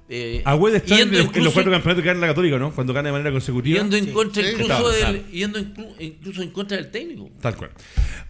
Eh, 0.09 0.43
Agüed 0.45 0.75
está 0.77 0.95
en, 0.95 1.01
yendo 1.01 1.17
en 1.19 1.19
los 1.27 1.29
incluso- 1.37 1.53
cuatro 1.53 1.73
campeonatos 1.73 2.03
que 2.03 2.07
gana 2.09 2.21
la 2.21 2.27
Católica, 2.29 2.59
¿no? 2.59 2.73
Cuando 2.73 2.93
gana 2.93 3.09
de 3.09 3.13
manera 3.13 3.31
consecutiva. 3.33 3.79
yendo 3.81 3.97
en 3.97 4.07
contra 4.13 4.43
Sí. 4.43 4.49
incluso 4.51 4.67
Claro, 4.69 4.89
del, 4.91 5.01
claro. 5.01 5.19
yendo 5.33 5.59
inclu- 5.61 5.95
incluso 5.99 6.43
en 6.43 6.51
contra 6.51 6.77
del 6.77 6.91
técnico. 6.91 7.31
Tal 7.41 7.57
cual. 7.57 7.71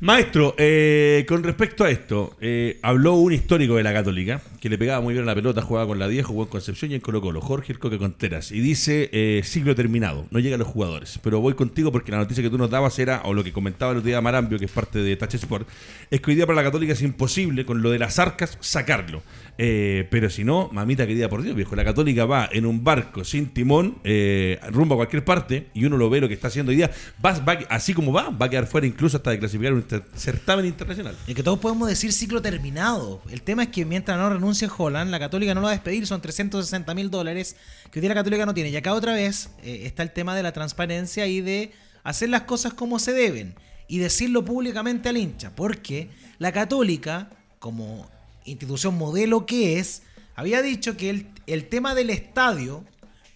Maestro, 0.00 0.54
eh, 0.58 1.24
con 1.26 1.42
respecto 1.42 1.84
a 1.84 1.90
esto, 1.90 2.36
eh, 2.40 2.78
habló 2.82 3.14
un 3.14 3.32
histórico 3.32 3.76
de 3.76 3.82
la 3.82 3.92
Católica 3.94 4.42
que 4.60 4.68
le 4.68 4.76
pegaba 4.76 5.00
muy 5.00 5.14
bien 5.14 5.22
a 5.24 5.26
la 5.26 5.34
pelota, 5.34 5.62
jugaba 5.62 5.86
con 5.86 5.98
la 5.98 6.06
10, 6.08 6.26
jugó 6.26 6.42
en 6.42 6.48
Concepción 6.50 6.90
y 6.90 6.96
en 6.96 7.00
Colo 7.00 7.20
Colo, 7.22 7.40
Jorge 7.40 7.72
El 7.72 7.78
Coque 7.78 7.96
Conteras. 7.98 8.52
Y 8.52 8.60
dice, 8.60 9.08
eh, 9.12 9.40
ciclo 9.44 9.74
terminado, 9.74 10.26
no 10.30 10.38
llegan 10.38 10.58
los 10.58 10.68
jugadores. 10.68 11.18
Pero 11.22 11.40
voy 11.40 11.54
contigo 11.54 11.92
porque 11.92 12.10
la 12.12 12.18
noticia 12.18 12.42
que 12.42 12.50
tú 12.50 12.58
nos 12.58 12.68
dabas 12.70 12.98
era, 12.98 13.22
o 13.24 13.32
lo 13.32 13.42
que 13.42 13.52
comentaba 13.52 13.92
el 13.92 13.98
otro 13.98 14.06
día 14.08 14.20
Marambio, 14.20 14.58
que 14.58 14.66
es 14.66 14.70
parte 14.70 14.98
de 14.98 15.16
Touch 15.16 15.34
Sport, 15.34 15.66
es 16.10 16.20
que 16.20 16.30
hoy 16.30 16.34
día 16.36 16.46
para 16.46 16.56
la 16.56 16.64
Católica 16.64 16.92
es 16.92 17.00
imposible, 17.02 17.64
con 17.64 17.80
lo 17.80 17.90
de 17.90 17.98
las 17.98 18.18
arcas, 18.18 18.58
sacarlo. 18.60 19.22
Eh, 19.58 20.06
pero 20.10 20.28
si 20.28 20.44
no, 20.44 20.68
mamita 20.72 21.06
querida 21.06 21.30
por 21.30 21.42
Dios, 21.42 21.56
la 21.74 21.84
Católica 21.84 22.26
va 22.26 22.48
en 22.52 22.66
un 22.66 22.84
barco 22.84 23.24
sin 23.24 23.48
timón, 23.48 23.98
eh, 24.04 24.60
rumbo 24.70 24.94
a 24.94 24.98
cualquier 24.98 25.24
parte, 25.24 25.68
y 25.74 25.84
uno 25.84 25.96
lo 25.96 26.08
ve 26.08 26.20
lo 26.20 26.28
que 26.28 26.34
está 26.34 26.48
haciendo 26.48 26.70
hoy 26.70 26.76
día, 26.76 26.90
va, 27.24 27.34
así 27.68 27.94
como 27.94 28.12
va, 28.12 28.30
va 28.30 28.46
a 28.46 28.50
quedar 28.50 28.66
fuera 28.66 28.86
incluso 28.86 29.16
hasta 29.16 29.30
de 29.30 29.38
clasificar 29.38 29.72
un 29.72 29.84
certamen 30.14 30.66
internacional. 30.66 31.16
Es 31.26 31.34
que 31.34 31.42
todos 31.42 31.58
podemos 31.58 31.88
decir 31.88 32.12
ciclo 32.12 32.40
terminado. 32.42 33.22
El 33.30 33.42
tema 33.42 33.64
es 33.64 33.68
que 33.70 33.84
mientras 33.84 34.16
no 34.18 34.28
renuncie 34.30 34.68
Holland, 34.76 35.10
la 35.10 35.18
Católica 35.18 35.54
no 35.54 35.60
lo 35.60 35.64
va 35.64 35.70
a 35.70 35.74
despedir, 35.74 36.06
son 36.06 36.20
360 36.20 36.94
mil 36.94 37.10
dólares 37.10 37.56
que 37.90 37.98
hoy 37.98 38.00
día 38.02 38.10
la 38.10 38.14
Católica 38.14 38.46
no 38.46 38.54
tiene. 38.54 38.70
Y 38.70 38.76
acá 38.76 38.94
otra 38.94 39.14
vez 39.14 39.50
eh, 39.62 39.82
está 39.84 40.02
el 40.02 40.12
tema 40.12 40.36
de 40.36 40.42
la 40.42 40.52
transparencia 40.52 41.26
y 41.26 41.40
de 41.40 41.72
hacer 42.04 42.28
las 42.28 42.42
cosas 42.42 42.74
como 42.74 42.98
se 42.98 43.12
deben 43.12 43.54
y 43.88 43.98
decirlo 43.98 44.44
públicamente 44.44 45.08
al 45.08 45.16
hincha. 45.16 45.54
Porque 45.54 46.10
la 46.38 46.52
Católica, 46.52 47.30
como 47.58 48.08
institución 48.44 48.96
modelo 48.96 49.46
que 49.46 49.78
es, 49.78 50.02
había 50.36 50.62
dicho 50.62 50.96
que 50.96 51.10
el, 51.10 51.26
el 51.46 51.68
tema 51.68 51.94
del 51.94 52.10
estadio 52.10 52.84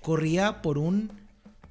corría 0.01 0.63
por 0.63 0.79
un 0.79 1.11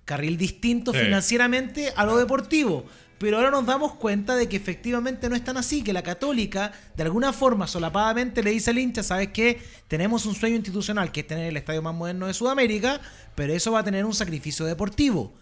carril 0.05 0.37
distinto 0.37 0.91
Sí. 0.93 0.99
financieramente 0.99 1.93
a 1.95 2.05
lo 2.05 2.17
deportivo. 2.17 2.85
Pero 3.19 3.35
ahora 3.37 3.51
nos 3.51 3.65
damos 3.65 3.95
cuenta 3.95 4.35
de 4.37 4.47
que 4.47 4.55
efectivamente 4.55 5.27
no 5.29 5.35
es 5.35 5.43
tan 5.43 5.57
así, 5.57 5.83
que 5.83 5.91
la 5.91 6.03
católica 6.03 6.71
de 6.95 7.03
alguna 7.03 7.33
forma 7.33 7.67
solapadamente 7.67 8.41
le 8.41 8.51
dice 8.51 8.69
al 8.71 8.79
hincha, 8.79 9.03
¿sabes 9.03 9.27
qué? 9.33 9.61
Tenemos 9.89 10.25
un 10.25 10.35
sueño 10.35 10.55
institucional 10.55 11.11
que 11.11 11.19
es 11.19 11.27
tener 11.27 11.47
el 11.47 11.57
estadio 11.57 11.81
más 11.81 11.93
moderno 11.93 12.27
de 12.27 12.33
Sudamérica, 12.33 13.01
pero 13.35 13.53
eso 13.53 13.73
va 13.73 13.79
a 13.79 13.83
tener 13.83 14.05
un 14.05 14.13
sacrificio 14.13 14.65
deportivo. 14.65 15.33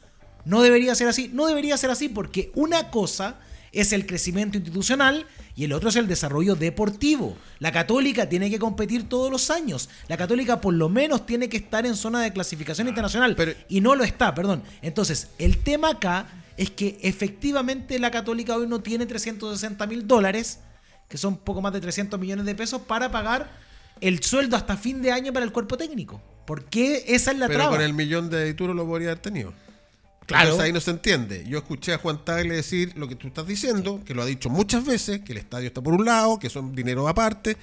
No 0.44 0.64
debería 0.64 0.96
ser 0.96 1.08
así, 1.08 1.30
no 1.32 1.46
debería 1.46 1.78
ser 1.78 1.92
así 1.92 2.10
porque 2.10 2.52
una 2.56 2.90
cosa 2.90 3.36
es 3.72 3.94
el 3.94 4.06
crecimiento 4.06 4.58
institucional 4.58 5.26
y 5.56 5.64
el 5.66 5.74
otro 5.74 5.90
es 5.90 5.96
el 5.96 6.08
desarrollo 6.08 6.56
deportivo. 6.56 7.38
La 7.60 7.72
católica 7.72 8.30
tiene 8.30 8.50
que 8.50 8.60
competir 8.60 9.10
todos 9.10 9.32
los 9.32 9.50
años. 9.50 9.90
La 10.08 10.18
católica 10.18 10.62
por 10.62 10.74
lo 10.74 10.90
menos 10.90 11.26
tiene 11.26 11.50
que 11.50 11.58
estar 11.58 11.86
en 11.86 11.96
zona 11.96 12.22
de 12.22 12.32
clasificación 12.34 12.88
internacional 12.88 13.36
pero- 13.36 13.54
y 13.70 13.82
no 13.82 13.96
lo 13.96 14.04
está, 14.04 14.34
perdón. 14.34 14.64
Entonces, 14.82 15.30
el 15.38 15.58
tema 15.60 15.90
acá 15.92 16.28
es 16.58 16.72
que 16.72 16.98
efectivamente 17.02 18.00
la 18.00 18.10
católica 18.12 18.56
hoy 18.56 18.68
no 18.68 18.80
tiene 18.82 19.06
360 19.06 19.86
mil 19.88 20.08
dólares, 20.08 20.60
que 21.08 21.18
son 21.18 21.38
poco 21.38 21.62
más 21.62 21.74
de 21.74 21.82
300 21.82 22.20
millones 22.20 22.46
de 22.46 22.56
pesos, 22.56 22.82
para 22.82 23.12
pagar 23.12 23.50
el 24.02 24.22
sueldo 24.24 24.56
hasta 24.56 24.78
fin 24.78 25.02
de 25.02 25.12
año 25.12 25.34
para 25.34 25.46
el 25.46 25.52
cuerpo 25.52 25.78
técnico. 25.78 26.22
¿Por 26.46 26.66
qué 26.66 27.04
esa 27.08 27.32
es 27.32 27.38
la 27.38 27.48
Pero 27.48 27.60
traba? 27.60 27.76
con 27.76 27.82
el 27.86 27.94
millón 27.94 28.30
de 28.30 28.46
Dituro 28.46 28.74
lo 28.74 28.86
podría 28.86 29.10
haber 29.10 29.22
tenido. 29.22 29.54
Claro. 30.28 30.44
Entonces 30.44 30.66
ahí 30.66 30.74
no 30.74 30.80
se 30.82 30.92
entiende. 30.92 31.46
Yo 31.48 31.58
escuché 31.58 31.94
a 31.94 31.98
Juan 31.98 32.24
Tagle 32.24 32.54
decir 32.56 32.94
lo 32.96 33.08
que 33.08 33.16
tú 33.16 33.28
estás 33.28 33.48
diciendo, 33.48 34.02
que 34.06 34.14
lo 34.14 34.22
ha 34.22 34.26
dicho 34.26 34.50
muchas 34.50 34.86
veces, 34.86 35.22
que 35.22 35.32
el 35.32 35.38
estadio 35.40 35.68
está 35.68 35.82
por 35.82 35.94
un 35.94 36.06
lado, 36.06 36.38
que 36.38 36.50
son 36.50 36.76
dinero 36.76 37.08
aparte, 37.08 37.58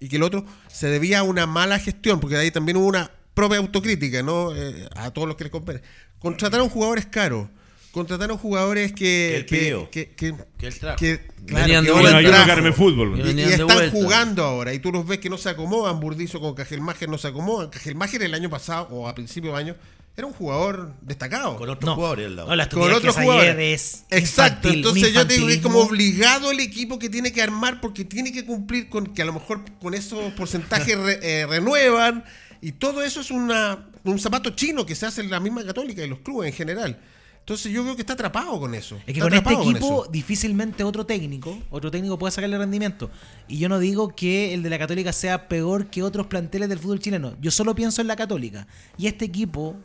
y 0.00 0.08
que 0.08 0.16
el 0.16 0.22
otro 0.22 0.44
se 0.68 0.86
debía 0.88 1.18
a 1.18 1.22
una 1.24 1.46
mala 1.46 1.78
gestión, 1.78 2.20
porque 2.20 2.36
ahí 2.36 2.50
también 2.50 2.76
hubo 2.76 2.86
una 2.86 3.10
propia 3.34 3.58
autocrítica, 3.58 4.22
¿no? 4.22 4.54
Eh, 4.54 4.88
a 4.96 5.10
todos 5.10 5.26
los 5.28 5.36
que 5.36 5.44
les 5.44 5.50
competen. 5.50 5.82
Contrataron 6.20 6.68
jugadores 6.68 7.06
caros. 7.06 7.48
Contrataron 7.90 8.38
jugadores 8.38 8.92
que. 8.92 9.44
Que 9.48 9.68
él 9.68 9.88
que, 9.90 10.10
que, 10.14 10.34
Que 10.58 10.66
él 10.66 10.78
trajo. 10.78 10.96
que- 10.96 11.20
Venían 11.42 11.84
de 11.84 12.72
fútbol. 12.72 13.20
Y, 13.20 13.32
de 13.34 13.44
están 13.44 13.66
vuelta. 13.66 13.90
jugando 13.90 14.42
ahora 14.44 14.72
y 14.74 14.78
tú 14.78 14.90
los 14.90 15.06
ves 15.06 15.18
que 15.18 15.30
no 15.30 15.36
se 15.38 15.48
acomodan. 15.50 16.00
Burdizo 16.00 16.40
con 16.40 16.54
Cajelmacher 16.54 17.08
no 17.08 17.18
se 17.18 17.28
acomodan. 17.28 17.68
Cajelmacher 17.70 18.22
el 18.22 18.34
año 18.34 18.50
pasado 18.50 18.88
o 18.90 19.06
a 19.08 19.14
principio 19.14 19.52
de 19.52 19.58
año 19.58 19.76
era 20.16 20.26
un 20.26 20.32
jugador 20.32 20.94
destacado. 21.00 21.56
Con 21.56 21.68
otros 21.70 21.86
No, 21.90 21.94
jugadores 21.96 22.26
al 22.26 22.36
lado. 22.36 22.48
no, 22.48 22.56
la 22.56 22.68
con 22.68 22.92
otros 22.92 23.16
jugadores. 23.16 23.56
es 23.58 24.04
Exacto, 24.10 24.68
infantil, 24.68 24.74
entonces 24.76 25.12
yo 25.12 25.26
te 25.26 25.34
digo 25.34 25.46
que 25.48 25.54
es 25.54 25.60
como 25.60 25.80
obligado 25.80 26.50
el 26.50 26.60
equipo 26.60 26.98
que 26.98 27.08
tiene 27.10 27.32
que 27.32 27.42
armar 27.42 27.80
porque 27.80 28.04
tiene 28.04 28.32
que 28.32 28.44
cumplir 28.46 28.88
con 28.88 29.08
que 29.08 29.22
a 29.22 29.24
lo 29.24 29.32
mejor 29.32 29.62
con 29.80 29.94
esos 29.94 30.32
porcentajes 30.34 30.96
re- 30.98 31.18
eh, 31.22 31.46
renuevan 31.46 32.24
y 32.60 32.72
todo 32.72 33.02
eso 33.02 33.20
es 33.20 33.30
una, 33.30 33.88
un 34.04 34.18
zapato 34.18 34.50
chino 34.50 34.86
que 34.86 34.94
se 34.94 35.06
hace 35.06 35.20
en 35.20 35.30
la 35.30 35.40
misma 35.40 35.64
católica 35.64 36.04
y 36.04 36.08
los 36.08 36.20
clubes 36.20 36.48
en 36.50 36.56
general. 36.56 37.00
Entonces 37.40 37.70
yo 37.72 37.82
creo 37.82 37.94
que 37.94 38.00
está 38.00 38.14
atrapado 38.14 38.58
con 38.58 38.74
eso. 38.74 38.96
Es 39.06 39.12
que 39.12 39.20
Está 39.20 39.24
con 39.24 39.34
este 39.34 39.52
equipo 39.52 40.06
difícilmente 40.10 40.82
otro 40.82 41.04
técnico, 41.04 41.58
otro 41.68 41.90
técnico 41.90 42.18
puede 42.18 42.30
sacarle 42.32 42.56
rendimiento. 42.56 43.10
Y 43.48 43.58
yo 43.58 43.68
no 43.68 43.78
digo 43.78 44.16
que 44.16 44.54
el 44.54 44.62
de 44.62 44.70
la 44.70 44.78
Católica 44.78 45.12
sea 45.12 45.46
peor 45.46 45.88
que 45.88 46.02
otros 46.02 46.26
planteles 46.28 46.70
del 46.70 46.78
fútbol 46.78 47.00
chileno. 47.00 47.36
Yo 47.42 47.50
solo 47.50 47.74
pienso 47.74 48.00
en 48.00 48.06
la 48.08 48.16
Católica. 48.16 48.66
Y 48.96 49.08
este 49.08 49.26
equipo, 49.26 49.76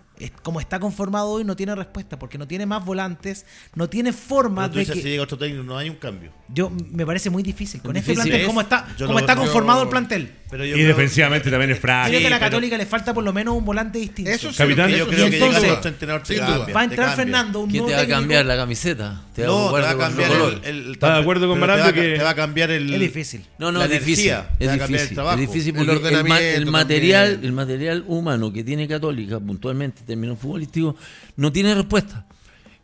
como 0.44 0.60
está 0.60 0.80
conformado 0.80 1.30
hoy, 1.30 1.44
no 1.44 1.56
tiene 1.56 1.74
respuesta, 1.76 2.20
porque 2.20 2.38
no 2.38 2.48
tiene 2.48 2.66
más 2.66 2.84
volantes, 2.84 3.46
no 3.76 3.90
tiene 3.90 4.12
forma 4.14 4.64
Pero 4.64 4.70
tú 4.72 4.76
de 4.76 4.80
dices, 4.82 4.96
que... 4.96 5.02
si 5.02 5.10
llega 5.10 5.24
otro 5.24 5.38
técnico, 5.38 5.64
no 5.64 5.78
hay 5.78 5.90
un 5.90 5.96
cambio. 5.96 6.32
Yo 6.52 6.72
me 6.92 7.06
parece 7.06 7.30
muy 7.30 7.44
difícil. 7.44 7.82
Con 7.82 7.96
este 7.96 8.12
Difícil 8.12 8.30
plantel, 8.32 8.42
es. 8.42 8.48
como 8.48 8.62
está, 8.62 8.88
Yo 8.98 9.06
lo- 9.08 9.20
está 9.20 9.36
yo- 9.36 9.42
conformado 9.42 9.84
el 9.84 9.90
plantel. 9.90 10.32
Pero 10.50 10.66
yo 10.66 10.72
Y 10.72 10.80
creo- 10.80 10.88
defensivamente 10.88 11.52
también 11.52 11.70
es 11.70 11.78
Creo 11.80 11.82
frágil. 11.94 12.20
que 12.20 12.26
a 12.26 12.30
la 12.32 12.38
pero- 12.40 12.50
Católica 12.50 12.78
le 12.78 12.86
falta 12.88 13.14
por 13.14 13.24
lo 13.24 13.32
menos 13.32 13.56
un 13.56 13.64
volante 13.66 14.00
distinto. 14.00 14.32
Eso 14.32 14.52
sí, 14.52 14.58
Capitán. 14.58 14.90
Yo 14.90 15.08
creo 15.08 15.30
que 15.30 15.36
entonces- 15.38 15.40
llega 15.62 15.68
duda. 15.70 15.78
otro 15.78 15.90
entrenador, 15.92 16.22
te 16.24 16.28
Sin 16.34 16.38
cambia, 16.40 16.58
duda. 16.66 16.74
Va 16.74 16.82
a 16.82 16.84
entrar. 16.86 17.16
Fernando, 17.16 17.60
un 17.60 17.70
¿Quién 17.70 17.86
te 17.86 17.94
va 17.94 18.02
a 18.02 18.08
cambiar 18.08 18.46
la 18.48 18.56
camiseta? 18.58 19.22
¿Te 19.36 19.46
No, 19.46 19.68
te 19.68 19.82
va 19.82 19.90
a 19.92 19.98
cambiar 19.98 20.32
el, 20.64 20.92
¿Estás 20.94 21.14
de 21.16 21.22
acuerdo 21.22 21.48
con 21.48 21.60
Marando 21.60 21.94
que- 21.94 22.16
te 22.18 22.24
va 22.24 22.32
a 22.32 22.36
cambiar 22.36 22.72
el 22.72 22.92
Es 22.92 23.00
difícil. 23.00 23.46
No, 23.60 23.72
no, 23.72 23.84
es 23.84 23.92
difícil. 23.92 24.34
Es 24.58 24.74
difícil, 24.74 25.14
trabajo. 25.14 25.40
es 25.40 25.48
difícil 25.48 25.78
El 25.78 25.86
porque 25.86 26.08
el, 26.56 26.66
material, 26.66 27.26
también. 27.34 27.46
el 27.46 27.52
material 27.54 28.04
humano 28.08 28.52
que 28.52 28.64
tiene 28.64 28.88
Católica, 28.88 29.40
puntualmente, 29.40 30.02
en 30.09 30.09
términos 30.10 30.38
futbolísticos, 30.39 30.95
no 31.38 31.51
tiene 31.53 31.74
respuesta. 31.74 32.28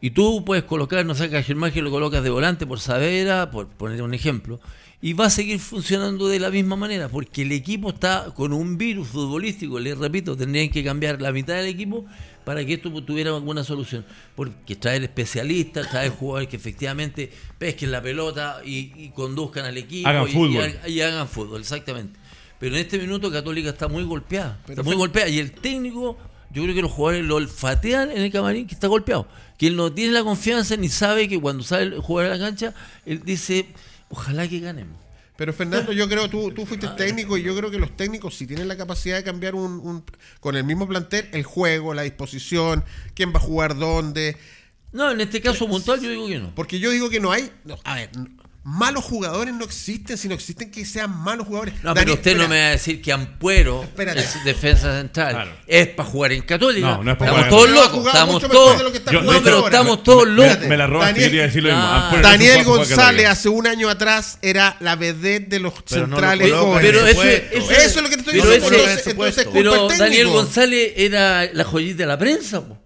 Y 0.01 0.11
tú 0.11 0.43
puedes 0.45 0.63
colocar, 0.63 1.05
no 1.05 1.15
sé, 1.15 1.35
a 1.35 1.41
Germán 1.43 1.71
que 1.71 1.81
lo 1.81 1.91
colocas 1.91 2.23
de 2.23 2.29
volante 2.29 2.65
por 2.67 2.79
Savera, 2.79 3.51
por 3.51 3.67
poner 3.67 4.01
un 4.01 4.13
ejemplo, 4.13 4.59
y 5.01 5.13
va 5.13 5.25
a 5.25 5.29
seguir 5.29 5.59
funcionando 5.59 6.27
de 6.27 6.39
la 6.39 6.49
misma 6.49 6.75
manera, 6.75 7.09
porque 7.09 7.41
el 7.41 7.51
equipo 7.51 7.89
está 7.89 8.31
con 8.35 8.53
un 8.53 8.77
virus 8.77 9.07
futbolístico, 9.09 9.79
les 9.79 9.97
repito, 9.97 10.35
tendrían 10.37 10.69
que 10.69 10.83
cambiar 10.83 11.21
la 11.21 11.31
mitad 11.31 11.55
del 11.55 11.65
equipo 11.67 12.05
para 12.43 12.63
que 12.65 12.73
esto 12.75 12.91
tuviera 13.03 13.31
alguna 13.35 13.63
solución. 13.63 14.05
Porque 14.35 14.75
traer 14.75 15.03
especialistas, 15.03 15.89
traer 15.89 16.11
jugadores 16.11 16.47
que 16.49 16.55
efectivamente 16.57 17.31
pesquen 17.57 17.91
la 17.91 18.01
pelota 18.01 18.61
y, 18.63 18.91
y 18.95 19.11
conduzcan 19.15 19.65
al 19.65 19.77
equipo. 19.77 20.07
Hagan 20.07 20.27
y- 20.27 20.31
fútbol. 20.31 20.51
y 20.51 20.57
hagan- 20.57 20.89
y 20.89 21.01
hagan 21.01 21.27
fútbol, 21.27 21.61
exactamente. 21.61 22.19
Pero 22.59 22.75
en 22.75 22.81
este 22.81 22.97
minuto 22.99 23.31
Católica 23.31 23.69
está 23.69 23.87
muy 23.87 24.03
golpeada. 24.03 24.59
Pero 24.67 24.81
está 24.81 24.83
muy 24.83 24.95
golpeada. 24.95 25.29
Y 25.29 25.39
el 25.39 25.51
técnico, 25.51 26.17
yo 26.55 26.63
creo 26.63 26.73
que 26.73 26.81
los 26.81 26.91
jugadores 26.91 27.25
lo 27.25 27.35
olfatean 27.35 28.09
en 28.11 28.21
el 28.23 28.31
camarín 28.31 28.65
que 28.65 28.73
está 28.73 28.87
golpeado. 28.87 29.27
Que 29.57 29.67
él 29.67 29.75
no 29.75 29.91
tiene 29.91 30.13
la 30.13 30.23
confianza 30.23 30.75
ni 30.77 30.89
sabe 30.89 31.27
que 31.27 31.39
cuando 31.39 31.63
sale 31.63 31.83
el 31.95 31.99
jugador 31.99 32.31
a 32.31 32.37
la 32.37 32.43
cancha, 32.43 32.73
él 33.05 33.21
dice, 33.23 33.67
ojalá 34.09 34.47
que 34.47 34.59
ganemos. 34.59 34.95
Pero 35.37 35.51
Fernando, 35.53 35.91
yo 35.91 36.07
creo, 36.07 36.29
tú, 36.29 36.51
tú 36.51 36.65
fuiste 36.65 36.87
técnico 36.97 37.37
y 37.37 37.43
yo 37.43 37.55
creo 37.57 37.69
que 37.69 37.77
los 37.77 37.95
técnicos 37.97 38.35
si 38.35 38.47
tienen 38.47 38.67
la 38.69 38.77
capacidad 38.77 39.17
de 39.17 39.23
cambiar 39.23 39.53
un, 39.53 39.79
un- 39.79 40.03
con 40.39 40.55
el 40.55 40.63
mismo 40.63 40.87
plantel 40.87 41.27
el 41.33 41.43
juego, 41.43 41.93
la 41.93 42.03
disposición, 42.03 42.83
quién 43.13 43.33
va 43.33 43.37
a 43.37 43.41
jugar 43.41 43.77
dónde. 43.77 44.37
No, 44.93 45.11
en 45.11 45.19
este 45.19 45.41
caso 45.41 45.67
puntual 45.67 45.99
yo 45.99 46.09
digo 46.09 46.25
que 46.27 46.39
no. 46.39 46.55
Porque 46.55 46.79
yo 46.79 46.89
digo 46.89 47.09
que 47.09 47.19
no 47.19 47.33
hay, 47.33 47.51
no, 47.65 47.77
a 47.83 47.95
ver, 47.95 48.09
malos 48.67 49.03
jugadores 49.03 49.53
no 49.53 49.63
existen, 49.63 50.17
sino 50.17 50.33
existen 50.33 50.71
que 50.71 50.83
sean 50.85 51.15
malos 51.15 51.45
jugadores. 51.45 51.75
No, 51.83 51.93
Daniel, 51.93 52.03
pero 52.05 52.13
usted 52.15 52.31
no 52.35 52.41
espera, 52.43 52.49
me 52.49 52.61
va 52.63 52.67
a 52.67 52.71
decir 52.71 52.99
que 52.99 53.11
Ampuero, 53.13 53.83
Espérate. 53.83 54.19
es 54.21 54.43
defensa 54.43 54.97
central, 54.99 55.33
Claro. 55.35 55.51
es 55.67 55.87
para 55.89 56.09
jugar 56.09 56.31
en 56.31 56.41
Católica. 56.41 56.87
No, 56.87 57.03
no 57.03 57.11
es 57.11 57.17
para 57.17 57.31
estamos 57.31 57.35
jugar 57.35 57.43
en 57.45 57.49
todos 57.49 57.69
locos, 57.93 58.07
estamos 58.07 58.41
todos. 58.49 58.77
de 58.79 58.83
lo 58.83 58.91
que 58.91 58.97
está 58.97 59.11
Yo- 59.11 59.21
no, 59.21 59.43
pero 59.43 59.55
ahora. 59.57 59.67
estamos 59.67 60.03
todos 60.03 60.27
locos. 60.27 60.59
Me 60.67 60.77
la 60.77 60.87
robaste, 60.87 61.13
Daniel- 61.13 61.29
quería 61.29 61.43
decir 61.43 61.61
lo 61.63 61.69
mismo. 61.69 61.83
Ah. 61.85 62.09
No 62.15 62.21
Daniel 62.23 62.63
González 62.63 63.27
hace 63.27 63.49
un 63.49 63.67
año 63.67 63.87
atrás 63.87 64.39
era 64.41 64.77
la 64.79 64.95
vedette 64.95 65.47
de 65.47 65.59
los 65.59 65.73
Pero 65.87 66.07
no 66.07 66.15
lo 66.19 66.21
centrales 66.27 66.47
en 66.51 66.57
jóvenes. 66.57 66.81
pero 66.91 67.05
eso, 67.07 67.21
eso, 67.23 67.71
Eso 67.71 67.79
es 67.85 67.95
lo 68.01 68.09
que 68.09 68.15
te 68.17 68.21
estoy 68.21 68.39
pero 68.41 68.45
diciendo. 68.51 68.77
ese- 68.77 68.81
Entonces, 68.81 69.07
entonces, 69.11 69.47
pero 69.53 69.87
Daniel. 69.89 70.27
González 70.29 70.93
era 70.97 71.45
la 71.53 71.63
joyita 71.65 71.97
de 71.99 72.07
la 72.07 72.17
prensa. 72.17 72.61
po. 72.65 72.79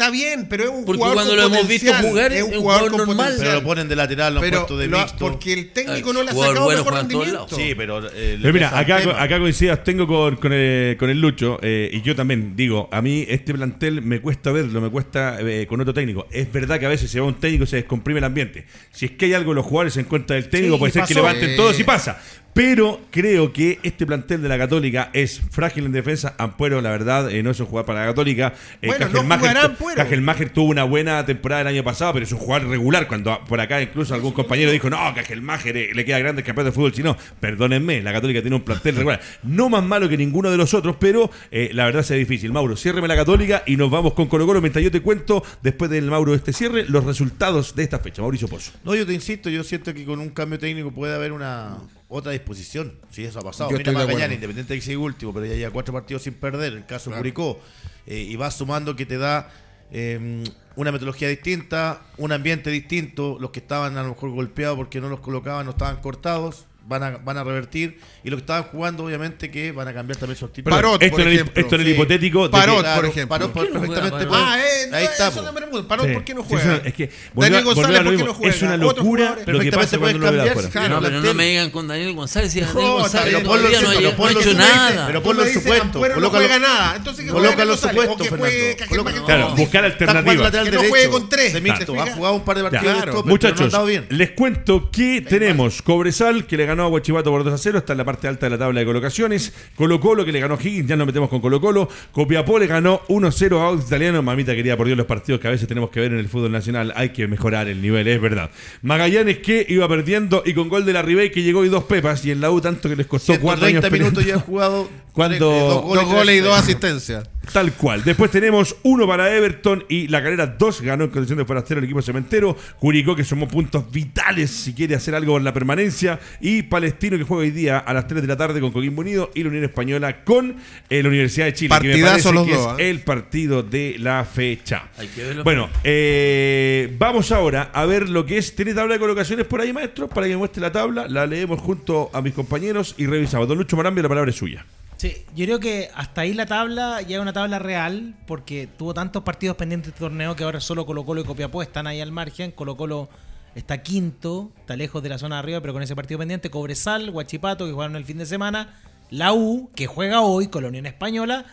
Está 0.00 0.10
bien, 0.10 0.46
pero 0.48 0.64
es 0.64 0.70
un 0.70 0.84
Porque 0.86 0.96
jugador 0.96 1.14
cuando 1.14 1.32
con 1.32 1.36
lo 1.50 1.54
hemos 1.58 1.68
visto 1.68 1.92
jugar, 1.92 2.32
es 2.32 2.42
un 2.42 2.52
jugador 2.54 2.90
jugador 2.90 3.06
normal. 3.06 3.16
potencial. 3.16 3.38
Pero 3.48 3.60
lo 3.60 3.62
ponen 3.66 3.88
de 3.88 3.96
lateral, 3.96 4.34
lo 4.34 4.40
han 4.40 4.48
puesto 4.50 4.78
de 4.78 4.86
lo- 4.86 4.98
mixto. 4.98 5.18
porque 5.18 5.52
el 5.52 5.70
técnico 5.72 6.12
no 6.14 6.22
le 6.22 6.30
ha 6.30 6.34
sacado 6.34 6.64
bueno 6.64 6.78
mejor 6.84 6.94
rendimiento. 6.94 7.46
Sí, 7.50 7.74
pero... 7.76 8.06
eh, 8.14 8.38
Pero 8.40 8.54
mira, 8.54 8.78
acá, 8.78 8.96
acá 9.22 9.38
coincidas, 9.38 9.84
tengo 9.84 10.06
con, 10.06 10.36
con, 10.36 10.54
el, 10.54 10.96
con 10.96 11.10
el 11.10 11.20
Lucho, 11.20 11.58
eh, 11.60 11.90
y 11.92 12.00
yo 12.00 12.16
también 12.16 12.56
digo, 12.56 12.88
a 12.90 13.02
mí 13.02 13.26
este 13.28 13.52
plantel 13.52 14.00
me 14.00 14.20
cuesta 14.22 14.50
verlo, 14.52 14.80
me 14.80 14.88
cuesta 14.88 15.36
eh, 15.40 15.66
con 15.68 15.78
otro 15.82 15.92
técnico. 15.92 16.26
Es 16.30 16.50
verdad 16.50 16.80
que 16.80 16.86
a 16.86 16.88
veces 16.88 17.10
se 17.10 17.20
va 17.20 17.26
un 17.26 17.34
técnico 17.34 17.64
y 17.64 17.66
se 17.66 17.76
descomprime 17.76 18.18
el 18.20 18.24
ambiente. 18.24 18.64
Si 18.92 19.04
es 19.04 19.10
que 19.12 19.26
hay 19.26 19.34
algo 19.34 19.52
en 19.52 19.56
los 19.56 19.66
jugadores 19.66 19.98
en 19.98 20.04
cuenta 20.06 20.32
del 20.32 20.48
técnico, 20.48 20.76
Sí, 20.76 20.78
puede 20.78 20.92
ser 20.92 21.04
que 21.04 21.14
levanten 21.14 21.56
todos 21.56 21.78
y 21.78 21.84
pasa. 21.84 22.18
Pero 22.52 23.00
creo 23.12 23.52
que 23.52 23.78
este 23.84 24.04
plantel 24.06 24.42
de 24.42 24.48
la 24.48 24.58
Católica 24.58 25.10
es 25.12 25.40
frágil 25.52 25.84
en 25.86 25.92
defensa. 25.92 26.34
Ampuero, 26.36 26.80
la 26.80 26.90
verdad, 26.90 27.30
eh, 27.30 27.44
no 27.44 27.52
es 27.52 27.60
un 27.60 27.66
jugador 27.66 27.86
para 27.86 28.00
la 28.00 28.06
Católica. 28.06 28.54
Eh, 28.82 28.88
Bueno, 28.88 29.06
no 29.08 29.20
Cajelmacher- 29.22 29.38
jugará 29.38 29.74
Ampuero. 29.90 30.08
Cajelmacher 30.08 30.50
tuvo 30.50 30.70
una 30.70 30.84
buena 30.84 31.24
temporada 31.26 31.62
el 31.62 31.66
año 31.68 31.84
pasado, 31.84 32.12
pero 32.14 32.24
es 32.24 32.32
un 32.32 32.38
jugador 32.38 32.68
regular. 32.68 33.06
Cuando 33.08 33.38
por 33.44 33.60
acá 33.60 33.80
incluso 33.80 34.14
algún 34.14 34.32
compañero 34.32 34.70
dijo, 34.70 34.88
no, 34.90 34.98
Cajelmacher 35.14 35.76
eh, 35.76 35.90
le 35.94 36.04
queda 36.04 36.18
grande 36.18 36.40
el 36.40 36.46
campeón 36.46 36.66
de 36.66 36.72
fútbol 36.72 36.92
chino. 36.92 37.16
Perdónenme, 37.40 38.02
la 38.02 38.12
Católica 38.12 38.40
tiene 38.40 38.56
un 38.56 38.62
plantel 38.62 38.96
regular. 38.96 39.20
No 39.42 39.68
más 39.68 39.82
malo 39.84 40.08
que 40.08 40.16
ninguno 40.16 40.50
de 40.50 40.56
los 40.56 40.74
otros, 40.74 40.96
pero 40.98 41.30
eh, 41.50 41.70
la 41.72 41.84
verdad 41.84 42.02
sea 42.02 42.16
difícil. 42.16 42.52
Mauro, 42.52 42.76
ciérreme 42.76 43.08
la 43.08 43.16
Católica 43.16 43.62
y 43.66 43.76
nos 43.76 43.90
vamos 43.90 44.14
con 44.14 44.26
Colo 44.26 44.46
Colo 44.46 44.60
mientras 44.60 44.82
yo 44.84 44.90
te 44.90 45.00
cuento, 45.00 45.42
después 45.62 45.90
del 45.90 46.04
Mauro 46.10 46.32
de 46.32 46.38
este 46.38 46.52
cierre, 46.52 46.84
los 46.88 47.04
resultados 47.04 47.74
de 47.74 47.82
esta 47.82 47.98
fecha. 47.98 48.22
Mauricio 48.22 48.48
Pozo. 48.48 48.72
No, 48.84 48.94
yo 48.94 49.06
te 49.06 49.12
insisto, 49.12 49.50
yo 49.50 49.64
siento 49.64 49.92
que 49.94 50.04
con 50.04 50.20
un 50.20 50.30
cambio 50.30 50.58
técnico 50.58 50.90
puede 50.92 51.14
haber 51.14 51.32
una 51.32 51.78
otra 52.08 52.32
disposición. 52.32 52.94
Si 53.10 53.24
eso 53.24 53.38
ha 53.38 53.42
pasado. 53.42 53.70
Yo 53.70 53.78
Mira 53.78 53.92
Magallanes, 53.92 54.34
independiente 54.34 54.74
de 54.74 54.80
que 54.80 54.84
sigue 54.84 54.96
último, 54.96 55.32
pero 55.32 55.46
ya 55.46 55.54
lleva 55.54 55.70
cuatro 55.72 55.94
partidos 55.94 56.22
sin 56.22 56.34
perder, 56.34 56.72
el 56.72 56.86
caso 56.86 57.10
Curicó. 57.10 57.60
eh, 58.06 58.18
y 58.18 58.36
va 58.36 58.50
sumando 58.50 58.96
que 58.96 59.06
te 59.06 59.16
da 59.16 59.50
eh, 59.92 60.44
una 60.76 60.92
metodología 60.92 61.28
distinta, 61.28 62.02
un 62.16 62.32
ambiente 62.32 62.70
distinto. 62.70 63.38
Los 63.40 63.50
que 63.50 63.60
estaban 63.60 63.96
a 63.96 64.02
lo 64.02 64.10
mejor 64.10 64.30
golpeados 64.30 64.76
porque 64.76 65.00
no 65.00 65.08
los 65.08 65.20
colocaban, 65.20 65.66
no 65.66 65.72
estaban 65.72 66.00
cortados. 66.00 66.66
Van 66.86 67.02
a, 67.04 67.10
van 67.18 67.36
a 67.38 67.44
revertir 67.44 67.98
y 68.24 68.30
los 68.30 68.38
que 68.38 68.42
estaban 68.42 68.64
jugando 68.64 69.04
obviamente 69.04 69.48
que 69.50 69.70
van 69.70 69.86
a 69.86 69.94
cambiar 69.94 70.16
también 70.18 70.36
su 70.36 70.44
actitud 70.46 70.68
Parot, 70.70 71.00
esto, 71.00 71.12
por 71.12 71.20
en 71.20 71.28
el, 71.28 71.34
ejemplo. 71.34 71.62
esto 71.62 71.74
en 71.76 71.80
el 71.82 71.86
Sí. 71.86 71.92
hipotético. 71.92 72.42
de 72.44 72.48
Parot, 72.50 72.76
que- 72.76 72.80
Claro, 72.82 73.00
por 73.00 73.10
ejemplo. 73.10 73.28
Parot 73.28 73.52
¿Por 73.52 73.70
perfectamente 73.70 74.26
Parot? 74.26 74.34
Ah, 74.34 74.58
eh, 74.58 74.90
ahí 74.92 75.04
no, 75.04 75.10
está. 75.10 75.28
eso 75.28 75.42
no 75.42 75.52
me. 75.52 75.60
Parot, 75.84 76.06
Sí. 76.06 76.12
¿por 76.14 76.24
qué 76.24 76.34
no 76.34 76.40
Sí, 76.42 76.46
juega? 76.48 76.76
eso 76.76 76.82
es 76.86 76.94
que 76.94 77.10
volvió 77.32 77.50
Daniel 77.54 77.64
González, 77.64 77.98
lo 77.98 78.04
¿por 78.10 78.16
qué 78.16 78.24
no 78.24 78.34
juega? 78.34 78.54
Es 78.56 78.62
una 78.62 78.74
Otros 78.74 78.96
locura 78.96 79.22
jugadores. 79.28 79.54
lo 79.54 79.60
que 79.60 79.70
pasa 79.70 79.96
de 79.98 80.18
cambiar, 80.18 80.58
sí. 80.60 80.68
Claro, 80.70 80.88
No, 80.96 81.02
pero 81.02 81.20
no 81.20 81.34
me 81.34 81.44
digan 81.48 81.70
con 81.70 81.86
Daniel 81.86 82.12
González. 82.14 82.52
Si 82.52 82.60
Daniel 82.60 82.76
No, 82.84 82.92
González 82.94 83.34
pero 83.34 83.46
ponlo 83.48 83.68
no, 83.68 83.74
su- 83.78 83.86
ha- 83.86 83.90
pero 83.90 84.00
no 84.00 84.08
ha 84.08 84.16
ponlo 84.16 84.40
en 84.40 84.48
hecho 84.48 84.58
nada. 84.58 85.06
pero 85.06 85.22
ponlo 85.22 85.44
en 85.44 85.52
su 85.54 85.62
puesto, 85.62 86.20
no 86.20 86.30
juega 86.30 86.58
nada. 86.58 86.96
Entonces 86.96 87.24
que 87.24 87.30
colócalo 87.30 87.72
en 87.72 87.78
su 87.78 87.88
puesto, 87.88 88.24
Fernando. 88.24 89.24
Claro, 89.26 89.54
buscar 89.54 89.84
alternativas. 89.84 90.50
Que 90.50 90.70
no 90.72 90.82
juegue 90.88 91.08
con 91.08 91.28
tres. 91.28 91.54
Ha 91.54 92.14
jugado 92.14 92.34
un 92.34 92.44
par 92.44 92.56
de 92.56 92.62
partidos 92.64 93.02
ha 93.16 93.22
Muchachos, 93.22 93.72
les 94.08 94.30
cuento 94.30 94.90
que 94.90 95.20
tenemos 95.20 95.82
Cobresal, 95.82 96.46
que 96.46 96.56
le 96.56 96.66
ganó 96.70 96.84
a 96.84 96.88
Guachipato 96.88 97.30
por 97.30 97.44
2 97.44 97.52
a 97.54 97.58
0, 97.58 97.78
está 97.78 97.92
en 97.92 97.98
la 97.98 98.04
parte 98.04 98.26
alta 98.28 98.46
de 98.46 98.50
la 98.50 98.58
tabla 98.58 98.80
de 98.80 98.86
colocaciones. 98.86 99.52
Colo 99.76 100.00
Colo, 100.00 100.24
que 100.24 100.32
le 100.32 100.40
ganó 100.40 100.54
a 100.54 100.58
Higgins, 100.62 100.88
ya 100.88 100.96
nos 100.96 101.06
metemos 101.06 101.28
con 101.28 101.40
Colo 101.40 101.60
Colo. 101.60 101.88
Copiapó 102.12 102.58
le 102.58 102.66
ganó 102.66 103.00
1-0 103.08 103.58
a 103.58 103.64
Audax 103.66 103.86
Italiano. 103.88 104.22
Mamita 104.22 104.54
querida, 104.54 104.76
por 104.76 104.86
Dios, 104.86 104.96
los 104.96 105.06
partidos 105.06 105.40
que 105.40 105.48
a 105.48 105.50
veces 105.50 105.68
tenemos 105.68 105.90
que 105.90 106.00
ver 106.00 106.12
en 106.12 106.18
el 106.18 106.28
fútbol 106.28 106.52
nacional. 106.52 106.92
Hay 106.96 107.10
que 107.10 107.26
mejorar 107.28 107.68
el 107.68 107.82
nivel, 107.82 108.06
es 108.08 108.20
verdad. 108.20 108.50
Magallanes 108.82 109.38
que 109.38 109.66
iba 109.68 109.86
perdiendo 109.88 110.42
y 110.46 110.54
con 110.54 110.68
gol 110.68 110.84
de 110.86 110.92
la 110.92 111.02
Ribey 111.02 111.30
que 111.30 111.42
llegó 111.42 111.64
y 111.64 111.68
dos 111.68 111.84
pepas. 111.84 112.24
Y 112.24 112.30
en 112.30 112.40
la 112.40 112.50
U 112.50 112.60
tanto 112.60 112.88
que 112.88 112.96
les 112.96 113.06
costó 113.06 113.38
cuatro 113.40 113.66
años 113.66 113.80
130 113.82 113.90
minutos 113.90 114.22
peleando. 114.24 114.28
ya 114.28 114.36
ha 114.36 114.46
jugado. 114.46 114.88
Cuando- 115.12 115.52
eh, 115.52 115.94
Dos 115.96 116.04
goles 116.06 116.36
y 116.36 116.40
dos 116.40 116.56
asistencias. 116.56 117.28
Tal 117.52 117.72
cual. 117.72 118.04
Después 118.04 118.30
tenemos 118.30 118.76
uno 118.84 119.08
para 119.08 119.34
Everton 119.34 119.84
y 119.88 120.06
la 120.06 120.22
carrera 120.22 120.46
2 120.46 120.82
ganó 120.82 121.04
en 121.04 121.10
condición 121.10 121.36
de 121.38 121.44
forastero 121.44 121.78
el 121.78 121.84
equipo 121.84 122.00
cementero. 122.00 122.56
Curicó 122.78 123.16
que 123.16 123.24
sumó 123.24 123.48
puntos 123.48 123.90
vitales 123.90 124.50
si 124.50 124.72
quiere 124.72 124.94
hacer 124.94 125.16
algo 125.16 125.32
con 125.32 125.42
la 125.42 125.52
permanencia. 125.52 126.20
Y 126.40 126.59
Palestino 126.62 127.16
que 127.16 127.24
juega 127.24 127.42
hoy 127.42 127.50
día 127.50 127.78
a 127.78 127.92
las 127.92 128.06
3 128.06 128.22
de 128.22 128.28
la 128.28 128.36
tarde 128.36 128.60
con 128.60 128.72
Coquimbo 128.72 129.00
Unido 129.00 129.30
y 129.34 129.42
la 129.42 129.48
Unión 129.48 129.64
Española 129.64 130.24
con 130.24 130.56
eh, 130.88 131.02
la 131.02 131.08
Universidad 131.08 131.46
de 131.46 131.54
Chile. 131.54 131.74
que 131.80 131.88
me 131.88 131.94
Partidazo 131.94 132.30
parece 132.30 132.32
los 132.32 132.46
que 132.46 132.54
dos, 132.54 132.72
es 132.78 132.86
¿eh? 132.86 132.90
el 132.90 133.00
partido 133.00 133.62
de 133.62 133.96
la 133.98 134.24
fecha. 134.24 134.88
Hay 134.98 135.08
que 135.08 135.24
verlo. 135.24 135.44
Bueno, 135.44 135.68
eh, 135.84 136.94
vamos 136.98 137.32
ahora 137.32 137.70
a 137.72 137.84
ver 137.86 138.08
lo 138.08 138.26
que 138.26 138.38
es. 138.38 138.54
¿Tiene 138.54 138.74
tabla 138.74 138.94
de 138.94 139.00
colocaciones 139.00 139.46
por 139.46 139.60
ahí, 139.60 139.72
maestro? 139.72 140.08
Para 140.08 140.26
que 140.26 140.32
me 140.32 140.38
muestre 140.38 140.60
la 140.60 140.72
tabla. 140.72 141.06
La 141.08 141.26
leemos 141.26 141.60
junto 141.60 142.10
a 142.12 142.22
mis 142.22 142.34
compañeros 142.34 142.94
y 142.98 143.06
revisamos. 143.06 143.48
Don 143.48 143.58
Lucho 143.58 143.76
Marambio, 143.76 144.02
la 144.02 144.08
palabra 144.08 144.30
es 144.30 144.36
suya. 144.36 144.64
Sí, 145.00 145.24
yo 145.34 145.46
creo 145.46 145.60
que 145.60 145.88
hasta 145.94 146.20
ahí 146.20 146.34
la 146.34 146.44
tabla 146.44 147.00
ya 147.00 147.16
es 147.16 147.22
una 147.22 147.32
tabla 147.32 147.58
real, 147.58 148.14
porque 148.26 148.68
tuvo 148.76 148.92
tantos 148.92 149.22
partidos 149.22 149.56
pendientes 149.56 149.86
de 149.86 149.90
este 149.92 150.00
torneo 150.00 150.36
que 150.36 150.44
ahora 150.44 150.60
solo 150.60 150.84
Colo 150.84 151.06
Colo 151.06 151.22
y 151.22 151.24
Copiapó 151.24 151.62
están 151.62 151.86
ahí 151.86 152.02
al 152.02 152.12
margen. 152.12 152.50
Colo 152.50 152.76
Colo 152.76 153.08
está 153.54 153.82
quinto, 153.82 154.52
está 154.58 154.76
lejos 154.76 155.02
de 155.02 155.08
la 155.08 155.18
zona 155.18 155.36
de 155.36 155.40
arriba, 155.40 155.60
pero 155.60 155.72
con 155.72 155.82
ese 155.82 155.96
partido 155.96 156.18
pendiente. 156.18 156.50
Cobresal, 156.50 157.10
Guachipato, 157.10 157.66
que 157.66 157.72
jugaron 157.72 157.96
el 157.96 158.04
fin 158.04 158.18
de 158.18 158.26
semana. 158.26 158.80
La 159.10 159.32
U, 159.32 159.70
que 159.74 159.86
juega 159.86 160.20
hoy 160.20 160.48
con 160.48 160.62
la 160.62 160.68
Unión 160.68 160.86
Española. 160.86 161.44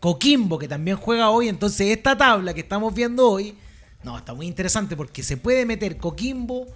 Coquimbo, 0.00 0.58
que 0.58 0.68
también 0.68 0.96
juega 0.96 1.30
hoy. 1.30 1.48
Entonces, 1.48 1.88
esta 1.96 2.16
tabla 2.16 2.54
que 2.54 2.60
estamos 2.60 2.94
viendo 2.94 3.30
hoy, 3.30 3.54
no, 4.02 4.18
está 4.18 4.34
muy 4.34 4.46
interesante 4.46 4.96
porque 4.96 5.22
se 5.22 5.36
puede 5.36 5.64
meter 5.64 5.96
Coquimbo, 5.96 6.66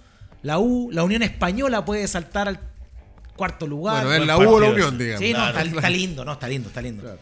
la 0.41 0.59
U, 0.59 0.89
la 0.91 1.03
Unión 1.03 1.21
Española 1.21 1.85
puede 1.85 2.07
saltar 2.07 2.47
al 2.47 2.59
cuarto 3.35 3.67
lugar. 3.67 4.05
Bueno, 4.05 4.23
es 4.23 4.27
la 4.27 4.37
U 4.37 4.49
o 4.49 4.59
la. 4.59 4.69
Unión, 4.69 4.97
digamos. 4.97 5.19
Sí, 5.19 5.33
no, 5.33 5.47
está, 5.47 5.61
está 5.61 5.89
lindo, 5.89 6.25
no, 6.25 6.33
está 6.33 6.47
lindo, 6.47 6.69
está 6.69 6.81
lindo. 6.81 7.17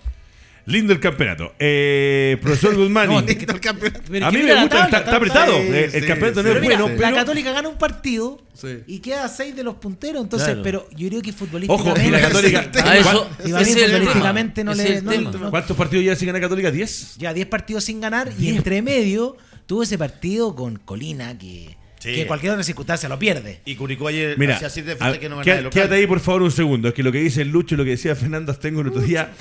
Lindo 0.68 0.92
el 0.94 1.00
campeonato. 1.00 1.54
Eh, 1.60 2.38
profesor 2.42 2.76
Guzmán. 2.78 3.08
No, 3.08 3.20
es 3.22 3.36
que- 3.38 3.46
El 3.46 3.60
campeonato. 3.60 4.26
A 4.26 4.32
mí 4.32 4.38
me 4.44 4.54
la 4.54 4.62
gusta, 4.62 4.70
tabla, 4.70 4.86
está, 4.86 4.98
está 5.00 5.16
apretado. 5.16 5.54
Sí, 5.54 5.68
Eh, 5.72 5.86
el 5.94 6.02
sí, 6.02 6.08
campeonato 6.08 6.44
no 6.44 6.50
es 6.50 6.62
mira, 6.62 6.78
bueno, 6.78 6.90
la 6.90 6.98
pero. 7.08 7.16
Católica 7.16 7.52
gana 7.54 7.70
un 7.70 7.78
partido 7.78 8.42
Sí. 8.54 8.68
y 8.86 9.00
queda 9.00 9.24
a 9.26 9.30
seis 9.30 9.56
de 9.56 9.64
los 9.64 9.76
punteros. 9.76 10.22
Entonces, 10.24 10.48
Claro. 10.50 10.64
pero 10.64 10.90
yo 10.96 11.08
creo 11.08 11.22
que 11.22 11.30
Ojo, 11.30 11.38
futbolísticamente. 11.40 12.08
y 12.08 12.12
la 12.12 12.20
Católica. 12.22 12.72
Ah, 12.84 12.98
eso, 12.98 13.30
Y 13.46 13.48
mí 13.54 13.64
futbolísticamente 13.66 14.64
no 14.64 14.74
le. 14.74 15.02
no- 15.02 15.32
no- 15.32 15.50
¿Cuántos 15.52 15.78
partidos 15.78 16.04
lleva 16.04 16.16
sin 16.16 16.28
ganar 16.28 16.42
Católica? 16.42 16.70
¿10? 16.72 17.16
ya 17.18 17.34
10 17.34 17.48
partidos 17.48 17.84
sin 17.86 18.02
ganar 18.02 18.30
y 18.38 18.50
entre 18.50 18.82
medio 18.82 19.38
tuvo 19.68 19.84
ese 19.84 19.98
partido 19.98 20.54
con 20.56 20.78
Colina 20.78 21.38
que, 21.38 21.78
Sí. 22.00 22.14
que 22.14 22.28
cualquier 22.28 22.52
otra 22.52 22.64
circunstancia 22.64 23.08
lo 23.10 23.18
pierde. 23.18 23.62
Y 23.66 23.76
Curicó 23.76 24.08
ayer 24.10 24.38
Mira, 24.38 24.56
hacía 24.56 24.70
siete 24.70 24.98
a- 25.00 25.18
que 25.18 25.30
no 25.30 25.38
ganaba 25.38 25.70
quédate 25.70 25.96
ahí 25.96 26.08
por 26.08 26.20
favor 26.20 26.42
un 26.44 26.52
segundo. 26.52 26.90
Es 26.90 26.94
que 26.94 27.04
lo 27.04 27.12
que 27.12 27.20
dice 27.20 27.46
Lucho 27.46 27.76
y 27.76 27.78
lo 27.78 27.84
que 27.86 27.92
decía 27.92 28.16
Fernando 28.16 28.52
Astengo 28.52 28.82
el 28.82 28.90
otro 28.90 29.02
día. 29.02 29.32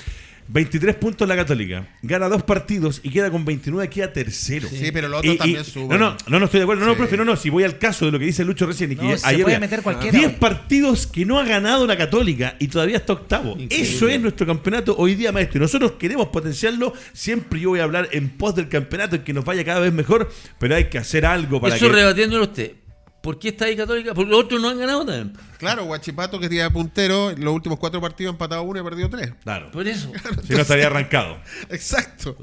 23 0.49 0.95
puntos 0.97 1.27
la 1.29 1.35
Católica. 1.37 1.89
Gana 2.03 2.29
dos 2.29 2.43
partidos 2.45 3.01
y 3.03 3.11
queda 3.11 3.31
con 3.31 3.45
29, 3.45 3.89
queda 3.91 4.13
tercero. 4.13 4.69
Sí, 4.69 4.91
pero 4.93 5.09
Y- 5.23 5.31
y- 5.31 5.37
también 5.37 5.59
No, 5.59 5.65
suben. 5.65 5.99
no, 6.01 6.17
no, 6.29 6.39
no 6.39 6.45
estoy 6.45 6.61
de 6.61 6.65
acuerdo. 6.65 6.83
No, 6.85 6.93
no, 6.93 6.97
profe, 6.97 7.17
no, 7.17 7.25
no. 7.25 7.37
Si 7.37 7.51
voy 7.51 7.65
al 7.65 7.79
caso 7.79 8.07
de 8.07 8.13
lo 8.13 8.19
que 8.19 8.27
dice 8.27 8.45
Lucho 8.45 8.67
recién 8.67 8.93
y 8.93 8.97
que 8.97 9.03
No, 9.03 9.17
se 9.17 9.27
ayer 9.27 9.43
puede 9.43 9.59
meter 9.61 9.83
cualquiera 9.83 10.17
10 10.19 10.33
hoy. 10.33 10.37
partidos 10.39 11.07
que 11.07 11.25
no 11.27 11.39
ha 11.39 11.45
ganado 11.45 11.87
la 11.87 11.97
Católica 11.97 12.57
y 12.59 12.69
todavía 12.69 12.97
está 12.99 13.15
octavo. 13.15 13.57
Eso 13.71 14.09
es 14.09 14.21
nuestro 14.21 14.47
campeonato 14.47 14.95
hoy 14.97 15.15
día, 15.15 15.33
maestro. 15.33 15.59
Y 15.59 15.63
nosotros 15.63 15.93
queremos 15.99 16.29
potenciarlo. 16.29 16.93
Siempre 17.13 17.61
yo 17.61 17.71
voy 17.71 17.81
a 17.81 17.85
hablar 17.85 18.09
en 18.13 18.29
pos 18.31 18.55
del 18.55 18.69
campeonato, 18.69 19.17
en 19.17 19.23
que 19.25 19.33
nos 19.33 19.45
vaya 19.45 19.65
cada 19.65 19.81
vez 19.81 19.93
mejor, 19.93 20.31
pero 20.59 20.75
hay 20.77 20.85
que 20.85 20.99
hacer 20.99 21.27
algo 21.27 21.61
para 21.61 21.77
Eso 21.77 21.89
que. 21.89 21.93
rebatiéndolo 21.95 22.45
usted. 22.45 22.73
¿Por 23.27 23.41
qué 23.41 23.49
está 23.49 23.65
ahí 23.65 23.75
Católica? 23.75 24.15
Porque 24.15 24.31
los 24.31 24.45
otros 24.45 24.63
no 24.63 24.69
han 24.69 24.79
ganado 24.79 25.05
también. 25.05 25.33
Claro, 25.59 25.85
Guachipato 25.87 26.39
que 26.39 26.49
tiene 26.49 26.71
puntero, 26.71 27.31
en 27.33 27.45
los 27.45 27.53
últimos 27.53 27.77
cuatro 27.77 28.01
partidos 28.01 28.31
ha 28.31 28.35
empatado 28.35 28.63
uno 28.63 28.79
y 28.79 28.81
ha 28.81 28.85
perdido 28.85 29.11
tres. 29.11 29.33
Claro. 29.43 29.73
Por 29.73 29.89
eso. 29.89 30.13
Si 30.47 30.53
no 30.53 30.61
estaría 30.61 30.87
arrancado. 30.87 31.37
Exacto. 31.69 32.37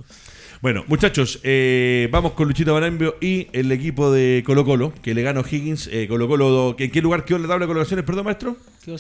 Bueno, 0.61 0.83
muchachos, 0.87 1.39
eh, 1.43 2.09
vamos 2.11 2.33
con 2.33 2.49
Luchito 2.49 2.73
Barambio 2.73 3.15
y 3.21 3.47
el 3.53 3.71
equipo 3.71 4.11
de 4.11 4.43
Colo 4.45 4.65
Colo, 4.65 4.93
que 5.01 5.13
le 5.13 5.21
ganó 5.21 5.41
Higgins. 5.49 5.87
Eh, 5.89 6.05
Colo 6.09 6.27
Colo, 6.27 6.75
¿en 6.77 6.91
qué 6.91 7.01
lugar 7.01 7.23
quedó 7.23 7.37
en 7.37 7.43
la 7.43 7.47
tabla 7.47 7.65
de 7.65 7.67
colocaciones, 7.69 8.03
perdón, 8.03 8.25
maestro? 8.25 8.57
Quedó 8.83 8.97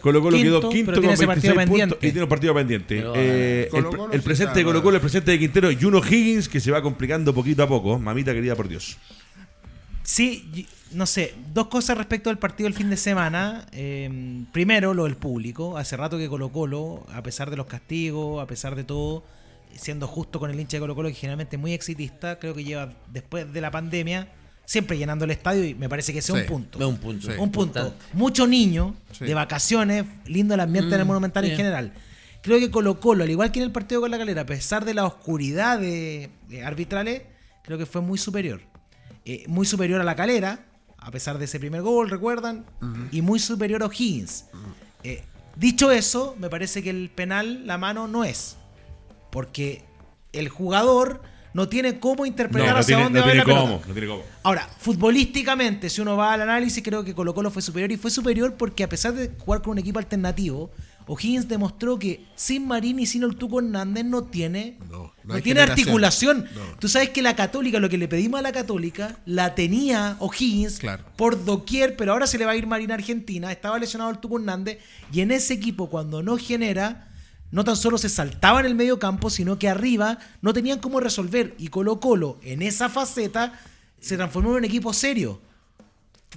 Colo 0.00 0.22
Colo 0.22 0.38
quedó 0.38 0.68
quinto 0.68 0.92
pero 0.92 1.00
tiene 1.00 1.06
con 1.06 1.14
ese 1.14 1.26
partido 1.26 1.54
26 1.56 1.56
puntos 1.56 1.98
pendiente. 1.98 2.06
y 2.06 2.10
tiene 2.12 2.22
un 2.22 2.28
partido 2.28 2.54
pendiente. 2.54 2.96
Pero, 2.98 3.12
Eh, 3.16 3.64
el, 3.64 3.68
Colo 3.70 3.90
Colo 3.90 4.12
el 4.12 4.20
sí 4.20 4.24
presente 4.24 4.58
de 4.60 4.64
Colo. 4.64 4.80
Colo, 4.80 4.94
el 4.94 5.00
presente 5.00 5.32
de 5.32 5.38
Quintero 5.40 5.72
y 5.72 5.84
uno 5.84 5.98
Higgins 5.98 6.48
que 6.48 6.60
se 6.60 6.70
va 6.70 6.80
complicando 6.80 7.34
poquito 7.34 7.64
a 7.64 7.66
poco. 7.66 7.98
Mamita 7.98 8.32
querida 8.32 8.54
por 8.54 8.68
Dios. 8.68 8.96
Sí, 10.04 10.68
no 10.92 11.06
sé, 11.06 11.34
dos 11.52 11.66
cosas 11.68 11.98
respecto 11.98 12.30
al 12.30 12.38
partido 12.38 12.66
del 12.68 12.74
fin 12.74 12.88
de 12.90 12.96
semana. 12.96 13.66
Eh, 13.72 14.44
primero, 14.52 14.94
lo 14.94 15.04
del 15.04 15.16
público. 15.16 15.76
Hace 15.76 15.96
rato 15.96 16.16
que 16.18 16.28
Colo 16.28 16.50
Colo, 16.50 17.04
a 17.12 17.22
pesar 17.22 17.50
de 17.50 17.56
los 17.56 17.66
castigos, 17.66 18.42
a 18.42 18.46
pesar 18.46 18.76
de 18.76 18.84
todo, 18.84 19.24
siendo 19.74 20.06
justo 20.06 20.38
con 20.38 20.50
el 20.50 20.58
hincha 20.58 20.76
de 20.76 20.80
Colo 20.80 20.94
Colo, 20.94 21.08
que 21.08 21.14
generalmente 21.14 21.56
es 21.56 21.60
muy 21.60 21.72
exitista, 21.72 22.38
creo 22.38 22.54
que 22.54 22.64
lleva 22.64 22.92
después 23.12 23.52
de 23.52 23.60
la 23.60 23.70
pandemia, 23.70 24.28
siempre 24.64 24.96
llenando 24.96 25.24
el 25.24 25.32
estadio 25.32 25.64
y 25.64 25.74
me 25.74 25.88
parece 25.88 26.12
que 26.12 26.20
ese 26.20 26.32
es 26.32 26.38
Sí. 26.38 26.42
un 26.44 26.48
punto. 26.48 26.88
Un 26.88 26.96
punto. 26.98 27.26
Sí. 27.26 27.32
un 27.38 27.50
punto. 27.50 27.78
Importante. 27.80 28.16
Mucho 28.16 28.46
niño 28.46 28.94
Sí. 29.12 29.24
de 29.24 29.34
vacaciones, 29.34 30.04
lindo 30.26 30.54
el 30.54 30.60
ambiente 30.60 30.94
en 30.94 31.00
el 31.00 31.04
Mm, 31.04 31.08
Monumental 31.08 31.44
en 31.44 31.56
general. 31.56 31.92
Creo 32.42 32.58
que 32.60 32.70
Colo 32.70 33.00
Colo, 33.00 33.24
al 33.24 33.30
igual 33.30 33.50
que 33.52 33.58
en 33.58 33.64
el 33.64 33.72
partido 33.72 34.00
con 34.00 34.10
la 34.10 34.18
calera, 34.18 34.42
a 34.42 34.46
pesar 34.46 34.84
de 34.84 34.94
la 34.94 35.04
oscuridad 35.04 35.78
de, 35.80 36.30
de 36.48 36.64
arbitrales, 36.64 37.22
creo 37.62 37.76
que 37.76 37.86
fue 37.86 38.00
muy 38.02 38.18
superior. 38.18 38.60
Eh, 39.24 39.44
muy 39.48 39.66
superior 39.66 40.00
a 40.00 40.04
la 40.04 40.14
calera, 40.14 40.60
a 41.06 41.10
pesar 41.12 41.38
de 41.38 41.44
ese 41.44 41.60
primer 41.60 41.82
gol, 41.82 42.10
recuerdan, 42.10 42.66
y 43.12 43.22
muy 43.22 43.38
superior 43.38 43.80
a 43.84 43.86
O'Higgins. 43.86 44.46
Eh, 45.04 45.22
dicho 45.54 45.92
eso, 45.92 46.34
me 46.36 46.50
parece 46.50 46.82
que 46.82 46.90
el 46.90 47.10
penal, 47.10 47.64
la 47.64 47.78
mano, 47.78 48.08
no 48.08 48.24
es. 48.24 48.56
Porque 49.30 49.84
el 50.32 50.48
jugador 50.48 51.22
no 51.54 51.68
tiene 51.68 52.00
cómo 52.00 52.16
No, 52.22 52.26
interpretar 52.26 52.74
no 52.74 52.80
hacia 52.80 52.96
tiene, 52.96 53.02
dónde 53.04 53.20
no 53.20 53.24
va 53.26 53.30
tiene 53.30 53.38
la 53.38 53.44
pelota. 53.44 53.62
cómo, 53.62 53.82
no 53.86 53.92
tiene 53.92 54.08
cómo. 54.08 54.22
Ahora, 54.42 54.68
futbolísticamente, 54.80 55.88
si 55.90 56.00
uno 56.00 56.16
va 56.16 56.32
al 56.32 56.42
análisis, 56.42 56.82
creo 56.82 57.04
que 57.04 57.14
Colo 57.14 57.32
Colo 57.34 57.52
fue 57.52 57.62
superior 57.62 57.92
y 57.92 57.96
fue 57.96 58.10
superior 58.10 58.54
porque 58.54 58.82
a 58.82 58.88
pesar 58.88 59.14
de 59.14 59.30
jugar 59.38 59.62
con 59.62 59.70
un 59.70 59.78
equipo 59.78 60.00
alternativo, 60.00 60.72
O'Higgins 61.08 61.46
demostró 61.48 61.98
que 61.98 62.24
sin 62.34 62.66
Marín 62.66 62.98
y 62.98 63.06
sin 63.06 63.22
el 63.22 63.36
Tuco 63.36 63.60
Hernández 63.60 64.04
no 64.04 64.24
tiene, 64.24 64.76
No, 64.90 64.98
no, 64.98 65.12
no 65.24 65.34
hay 65.34 65.42
tiene 65.42 65.60
articulación. 65.60 66.46
No. 66.54 66.60
Tú 66.80 66.88
sabes 66.88 67.10
que 67.10 67.22
la 67.22 67.36
Católica, 67.36 67.78
lo 67.78 67.88
que 67.88 67.96
le 67.98 68.08
pedimos 68.08 68.40
a 68.40 68.42
la 68.42 68.50
Católica, 68.52 69.16
la 69.24 69.54
tenía 69.54 70.16
O'Higgins 70.18 70.78
Claro. 70.80 71.04
por 71.16 71.44
doquier, 71.44 71.96
pero 71.96 72.12
ahora 72.12 72.26
se 72.26 72.38
le 72.38 72.44
va 72.44 72.52
a 72.52 72.56
ir 72.56 72.66
Marín 72.66 72.90
a 72.90 72.94
Argentina. 72.94 73.52
Estaba 73.52 73.78
lesionado 73.78 74.10
el 74.10 74.18
Tuco 74.18 74.38
Hernández 74.38 74.78
y 75.12 75.20
en 75.20 75.30
ese 75.30 75.54
equipo, 75.54 75.88
cuando 75.88 76.22
no 76.24 76.36
genera, 76.38 77.08
no 77.52 77.62
tan 77.62 77.76
solo 77.76 77.98
se 77.98 78.08
saltaba 78.08 78.58
en 78.60 78.66
el 78.66 78.74
medio 78.74 78.98
campo, 78.98 79.30
sino 79.30 79.58
que 79.60 79.68
arriba 79.68 80.18
no 80.42 80.52
tenían 80.52 80.80
cómo 80.80 80.98
resolver. 80.98 81.54
Y 81.58 81.68
Colo 81.68 82.00
Colo, 82.00 82.38
en 82.42 82.62
esa 82.62 82.88
faceta, 82.88 83.52
se 84.00 84.16
transformó 84.16 84.50
en 84.50 84.56
un 84.56 84.64
equipo 84.64 84.92
serio 84.92 85.40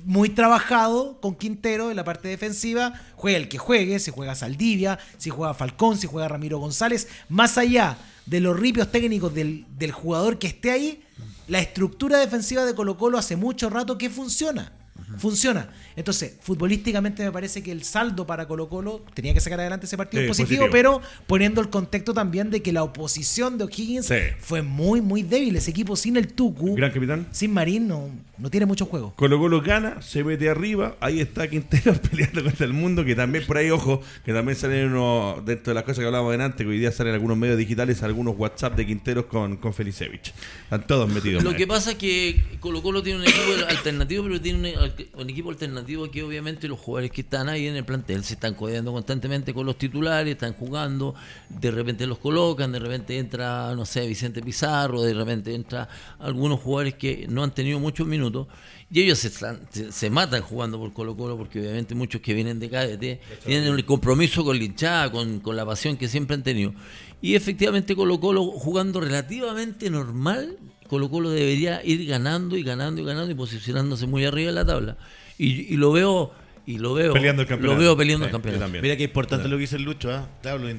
muy 0.06 0.30
trabajado 0.30 1.20
con 1.22 1.36
Quintero 1.36 1.90
en 1.90 1.96
la 1.96 2.04
parte 2.04 2.28
defensiva. 2.28 2.94
Juega 3.16 3.38
el 3.38 3.50
que 3.50 3.58
juegue, 3.58 4.00
si 4.00 4.12
juega 4.12 4.36
Saldivia, 4.36 5.00
si 5.18 5.30
juega 5.30 5.54
Falcón, 5.54 5.98
si 5.98 6.08
juega 6.08 6.28
Ramiro 6.28 6.60
González. 6.60 7.08
Más 7.30 7.58
allá 7.58 7.98
de 8.26 8.40
los 8.40 8.60
ripios 8.60 8.92
técnicos 8.92 9.34
del, 9.34 9.66
del 9.78 9.92
jugador 9.92 10.40
que 10.40 10.48
esté 10.48 10.72
ahí, 10.72 11.04
la 11.48 11.60
estructura 11.60 12.20
defensiva 12.20 12.66
de 12.66 12.76
Colo 12.76 12.98
Colo 12.98 13.18
hace 13.18 13.36
mucho 13.36 13.70
rato 13.70 13.98
que 13.98 14.10
funciona. 14.10 14.72
Funciona. 15.18 15.70
Entonces, 16.00 16.34
futbolísticamente 16.40 17.24
me 17.26 17.32
parece 17.32 17.62
que 17.62 17.74
el 17.74 17.84
saldo 17.84 18.26
para 18.26 18.48
Colo 18.48 18.70
Colo 18.70 19.02
tenía 19.14 19.34
que 19.34 19.42
sacar 19.42 19.60
adelante 19.60 19.86
ese 19.86 19.98
partido 19.98 20.24
Sí, 20.24 20.28
positivo, 20.30 20.48
positivo. 20.62 20.72
pero 20.72 21.02
poniendo 21.28 21.60
el 21.60 21.70
contexto 21.70 22.14
también 22.14 22.50
de 22.52 22.62
que 22.62 22.72
la 22.72 22.84
oposición 22.84 23.58
de 23.58 23.66
O'Higgins 23.66 24.06
Sí. 24.06 24.16
fue 24.40 24.62
muy, 24.62 25.02
muy 25.02 25.24
débil. 25.24 25.58
Ese 25.58 25.72
equipo 25.72 25.98
sin 25.98 26.16
el 26.16 26.32
Tucu, 26.34 26.74
Gran 26.76 26.92
capitán. 26.92 27.28
sin 27.32 27.52
Marín, 27.54 27.90
no, 27.90 28.10
no 28.38 28.50
tiene 28.50 28.66
mucho 28.66 28.86
juego. 28.86 29.14
Colo 29.18 29.38
Colo 29.40 29.62
gana, 29.62 30.02
se 30.02 30.24
mete 30.24 30.48
arriba, 30.50 30.96
ahí 31.02 31.20
está 31.20 31.50
Quintero 31.50 31.94
peleando 32.10 32.46
contra 32.46 32.66
el 32.66 32.72
mundo, 32.72 33.04
que 33.04 33.14
también 33.16 33.46
por 33.46 33.58
ahí, 33.58 33.70
ojo, 33.70 34.02
que 34.24 34.32
también 34.32 34.58
salen 34.58 34.94
unos, 34.94 35.46
dentro 35.46 35.72
de 35.72 35.76
las 35.76 35.84
cosas 35.84 36.00
que 36.00 36.06
hablábamos 36.06 36.32
delante, 36.32 36.64
que 36.64 36.70
hoy 36.70 36.80
día 36.80 36.94
salen 36.94 37.14
algunos 37.14 37.36
medios 37.38 37.58
digitales, 37.58 38.02
algunos 38.04 38.38
WhatsApp 38.38 38.78
de 38.78 38.86
Quinteros 38.86 39.26
con, 39.26 39.58
con 39.58 39.74
Felicevich. 39.74 40.34
Están 40.64 40.88
todos 40.88 41.10
metidos. 41.10 41.44
Lo 41.44 41.54
que 41.56 41.68
pasa 41.68 41.92
es 41.92 41.98
que 41.98 42.42
Colo 42.62 42.82
Colo 42.82 43.04
tiene 43.04 43.20
un 43.20 43.26
equipo 43.26 43.52
alternativo, 43.68 44.24
pero 44.24 44.40
tiene 44.40 44.76
un, 44.78 45.22
un 45.22 45.30
equipo 45.30 45.50
alternativo 45.50 45.89
que 46.12 46.24
obviamente 46.24 46.68
los 46.68 46.80
jugadores 46.80 47.12
que 47.12 47.22
están 47.22 47.50
ahí 47.50 47.68
en 47.68 47.76
el 47.76 47.84
plantel 47.84 48.24
se 48.24 48.36
están 48.36 48.54
codeando 48.54 48.92
constantemente 48.92 49.54
con 49.54 49.66
los 49.66 49.78
titulares, 49.78 50.32
están 50.34 50.54
jugando, 50.54 51.16
de 51.50 51.72
repente 51.72 52.06
los 52.08 52.20
colocan, 52.20 52.72
de 52.72 52.80
repente 52.80 53.18
entra, 53.18 53.74
no 53.76 53.86
sé, 53.86 54.06
Vicente 54.08 54.42
Pizarro, 54.42 55.02
de 55.02 55.14
repente 55.14 55.54
entra 55.56 55.90
algunos 56.20 56.60
jugadores 56.60 56.94
que 56.96 57.26
no 57.30 57.44
han 57.44 57.54
tenido 57.54 57.80
muchos 57.80 58.06
minutos 58.08 58.48
y 58.92 59.02
ellos 59.02 59.20
se, 59.20 59.28
están- 59.30 59.62
se, 59.72 59.92
se 59.92 60.10
matan 60.10 60.42
jugando 60.42 60.78
por 60.80 60.94
Colo 60.94 61.16
Colo 61.18 61.38
porque 61.38 61.60
obviamente 61.60 61.96
muchos 61.96 62.22
que 62.22 62.34
vienen 62.34 62.60
de 62.60 62.70
KDT 62.70 63.44
tienen 63.46 63.74
el 63.74 63.86
compromiso 63.86 64.44
con 64.44 64.58
la 64.58 64.64
hinchada, 64.64 65.12
con, 65.12 65.40
con 65.40 65.56
la 65.56 65.66
pasión 65.66 65.98
que 65.98 66.08
siempre 66.08 66.36
han 66.36 66.44
tenido. 66.44 66.74
Y 67.22 67.36
efectivamente 67.36 67.96
Colo 67.96 68.20
Colo 68.20 68.44
jugando 68.46 69.00
relativamente 69.02 69.90
normal, 69.90 70.58
Colo 70.88 71.10
Colo 71.12 71.30
debería 71.30 71.86
ir 71.86 72.08
ganando 72.08 72.58
y 72.58 72.64
ganando 72.64 73.00
y 73.02 73.06
ganando 73.06 73.30
y 73.32 73.36
posicionándose 73.36 74.08
muy 74.08 74.26
arriba 74.26 74.50
en 74.50 74.56
la 74.56 74.66
tabla. 74.66 74.98
Y, 75.40 75.74
y 75.74 75.78
lo 75.78 75.92
veo 75.92 76.32
y 76.68 76.78
lo 76.78 76.94
veo 76.94 77.14
Peleando 77.14 77.42
el 77.42 77.48
campeonato. 77.48 77.74
Lo 77.76 77.82
veo 77.84 77.98
peleando 77.98 78.26
el 78.28 78.32
campeonato. 78.32 78.68
Mira 78.82 78.96
qué 78.96 79.06
importante 79.06 79.48
lo 79.48 79.56
que 79.58 79.62
dice 79.62 79.78
el 79.78 79.82
Lucho, 79.84 80.12
¿ah? 80.14 80.30
Claro, 80.44 80.60
los, 80.60 80.72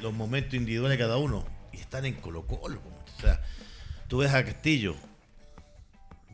los 0.00 0.12
momentos 0.12 0.52
individuales 0.52 0.98
de 0.98 1.02
cada 1.02 1.16
uno. 1.16 1.46
Y 1.72 1.78
están 1.78 2.04
en 2.04 2.14
Colo 2.14 2.42
Colo. 2.46 2.80
O 3.16 3.20
sea, 3.22 3.40
tú 4.08 4.18
ves 4.18 4.34
a 4.34 4.44
Castillo. 4.44 4.94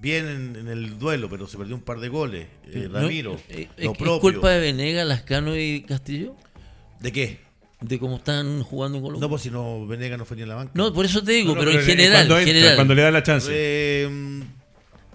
Bien 0.01 0.27
en, 0.27 0.57
en 0.57 0.69
el 0.69 0.99
duelo, 0.99 1.29
pero 1.31 1.47
se 1.47 1.57
perdió 1.57 1.77
un 1.77 1.83
par 1.83 2.01
de 2.01 2.09
goles. 2.09 2.49
Eh, 2.67 2.89
No, 2.91 2.99
Ramiro, 3.01 3.37
eh, 3.49 3.69
lo 3.77 3.93
¿Es, 3.93 3.99
propio. 3.99 4.15
es 4.17 4.21
culpa 4.35 4.51
de 4.51 4.59
Venegas, 4.61 5.07
Lascano 5.07 5.57
y 5.57 5.83
Castillo? 5.83 6.35
¿De 6.99 7.13
qué? 7.13 7.39
De 7.81 7.99
cómo 8.01 8.17
están 8.17 8.63
jugando 8.65 8.99
en 8.99 9.05
Colo 9.05 9.21
No, 9.21 9.29
pues 9.29 9.43
si 9.43 9.51
no, 9.51 9.87
Venega 9.87 10.17
no 10.17 10.25
fue 10.25 10.37
ni 10.37 10.43
en 10.43 10.49
la 10.49 10.57
banca. 10.57 10.73
No, 10.75 10.93
por 10.93 11.05
eso 11.05 11.23
te 11.23 11.33
digo, 11.33 11.51
No, 11.51 11.55
no, 11.55 11.61
pero, 11.61 11.71
en 11.73 11.79
eh, 11.79 11.83
general, 11.83 12.13
cuando, 12.27 12.39
entra, 12.39 12.53
general. 12.55 12.75
cuando 12.77 12.95
le 12.97 13.03
da 13.03 13.11
la 13.13 13.23
chance. 13.23 13.49
Eh, 13.55 14.43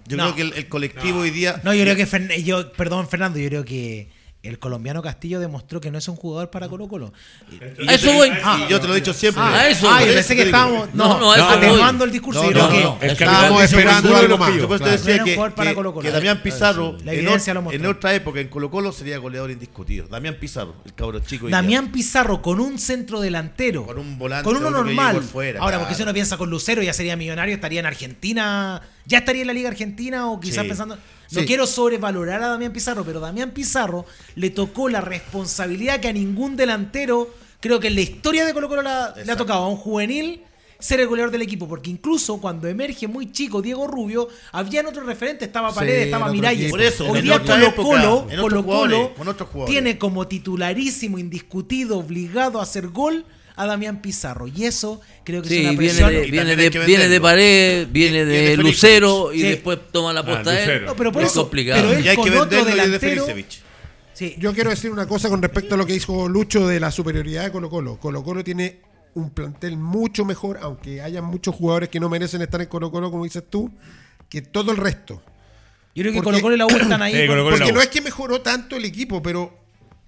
yo 0.08 0.16
No. 0.16 0.24
creo 0.24 0.34
que 0.36 0.42
el, 0.42 0.52
el 0.54 0.68
colectivo 0.68 1.20
hoy 1.20 1.30
día. 1.30 1.60
No, 1.64 1.72
yo 1.74 1.82
creo 1.84 1.96
que 1.96 2.06
Fern- 2.08 2.42
yo, 2.42 2.72
perdón, 2.72 3.08
Fernando, 3.08 3.38
yo 3.38 3.48
creo 3.48 3.64
que 3.64 4.16
el 4.40 4.60
colombiano 4.60 5.02
Castillo 5.02 5.40
demostró 5.40 5.80
que 5.80 5.90
no 5.90 5.98
es 5.98 6.06
un 6.06 6.14
jugador 6.14 6.48
para 6.48 6.68
Colo 6.68 6.86
Colo. 6.86 7.12
A 7.86 7.92
eso 7.92 8.12
voy. 8.12 8.28
Y 8.30 8.70
yo 8.70 8.80
te 8.80 8.86
lo 8.86 8.92
he 8.94 8.96
dicho 9.00 9.12
siempre. 9.12 9.42
Ah, 9.44 9.52
a 9.62 9.68
eso, 9.68 9.90
Ah, 9.90 10.02
yo 10.04 10.14
pensé 10.14 10.36
que 10.36 10.42
estábamos 10.42 10.94
No, 10.94 11.18
no, 11.18 11.36
no, 11.98 12.04
el 12.04 12.12
discurso. 12.12 12.44
No, 12.44 12.50
yo 12.52 12.68
creo 12.68 12.82
no, 12.84 12.98
que 13.00 13.06
Estábamos 13.08 13.62
esperando 13.64 14.16
algo 14.16 14.38
más. 14.38 14.50
que 14.52 14.58
yo. 14.58 14.68
Por 14.68 14.78
Claro. 14.78 14.92
decía 14.92 15.24
que, 15.24 15.34
Colo 15.74 15.92
Colo. 15.92 16.00
que 16.02 16.10
Damián 16.12 16.40
Pizarro, 16.40 16.96
La 17.04 17.12
en, 17.12 17.18
evidencia 17.18 17.52
lo 17.52 17.60
ot- 17.60 17.64
mostró. 17.64 17.80
en 17.80 17.86
otra 17.96 18.14
época 18.14 18.40
en 18.40 18.48
Colo 18.48 18.70
Colo 18.70 18.92
sería 18.92 19.18
goleador 19.18 19.50
indiscutido. 19.50 20.06
Damián 20.06 20.36
Pizarro, 20.40 20.76
el 20.86 20.94
cabro 20.94 21.18
chico. 21.18 21.48
Damián 21.48 21.90
Pizarro 21.90 22.40
con 22.40 22.60
un 22.60 22.78
centro 22.78 23.20
delantero. 23.20 23.84
Con 23.86 23.98
un 23.98 24.18
volante, 24.18 24.44
Con 24.44 24.56
uno 24.56 24.70
normal. 24.70 25.20
fuera, 25.20 25.58
Ahora, 25.58 25.72
claro. 25.72 25.82
porque 25.84 25.96
si 25.96 26.02
uno 26.04 26.14
piensa 26.14 26.36
con 26.38 26.48
Lucero, 26.48 26.80
ya 26.80 26.92
sería 26.92 27.16
millonario, 27.16 27.56
estaría 27.56 27.80
en 27.80 27.86
Argentina. 27.86 28.80
Ya 29.08 29.18
estaría 29.18 29.40
en 29.40 29.46
la 29.48 29.54
Liga 29.54 29.70
Argentina 29.70 30.30
o 30.30 30.38
quizás 30.38 30.62
Sí. 30.62 30.68
pensando. 30.68 30.96
No 31.30 31.40
Sí. 31.40 31.46
quiero 31.46 31.66
sobrevalorar 31.66 32.42
a 32.42 32.48
Damián 32.48 32.72
Pizarro, 32.72 33.04
pero 33.04 33.20
Damián 33.20 33.50
Pizarro 33.50 34.04
le 34.36 34.50
tocó 34.50 34.88
la 34.88 35.00
responsabilidad 35.00 35.98
que 36.00 36.08
a 36.08 36.12
ningún 36.12 36.56
delantero, 36.56 37.34
creo 37.60 37.80
que 37.80 37.88
en 37.88 37.94
la 37.96 38.00
historia 38.02 38.44
de 38.46 38.52
Colo 38.54 38.68
Colo 38.68 38.82
la- 38.82 39.14
le 39.24 39.32
ha 39.32 39.36
tocado 39.36 39.64
a 39.64 39.68
un 39.68 39.76
juvenil 39.76 40.42
ser 40.78 41.00
el 41.00 41.08
goleador 41.08 41.32
del 41.32 41.42
equipo, 41.42 41.66
porque 41.66 41.90
incluso 41.90 42.40
cuando 42.40 42.68
emerge 42.68 43.08
muy 43.08 43.32
chico 43.32 43.60
Diego 43.60 43.86
Rubio, 43.88 44.28
habían 44.52 44.86
otros 44.86 45.06
referentes, 45.06 45.48
estaba 45.48 45.70
Sí, 45.70 45.76
Paredes, 45.76 46.04
estaba 46.04 46.26
otro 46.26 46.34
Miralles. 46.34 46.70
Por 46.70 46.80
eso, 46.80 47.10
Hoy 47.10 47.22
día 47.22 47.40
Colo 47.40 47.66
época, 47.66 47.82
Colo, 47.82 48.62
Colo 48.64 49.12
tiene 49.66 49.98
como 49.98 50.28
titularísimo, 50.28 51.18
indiscutido, 51.18 51.98
obligado 51.98 52.60
a 52.60 52.62
hacer 52.62 52.88
gol 52.88 53.24
a 53.58 53.66
Damián 53.66 54.00
Pizarro. 54.00 54.46
Y 54.46 54.64
eso 54.64 55.00
creo 55.24 55.42
que 55.42 55.48
Sí, 55.48 55.56
es 55.56 55.60
una 55.62 55.70
viene 55.70 55.84
presión. 55.94 56.10
de, 56.10 56.30
viene, 56.30 56.56
de, 56.56 56.70
que 56.70 56.78
viene 56.80 57.08
de. 57.08 57.20
Pared, 57.20 57.88
viene 57.90 58.24
Viene 58.24 58.24
de 58.24 58.48
de 58.50 58.56
Lucero 58.56 59.32
y 59.32 59.40
Sí. 59.40 59.42
después 59.48 59.78
toma 59.92 60.12
la 60.12 60.24
posta 60.24 60.58
él. 60.62 60.84
No, 60.86 60.94
pero 60.96 61.12
por 61.12 61.22
Muy 61.22 61.28
eso, 61.30 61.42
complicado. 61.42 61.82
pero 61.82 61.98
él 61.98 62.04
Y 62.04 62.08
hay 62.08 62.16
con 62.16 62.24
que 62.30 62.38
otro 62.38 62.58
es 62.60 63.00
de. 63.00 63.46
Sí. 64.14 64.34
Yo 64.38 64.52
quiero 64.52 64.70
decir 64.70 64.90
una 64.90 65.06
cosa 65.06 65.28
con 65.28 65.40
respecto 65.42 65.74
a 65.74 65.78
lo 65.78 65.86
que 65.86 65.92
dijo 65.92 66.28
Lucho 66.28 66.66
de 66.66 66.80
la 66.80 66.90
superioridad 66.90 67.44
de 67.44 67.52
Colo 67.52 67.70
Colo. 67.70 67.98
Colo 67.98 68.22
Colo 68.24 68.42
tiene 68.42 68.80
un 69.14 69.30
plantel 69.30 69.76
mucho 69.76 70.24
mejor, 70.24 70.58
aunque 70.62 71.02
haya 71.02 71.22
muchos 71.22 71.54
jugadores 71.54 71.88
que 71.88 72.00
no 72.00 72.08
merecen 72.08 72.42
estar 72.42 72.60
en 72.60 72.66
Colo 72.68 72.90
Colo, 72.90 73.10
como 73.10 73.24
dices 73.24 73.44
tú, 73.48 73.70
que 74.28 74.42
todo 74.42 74.70
el 74.72 74.76
resto. 74.76 75.22
Yo 75.94 76.02
creo 76.02 76.12
que 76.12 76.22
Porque- 76.22 76.40
Colo 76.40 76.42
Colo 76.42 76.54
y 76.54 76.58
la 76.58 76.66
U 76.66 76.70
están 76.70 77.02
ahí. 77.02 77.14
Eh, 77.14 77.26
Colo 77.26 77.44
Colo 77.44 77.56
Porque 77.56 77.72
no 77.72 77.80
es 77.80 77.88
que 77.88 78.00
mejoró 78.00 78.40
tanto 78.40 78.76
el 78.76 78.84
equipo, 78.84 79.22
pero 79.22 79.56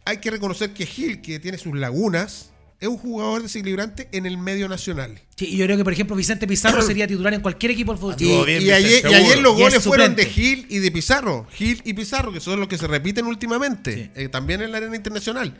hay 0.05 0.19
que 0.19 0.31
reconocer 0.31 0.73
que 0.73 0.87
Gil, 0.87 1.21
que 1.23 1.39
tiene 1.39 1.57
sus 1.59 1.77
lagunas, 1.77 2.51
es 2.81 2.89
un 2.89 2.97
jugador 2.97 3.43
desequilibrante 3.43 4.09
en 4.13 4.25
el 4.25 4.39
medio 4.39 4.67
nacional. 4.67 5.21
Sí, 5.37 5.47
y 5.47 5.57
yo 5.59 5.67
creo 5.67 5.77
que, 5.77 5.85
por 5.85 5.93
ejemplo, 5.93 6.17
Vicente 6.17 6.47
Pizarro 6.47 6.81
sería 6.81 7.07
titular 7.07 7.35
en 7.35 7.43
cualquier 7.43 7.73
equipo 7.73 7.93
del 7.93 8.01
fútbol. 8.01 8.49
Y, 8.49 8.65
y 8.65 8.71
ayer, 8.71 9.05
y 9.05 9.41
los 9.41 9.55
goles 9.55 9.83
fueron 9.83 10.17
de. 10.17 10.25
Gil 10.25 10.67
y 10.71 10.79
de 10.79 10.91
Pizarro. 10.91 11.47
Gil 11.53 11.83
y 11.85 11.93
Pizarro, 11.93 12.33
que 12.33 12.41
son 12.41 12.59
los 12.59 12.69
que 12.69 12.79
se 12.79 12.87
repiten 12.87 13.27
últimamente, 13.27 14.11
eh, 14.15 14.29
también 14.29 14.63
en 14.63 14.73
la 14.73 14.79
arena 14.79 14.97
internacional. 14.97 15.55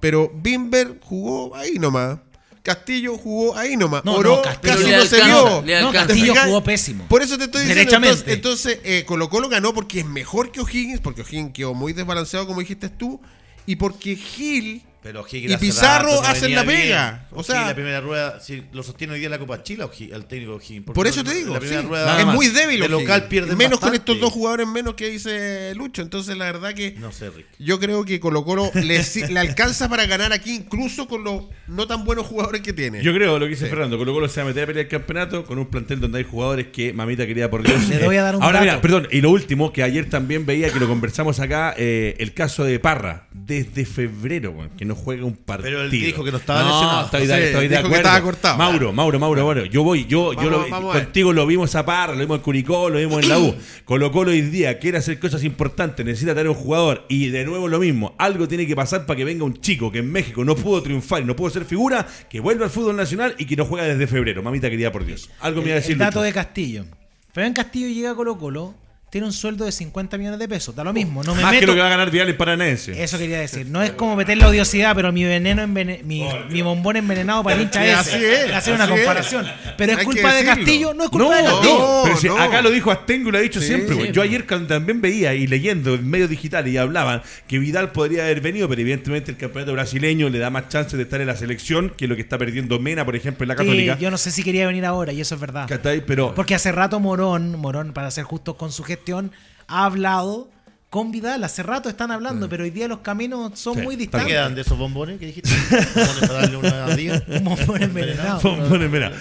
Pero 0.00 0.32
Bimber 0.34 0.98
jugó 1.02 1.54
ahí 1.54 1.78
nomás. 1.78 2.18
Castillo 2.62 3.16
jugó 3.16 3.56
ahí 3.56 3.76
nomás. 3.76 4.04
No, 4.04 4.14
Oró 4.14 4.36
no, 4.36 4.42
Castillo 4.42 4.74
casi 4.74 4.90
no 4.90 5.04
se 5.04 5.24
vio. 5.24 5.82
No. 5.82 5.92
Castillo 5.92 6.34
jugó 6.46 6.64
pésimo. 6.64 7.04
Por 7.06 7.22
eso 7.22 7.36
te 7.38 7.44
estoy 7.44 7.64
diciendo. 7.64 7.96
Entonces, 7.96 8.24
entonces, 8.26 8.80
eh, 8.82 9.04
Colo 9.06 9.28
Colo 9.28 9.48
ganó 9.48 9.72
porque 9.74 10.00
es 10.00 10.06
mejor 10.06 10.50
que 10.50 10.60
O'Higgins, 10.60 11.00
porque 11.00 11.20
O'Higgins 11.20 11.52
quedó 11.52 11.74
muy 11.74 11.92
desbalanceado, 11.92 12.46
como 12.46 12.60
dijiste 12.60 12.88
tú, 12.88 13.20
y 13.66 13.76
porque 13.76 14.16
Gil 14.16 14.82
Pero 15.06 15.24
Higgins 15.30 15.52
Y 15.52 15.56
Pizarro 15.58 16.20
hacen 16.22 16.52
la 16.52 16.64
pega. 16.64 17.28
O 17.30 17.44
sea- 17.44 17.60
Sí, 17.62 17.66
la 17.68 17.74
primera 17.74 18.00
rueda, 18.00 18.40
si 18.40 18.64
lo 18.72 18.82
sostiene 18.82 19.12
hoy 19.14 19.20
día 19.20 19.28
la 19.28 19.38
Copa 19.38 19.62
Chile, 19.62 19.84
al 20.12 20.26
técnico 20.26 20.58
Higgins. 20.60 20.86
Por 20.86 21.06
eso 21.06 21.22
no- 21.22 21.30
te 21.30 21.36
digo, 21.36 21.54
La 21.54 21.60
primera 21.60 21.82
sí. 21.82 21.86
rueda 21.86 22.06
Nada 22.06 22.20
es 22.20 22.26
muy 22.26 22.48
débil. 22.48 22.82
O'Higgins. 22.82 22.90
local 23.02 23.28
pierden 23.28 23.56
Menos 23.56 23.78
con 23.78 23.94
estos 23.94 24.18
dos 24.18 24.32
jugadores 24.32 24.66
menos 24.66 24.94
que 24.94 25.08
dice 25.08 25.72
Lucho. 25.76 26.02
Entonces, 26.02 26.36
la 26.36 26.46
verdad 26.46 26.74
que 26.74 26.96
No 26.98 27.12
sé, 27.12 27.30
Rick. 27.30 27.46
yo 27.60 27.78
creo 27.78 28.04
que 28.04 28.18
Colo 28.18 28.44
Colo 28.44 28.70
le, 28.74 29.00
alcanza 29.38 29.88
para 29.88 30.06
ganar 30.06 30.32
aquí, 30.32 30.54
incluso 30.56 31.06
con 31.06 31.22
los 31.22 31.44
no 31.68 31.86
tan 31.86 32.04
buenos 32.04 32.26
jugadores 32.26 32.62
que 32.62 32.72
tiene. 32.72 33.00
Yo 33.02 33.14
creo 33.14 33.38
lo 33.38 33.44
que 33.46 33.50
dice 33.50 33.66
Sí. 33.66 33.70
Fernando, 33.70 33.96
Colo 33.98 34.12
Colo 34.12 34.28
se 34.28 34.40
va 34.40 34.46
a 34.46 34.48
meter 34.48 34.64
a 34.64 34.66
pelear 34.66 34.86
el 34.86 34.90
campeonato 34.90 35.44
con 35.44 35.58
un 35.60 35.66
plantel 35.66 36.00
donde 36.00 36.18
hay 36.18 36.24
jugadores 36.24 36.66
que 36.72 36.92
mamita 36.92 37.26
quería 37.28 37.48
por 37.48 37.62
Dios. 37.62 37.88
Le 37.88 38.04
voy 38.04 38.16
a 38.16 38.22
dar 38.24 38.34
un 38.36 38.42
Ahora 38.42 38.58
dato. 38.58 38.64
mira, 38.64 38.80
perdón, 38.80 39.08
y 39.12 39.20
lo 39.20 39.30
último, 39.30 39.72
que 39.72 39.84
ayer 39.84 40.10
también 40.10 40.46
veía 40.46 40.72
que 40.72 40.80
lo 40.80 40.88
conversamos 40.88 41.38
acá, 41.38 41.74
eh, 41.78 42.16
el 42.18 42.34
caso 42.34 42.64
de 42.64 42.80
Parra, 42.80 43.28
desde 43.32 43.84
febrero, 43.86 44.68
que 44.76 44.84
no 44.84 44.95
juega 44.96 45.24
un 45.24 45.36
partido. 45.36 45.70
Pero 45.70 45.82
él 45.82 45.90
dijo 45.90 46.24
que 46.24 46.32
no 46.32 46.38
estaba 46.38 46.62
no, 46.62 46.68
lesionado. 46.70 47.04
Estoy 47.04 47.26
de, 47.26 47.36
Sí, 47.36 47.42
estoy 47.44 47.68
de 47.68 47.68
dijo 47.68 47.70
que 47.70 47.76
acuerdo. 47.86 47.96
estaba 47.96 48.20
cortado. 48.22 48.58
Mauro, 48.58 48.92
Mauro, 48.92 49.18
Mauro, 49.20 49.44
Mauro. 49.44 49.64
Yo 49.66 49.82
voy, 49.84 50.06
yo, 50.06 50.32
yo 50.32 50.50
lo, 50.50 50.68
contigo 50.68 51.32
lo 51.32 51.46
vimos 51.46 51.74
a 51.74 51.84
Parra, 51.86 52.14
lo 52.14 52.20
vimos 52.20 52.38
en 52.38 52.42
Curicó, 52.42 52.90
lo 52.90 52.98
vimos 52.98 53.22
en 53.22 53.28
la 53.28 53.38
U. 53.38 53.54
Colo 53.84 54.10
Colo 54.10 54.30
hoy 54.32 54.40
día 54.40 54.78
quiere 54.78 54.98
hacer 54.98 55.18
cosas 55.18 55.44
importantes, 55.44 56.04
necesita 56.04 56.34
tener 56.34 56.48
un 56.48 56.54
jugador 56.56 57.04
y 57.08 57.28
de 57.28 57.44
nuevo 57.44 57.68
lo 57.68 57.78
mismo. 57.78 58.14
Algo 58.18 58.48
tiene 58.48 58.66
que 58.66 58.74
pasar 58.74 59.06
para 59.06 59.16
que 59.16 59.24
venga 59.24 59.44
un 59.44 59.60
chico 59.60 59.92
que 59.92 59.98
en 59.98 60.10
México 60.10 60.44
no 60.44 60.56
pudo 60.56 60.82
triunfar 60.82 61.22
y 61.22 61.24
no 61.24 61.36
pudo 61.36 61.50
ser 61.50 61.64
figura, 61.64 62.06
que 62.28 62.40
vuelva 62.40 62.64
al 62.64 62.70
fútbol 62.70 62.96
nacional 62.96 63.34
y 63.38 63.44
que 63.44 63.56
no 63.56 63.64
juega 63.64 63.86
desde 63.86 64.06
febrero. 64.06 64.42
Mamita 64.42 64.68
querida 64.70 64.90
por 64.90 65.04
Dios. 65.04 65.30
Algo 65.40 65.60
me 65.60 65.68
iba 65.68 65.74
a 65.76 65.80
decir 65.80 65.92
el 65.92 65.98
dato 65.98 66.20
Lucho. 66.20 66.22
de 66.24 66.32
Castillo. 66.32 66.84
Fabián 67.32 67.52
Castillo 67.52 67.88
llega 67.88 68.12
a 68.12 68.14
Colo 68.14 68.38
Colo 68.38 68.74
tiene 69.08 69.26
un 69.28 69.32
sueldo 69.32 69.64
de 69.64 69.72
50 69.72 70.18
millones 70.18 70.38
de 70.38 70.48
pesos. 70.48 70.74
Da 70.74 70.82
lo 70.84 70.92
mismo. 70.92 71.22
No 71.22 71.34
me 71.34 71.40
Más 71.42 71.52
meto. 71.52 71.60
que 71.60 71.66
lo 71.68 71.74
que 71.74 71.80
va 71.80 71.86
a 71.86 71.90
ganar 71.90 72.10
Vidal 72.10 72.28
en 72.28 72.36
Paranaense. 72.36 73.02
Eso 73.02 73.16
quería 73.16 73.38
decir. 73.40 73.66
No 73.66 73.80
es 73.82 73.92
como 73.92 74.16
meter 74.16 74.36
la 74.36 74.48
odiosidad, 74.48 74.94
pero 74.96 75.12
mi 75.12 75.24
veneno 75.24 75.62
envene- 75.62 76.02
mi, 76.02 76.26
mi 76.50 76.60
bombón 76.60 76.96
envenenado 76.96 77.42
para 77.44 77.56
el 77.56 77.62
hincha 77.62 77.84
ese. 77.86 77.94
así 77.94 78.24
es, 78.24 78.52
Hacer 78.52 78.74
una 78.74 78.84
es. 78.84 78.90
comparación. 78.90 79.46
Pero 79.78 79.92
es 79.92 79.98
Hay 79.98 80.04
culpa 80.04 80.34
de. 80.34 80.44
Castillo, 80.44 80.92
no 80.92 81.04
es 81.04 81.10
culpa 81.10 81.28
No, 81.28 81.36
de 81.36 81.44
Castillo. 81.44 81.78
no, 81.78 82.00
pero 82.04 82.16
si 82.16 82.26
no. 82.26 82.36
acá 82.38 82.60
lo 82.60 82.70
dijo 82.70 82.90
Astengo 82.90 83.28
y 83.28 83.32
lo 83.32 83.38
ha 83.38 83.40
dicho 83.40 83.60
Sí, 83.60 83.68
siempre. 83.68 83.94
sí. 83.96 84.12
Yo 84.12 84.22
ayer 84.22 84.46
cuando 84.46 84.66
también 84.66 85.00
veía 85.00 85.34
y 85.34 85.46
leyendo 85.46 85.94
en 85.94 86.08
medios 86.10 86.28
digitales 86.28 86.72
y 86.72 86.76
hablaban 86.76 87.22
que 87.46 87.58
Vidal 87.58 87.92
podría 87.92 88.24
haber 88.24 88.40
venido, 88.40 88.68
pero 88.68 88.80
evidentemente 88.80 89.30
el 89.30 89.36
campeonato 89.36 89.72
brasileño 89.72 90.28
le 90.28 90.38
da 90.40 90.50
más 90.50 90.68
chance 90.68 90.96
de 90.96 91.04
estar 91.04 91.20
en 91.20 91.28
la 91.28 91.36
selección 91.36 91.90
que 91.96 92.08
lo 92.08 92.16
que 92.16 92.22
está 92.22 92.36
perdiendo 92.38 92.78
Mena, 92.80 93.04
por 93.04 93.14
ejemplo, 93.16 93.44
en 93.44 93.48
la 93.48 93.54
Sí, 93.54 93.58
Católica. 93.64 93.98
yo 93.98 94.10
no 94.10 94.18
sé 94.18 94.30
si 94.32 94.42
quería 94.42 94.66
venir 94.66 94.84
ahora, 94.84 95.12
y 95.12 95.20
eso 95.20 95.36
es 95.36 95.40
verdad. 95.40 95.66
Pero 96.06 96.34
Porque 96.34 96.54
hace 96.56 96.72
rato 96.72 96.98
Morón, 97.00 97.58
Morón, 97.58 97.92
para 97.92 98.10
ser 98.10 98.24
justos 98.24 98.56
con 98.56 98.72
su 98.72 98.82
gestión, 98.96 99.32
ha 99.68 99.84
hablado 99.84 100.50
con 100.90 101.12
Vidal. 101.12 101.44
Hace 101.44 101.62
rato 101.62 101.88
están 101.88 102.10
hablando, 102.10 102.48
pero 102.48 102.64
hoy 102.64 102.70
día 102.70 102.88
los 102.88 103.00
caminos 103.00 103.58
son 103.58 103.74
Sí, 103.76 103.82
muy 103.82 103.94
está 103.94 103.96
¿Qué 103.96 104.02
distantes. 104.02 104.28
quedan 104.28 104.54
de 104.54 104.60
esos 104.62 104.78
bombones 104.78 105.18
que 105.18 105.26
dijiste? 105.26 105.50
¿Bombones 105.94 106.20
para 106.20 106.32
darle 106.40 106.56
una 106.56 106.96
diga? 106.96 107.22
Un 107.28 107.44
bombón 107.44 107.82
envenenado. 107.82 108.40
Pompones, 108.40 108.90
mira. 108.90 109.12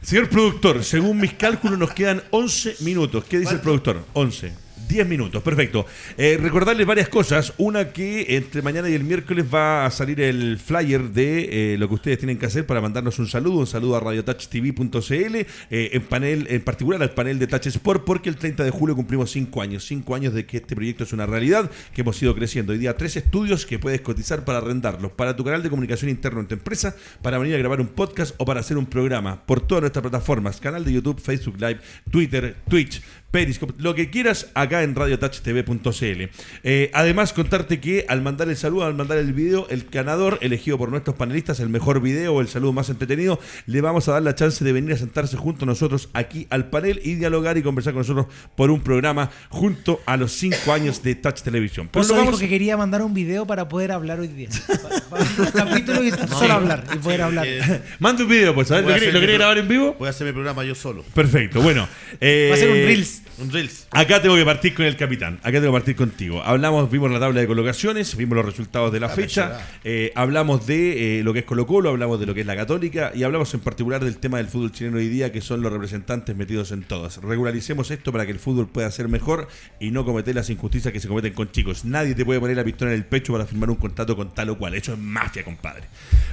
Señor 0.00 0.28
productor, 0.30 0.84
según 0.84 1.18
mis 1.18 1.34
cálculos 1.34 1.78
nos 1.78 1.92
quedan 1.92 2.22
11 2.30 2.76
minutos. 2.80 3.24
¿Qué 3.24 3.38
dice 3.38 3.54
el 3.54 3.60
productor? 3.60 4.04
11. 4.14 4.67
10 4.88 5.06
minutos, 5.06 5.42
perfecto. 5.42 5.86
Eh, 6.16 6.38
recordarles 6.40 6.86
varias 6.86 7.08
cosas. 7.08 7.52
Una 7.58 7.92
que 7.92 8.36
entre 8.36 8.62
mañana 8.62 8.88
y 8.88 8.94
el 8.94 9.04
miércoles 9.04 9.44
va 9.52 9.84
a 9.84 9.90
salir 9.90 10.20
el 10.20 10.58
flyer 10.58 11.10
de 11.10 11.74
eh, 11.74 11.78
lo 11.78 11.88
que 11.88 11.94
ustedes 11.94 12.18
tienen 12.18 12.38
que 12.38 12.46
hacer 12.46 12.66
para 12.66 12.80
mandarnos 12.80 13.18
un 13.18 13.26
saludo. 13.26 13.58
Un 13.58 13.66
saludo 13.66 13.96
a 13.96 14.00
radiotouchtv.cl, 14.00 15.36
eh, 15.36 15.46
en 15.70 16.02
panel, 16.02 16.46
en 16.48 16.62
particular 16.62 17.02
al 17.02 17.10
panel 17.10 17.38
de 17.38 17.46
Touch 17.46 17.66
Sport, 17.66 18.04
porque 18.04 18.30
el 18.30 18.36
30 18.36 18.64
de 18.64 18.70
julio 18.70 18.96
cumplimos 18.96 19.30
5 19.30 19.60
años. 19.60 19.84
5 19.86 20.14
años 20.14 20.32
de 20.32 20.46
que 20.46 20.56
este 20.56 20.74
proyecto 20.74 21.04
es 21.04 21.12
una 21.12 21.26
realidad, 21.26 21.70
que 21.92 22.00
hemos 22.00 22.20
ido 22.22 22.34
creciendo. 22.34 22.72
Hoy 22.72 22.78
día 22.78 22.96
tres 22.96 23.16
estudios 23.16 23.66
que 23.66 23.78
puedes 23.78 24.00
cotizar 24.00 24.44
para 24.44 24.58
arrendarlos. 24.58 25.12
Para 25.12 25.36
tu 25.36 25.44
canal 25.44 25.62
de 25.62 25.70
comunicación 25.70 26.10
interno 26.10 26.40
en 26.40 26.46
tu 26.46 26.54
empresa, 26.54 26.96
para 27.22 27.38
venir 27.38 27.54
a 27.54 27.58
grabar 27.58 27.80
un 27.80 27.88
podcast 27.88 28.34
o 28.38 28.44
para 28.44 28.60
hacer 28.60 28.78
un 28.78 28.86
programa 28.86 29.44
por 29.44 29.60
todas 29.60 29.82
nuestras 29.82 30.02
plataformas. 30.02 30.60
Canal 30.60 30.84
de 30.84 30.92
YouTube, 30.94 31.20
Facebook 31.20 31.56
Live, 31.58 31.80
Twitter, 32.10 32.56
Twitch. 32.68 33.02
Periscope, 33.30 33.74
lo 33.76 33.94
que 33.94 34.08
quieras 34.08 34.48
acá 34.54 34.82
en 34.82 34.94
radiotouchtv.cl. 34.94 36.22
Eh, 36.64 36.90
además, 36.94 37.34
contarte 37.34 37.78
que 37.78 38.06
al 38.08 38.22
mandar 38.22 38.48
el 38.48 38.56
saludo, 38.56 38.84
al 38.86 38.94
mandar 38.94 39.18
el 39.18 39.34
video, 39.34 39.66
el 39.68 39.86
ganador 39.90 40.38
elegido 40.40 40.78
por 40.78 40.88
nuestros 40.90 41.14
panelistas, 41.16 41.60
el 41.60 41.68
mejor 41.68 42.00
video 42.00 42.34
o 42.34 42.40
el 42.40 42.48
saludo 42.48 42.72
más 42.72 42.88
entretenido, 42.88 43.38
le 43.66 43.80
vamos 43.82 44.08
a 44.08 44.12
dar 44.12 44.22
la 44.22 44.34
chance 44.34 44.64
de 44.64 44.72
venir 44.72 44.94
a 44.94 44.96
sentarse 44.96 45.36
junto 45.36 45.64
a 45.64 45.66
nosotros 45.66 46.08
aquí 46.14 46.46
al 46.48 46.70
panel 46.70 47.00
y 47.04 47.16
dialogar 47.16 47.58
y 47.58 47.62
conversar 47.62 47.92
con 47.92 48.00
nosotros 48.00 48.26
por 48.56 48.70
un 48.70 48.80
programa 48.80 49.30
junto 49.50 50.00
a 50.06 50.16
los 50.16 50.32
5 50.32 50.72
años 50.72 51.02
de 51.02 51.14
Touch 51.14 51.42
Televisión. 51.42 51.88
Pero 51.92 52.02
Pozo 52.02 52.14
lo 52.14 52.20
dijo 52.20 52.24
vamos- 52.32 52.40
que 52.40 52.48
quería 52.48 52.78
mandar 52.78 53.02
un 53.02 53.12
video 53.12 53.46
para 53.46 53.68
poder 53.68 53.92
hablar 53.92 54.20
hoy 54.20 54.28
día. 54.28 54.48
Pa- 55.10 55.18
para 55.18 55.24
un 55.24 55.50
capítulo 55.52 56.02
y 56.02 56.10
solo 56.10 56.52
hablar 56.54 56.84
y 56.94 56.96
poder 56.96 57.22
hablar. 57.22 57.46
Eh, 57.46 57.82
Manda 57.98 58.22
un 58.24 58.30
video, 58.30 58.54
pues, 58.54 58.68
¿sabes? 58.68 58.84
Voy 58.84 58.92
¿Lo 58.92 58.96
a 58.96 58.98
querés 59.00 59.08
hacer 59.08 59.14
lo 59.14 59.20
querés 59.20 59.38
grabar 59.38 59.58
en 59.58 59.68
vivo? 59.68 59.96
Voy 59.98 60.06
a 60.06 60.10
hacer 60.10 60.26
mi 60.26 60.32
programa 60.32 60.64
yo 60.64 60.74
solo. 60.74 61.02
Perfecto, 61.14 61.60
bueno. 61.60 61.82
Va 62.22 62.54
a 62.54 62.56
ser 62.56 62.70
un 62.70 62.76
eh, 62.76 62.84
Reels. 62.86 63.17
Un 63.40 63.52
Reels. 63.52 63.86
Acá 63.92 64.20
tengo 64.20 64.34
que 64.34 64.44
partir 64.44 64.74
con 64.74 64.84
el 64.84 64.96
capitán. 64.96 65.38
Acá 65.42 65.52
tengo 65.60 65.66
que 65.66 65.78
partir 65.78 65.96
contigo. 65.96 66.42
Hablamos, 66.42 66.90
vimos 66.90 67.10
la 67.10 67.20
tabla 67.20 67.40
de 67.40 67.46
colocaciones, 67.46 68.16
vimos 68.16 68.36
los 68.36 68.44
resultados 68.44 68.92
de 68.92 68.98
la 68.98 69.06
La 69.08 69.14
fecha, 69.14 69.60
eh, 69.84 70.12
hablamos 70.16 70.66
de 70.66 71.20
eh, 71.20 71.22
lo 71.22 71.32
que 71.32 71.40
es 71.40 71.44
Colo 71.44 71.66
Colo, 71.66 71.90
hablamos 71.90 72.18
de 72.18 72.26
lo 72.26 72.34
que 72.34 72.40
es 72.40 72.46
la 72.46 72.56
Católica 72.56 73.12
y 73.14 73.22
hablamos 73.22 73.54
en 73.54 73.60
particular 73.60 74.04
del 74.04 74.18
tema 74.18 74.38
del 74.38 74.48
fútbol 74.48 74.72
chileno 74.72 74.98
hoy 74.98 75.08
día, 75.08 75.32
que 75.32 75.40
son 75.40 75.62
los 75.62 75.72
representantes 75.72 76.36
metidos 76.36 76.72
en 76.72 76.82
todas. 76.82 77.18
Regularicemos 77.18 77.90
esto 77.90 78.12
para 78.12 78.26
que 78.26 78.32
el 78.32 78.38
fútbol 78.38 78.68
pueda 78.68 78.90
ser 78.90 79.08
mejor 79.08 79.48
y 79.78 79.92
no 79.92 80.04
cometer 80.04 80.34
las 80.34 80.50
injusticias 80.50 80.92
que 80.92 81.00
se 81.00 81.06
cometen 81.08 81.32
con 81.32 81.50
chicos. 81.50 81.84
Nadie 81.84 82.14
te 82.14 82.24
puede 82.24 82.40
poner 82.40 82.56
la 82.56 82.64
pistola 82.64 82.90
en 82.90 82.98
el 82.98 83.04
pecho 83.04 83.32
para 83.32 83.46
firmar 83.46 83.70
un 83.70 83.76
contrato 83.76 84.16
con 84.16 84.34
tal 84.34 84.50
o 84.50 84.58
cual. 84.58 84.74
Eso 84.74 84.92
es 84.92 84.98
mafia, 84.98 85.44
compadre. 85.44 85.84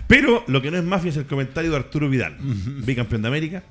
Pero 0.08 0.44
lo 0.48 0.62
que 0.62 0.72
no 0.72 0.78
es 0.78 0.84
mafia 0.84 1.10
es 1.10 1.18
el 1.18 1.26
comentario 1.26 1.72
de 1.72 1.78
Arturo 1.78 2.10
Vidal, 2.10 2.36
bicampeón 2.40 3.22
de 3.22 3.28
América, 3.28 3.64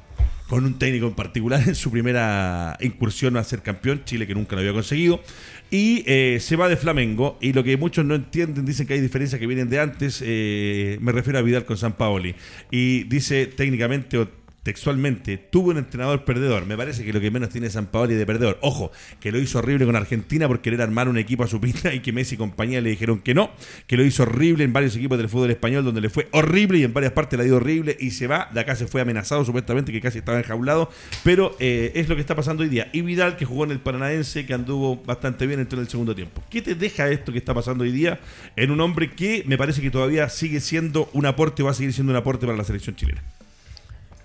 con 0.49 0.65
un 0.65 0.79
técnico 0.79 1.07
en 1.07 1.15
particular 1.15 1.63
en 1.67 1.75
su 1.75 1.91
primera 1.91 2.77
incursión 2.81 3.37
a 3.37 3.45
ser 3.45 3.63
campeón, 3.63 4.03
Chile 4.05 4.27
que 4.27 4.35
nunca 4.35 4.57
lo 4.57 4.61
había 4.61 4.73
conseguido, 4.73 5.23
y 5.71 6.05
eh, 6.07 6.39
se 6.41 6.57
va 6.57 6.69
de 6.69 6.77
Flamengo, 6.77 7.39
y 7.41 7.53
lo 7.53 7.65
que 7.65 7.77
muchos 7.77 8.05
no 8.05 8.15
entienden, 8.15 8.65
dicen 8.65 8.87
que 8.87 8.95
hay 8.95 9.01
diferencias 9.01 9.41
que 9.41 9.47
vienen 9.47 9.71
de 9.71 9.81
antes, 9.81 10.23
eh, 10.25 10.99
me 11.01 11.13
refiero 11.13 11.39
a 11.39 11.43
Vidal 11.43 11.65
con 11.65 11.77
San 11.77 11.95
Paoli, 11.95 12.35
y 12.71 13.05
dice 13.05 13.47
técnicamente 13.47 14.19
textualmente, 14.65 15.37
tuvo 15.37 15.71
un 15.71 15.77
entrenador 15.77 16.25
perdedor, 16.25 16.65
me 16.67 16.77
parece 16.77 17.05
que 17.05 17.13
lo 17.13 17.21
que 17.21 17.31
menos 17.31 17.51
tiene 17.51 17.69
San 17.69 17.87
Paoli 17.87 18.15
de 18.15 18.25
perdedor, 18.25 18.59
ojo, 18.63 18.91
que 19.21 19.31
lo 19.31 19.39
hizo 19.39 19.59
horrible 19.59 19.85
con 19.85 19.95
Argentina 19.95 20.49
por 20.49 20.63
querer 20.63 20.81
armar 20.81 21.09
un 21.09 21.19
equipo 21.19 21.45
a 21.45 21.47
su 21.47 21.61
pinta 21.61 21.93
y 21.95 22.01
que 22.01 22.13
Messi 22.13 22.35
y 22.35 22.39
compañía 22.39 22.81
le 22.81 22.91
dijeron 22.91 23.21
que 23.21 23.35
no, 23.35 23.51
que 23.87 23.97
lo 23.97 24.05
hizo 24.05 24.23
horrible 24.23 24.65
en 24.65 24.73
varios 24.73 24.97
equipos 24.97 25.19
del 25.19 25.29
fútbol 25.29 25.51
español 25.51 25.85
donde 25.85 26.01
le 26.01 26.09
fue 26.09 26.29
horrible 26.33 26.79
y 26.79 26.85
en 26.85 26.95
varias 26.95 27.13
partes 27.13 27.39
le 27.39 27.45
ha 27.45 27.47
ido 27.47 27.57
horrible 27.57 27.95
y 28.01 28.13
se 28.13 28.27
va, 28.27 28.49
de 28.53 28.61
acá 28.61 28.75
se 28.75 28.87
fue 28.87 29.03
amenazado 29.03 29.45
supuestamente 29.45 29.93
que 29.93 30.01
casi 30.01 30.19
estaba 30.19 30.39
enjaulado, 30.39 30.91
pero 31.23 31.55
eh, 31.61 31.93
es 31.95 32.09
lo 32.09 32.15
que 32.15 32.23
está 32.23 32.35
pasando 32.35 32.63
hoy 32.63 32.71
día. 32.71 32.89
Y 32.93 33.03
Vidal 33.03 33.37
que 33.37 33.45
jugó 33.45 33.65
en 33.65 33.71
el 33.71 33.81
Paranaense, 33.81 34.47
que 34.47 34.55
anduvo 34.55 34.97
bastante 35.05 35.47
bien 35.47 35.61
entró 35.61 35.79
en 35.79 35.85
el 35.85 35.91
segundo 35.91 36.15
tiempo. 36.15 36.43
¿Qué 36.49 36.63
te 36.63 36.75
deja 36.75 37.11
esto 37.11 37.33
que 37.33 37.39
está 37.39 37.53
pasando 37.53 37.85
hoy 37.85 37.93
día 37.93 38.19
en 38.57 38.71
un 38.71 38.81
hombre 38.81 39.11
que 39.11 39.45
me 39.47 39.59
parece 39.59 39.83
que 39.83 39.91
todavía 39.91 40.31
sigue 40.31 40.61
siendo 40.61 41.11
un 41.13 41.27
aporte 41.27 41.63
va 41.63 41.73
a 41.73 41.75
seguir 41.75 41.93
siendo 41.93 42.13
un 42.13 42.17
aporte 42.17 42.47
para 42.47 42.57
la 42.57 42.65
selección 42.65 42.97
chilena? 42.97 43.23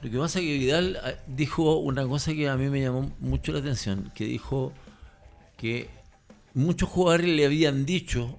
Lo 0.01 0.09
que 0.09 0.17
pasa 0.17 0.39
es 0.39 0.45
que 0.45 0.57
Vidal 0.57 0.97
ah, 1.03 1.11
dijo 1.27 1.77
una 1.77 2.05
cosa 2.07 2.33
que 2.33 2.47
a 2.49 2.55
mí 2.55 2.69
me 2.69 2.81
llamó 2.81 3.11
mucho 3.19 3.51
la 3.51 3.59
atención, 3.59 4.11
que 4.15 4.25
dijo 4.25 4.71
que 5.57 5.89
muchos 6.53 6.87
jugadores 6.89 7.27
le 7.27 7.45
habían 7.45 7.85
dicho 7.85 8.37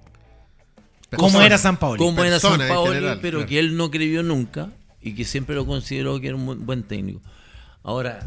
¿Cómo 1.15 1.41
era 1.41 1.57
San 1.57 1.77
Paolo? 1.77 1.97
cómo 1.97 2.23
era 2.23 2.39
San 2.39 2.57
Paolo, 2.57 2.93
general, 2.93 3.19
pero 3.21 3.39
claro. 3.39 3.49
que 3.49 3.59
él 3.59 3.75
no 3.77 3.91
creyó 3.91 4.23
nunca 4.23 4.69
y 5.01 5.13
que 5.13 5.25
siempre 5.25 5.55
lo 5.55 5.65
consideró 5.65 6.19
que 6.19 6.27
era 6.27 6.35
un 6.35 6.45
buen- 6.45 6.65
buen 6.65 6.83
técnico. 6.83 7.21
Ahora, 7.83 8.19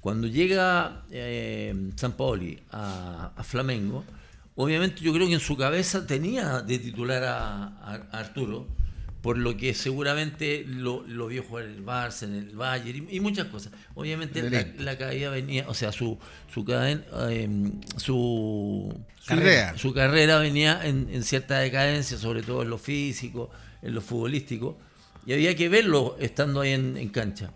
cuando 0.00 0.26
llega 0.26 1.02
eh, 1.10 1.74
San 1.96 2.12
Paoli 2.12 2.58
a, 2.72 3.32
a 3.36 3.42
Flamengo, 3.44 4.04
obviamente 4.56 5.02
yo 5.02 5.12
creo 5.12 5.26
que 5.26 5.34
en 5.34 5.40
su 5.40 5.56
cabeza 5.56 6.06
tenía 6.06 6.62
de 6.62 6.78
titular 6.78 7.22
a, 7.24 7.64
a- 7.66 8.06
a 8.10 8.18
Arturo, 8.18 8.66
por 9.22 9.36
lo 9.36 9.56
que 9.56 9.74
seguramente 9.74 10.64
lo, 10.66 11.02
lo 11.06 11.26
vio 11.26 11.42
jugar 11.42 11.64
en 11.66 11.70
el 11.72 11.84
Barça, 11.84 12.22
en 12.24 12.34
el 12.36 12.56
Bayern 12.56 13.06
y, 13.10 13.16
y 13.16 13.20
muchas 13.20 13.46
cosas. 13.48 13.72
Obviamente 13.94 14.40
En 14.40 14.84
la, 14.84 14.96
caída 14.96 15.28
venía, 15.30 15.66
o 15.68 15.74
sea, 15.74 15.92
su 15.92 16.18
su 16.52 16.64
caden- 16.64 17.04
eh, 17.28 17.48
su 17.96 18.94
Su 19.20 19.34
idea. 19.34 19.76
su 19.76 19.92
carrera 19.92 20.38
venía 20.38 20.80
en, 20.84 21.08
en 21.12 21.22
cierta 21.22 21.58
decadencia, 21.58 22.16
sobre 22.18 22.42
todo 22.42 22.62
en 22.62 22.70
lo 22.70 22.78
físico, 22.78 23.50
en 23.82 23.94
lo 23.94 24.00
futbolístico, 24.00 24.78
y 25.26 25.32
había 25.34 25.54
que 25.54 25.68
verlo 25.68 26.16
estando 26.18 26.62
ahí 26.62 26.72
en, 26.72 26.96
en 26.96 27.08
cancha. 27.10 27.52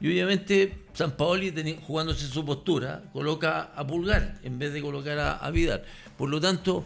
Y 0.00 0.06
obviamente 0.06 0.84
San 0.92 1.16
Paoli, 1.16 1.50
teni- 1.50 1.80
jugándose 1.82 2.28
su 2.28 2.44
postura, 2.44 3.02
coloca 3.12 3.72
a 3.74 3.84
Pulgar 3.84 4.38
en 4.44 4.58
vez 4.60 4.72
de 4.72 4.80
colocar 4.80 5.18
a, 5.18 5.32
a 5.36 5.50
Vidal. 5.50 5.82
Por 6.16 6.28
lo 6.30 6.40
tanto, 6.40 6.84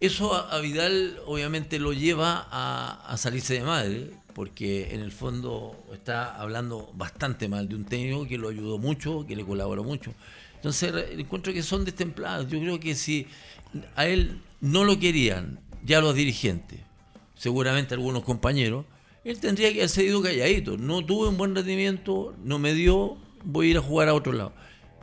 eso 0.00 0.34
a, 0.34 0.50
a 0.50 0.60
Vidal 0.60 1.20
obviamente 1.26 1.78
lo 1.78 1.92
lleva 1.92 2.48
a, 2.50 3.04
a 3.06 3.16
salirse 3.16 3.54
de 3.54 3.62
madre, 3.62 4.10
porque 4.34 4.94
en 4.94 5.00
el 5.00 5.12
fondo 5.12 5.76
está 5.92 6.40
hablando 6.40 6.90
bastante 6.94 7.48
mal 7.48 7.68
de 7.68 7.74
un 7.74 7.84
técnico 7.84 8.26
que 8.26 8.38
lo 8.38 8.48
ayudó 8.48 8.78
mucho, 8.78 9.26
que 9.26 9.36
le 9.36 9.44
colaboró 9.44 9.84
mucho. 9.84 10.14
Entonces 10.54 10.92
encuentro 11.18 11.52
que 11.52 11.62
son 11.62 11.84
destemplados. 11.84 12.48
Yo 12.48 12.60
creo 12.60 12.80
que 12.80 12.94
si 12.94 13.26
a 13.96 14.06
él 14.06 14.40
no 14.60 14.84
lo 14.84 14.98
querían 14.98 15.58
ya 15.84 16.00
los 16.00 16.14
dirigentes, 16.14 16.80
seguramente 17.34 17.94
algunos 17.94 18.24
compañeros, 18.24 18.84
él 19.24 19.40
tendría 19.40 19.72
que 19.72 19.80
haber 19.80 19.88
seguido 19.88 20.22
calladito. 20.22 20.76
No 20.76 21.04
tuve 21.04 21.28
un 21.28 21.36
buen 21.36 21.54
rendimiento, 21.54 22.34
no 22.44 22.58
me 22.58 22.74
dio, 22.74 23.16
voy 23.44 23.68
a 23.68 23.70
ir 23.70 23.76
a 23.78 23.82
jugar 23.82 24.08
a 24.08 24.14
otro 24.14 24.32
lado. 24.32 24.52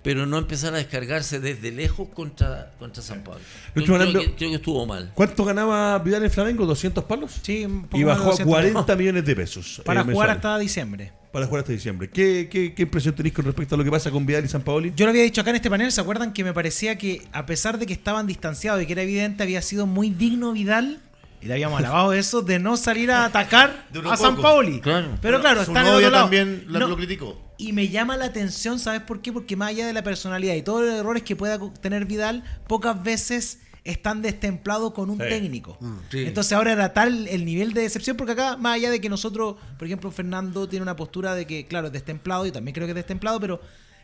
Pero 0.08 0.26
no 0.26 0.38
empezar 0.38 0.74
a 0.74 0.78
descargarse 0.78 1.42
desde 1.42 1.70
lejos 1.70 2.08
contra, 2.08 2.72
contra 2.80 3.04
San 3.04 3.26
Pablo. 3.26 3.42
Yo 3.76 3.84
creo, 3.84 4.14
que, 4.14 4.36
creo 4.36 4.50
que 4.52 4.56
estuvo 4.56 4.86
mal. 4.86 5.12
¿Cuánto 5.14 5.44
ganaba 5.44 6.00
Vidal 6.00 6.24
en 6.24 6.32
Flamengo? 6.32 6.66
¿200 6.66 7.04
palos? 7.04 7.42
Sí, 7.42 7.66
un 7.66 7.84
poco 7.84 7.98
Y 7.98 8.06
más 8.06 8.16
de 8.16 8.20
bajó 8.20 8.30
a 8.30 8.46
200. 8.46 8.48
40 8.48 8.96
millones 8.96 9.26
de 9.26 9.36
pesos. 9.36 9.82
Para 9.84 10.00
eh, 10.00 10.04
jugar 10.04 10.08
mensuales. 10.08 10.36
hasta 10.38 10.60
diciembre. 10.60 11.12
Para 11.34 11.46
jugar 11.46 11.60
hasta 11.60 11.74
diciembre. 11.74 12.10
¿Qué, 12.10 12.48
qué, 12.50 12.74
qué 12.74 12.84
impresión 12.84 13.16
tenéis 13.16 13.36
con 13.36 13.44
respecto 13.44 13.76
a 13.76 13.78
lo 13.78 13.84
que 13.84 13.92
pasa 13.92 14.10
con 14.10 14.26
Vidal 14.26 14.46
y 14.46 14.48
San 14.48 14.62
Paoli? 14.62 14.94
Yo 14.96 15.06
lo 15.06 15.10
había 15.10 15.24
dicho 15.24 15.42
acá 15.42 15.50
en 15.50 15.58
este 15.58 15.70
panel, 15.70 15.92
¿se 15.92 16.00
acuerdan 16.00 16.32
que 16.32 16.46
me 16.46 16.54
parecía 16.54 16.98
que 16.98 17.28
a 17.34 17.46
pesar 17.46 17.78
de 17.78 17.86
que 17.86 17.92
estaban 17.92 18.28
distanciados 18.28 18.82
y 18.82 18.86
que 18.86 18.94
era 18.94 19.02
evidente, 19.02 19.44
había 19.44 19.62
sido 19.62 19.88
muy 19.88 20.10
digno 20.10 20.54
Vidal, 20.54 21.02
y 21.42 21.46
le 21.48 21.54
habíamos 21.54 21.80
alabado 21.80 22.14
eso, 22.14 22.42
de 22.42 22.60
no 22.60 22.78
salir 22.78 23.12
a 23.12 23.26
atacar 23.26 23.86
a 24.10 24.18
San. 24.18 24.38
Paoli? 24.38 24.80
Claro. 24.82 25.18
Pero 25.22 25.40
claro, 25.40 25.62
está 25.62 25.72
en 25.72 25.78
el 25.78 25.84
novia 25.94 25.98
otro 26.08 26.10
lado. 26.12 26.24
también 26.26 26.66
la- 26.68 26.80
No, 26.80 26.88
lo 26.88 26.98
criticó. 26.98 27.42
Y 27.60 27.74
me 27.74 27.88
llama 27.90 28.18
la 28.18 28.26
atención, 28.26 28.78
¿sabes 28.80 29.02
por 29.02 29.22
qué? 29.22 29.34
Porque 29.34 29.56
más 29.56 29.70
allá 29.70 29.88
de 29.88 29.94
la 29.94 30.04
personalidad 30.04 30.54
y 30.56 30.62
todos 30.62 30.84
los 30.84 30.94
errores 30.94 31.24
que 31.24 31.36
pueda 31.36 31.60
tener 31.82 32.06
Vidal, 32.06 32.44
pocas 32.68 33.02
veces 33.02 33.60
están 33.84 34.22
destemplados 34.22 34.94
con 34.94 35.10
un 35.10 35.18
Sí. 35.18 35.24
técnico. 35.30 35.78
Sí. 36.12 36.26
Entonces 36.26 36.52
ahora 36.54 36.74
era 36.74 36.94
tal 36.94 37.28
el 37.28 37.46
nivel 37.46 37.74
de 37.74 37.82
decepción, 37.82 38.18
porque 38.18 38.34
acá, 38.34 38.58
más 38.58 38.76
allá 38.76 38.92
de 38.92 39.00
que 39.02 39.08
nosotros, 39.10 39.56
por 39.78 39.88
ejemplo, 39.88 40.12
Fernando 40.12 40.68
tiene 40.68 40.84
una 40.84 40.96
postura 40.96 41.34
de 41.36 41.48
que, 41.48 41.66
claro, 41.68 41.88
es 41.88 41.94
destemplado, 41.94 42.46
yo 42.46 42.52
también 42.52 42.76
creo 42.76 42.86
que 42.86 42.92
es 42.92 42.96
destemplado, 42.96 43.40
pero 43.40 43.62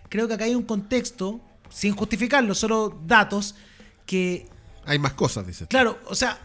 creo 0.09 0.27
que 0.27 0.33
acá 0.35 0.45
hay 0.45 0.55
un 0.55 0.63
contexto 0.63 1.41
sin 1.69 1.93
justificarlo, 1.95 2.55
solo 2.55 2.97
datos 3.05 3.55
que 4.05 4.47
Hay 4.85 4.99
más 4.99 5.13
cosas, 5.13 5.45
dice. 5.45 5.67
Claro, 5.67 5.99
o 6.07 6.15
sea, 6.15 6.39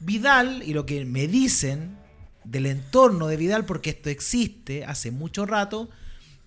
Vidal 0.00 0.62
y 0.64 0.72
lo 0.72 0.86
que 0.86 1.04
me 1.04 1.28
dicen 1.28 1.96
del 2.44 2.66
entorno 2.66 3.26
de 3.26 3.36
Vidal, 3.36 3.66
porque 3.66 3.90
esto 3.90 4.08
existe 4.08 4.84
hace 4.84 5.10
mucho 5.10 5.46
rato, 5.46 5.88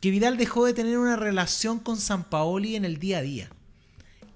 que 0.02 0.10
Vidal 0.10 0.38
dejó 0.38 0.66
de 0.66 0.74
tener 0.74 0.98
una 0.98 1.16
relación 1.16 1.80
con 1.80 1.98
San 1.98 2.26
Paoli 2.26 2.76
en 2.76 2.84
el 2.84 2.98
día 2.98 3.20
a 3.20 3.22
día. 3.22 3.50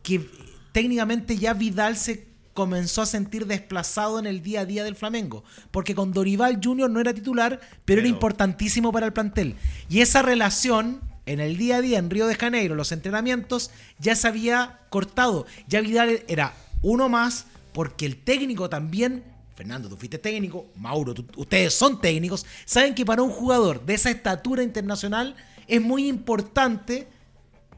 Que 0.03 0.29
técnicamente 0.71 1.37
ya 1.37 1.53
Vidal 1.53 1.97
se 1.97 2.27
comenzó 2.53 3.01
a 3.01 3.05
sentir 3.05 3.45
desplazado 3.45 4.17
en 4.17 4.25
el 4.25 4.41
día 4.41 4.61
a 4.61 4.65
día 4.65 4.83
del 4.83 4.95
Flamengo, 4.95 5.43
porque 5.71 5.93
con 5.93 6.13
Dorival 6.13 6.59
Jr. 6.63 6.89
no 6.89 6.99
era 6.99 7.13
titular, 7.13 7.59
pero, 7.85 8.01
era 8.01 8.07
importantísimo 8.07 8.91
para 8.91 9.05
el 9.05 9.13
plantel. 9.13 9.55
Y 9.89 10.01
esa 10.01 10.21
relación 10.21 11.01
en 11.27 11.39
el 11.39 11.57
día 11.57 11.77
a 11.77 11.81
día 11.81 11.99
en 11.99 12.09
Río 12.09 12.25
de 12.27 12.35
Janeiro, 12.35 12.73
los 12.73 12.91
entrenamientos, 12.91 13.69
ya 13.99 14.15
se 14.15 14.27
había 14.27 14.79
cortado. 14.89 15.45
Ya 15.67 15.81
Vidal 15.81 16.23
era 16.27 16.53
uno 16.81 17.09
más, 17.09 17.45
porque 17.77 18.07
el 18.07 18.17
técnico 18.17 18.67
también, 18.71 19.23
Fernando, 19.55 19.87
tú 19.87 19.95
fuiste 19.97 20.17
técnico, 20.17 20.65
Mauro, 20.77 21.13
tú- 21.13 21.27
ustedes 21.35 21.75
son 21.75 22.01
técnicos, 22.01 22.43
saben 22.65 22.95
que 22.95 23.05
para 23.05 23.21
un 23.21 23.29
jugador 23.29 23.85
de 23.85 23.93
esa 23.93 24.09
estatura 24.09 24.63
internacional 24.63 25.35
es 25.67 25.79
muy 25.79 26.07
importante 26.07 27.07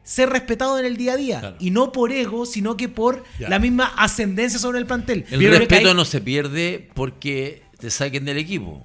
ser 0.02 0.30
respetado 0.30 0.80
en 0.80 0.86
el 0.86 0.96
día 0.96 1.14
a 1.14 1.18
día. 1.18 1.40
Claro. 1.42 1.58
Y 1.60 1.72
no 1.72 1.92
por 1.92 2.14
ego, 2.14 2.46
sino 2.46 2.78
que 2.78 2.88
por 2.88 3.26
Ya. 3.40 3.50
la 3.50 3.60
misma 3.60 3.88
ascendencia 3.98 4.58
sobre 4.58 4.80
el 4.80 4.86
plantel. 4.86 5.26
El 5.30 5.50
respeto 5.50 5.90
hay- 5.90 5.94
no 5.94 6.06
se 6.06 6.22
pierde 6.22 6.90
porque 6.94 7.64
te 7.78 7.92
saquen 7.92 8.24
del 8.24 8.38
equipo. 8.38 8.82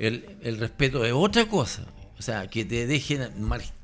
El, 0.00 0.36
el 0.42 0.58
respeto 0.58 1.04
es 1.04 1.12
otra 1.12 1.46
cosa. 1.46 1.86
O 2.18 2.22
sea, 2.22 2.48
que 2.48 2.64
te 2.64 2.88
dejen, 2.88 3.20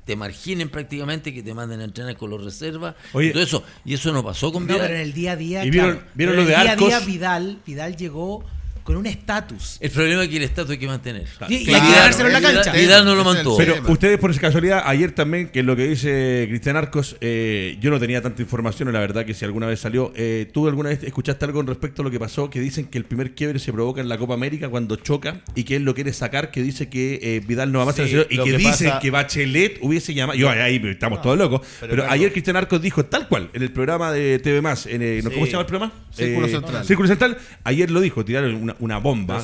te 0.07 0.15
marginen 0.15 0.69
prácticamente, 0.69 1.33
que 1.33 1.43
te 1.43 1.53
manden 1.53 1.81
a 1.81 1.83
entrenar 1.83 2.15
con 2.17 2.29
los 2.31 2.43
reservas. 2.43 2.95
Oye. 3.13 3.27
y 3.27 3.31
todo 3.33 3.43
eso. 3.43 3.63
Y 3.85 3.93
eso 3.93 4.11
no 4.13 4.23
pasó 4.23 4.51
con 4.53 4.65
No, 4.65 4.73
Vidal. 4.73 4.87
pero 4.87 4.95
en 4.95 5.01
el 5.01 5.13
día 5.13 5.33
a 5.33 5.35
día. 5.35 5.65
¿Y 5.65 5.69
vieron- 5.69 5.91
claro. 5.97 6.07
vieron 6.15 6.35
lo 6.37 6.41
en 6.43 6.47
de 6.47 6.53
el 6.53 6.59
día 6.61 6.71
a 6.71 6.75
día? 6.75 6.99
Vidal, 7.01 7.59
Vidal 7.67 7.95
llegó 7.97 8.43
con 8.87 8.95
un 8.95 9.05
estatus. 9.05 9.75
El 9.81 9.91
problema 9.91 10.23
es 10.23 10.29
que 10.29 10.37
el 10.37 10.43
estatus 10.43 10.71
hay 10.71 10.77
que 10.77 10.87
mantener. 10.87 11.25
Y- 11.49 11.55
y 11.55 11.73
hay 11.73 11.81
que 11.81 11.91
ganárselo 11.93 12.29
en 12.29 12.33
la 12.33 12.41
cancha. 12.41 12.71
Vidal 12.71 13.03
no 13.03 13.15
lo 13.15 13.25
mantuvo. 13.25 13.57
Pero 13.57 13.75
ustedes 13.89 14.17
por 14.17 14.33
casualidad, 14.39 14.83
ayer 14.85 15.11
también, 15.11 15.49
que 15.49 15.59
es 15.59 15.65
lo 15.65 15.75
que 15.75 15.85
dice 15.89 16.45
Cristian 16.47 16.77
Arcos, 16.77 17.17
eh, 17.19 17.77
yo 17.81 17.89
no 17.91 17.99
tenía 17.99 18.21
tanta 18.21 18.41
información, 18.41 18.89
la 18.93 19.01
verdad 19.01 19.25
que 19.25 19.33
si 19.33 19.43
alguna 19.43 19.67
vez 19.67 19.81
salió, 19.81 20.13
eh, 20.15 20.49
¿tú 20.53 20.69
alguna 20.69 20.87
vez 20.87 21.03
escuchaste 21.03 21.43
algo 21.43 21.59
con 21.59 21.67
respecto 21.67 22.01
a 22.01 22.05
lo 22.05 22.11
que 22.11 22.17
pasó? 22.17 22.49
Que 22.49 22.61
dicen 22.61 22.85
que 22.85 22.97
el 22.97 23.03
primer 23.03 23.35
quiebre 23.35 23.59
se 23.59 23.73
provoca 23.73 23.99
en 23.99 24.07
la 24.07 24.17
Copa 24.17 24.35
América 24.35 24.69
cuando 24.69 24.95
choca 24.95 25.41
y 25.53 25.65
que 25.65 25.75
él 25.75 25.83
lo 25.83 25.93
quiere 25.93 26.13
sacar, 26.13 26.49
que 26.49 26.61
dice 26.61 26.87
que 26.87 27.19
eh, 27.21 27.41
Vidal 27.45 27.73
no 27.73 27.79
va 27.79 27.85
más 27.87 27.99
a 27.99 28.03
Sí, 28.05 28.11
selección 28.11 28.27
y 28.29 28.37
que, 28.45 28.51
que 28.51 28.57
dicen 28.57 28.87
pasa- 28.89 28.99
que 29.01 29.11
Bachelet 29.11 29.79
hubiese 29.81 30.13
llamado, 30.13 30.39
yo 30.39 30.49
ahí 30.49 30.81
estamos 30.85 31.21
todos 31.21 31.37
locos, 31.37 31.59
pero, 31.81 31.89
pero 31.91 32.03
claro. 32.03 32.13
ayer 32.13 32.31
Cristian 32.31 32.55
Arcos 32.55 32.81
dijo 32.81 33.03
tal 33.03 33.27
cual, 33.27 33.49
en 33.53 33.63
el 33.63 33.71
programa 33.73 34.13
de 34.13 34.39
TV 34.39 34.61
Más, 34.61 34.85
en, 34.85 35.01
eh, 35.01 35.19
¿cómo 35.25 35.45
se 35.45 35.51
llama 35.51 35.61
el 35.63 35.67
programa? 35.67 35.91
Círculo 36.15 36.47
Eh, 36.47 36.51
Central. 36.51 36.85
Círculo 36.85 37.07
Central, 37.09 37.37
ayer 37.65 37.91
lo 37.91 37.99
dijo, 37.99 38.23
tiraron 38.23 38.55
una, 38.55 38.76
una 38.79 38.97
bomba, 38.99 39.41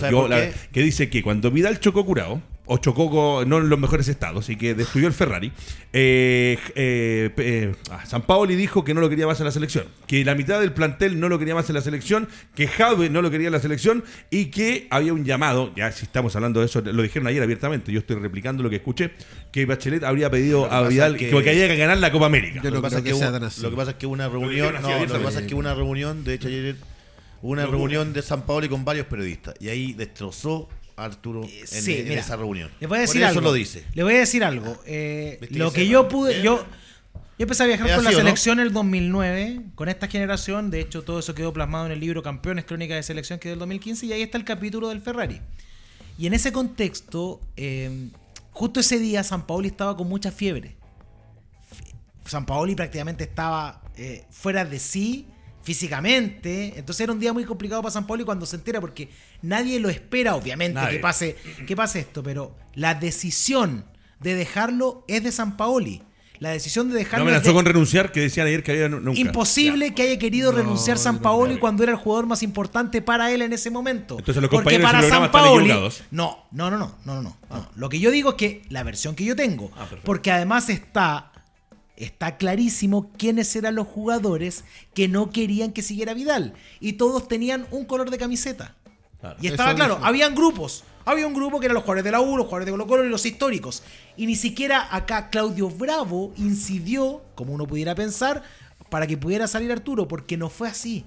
que 0.72 0.82
dice 0.82 1.10
que 1.10 1.22
cuando 1.24 1.52
Vidal 1.52 1.80
chocó 1.80 2.06
curado, 2.06 2.42
o 2.66 2.78
chocó 2.78 3.44
no 3.46 3.58
en 3.58 3.68
los 3.68 3.78
mejores 3.78 4.08
estados 4.08 4.50
y 4.50 4.56
que 4.56 4.74
destruyó 4.74 5.08
el 5.08 5.14
Ferrari, 5.14 5.52
eh, 5.92 6.58
eh, 6.76 7.30
eh, 7.38 7.76
ah, 7.92 8.06
San 8.06 8.22
Paoli 8.22 8.56
dijo 8.56 8.86
que 8.86 8.94
no 8.94 9.02
lo 9.02 9.10
quería 9.10 9.28
más 9.28 9.38
en 9.42 9.46
la 9.48 9.52
selección, 9.52 9.84
que 10.08 10.24
la 10.24 10.34
mitad 10.34 10.62
del 10.62 10.72
plantel 10.72 11.20
no 11.20 11.28
lo 11.28 11.38
quería 11.40 11.56
más 11.56 11.68
en 11.70 11.76
la 11.76 11.82
selección, 11.82 12.30
que 12.56 12.68
Javi 12.68 13.10
no 13.10 13.22
lo 13.22 13.30
quería 13.30 13.48
en 13.48 13.52
la 13.54 13.60
selección 13.60 14.06
y 14.30 14.46
que 14.46 14.88
había 14.92 15.12
un 15.12 15.26
llamado, 15.26 15.74
ya 15.76 15.92
si 15.92 16.06
estamos 16.06 16.38
hablando 16.38 16.62
de 16.62 16.68
eso, 16.68 16.80
lo 16.80 17.04
dijeron 17.04 17.28
ayer 17.28 17.44
abiertamente, 17.44 17.92
yo 17.92 18.00
estoy 18.00 18.16
replicando 18.16 18.64
lo 18.64 18.70
que 18.70 18.78
escuché, 18.78 19.12
que 19.52 19.66
Bachelet 19.66 20.04
habría 20.06 20.30
pedido 20.30 20.72
a 20.72 20.88
Vidal 20.88 21.18
que, 21.18 21.30
que- 21.30 21.44
que 21.44 21.50
haya 21.50 21.68
que 21.68 21.76
ganar 21.76 21.98
la 21.98 22.14
Copa 22.14 22.28
América. 22.28 22.62
Lo, 22.64 22.72
que 22.78 22.82
pasa 22.82 22.98
es 23.00 23.04
que 23.04 23.10
que 23.12 23.16
sea 23.18 23.28
hubo- 23.28 23.34
tan 23.34 23.44
así. 23.44 23.62
lo 23.62 23.70
que 23.72 23.76
pasa 23.76 23.92
es 23.92 23.98
que 23.98 24.06
hubo 24.06 24.14
una 24.14 24.28
dijeron 24.30 24.42
reunión, 24.50 24.76
así 24.78 24.82
no, 24.82 24.82
lo 24.82 24.88
que 24.88 24.94
abiertamente. 24.96 25.26
pasa 25.26 25.40
es 25.42 25.46
que 25.48 25.54
hubo 25.54 25.60
una 25.60 25.76
reunión, 25.76 26.24
de 26.24 26.34
hecho 26.34 26.48
ayer 26.48 26.76
una 27.44 27.66
reunión 27.66 28.14
de 28.14 28.22
San 28.22 28.46
Paolo 28.46 28.68
con 28.70 28.84
varios 28.86 29.06
periodistas 29.08 29.54
y 29.60 29.70
ahí 29.70 29.94
destrozó 29.94 30.70
a 30.96 31.06
Arturo 31.06 31.44
en, 31.44 31.50
Eh, 31.50 31.62
Sí, 31.66 31.98
en 31.98 32.08
mira, 32.10 32.22
esa 32.22 32.36
reunión. 32.38 32.72
Le 32.80 32.88
voy 32.88 32.98
a 33.00 33.02
decir 33.02 33.22
Por 33.22 33.30
eso 33.30 33.40
algo. 33.40 33.50
lo 33.50 33.54
dice. 33.54 33.84
Le 33.94 34.04
voy 34.04 34.14
a 34.16 34.20
decir 34.20 34.44
algo. 34.44 34.82
Eh, 34.86 35.40
lo 35.52 35.72
que 35.74 35.88
yo 35.88 36.08
pude. 36.08 36.42
Yo, 36.42 36.66
yo 37.38 37.44
empecé 37.44 37.64
a 37.64 37.66
viajar 37.66 37.88
¿Es 37.90 37.96
con 37.96 38.04
la 38.06 38.12
no? 38.12 38.18
selección 38.18 38.60
en 38.60 38.68
el 38.68 38.74
2009, 38.74 39.62
con 39.76 39.90
esta 39.90 40.08
generación. 40.08 40.70
De 40.72 40.80
hecho, 40.80 41.04
todo 41.04 41.20
eso 41.20 41.36
quedó 41.36 41.52
plasmado 41.52 41.86
en 41.88 41.92
el 41.92 42.00
libro 42.00 42.24
Campeones 42.24 42.64
Crónicas 42.66 42.96
de 42.96 43.04
Selección, 43.04 43.40
que 43.40 43.50
es 43.50 43.52
del 43.54 43.60
2015, 43.60 44.06
y 44.06 44.14
ahí 44.14 44.22
está 44.22 44.38
el 44.38 44.46
capítulo 44.46 44.90
del 44.90 45.02
Ferrari. 45.02 45.42
Y 46.18 46.28
en 46.28 46.34
ese 46.34 46.52
contexto, 46.52 47.42
eh, 47.58 48.10
justo 48.52 48.80
ese 48.80 49.00
día, 49.00 49.24
San 49.24 49.46
Paoli 49.48 49.68
estaba 49.68 49.98
con 49.98 50.08
mucha 50.08 50.32
fiebre. 50.32 50.76
San 52.26 52.46
Paoli 52.46 52.76
prácticamente 52.76 53.24
estaba 53.26 53.82
eh, 53.98 54.24
fuera 54.32 54.64
de 54.64 54.80
sí 54.80 55.28
físicamente. 55.64 56.74
Entonces 56.78 57.02
era 57.02 57.14
un 57.14 57.20
día 57.20 57.34
muy 57.34 57.46
complicado 57.46 57.82
para 57.82 57.92
San 57.92 58.06
Paoli 58.08 58.24
cuando 58.24 58.46
se 58.46 58.56
entera 58.56 58.80
porque 58.82 59.10
nadie 59.42 59.80
lo 59.80 59.90
espera, 59.90 60.36
obviamente, 60.36 60.76
Nadie. 60.76 60.98
que 60.98 61.00
pase, 61.02 61.36
que 61.68 61.76
pase 61.76 62.00
esto, 62.00 62.22
pero 62.24 62.56
la 62.76 62.96
decisión 62.96 63.86
de 64.20 64.36
dejarlo 64.36 65.04
es 65.08 65.24
de 65.24 65.32
San 65.32 65.58
Paoli. 65.58 66.02
La 66.40 66.50
decisión 66.50 66.88
de 66.88 66.94
No 66.94 67.00
dejarlo 67.00 67.26
es 67.26 67.30
amenazó 67.32 67.50
de- 67.50 67.54
con 67.54 67.66
renunciar, 67.66 68.12
que 68.12 68.20
decían 68.20 68.48
ayer 68.48 68.64
que 68.64 68.72
había 68.72 68.90
nu- 68.90 69.00
nunca. 69.00 69.18
Imposible 69.20 69.94
que 69.94 70.02
haya 70.02 70.20
querido 70.20 70.52
No, 70.52 70.58
renunciar 70.58 70.98
San 70.98 71.16
no, 71.16 71.22
Paoli 71.22 71.54
no. 71.54 71.60
cuando 71.62 71.84
era 71.84 71.94
el 71.94 71.98
jugador 71.98 72.26
más 72.26 72.44
importante 72.44 73.02
para 73.02 73.32
él 73.32 73.42
en 73.44 73.54
ese 73.54 73.70
momento. 73.70 74.18
Entonces 74.20 74.42
los 74.42 74.50
Porque 74.50 74.76
compañeros 74.78 74.82
de 74.82 74.86
para 74.92 75.00
ese 75.00 75.10
San 75.10 75.32
programa 75.32 75.60
están 75.62 75.78
Paoli. 75.80 76.00
No, 76.12 76.46
no, 76.52 76.70
no, 76.72 76.78
no, 76.78 76.96
no, 77.06 77.16
no, 77.16 77.22
no, 77.22 77.38
no. 77.50 77.70
Lo 77.76 77.88
que 77.88 78.00
yo 78.00 78.12
digo 78.12 78.32
es 78.32 78.36
que 78.36 78.62
la 78.70 78.84
versión 78.84 79.16
que 79.16 79.24
yo 79.24 79.36
tengo, 79.38 79.72
Ah, 79.78 79.88
porque 80.04 80.32
además 80.32 80.68
está, 80.70 81.32
está 81.98 82.38
clarísimo 82.38 83.12
quiénes 83.18 83.56
eran 83.56 83.76
los 83.76 83.88
jugadores 83.88 84.64
que 84.94 85.08
no 85.08 85.30
querían 85.30 85.72
que 85.74 85.82
siguiera 85.82 86.14
Vidal. 86.14 86.54
Y 86.80 86.94
todos 86.94 87.28
tenían 87.28 87.66
un 87.72 87.86
color 87.86 88.10
de 88.10 88.18
camiseta. 88.18 88.76
Claro. 89.20 89.38
Y 89.42 89.48
estaba 89.48 89.74
claro, 89.76 90.00
habían 90.02 90.36
grupos. 90.36 90.84
Había 91.06 91.28
un 91.28 91.34
grupo 91.34 91.60
que 91.60 91.66
eran 91.66 91.76
los 91.76 91.84
jugadores 91.84 92.04
de 92.06 92.12
la 92.12 92.22
U, 92.22 92.38
los 92.38 92.46
jugadores 92.46 92.66
de 92.66 92.72
Colo 92.72 92.88
Colo 92.88 93.06
y 93.06 93.10
los 93.10 93.26
históricos. 93.26 93.84
Y 94.16 94.26
ni 94.26 94.36
siquiera 94.36 94.88
acá 94.96 95.30
Claudio 95.30 95.70
Bravo 95.70 96.34
incidió, 96.38 97.22
como 97.36 97.54
uno 97.54 97.68
pudiera 97.68 97.94
pensar, 97.94 98.44
para 98.90 99.06
que 99.08 99.18
pudiera 99.18 99.48
salir 99.48 99.72
Arturo, 99.72 100.08
porque 100.08 100.38
no 100.38 100.50
fue 100.50 100.70
así. 100.70 101.06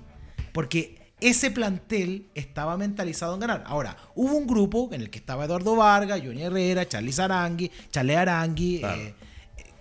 Porque 0.52 0.98
ese 1.20 1.50
plantel 1.50 2.26
estaba 2.34 2.76
mentalizado 2.76 3.32
en 3.34 3.40
ganar. 3.40 3.64
Ahora, 3.66 3.96
hubo 4.14 4.34
un 4.36 4.46
grupo 4.46 4.90
en 4.92 5.00
el 5.00 5.08
que 5.10 5.18
estaba 5.18 5.46
Eduardo 5.46 5.76
Vargas, 5.76 6.20
Johnny 6.22 6.42
Herrera, 6.42 6.86
Charlie 6.86 7.12
Sarangui, 7.12 7.70
Charlie 7.90 8.16
Arangui, 8.16 8.78
Claro. 8.80 9.00
eh, 9.00 9.14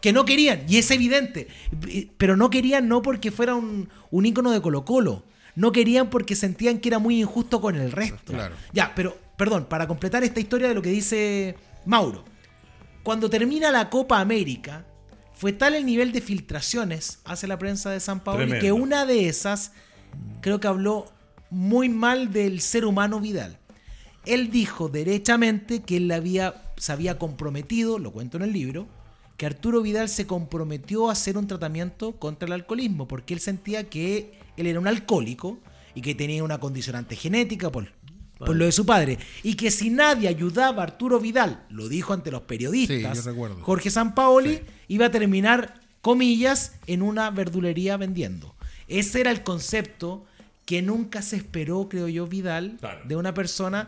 que 0.05 0.13
no 0.13 0.23
querían, 0.23 0.61
y 0.69 0.77
es 0.77 0.91
evidente, 0.91 1.47
pero 2.19 2.37
no 2.37 2.51
querían 2.51 2.87
no 2.87 3.01
porque 3.01 3.31
fuera 3.31 3.55
un, 3.55 3.89
un 4.11 4.25
ícono 4.27 4.51
de 4.51 4.61
Colo 4.61 4.85
Colo, 4.85 5.23
no 5.55 5.71
querían 5.71 6.11
porque 6.11 6.35
sentían 6.35 6.77
que 6.77 6.89
era 6.89 6.99
muy 6.99 7.19
injusto 7.19 7.59
con 7.59 7.75
el 7.75 7.91
resto. 7.91 8.31
Claro. 8.31 8.53
Ya, 8.71 8.93
pero, 8.95 9.17
perdón, 9.35 9.65
para 9.67 9.87
completar 9.87 10.23
esta 10.23 10.39
historia 10.39 10.67
de 10.67 10.75
lo 10.75 10.83
que 10.83 10.91
dice 10.91 11.55
Mauro, 11.87 12.23
cuando 13.01 13.31
termina 13.31 13.71
la 13.71 13.89
Copa 13.89 14.19
América, 14.19 14.85
fue 15.33 15.53
tal 15.53 15.73
el 15.73 15.87
nivel 15.87 16.11
de 16.11 16.21
filtraciones 16.21 17.17
hacia 17.25 17.47
la 17.47 17.57
prensa 17.57 17.89
de 17.89 17.99
San 17.99 18.19
Paulo 18.19 18.41
Tremendo. 18.41 18.61
que 18.61 18.71
una 18.71 19.07
de 19.07 19.27
esas 19.27 19.71
creo 20.41 20.59
que 20.59 20.67
habló 20.67 21.11
muy 21.49 21.89
mal 21.89 22.31
del 22.31 22.61
ser 22.61 22.85
humano 22.85 23.19
Vidal. 23.19 23.57
Él 24.27 24.51
dijo 24.51 24.87
derechamente 24.87 25.81
que 25.81 25.97
él 25.97 26.11
había, 26.11 26.61
se 26.77 26.91
había 26.91 27.17
comprometido, 27.17 27.97
lo 27.97 28.11
cuento 28.11 28.37
en 28.37 28.43
el 28.43 28.53
libro, 28.53 28.85
que 29.38 29.45
Arturo 29.45 29.81
Vidal 29.81 30.07
se 30.09 30.25
comprometió 30.27 31.09
a 31.09 31.11
hacer 31.11 31.38
un 31.38 31.47
tratamiento 31.47 32.13
contra 32.13 32.45
el 32.47 32.53
alcoholismo, 32.53 33.07
porque 33.07 33.33
él 33.33 33.39
sentía 33.39 33.89
que 33.89 34.33
él 34.57 34.67
era 34.67 34.79
un 34.79 34.88
alcohólico 34.88 35.59
y 35.93 36.01
que 36.01 36.15
tenía 36.15 36.43
una 36.43 36.59
condicionante 36.59 37.15
genética 37.15 37.69
por, 37.71 37.91
por 38.38 38.55
lo 38.55 38.65
de 38.65 38.71
su 38.71 38.86
padre. 38.86 39.17
Y 39.43 39.55
que 39.55 39.71
si 39.71 39.89
nadie 39.89 40.27
ayudaba 40.29 40.81
a 40.81 40.86
Arturo 40.86 41.19
Vidal, 41.19 41.65
lo 41.69 41.89
dijo 41.89 42.13
ante 42.13 42.31
los 42.31 42.41
periodistas, 42.43 43.19
Sí. 43.23 43.29
Jorge 43.61 43.89
Sampaoli 43.89 44.61
iba 44.88 45.07
a 45.07 45.11
terminar, 45.11 45.81
comillas, 46.01 46.73
en 46.88 47.01
una 47.01 47.29
verdulería 47.29 47.97
vendiendo. 47.97 48.55
Ese 48.88 49.19
era 49.21 49.31
el 49.31 49.43
concepto 49.43 50.25
que 50.65 50.81
nunca 50.81 51.21
se 51.21 51.36
esperó, 51.36 51.89
creo 51.89 52.07
yo, 52.07 52.25
Vidal, 52.27 52.77
Claro. 52.79 53.01
de 53.05 53.15
una 53.15 53.33
persona, 53.33 53.88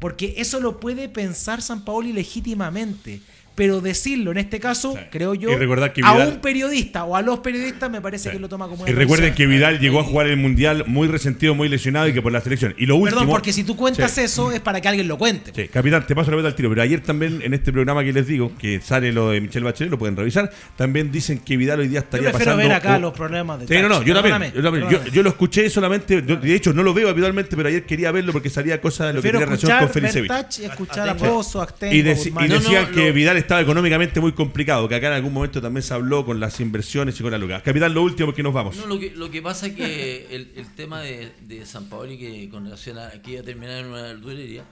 porque 0.00 0.34
eso 0.38 0.60
lo 0.60 0.80
puede 0.80 1.08
pensar 1.08 1.62
San 1.62 1.84
Paoli 1.84 2.12
legítimamente. 2.12 3.20
Pero 3.54 3.80
decirlo 3.80 4.32
en 4.32 4.38
este 4.38 4.58
caso, 4.58 4.94
Sí. 4.94 5.04
creo 5.12 5.34
yo, 5.34 5.50
Y 5.52 5.56
recordar 5.56 5.92
que 5.92 6.00
a 6.04 6.12
un 6.12 6.40
periodista 6.40 7.04
o 7.04 7.14
a 7.14 7.22
los 7.22 7.38
periodistas 7.38 7.88
me 7.88 8.00
parece 8.00 8.30
que 8.32 8.38
lo 8.40 8.48
toma 8.48 8.66
como 8.68 8.82
una 8.82 8.90
Y 8.90 8.94
recuerden 8.94 9.32
que 9.34 9.46
Vidal 9.46 9.78
llegó 9.78 10.00
a 10.00 10.02
jugar 10.04 10.26
el 10.26 10.36
Mundial 10.36 10.84
muy 10.88 11.06
resentido, 11.06 11.54
muy 11.54 11.68
lesionado 11.68 12.08
y 12.08 12.12
que 12.12 12.20
por 12.20 12.32
la 12.32 12.40
selección. 12.40 12.74
Y 12.78 12.86
lo 12.86 12.96
último... 12.96 13.20
Perdón, 13.20 13.28
porque 13.32 13.52
si 13.52 13.62
tú 13.62 13.76
cuentas 13.76 14.10
Sí. 14.10 14.22
eso 14.22 14.50
es 14.50 14.58
para 14.60 14.80
que 14.80 14.88
alguien 14.88 15.06
lo 15.06 15.18
cuente. 15.18 15.52
Sí, 15.54 15.68
capitán, 15.68 16.04
te 16.06 16.14
paso 16.16 16.30
la 16.32 16.36
vuelta 16.36 16.48
al 16.48 16.56
tiro. 16.56 16.68
Pero 16.68 16.82
ayer 16.82 17.00
también, 17.00 17.40
en 17.42 17.54
este 17.54 17.72
programa 17.72 18.02
que 18.02 18.12
les 18.12 18.26
digo, 18.26 18.52
que 18.58 18.80
sale 18.80 19.12
lo 19.12 19.30
de 19.30 19.40
Michelle 19.40 19.64
Bachelet, 19.64 19.90
lo 19.90 19.98
pueden 19.98 20.16
revisar, 20.16 20.50
también 20.76 21.12
dicen 21.12 21.38
que 21.38 21.56
Vidal 21.56 21.78
hoy 21.80 21.88
día 21.88 22.00
Yo 22.00 22.04
estaría 22.04 22.30
prefiero 22.30 22.52
pasando... 22.56 22.68
ver 22.68 22.76
acá 22.76 22.98
los 22.98 23.12
problemas 23.12 23.60
de 23.60 23.68
Sí, 23.68 23.80
no, 23.80 23.88
no, 23.88 24.02
yo 24.02 24.14
también. 24.20 24.52
Yo, 24.52 24.62
también. 24.62 24.88
Yo- 24.90 25.04
yo 25.12 25.22
lo 25.22 25.28
escuché 25.28 25.70
solamente, 25.70 26.24
yo, 26.26 26.36
de 26.36 26.54
hecho 26.56 26.72
no 26.72 26.82
lo 26.82 26.92
veo 26.92 27.08
habitualmente, 27.08 27.56
pero 27.56 27.68
ayer 27.68 27.84
quería 27.86 28.10
verlo 28.10 28.32
porque 28.32 28.50
salía 28.50 28.80
cosas 28.80 29.08
de 29.08 29.12
lo 29.14 29.22
que 29.22 29.30
tenía 29.30 29.46
relación 29.46 29.78
con 29.78 29.88
Felicevich. 29.90 30.58
Y 30.60 30.64
escuchar 30.64 31.08
a 31.08 31.12
Atengo. 31.12 31.34
Pozo, 31.36 31.62
Actengo, 31.62 31.94
Y, 31.94 32.02
Guzmán. 32.02 32.44
y 32.46 32.48
No, 32.48 32.54
no, 32.56 32.60
decían 32.60 32.90
que 32.92 33.06
lo- 33.08 33.12
Vidal 33.14 33.36
estado 33.44 33.60
económicamente 33.60 34.20
muy 34.20 34.32
complicado, 34.32 34.88
que 34.88 34.94
acá 34.96 35.06
en 35.08 35.12
algún 35.14 35.32
momento 35.32 35.60
también 35.62 35.82
se 35.82 35.94
habló 35.94 36.24
con 36.26 36.40
las 36.40 36.58
inversiones 36.60 37.18
y 37.18 37.22
con 37.22 37.30
la 37.32 37.38
lucas. 37.38 37.62
Capitán, 37.62 37.94
lo 37.94 38.02
último 38.02 38.26
porque 38.28 38.42
nos 38.42 38.52
vamos. 38.52 38.76
No, 38.76 38.86
lo 38.86 38.98
que, 38.98 39.10
lo 39.10 39.30
que 39.30 39.40
pasa 39.40 39.66
es 39.68 39.74
que 39.74 40.26
el, 40.30 40.52
el 40.56 40.74
tema 40.74 41.00
de, 41.00 41.32
de 41.42 41.64
San 41.66 41.88
Paoli, 41.88 42.18
que 42.18 42.48
con 42.50 42.64
relación 42.64 42.98
a 42.98 43.10
que 43.22 43.32
iba 43.32 43.40
a 43.40 43.44
terminar 43.44 43.78
en 43.78 43.86
una 43.86 44.02
verdulería, 44.02 44.64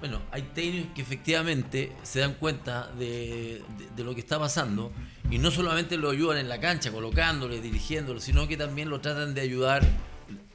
bueno, 0.00 0.20
hay 0.30 0.42
técnicos 0.54 0.90
que 0.94 1.02
efectivamente 1.02 1.92
se 2.04 2.20
dan 2.20 2.34
cuenta 2.34 2.88
de, 2.98 3.62
de- 3.78 3.88
de 3.96 4.04
lo 4.04 4.14
que 4.14 4.20
está 4.20 4.38
pasando 4.38 4.92
y 5.30 5.38
no 5.38 5.50
solamente 5.50 5.96
lo 5.96 6.10
ayudan 6.10 6.38
en 6.38 6.48
la 6.48 6.60
cancha, 6.60 6.92
colocándole, 6.92 7.60
dirigiéndolo, 7.60 8.20
sino 8.20 8.46
que 8.46 8.56
también 8.56 8.90
lo 8.90 9.00
tratan 9.00 9.34
de 9.34 9.40
ayudar 9.40 9.82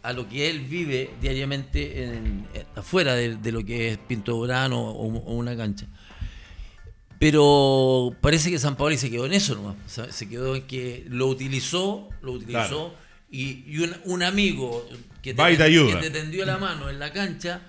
a 0.02 0.14
lo 0.14 0.30
que 0.30 0.50
él 0.50 0.62
vive 0.62 1.10
diariamente 1.22 2.04
en- 2.06 2.46
en- 2.54 2.66
afuera 2.76 3.16
de, 3.16 3.36
de 3.36 3.52
lo 3.52 3.66
que 3.66 3.90
es 3.90 3.98
Pinto 3.98 4.34
Durán 4.34 4.72
o, 4.74 4.80
o- 4.92 5.18
o 5.26 5.34
una 5.34 5.58
cancha. 5.58 5.88
Pero 7.24 8.14
parece 8.20 8.52
que 8.52 8.60
San 8.60 8.76
Paoli 8.76 8.98
se 8.98 9.10
quedó 9.10 9.26
en 9.26 9.32
eso 9.32 9.56
nomás. 9.56 9.76
Se 10.10 10.28
quedó 10.28 10.58
en 10.58 10.64
que 10.64 11.06
lo 11.10 11.28
utilizó, 11.28 12.10
lo 12.22 12.34
utilizó 12.34 12.90
Claro. 12.90 12.94
y, 13.32 13.64
y 13.66 13.80
un, 13.80 13.96
un 14.04 14.24
amigo 14.24 14.86
que 15.22 15.34
te 15.34 15.58
que 15.58 15.96
te 16.02 16.10
tendió 16.10 16.46
la 16.46 16.58
mano 16.58 16.90
en 16.90 17.00
la 17.00 17.14
cancha, 17.14 17.62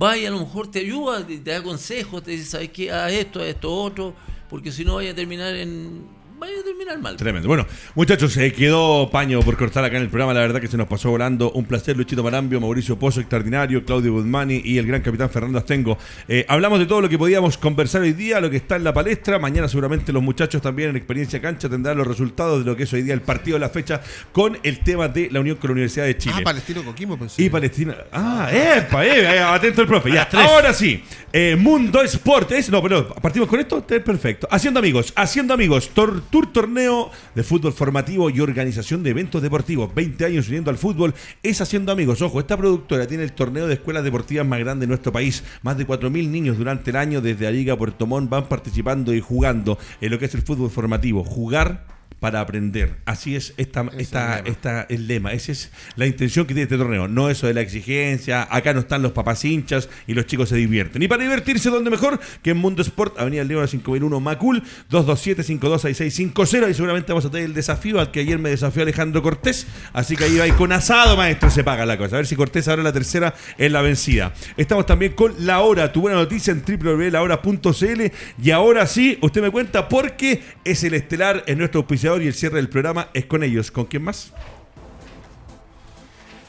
va 0.00 0.16
y 0.16 0.24
a 0.24 0.30
lo 0.30 0.38
mejor 0.38 0.70
te 0.70 0.78
ayuda, 0.78 1.26
te, 1.26 1.38
te 1.38 1.50
da 1.50 1.64
consejos, 1.64 2.22
te 2.22 2.30
dice, 2.30 2.44
¿sabes 2.44 2.68
qué? 2.70 2.92
Haz 2.92 3.12
esto, 3.12 3.40
haz 3.40 3.46
esto, 3.46 3.74
otro, 3.74 4.14
porque 4.48 4.70
si 4.70 4.84
no 4.84 4.94
vaya 4.94 5.10
a 5.10 5.14
terminar 5.16 5.52
en... 5.56 6.06
Vaya 6.42 6.58
a 6.60 6.64
terminar 6.64 6.98
mal. 6.98 7.16
Tremendo. 7.16 7.46
Bueno, 7.46 7.64
muchachos, 7.94 8.32
se 8.32 8.52
quedó 8.52 9.08
paño 9.12 9.38
por 9.42 9.56
cortar 9.56 9.84
acá 9.84 9.96
en 9.96 10.02
el 10.02 10.08
programa. 10.08 10.34
La 10.34 10.40
verdad 10.40 10.60
que 10.60 10.66
se 10.66 10.76
nos 10.76 10.88
pasó 10.88 11.08
volando. 11.08 11.52
Un 11.52 11.66
placer, 11.66 11.96
Luchito 11.96 12.24
Marambio, 12.24 12.60
Mauricio 12.60 12.98
Pozo, 12.98 13.20
extraordinario, 13.20 13.84
Claudio 13.84 14.12
Guzmani 14.12 14.60
y 14.64 14.78
el 14.78 14.86
gran 14.88 15.02
capitán 15.02 15.30
Fernando 15.30 15.58
Astengo. 15.60 15.96
Eh, 16.26 16.44
hablamos 16.48 16.80
de 16.80 16.86
todo 16.86 17.00
lo 17.00 17.08
que 17.08 17.16
podíamos 17.16 17.56
conversar 17.56 18.02
hoy 18.02 18.12
día, 18.12 18.40
lo 18.40 18.50
que 18.50 18.56
está 18.56 18.74
en 18.74 18.82
la 18.82 18.92
palestra. 18.92 19.38
Mañana 19.38 19.68
seguramente 19.68 20.12
los 20.12 20.20
muchachos 20.20 20.60
también 20.60 20.90
en 20.90 20.96
experiencia 20.96 21.40
cancha 21.40 21.68
tendrán 21.68 21.96
los 21.96 22.08
resultados 22.08 22.58
de 22.64 22.64
lo 22.68 22.76
que 22.76 22.82
es 22.82 22.92
hoy 22.92 23.02
día 23.02 23.14
el 23.14 23.22
partido 23.22 23.54
de 23.54 23.60
la 23.60 23.68
fecha 23.68 24.00
con 24.32 24.58
el 24.64 24.80
tema 24.80 25.06
de 25.06 25.28
la 25.30 25.38
unión 25.38 25.58
con 25.58 25.68
la 25.68 25.72
Universidad 25.74 26.06
de 26.06 26.18
Chile. 26.18 26.34
Ah, 26.38 26.42
Palestino 26.42 26.82
Coquimbo, 26.82 27.16
pensé. 27.16 27.40
Y 27.40 27.50
Palestina. 27.50 27.94
Ah, 28.10 28.50
epa, 28.52 29.06
eh, 29.06 29.36
eh, 29.36 29.38
atento 29.38 29.82
el 29.82 29.86
profe. 29.86 30.10
Ya, 30.10 30.28
ahora 30.32 30.74
sí. 30.74 31.04
Eh, 31.32 31.54
Mundo 31.56 32.02
Sport. 32.02 32.50
Es, 32.50 32.68
no, 32.68 32.82
pero 32.82 33.14
partimos 33.14 33.48
con 33.48 33.60
esto. 33.60 33.80
Perfecto. 33.86 34.48
Haciendo 34.50 34.80
amigos, 34.80 35.12
haciendo 35.14 35.54
amigos. 35.54 35.90
Tor- 35.94 36.22
tour 36.32 36.50
torneo 36.50 37.10
de 37.34 37.42
fútbol 37.44 37.74
formativo 37.74 38.30
y 38.30 38.40
organización 38.40 39.02
de 39.02 39.10
eventos 39.10 39.42
deportivos. 39.42 39.94
20 39.94 40.24
años 40.24 40.48
uniendo 40.48 40.70
al 40.70 40.78
fútbol. 40.78 41.14
Es 41.42 41.60
haciendo 41.60 41.92
amigos. 41.92 42.22
Ojo, 42.22 42.40
esta 42.40 42.56
productora 42.56 43.06
tiene 43.06 43.22
el 43.22 43.32
torneo 43.32 43.68
de 43.68 43.74
escuelas 43.74 44.02
deportivas 44.02 44.46
más 44.46 44.58
grande 44.58 44.86
de 44.86 44.88
nuestro 44.88 45.12
país. 45.12 45.44
Más 45.62 45.76
de 45.76 45.86
4.000 45.86 46.28
niños 46.28 46.56
durante 46.56 46.90
el 46.90 46.96
año 46.96 47.20
desde 47.20 47.44
la 47.44 47.50
Liga 47.50 47.76
Puerto 47.76 48.06
Montt 48.06 48.30
van 48.30 48.48
participando 48.48 49.14
y 49.14 49.20
jugando 49.20 49.78
en 50.00 50.10
lo 50.10 50.18
que 50.18 50.24
es 50.24 50.34
el 50.34 50.42
fútbol 50.42 50.70
formativo. 50.70 51.22
Jugar 51.22 51.86
para 52.22 52.40
aprender. 52.40 52.98
Así 53.04 53.34
es 53.34 53.52
esta, 53.56 53.84
esta, 53.98 54.38
el 54.38 54.44
lema. 54.44 54.48
esta 54.48 54.86
el 54.88 55.08
lema. 55.08 55.32
Esa 55.32 55.50
es 55.50 55.72
la 55.96 56.06
intención 56.06 56.46
que 56.46 56.54
tiene 56.54 56.62
este 56.62 56.78
torneo. 56.78 57.08
No 57.08 57.28
eso 57.28 57.48
de 57.48 57.54
la 57.54 57.62
exigencia. 57.62 58.46
Acá 58.48 58.72
no 58.72 58.78
están 58.78 59.02
los 59.02 59.10
papás 59.10 59.44
hinchas 59.44 59.88
y 60.06 60.14
los 60.14 60.26
chicos 60.26 60.48
se 60.48 60.54
divierten. 60.54 61.02
Y 61.02 61.08
para 61.08 61.24
divertirse, 61.24 61.68
¿dónde 61.68 61.90
mejor? 61.90 62.20
Que 62.40 62.50
en 62.50 62.58
Mundo 62.58 62.80
Sport, 62.82 63.18
Avenida 63.18 63.42
León 63.42 63.66
5001 63.66 64.20
Macul, 64.20 64.62
227-526650. 64.92 66.70
Y 66.70 66.74
seguramente 66.74 67.10
vamos 67.10 67.24
a 67.24 67.30
tener 67.32 67.46
el 67.46 67.54
desafío 67.54 67.98
al 67.98 68.12
que 68.12 68.20
ayer 68.20 68.38
me 68.38 68.50
desafió 68.50 68.82
Alejandro 68.82 69.20
Cortés. 69.20 69.66
Así 69.92 70.14
que 70.14 70.22
ahí 70.22 70.38
va 70.38 70.46
y 70.46 70.52
con 70.52 70.70
asado, 70.70 71.16
maestro, 71.16 71.50
se 71.50 71.64
paga 71.64 71.84
la 71.84 71.98
cosa. 71.98 72.14
A 72.14 72.18
ver 72.18 72.28
si 72.28 72.36
Cortés 72.36 72.68
ahora 72.68 72.84
la 72.84 72.92
tercera 72.92 73.34
en 73.58 73.72
la 73.72 73.82
vencida. 73.82 74.32
Estamos 74.56 74.86
también 74.86 75.14
con 75.14 75.34
La 75.44 75.58
Hora, 75.58 75.90
tu 75.90 76.02
buena 76.02 76.18
noticia 76.18 76.52
en 76.52 76.62
www.lahora.cl. 76.62 78.02
Y 78.40 78.50
ahora 78.52 78.86
sí, 78.86 79.18
usted 79.22 79.42
me 79.42 79.50
cuenta 79.50 79.88
porque 79.88 80.40
es 80.64 80.84
el 80.84 80.94
estelar 80.94 81.42
en 81.48 81.58
nuestro 81.58 81.80
auspiciador 81.80 82.11
y 82.20 82.26
el 82.26 82.34
cierre 82.34 82.56
del 82.56 82.68
programa 82.68 83.08
es 83.14 83.24
con 83.26 83.42
ellos. 83.42 83.70
¿Con 83.70 83.86
quién 83.86 84.02
más? 84.02 84.32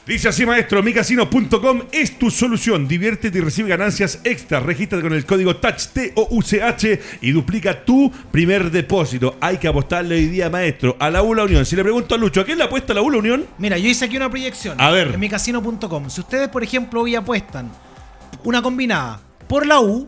Dice 0.06 0.28
así, 0.28 0.44
maestro, 0.44 0.82
micasino.com 0.82 1.84
es 1.90 2.18
tu 2.18 2.30
solución. 2.30 2.86
Diviértete 2.86 3.38
y 3.38 3.40
recibe 3.40 3.70
ganancias 3.70 4.20
extras. 4.24 4.62
Regístrate 4.62 5.02
con 5.02 5.14
el 5.14 5.24
código 5.24 5.56
TOUCH, 5.56 5.86
T-O-U-C-H, 5.94 7.00
y 7.22 7.30
duplica 7.30 7.86
tu 7.86 8.12
primer 8.30 8.70
depósito. 8.70 9.38
Hay 9.40 9.56
que 9.56 9.66
apostarle 9.66 10.16
hoy 10.16 10.26
día, 10.26 10.50
maestro, 10.50 10.94
a 11.00 11.08
la 11.08 11.22
ULA 11.22 11.44
Unión. 11.44 11.64
Si 11.64 11.74
le 11.74 11.82
pregunto 11.82 12.14
a 12.14 12.18
Lucho, 12.18 12.42
¿a 12.42 12.44
quién 12.44 12.58
le 12.58 12.64
apuesta 12.64 12.92
la 12.92 13.00
ULA 13.00 13.16
Unión? 13.16 13.46
Mira, 13.56 13.78
yo 13.78 13.88
hice 13.88 14.04
aquí 14.04 14.18
una 14.18 14.28
proyección. 14.28 14.78
A 14.78 14.90
ver. 14.90 15.14
En 15.14 15.18
micasino.com. 15.18 16.10
Si 16.10 16.20
ustedes, 16.20 16.48
por 16.50 16.62
ejemplo, 16.62 17.00
hoy 17.00 17.14
apuestan 17.14 17.72
una 18.44 18.60
combinada 18.60 19.22
por 19.48 19.66
la 19.66 19.80
U, 19.80 20.06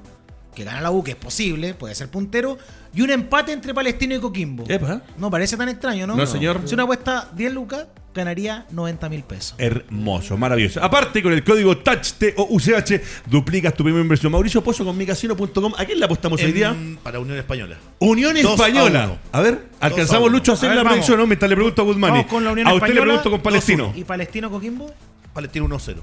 que 0.54 0.64
gana 0.64 0.82
la 0.82 0.90
U, 0.90 1.02
que 1.02 1.12
es 1.12 1.16
posible, 1.16 1.72
puede 1.72 1.94
ser 1.94 2.10
puntero, 2.10 2.58
y 2.96 3.02
un 3.02 3.10
empate 3.10 3.52
entre 3.52 3.72
Palestino 3.74 4.14
y 4.14 4.18
Coquimbo. 4.18 4.64
Epa. 4.68 5.02
No 5.18 5.30
parece 5.30 5.56
tan 5.56 5.68
extraño, 5.68 6.06
¿no? 6.06 6.16
No, 6.16 6.26
señor. 6.26 6.62
Si 6.64 6.74
una 6.74 6.82
apuesta 6.84 7.30
10 7.36 7.52
lucas, 7.52 7.86
ganaría 8.14 8.64
90 8.70 9.08
mil 9.10 9.22
pesos. 9.22 9.54
Hermoso, 9.58 10.38
maravilloso. 10.38 10.82
Aparte, 10.82 11.22
con 11.22 11.32
el 11.34 11.44
código 11.44 11.76
TOUCH, 11.76 12.12
T-O-U-C-H, 12.14 13.02
duplicas 13.26 13.74
tu 13.74 13.84
primera 13.84 14.02
inversión. 14.02 14.32
Mauricio 14.32 14.64
Pozo 14.64 14.84
con 14.86 14.96
micasino.com. 14.96 15.74
¿A 15.76 15.84
quién 15.84 15.98
le 15.98 16.06
apostamos 16.06 16.42
hoy 16.42 16.52
día? 16.52 16.70
En- 16.70 16.96
para 17.02 17.20
Unión 17.20 17.36
Española. 17.36 17.76
Unión 17.98 18.34
Dos 18.42 18.52
Española. 18.54 19.18
A, 19.30 19.40
ver, 19.42 19.66
alcanzamos 19.80 20.28
a. 20.28 20.32
Lucho 20.32 20.52
a 20.52 20.54
hacer 20.54 20.68
A 20.68 20.70
ver, 20.70 20.76
la 20.78 20.82
vamos. 20.84 20.92
predicción, 20.94 21.18
¿no? 21.18 21.26
Mientras 21.26 21.48
le 21.50 21.56
pregunto 21.56 21.82
a 21.82 21.84
Guzmani. 21.84 22.12
Vamos 22.12 22.26
con 22.32 22.44
la 22.44 22.52
Unión 22.52 22.66
a 22.66 22.72
usted 22.74 22.94
le 22.94 23.00
pregunto 23.02 23.30
con 23.30 23.40
Palestino. 23.42 23.92
¿Y 23.94 24.04
Palestino 24.04 24.50
Coquimbo? 24.50 24.90
Palestino 25.34 25.66
1-0. 25.68 25.96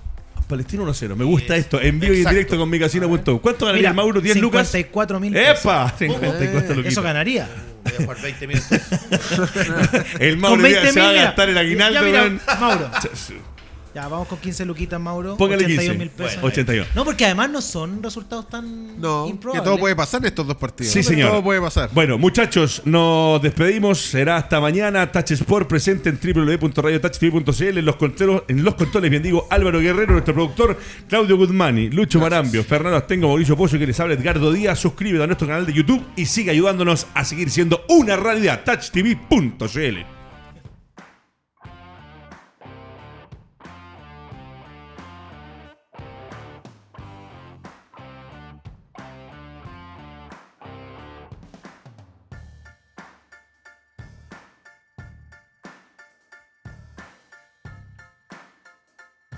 Palestino 0.47 0.85
1-0. 0.85 1.15
Me 1.15 1.23
gusta 1.25 1.55
esto. 1.55 1.79
En 1.81 1.99
vivo 1.99 2.13
y 2.13 2.17
en 2.17 2.21
Exacto. 2.21 2.35
directo 2.35 2.57
con 2.57 2.69
micasino.com. 2.69 3.39
¿Cuánto 3.39 3.65
ganaría 3.65 3.89
el 3.89 3.95
Mauro? 3.95 4.21
¿10 4.21 4.35
lucas? 4.39 4.67
54 4.69 5.19
mil. 5.19 5.35
¡Epa! 5.35 5.93
54 5.97 6.59
Eso 6.59 6.73
luquitas. 6.75 7.03
ganaría. 7.03 7.49
Voy 7.83 7.93
a 7.93 7.97
jugar 8.03 8.21
20 8.21 8.47
minutos. 8.47 8.69
El 10.19 10.37
Mauro 10.37 10.61
20 10.61 10.91
se 10.91 10.99
va 10.99 11.05
a 11.05 11.09
mil, 11.09 11.17
mira. 11.17 11.25
gastar 11.27 11.49
el 11.49 11.57
aguinaldo. 11.57 11.99
Ya, 11.99 12.05
mira, 12.05 12.21
weón. 12.21 12.41
Mauro. 12.59 12.91
Ya, 13.95 14.07
vamos 14.07 14.27
con 14.27 14.39
15 14.39 14.65
luquitas, 14.65 14.99
Mauro. 14.99 15.37
Póngale 15.37 15.65
15. 15.65 15.73
81 15.91 15.99
mil 15.99 16.09
pesos. 16.09 16.33
Bueno, 16.41 16.47
81. 16.47 16.87
No, 16.95 17.05
porque 17.05 17.25
además 17.25 17.49
no 17.51 17.61
son 17.61 18.01
resultados 18.01 18.49
tan 18.49 18.99
No, 18.99 19.25
que 19.25 19.29
improbables. 19.31 19.63
todo 19.63 19.77
puede 19.77 19.95
pasar 19.95 20.21
en 20.21 20.25
estos 20.27 20.47
dos 20.47 20.57
partidos. 20.57 20.91
Sí, 20.91 21.03
señor. 21.03 21.29
Todo 21.29 21.43
puede 21.43 21.61
pasar. 21.61 21.89
Bueno, 21.93 22.17
muchachos, 22.17 22.81
nos 22.85 23.39
despedimos. 23.43 23.99
Será 24.01 24.37
hasta 24.37 24.59
mañana. 24.59 25.11
Touch 25.11 25.31
Sport 25.31 25.67
presente 25.67 26.09
en 26.09 26.19
www.radiotouchtv.cl. 26.19 27.77
En 27.77 27.85
los 27.85 27.95
controles, 27.97 28.41
en 28.47 28.63
los 28.63 28.73
controles, 28.73 29.11
bien 29.11 29.21
digo, 29.21 29.45
Álvaro 29.51 29.79
Guerrero, 29.79 30.13
nuestro 30.13 30.33
productor, 30.33 30.79
Claudio 31.07 31.37
Guzmani, 31.37 31.89
Lucho 31.91 32.19
Marambio, 32.19 32.63
Fernando 32.63 32.97
Astengo, 32.97 33.27
Mauricio 33.27 33.55
Pozo, 33.55 33.77
que 33.77 33.85
les 33.85 33.99
habla 33.99 34.15
Edgardo 34.15 34.51
Díaz. 34.51 34.79
Suscríbete 34.79 35.23
a 35.23 35.27
nuestro 35.27 35.47
canal 35.47 35.67
de 35.67 35.73
YouTube 35.73 36.03
y 36.15 36.25
sigue 36.25 36.49
ayudándonos 36.49 37.05
a 37.13 37.23
seguir 37.25 37.51
siendo 37.51 37.83
una 37.89 38.15
realidad. 38.15 38.61
touchtv.cl. 38.65 40.22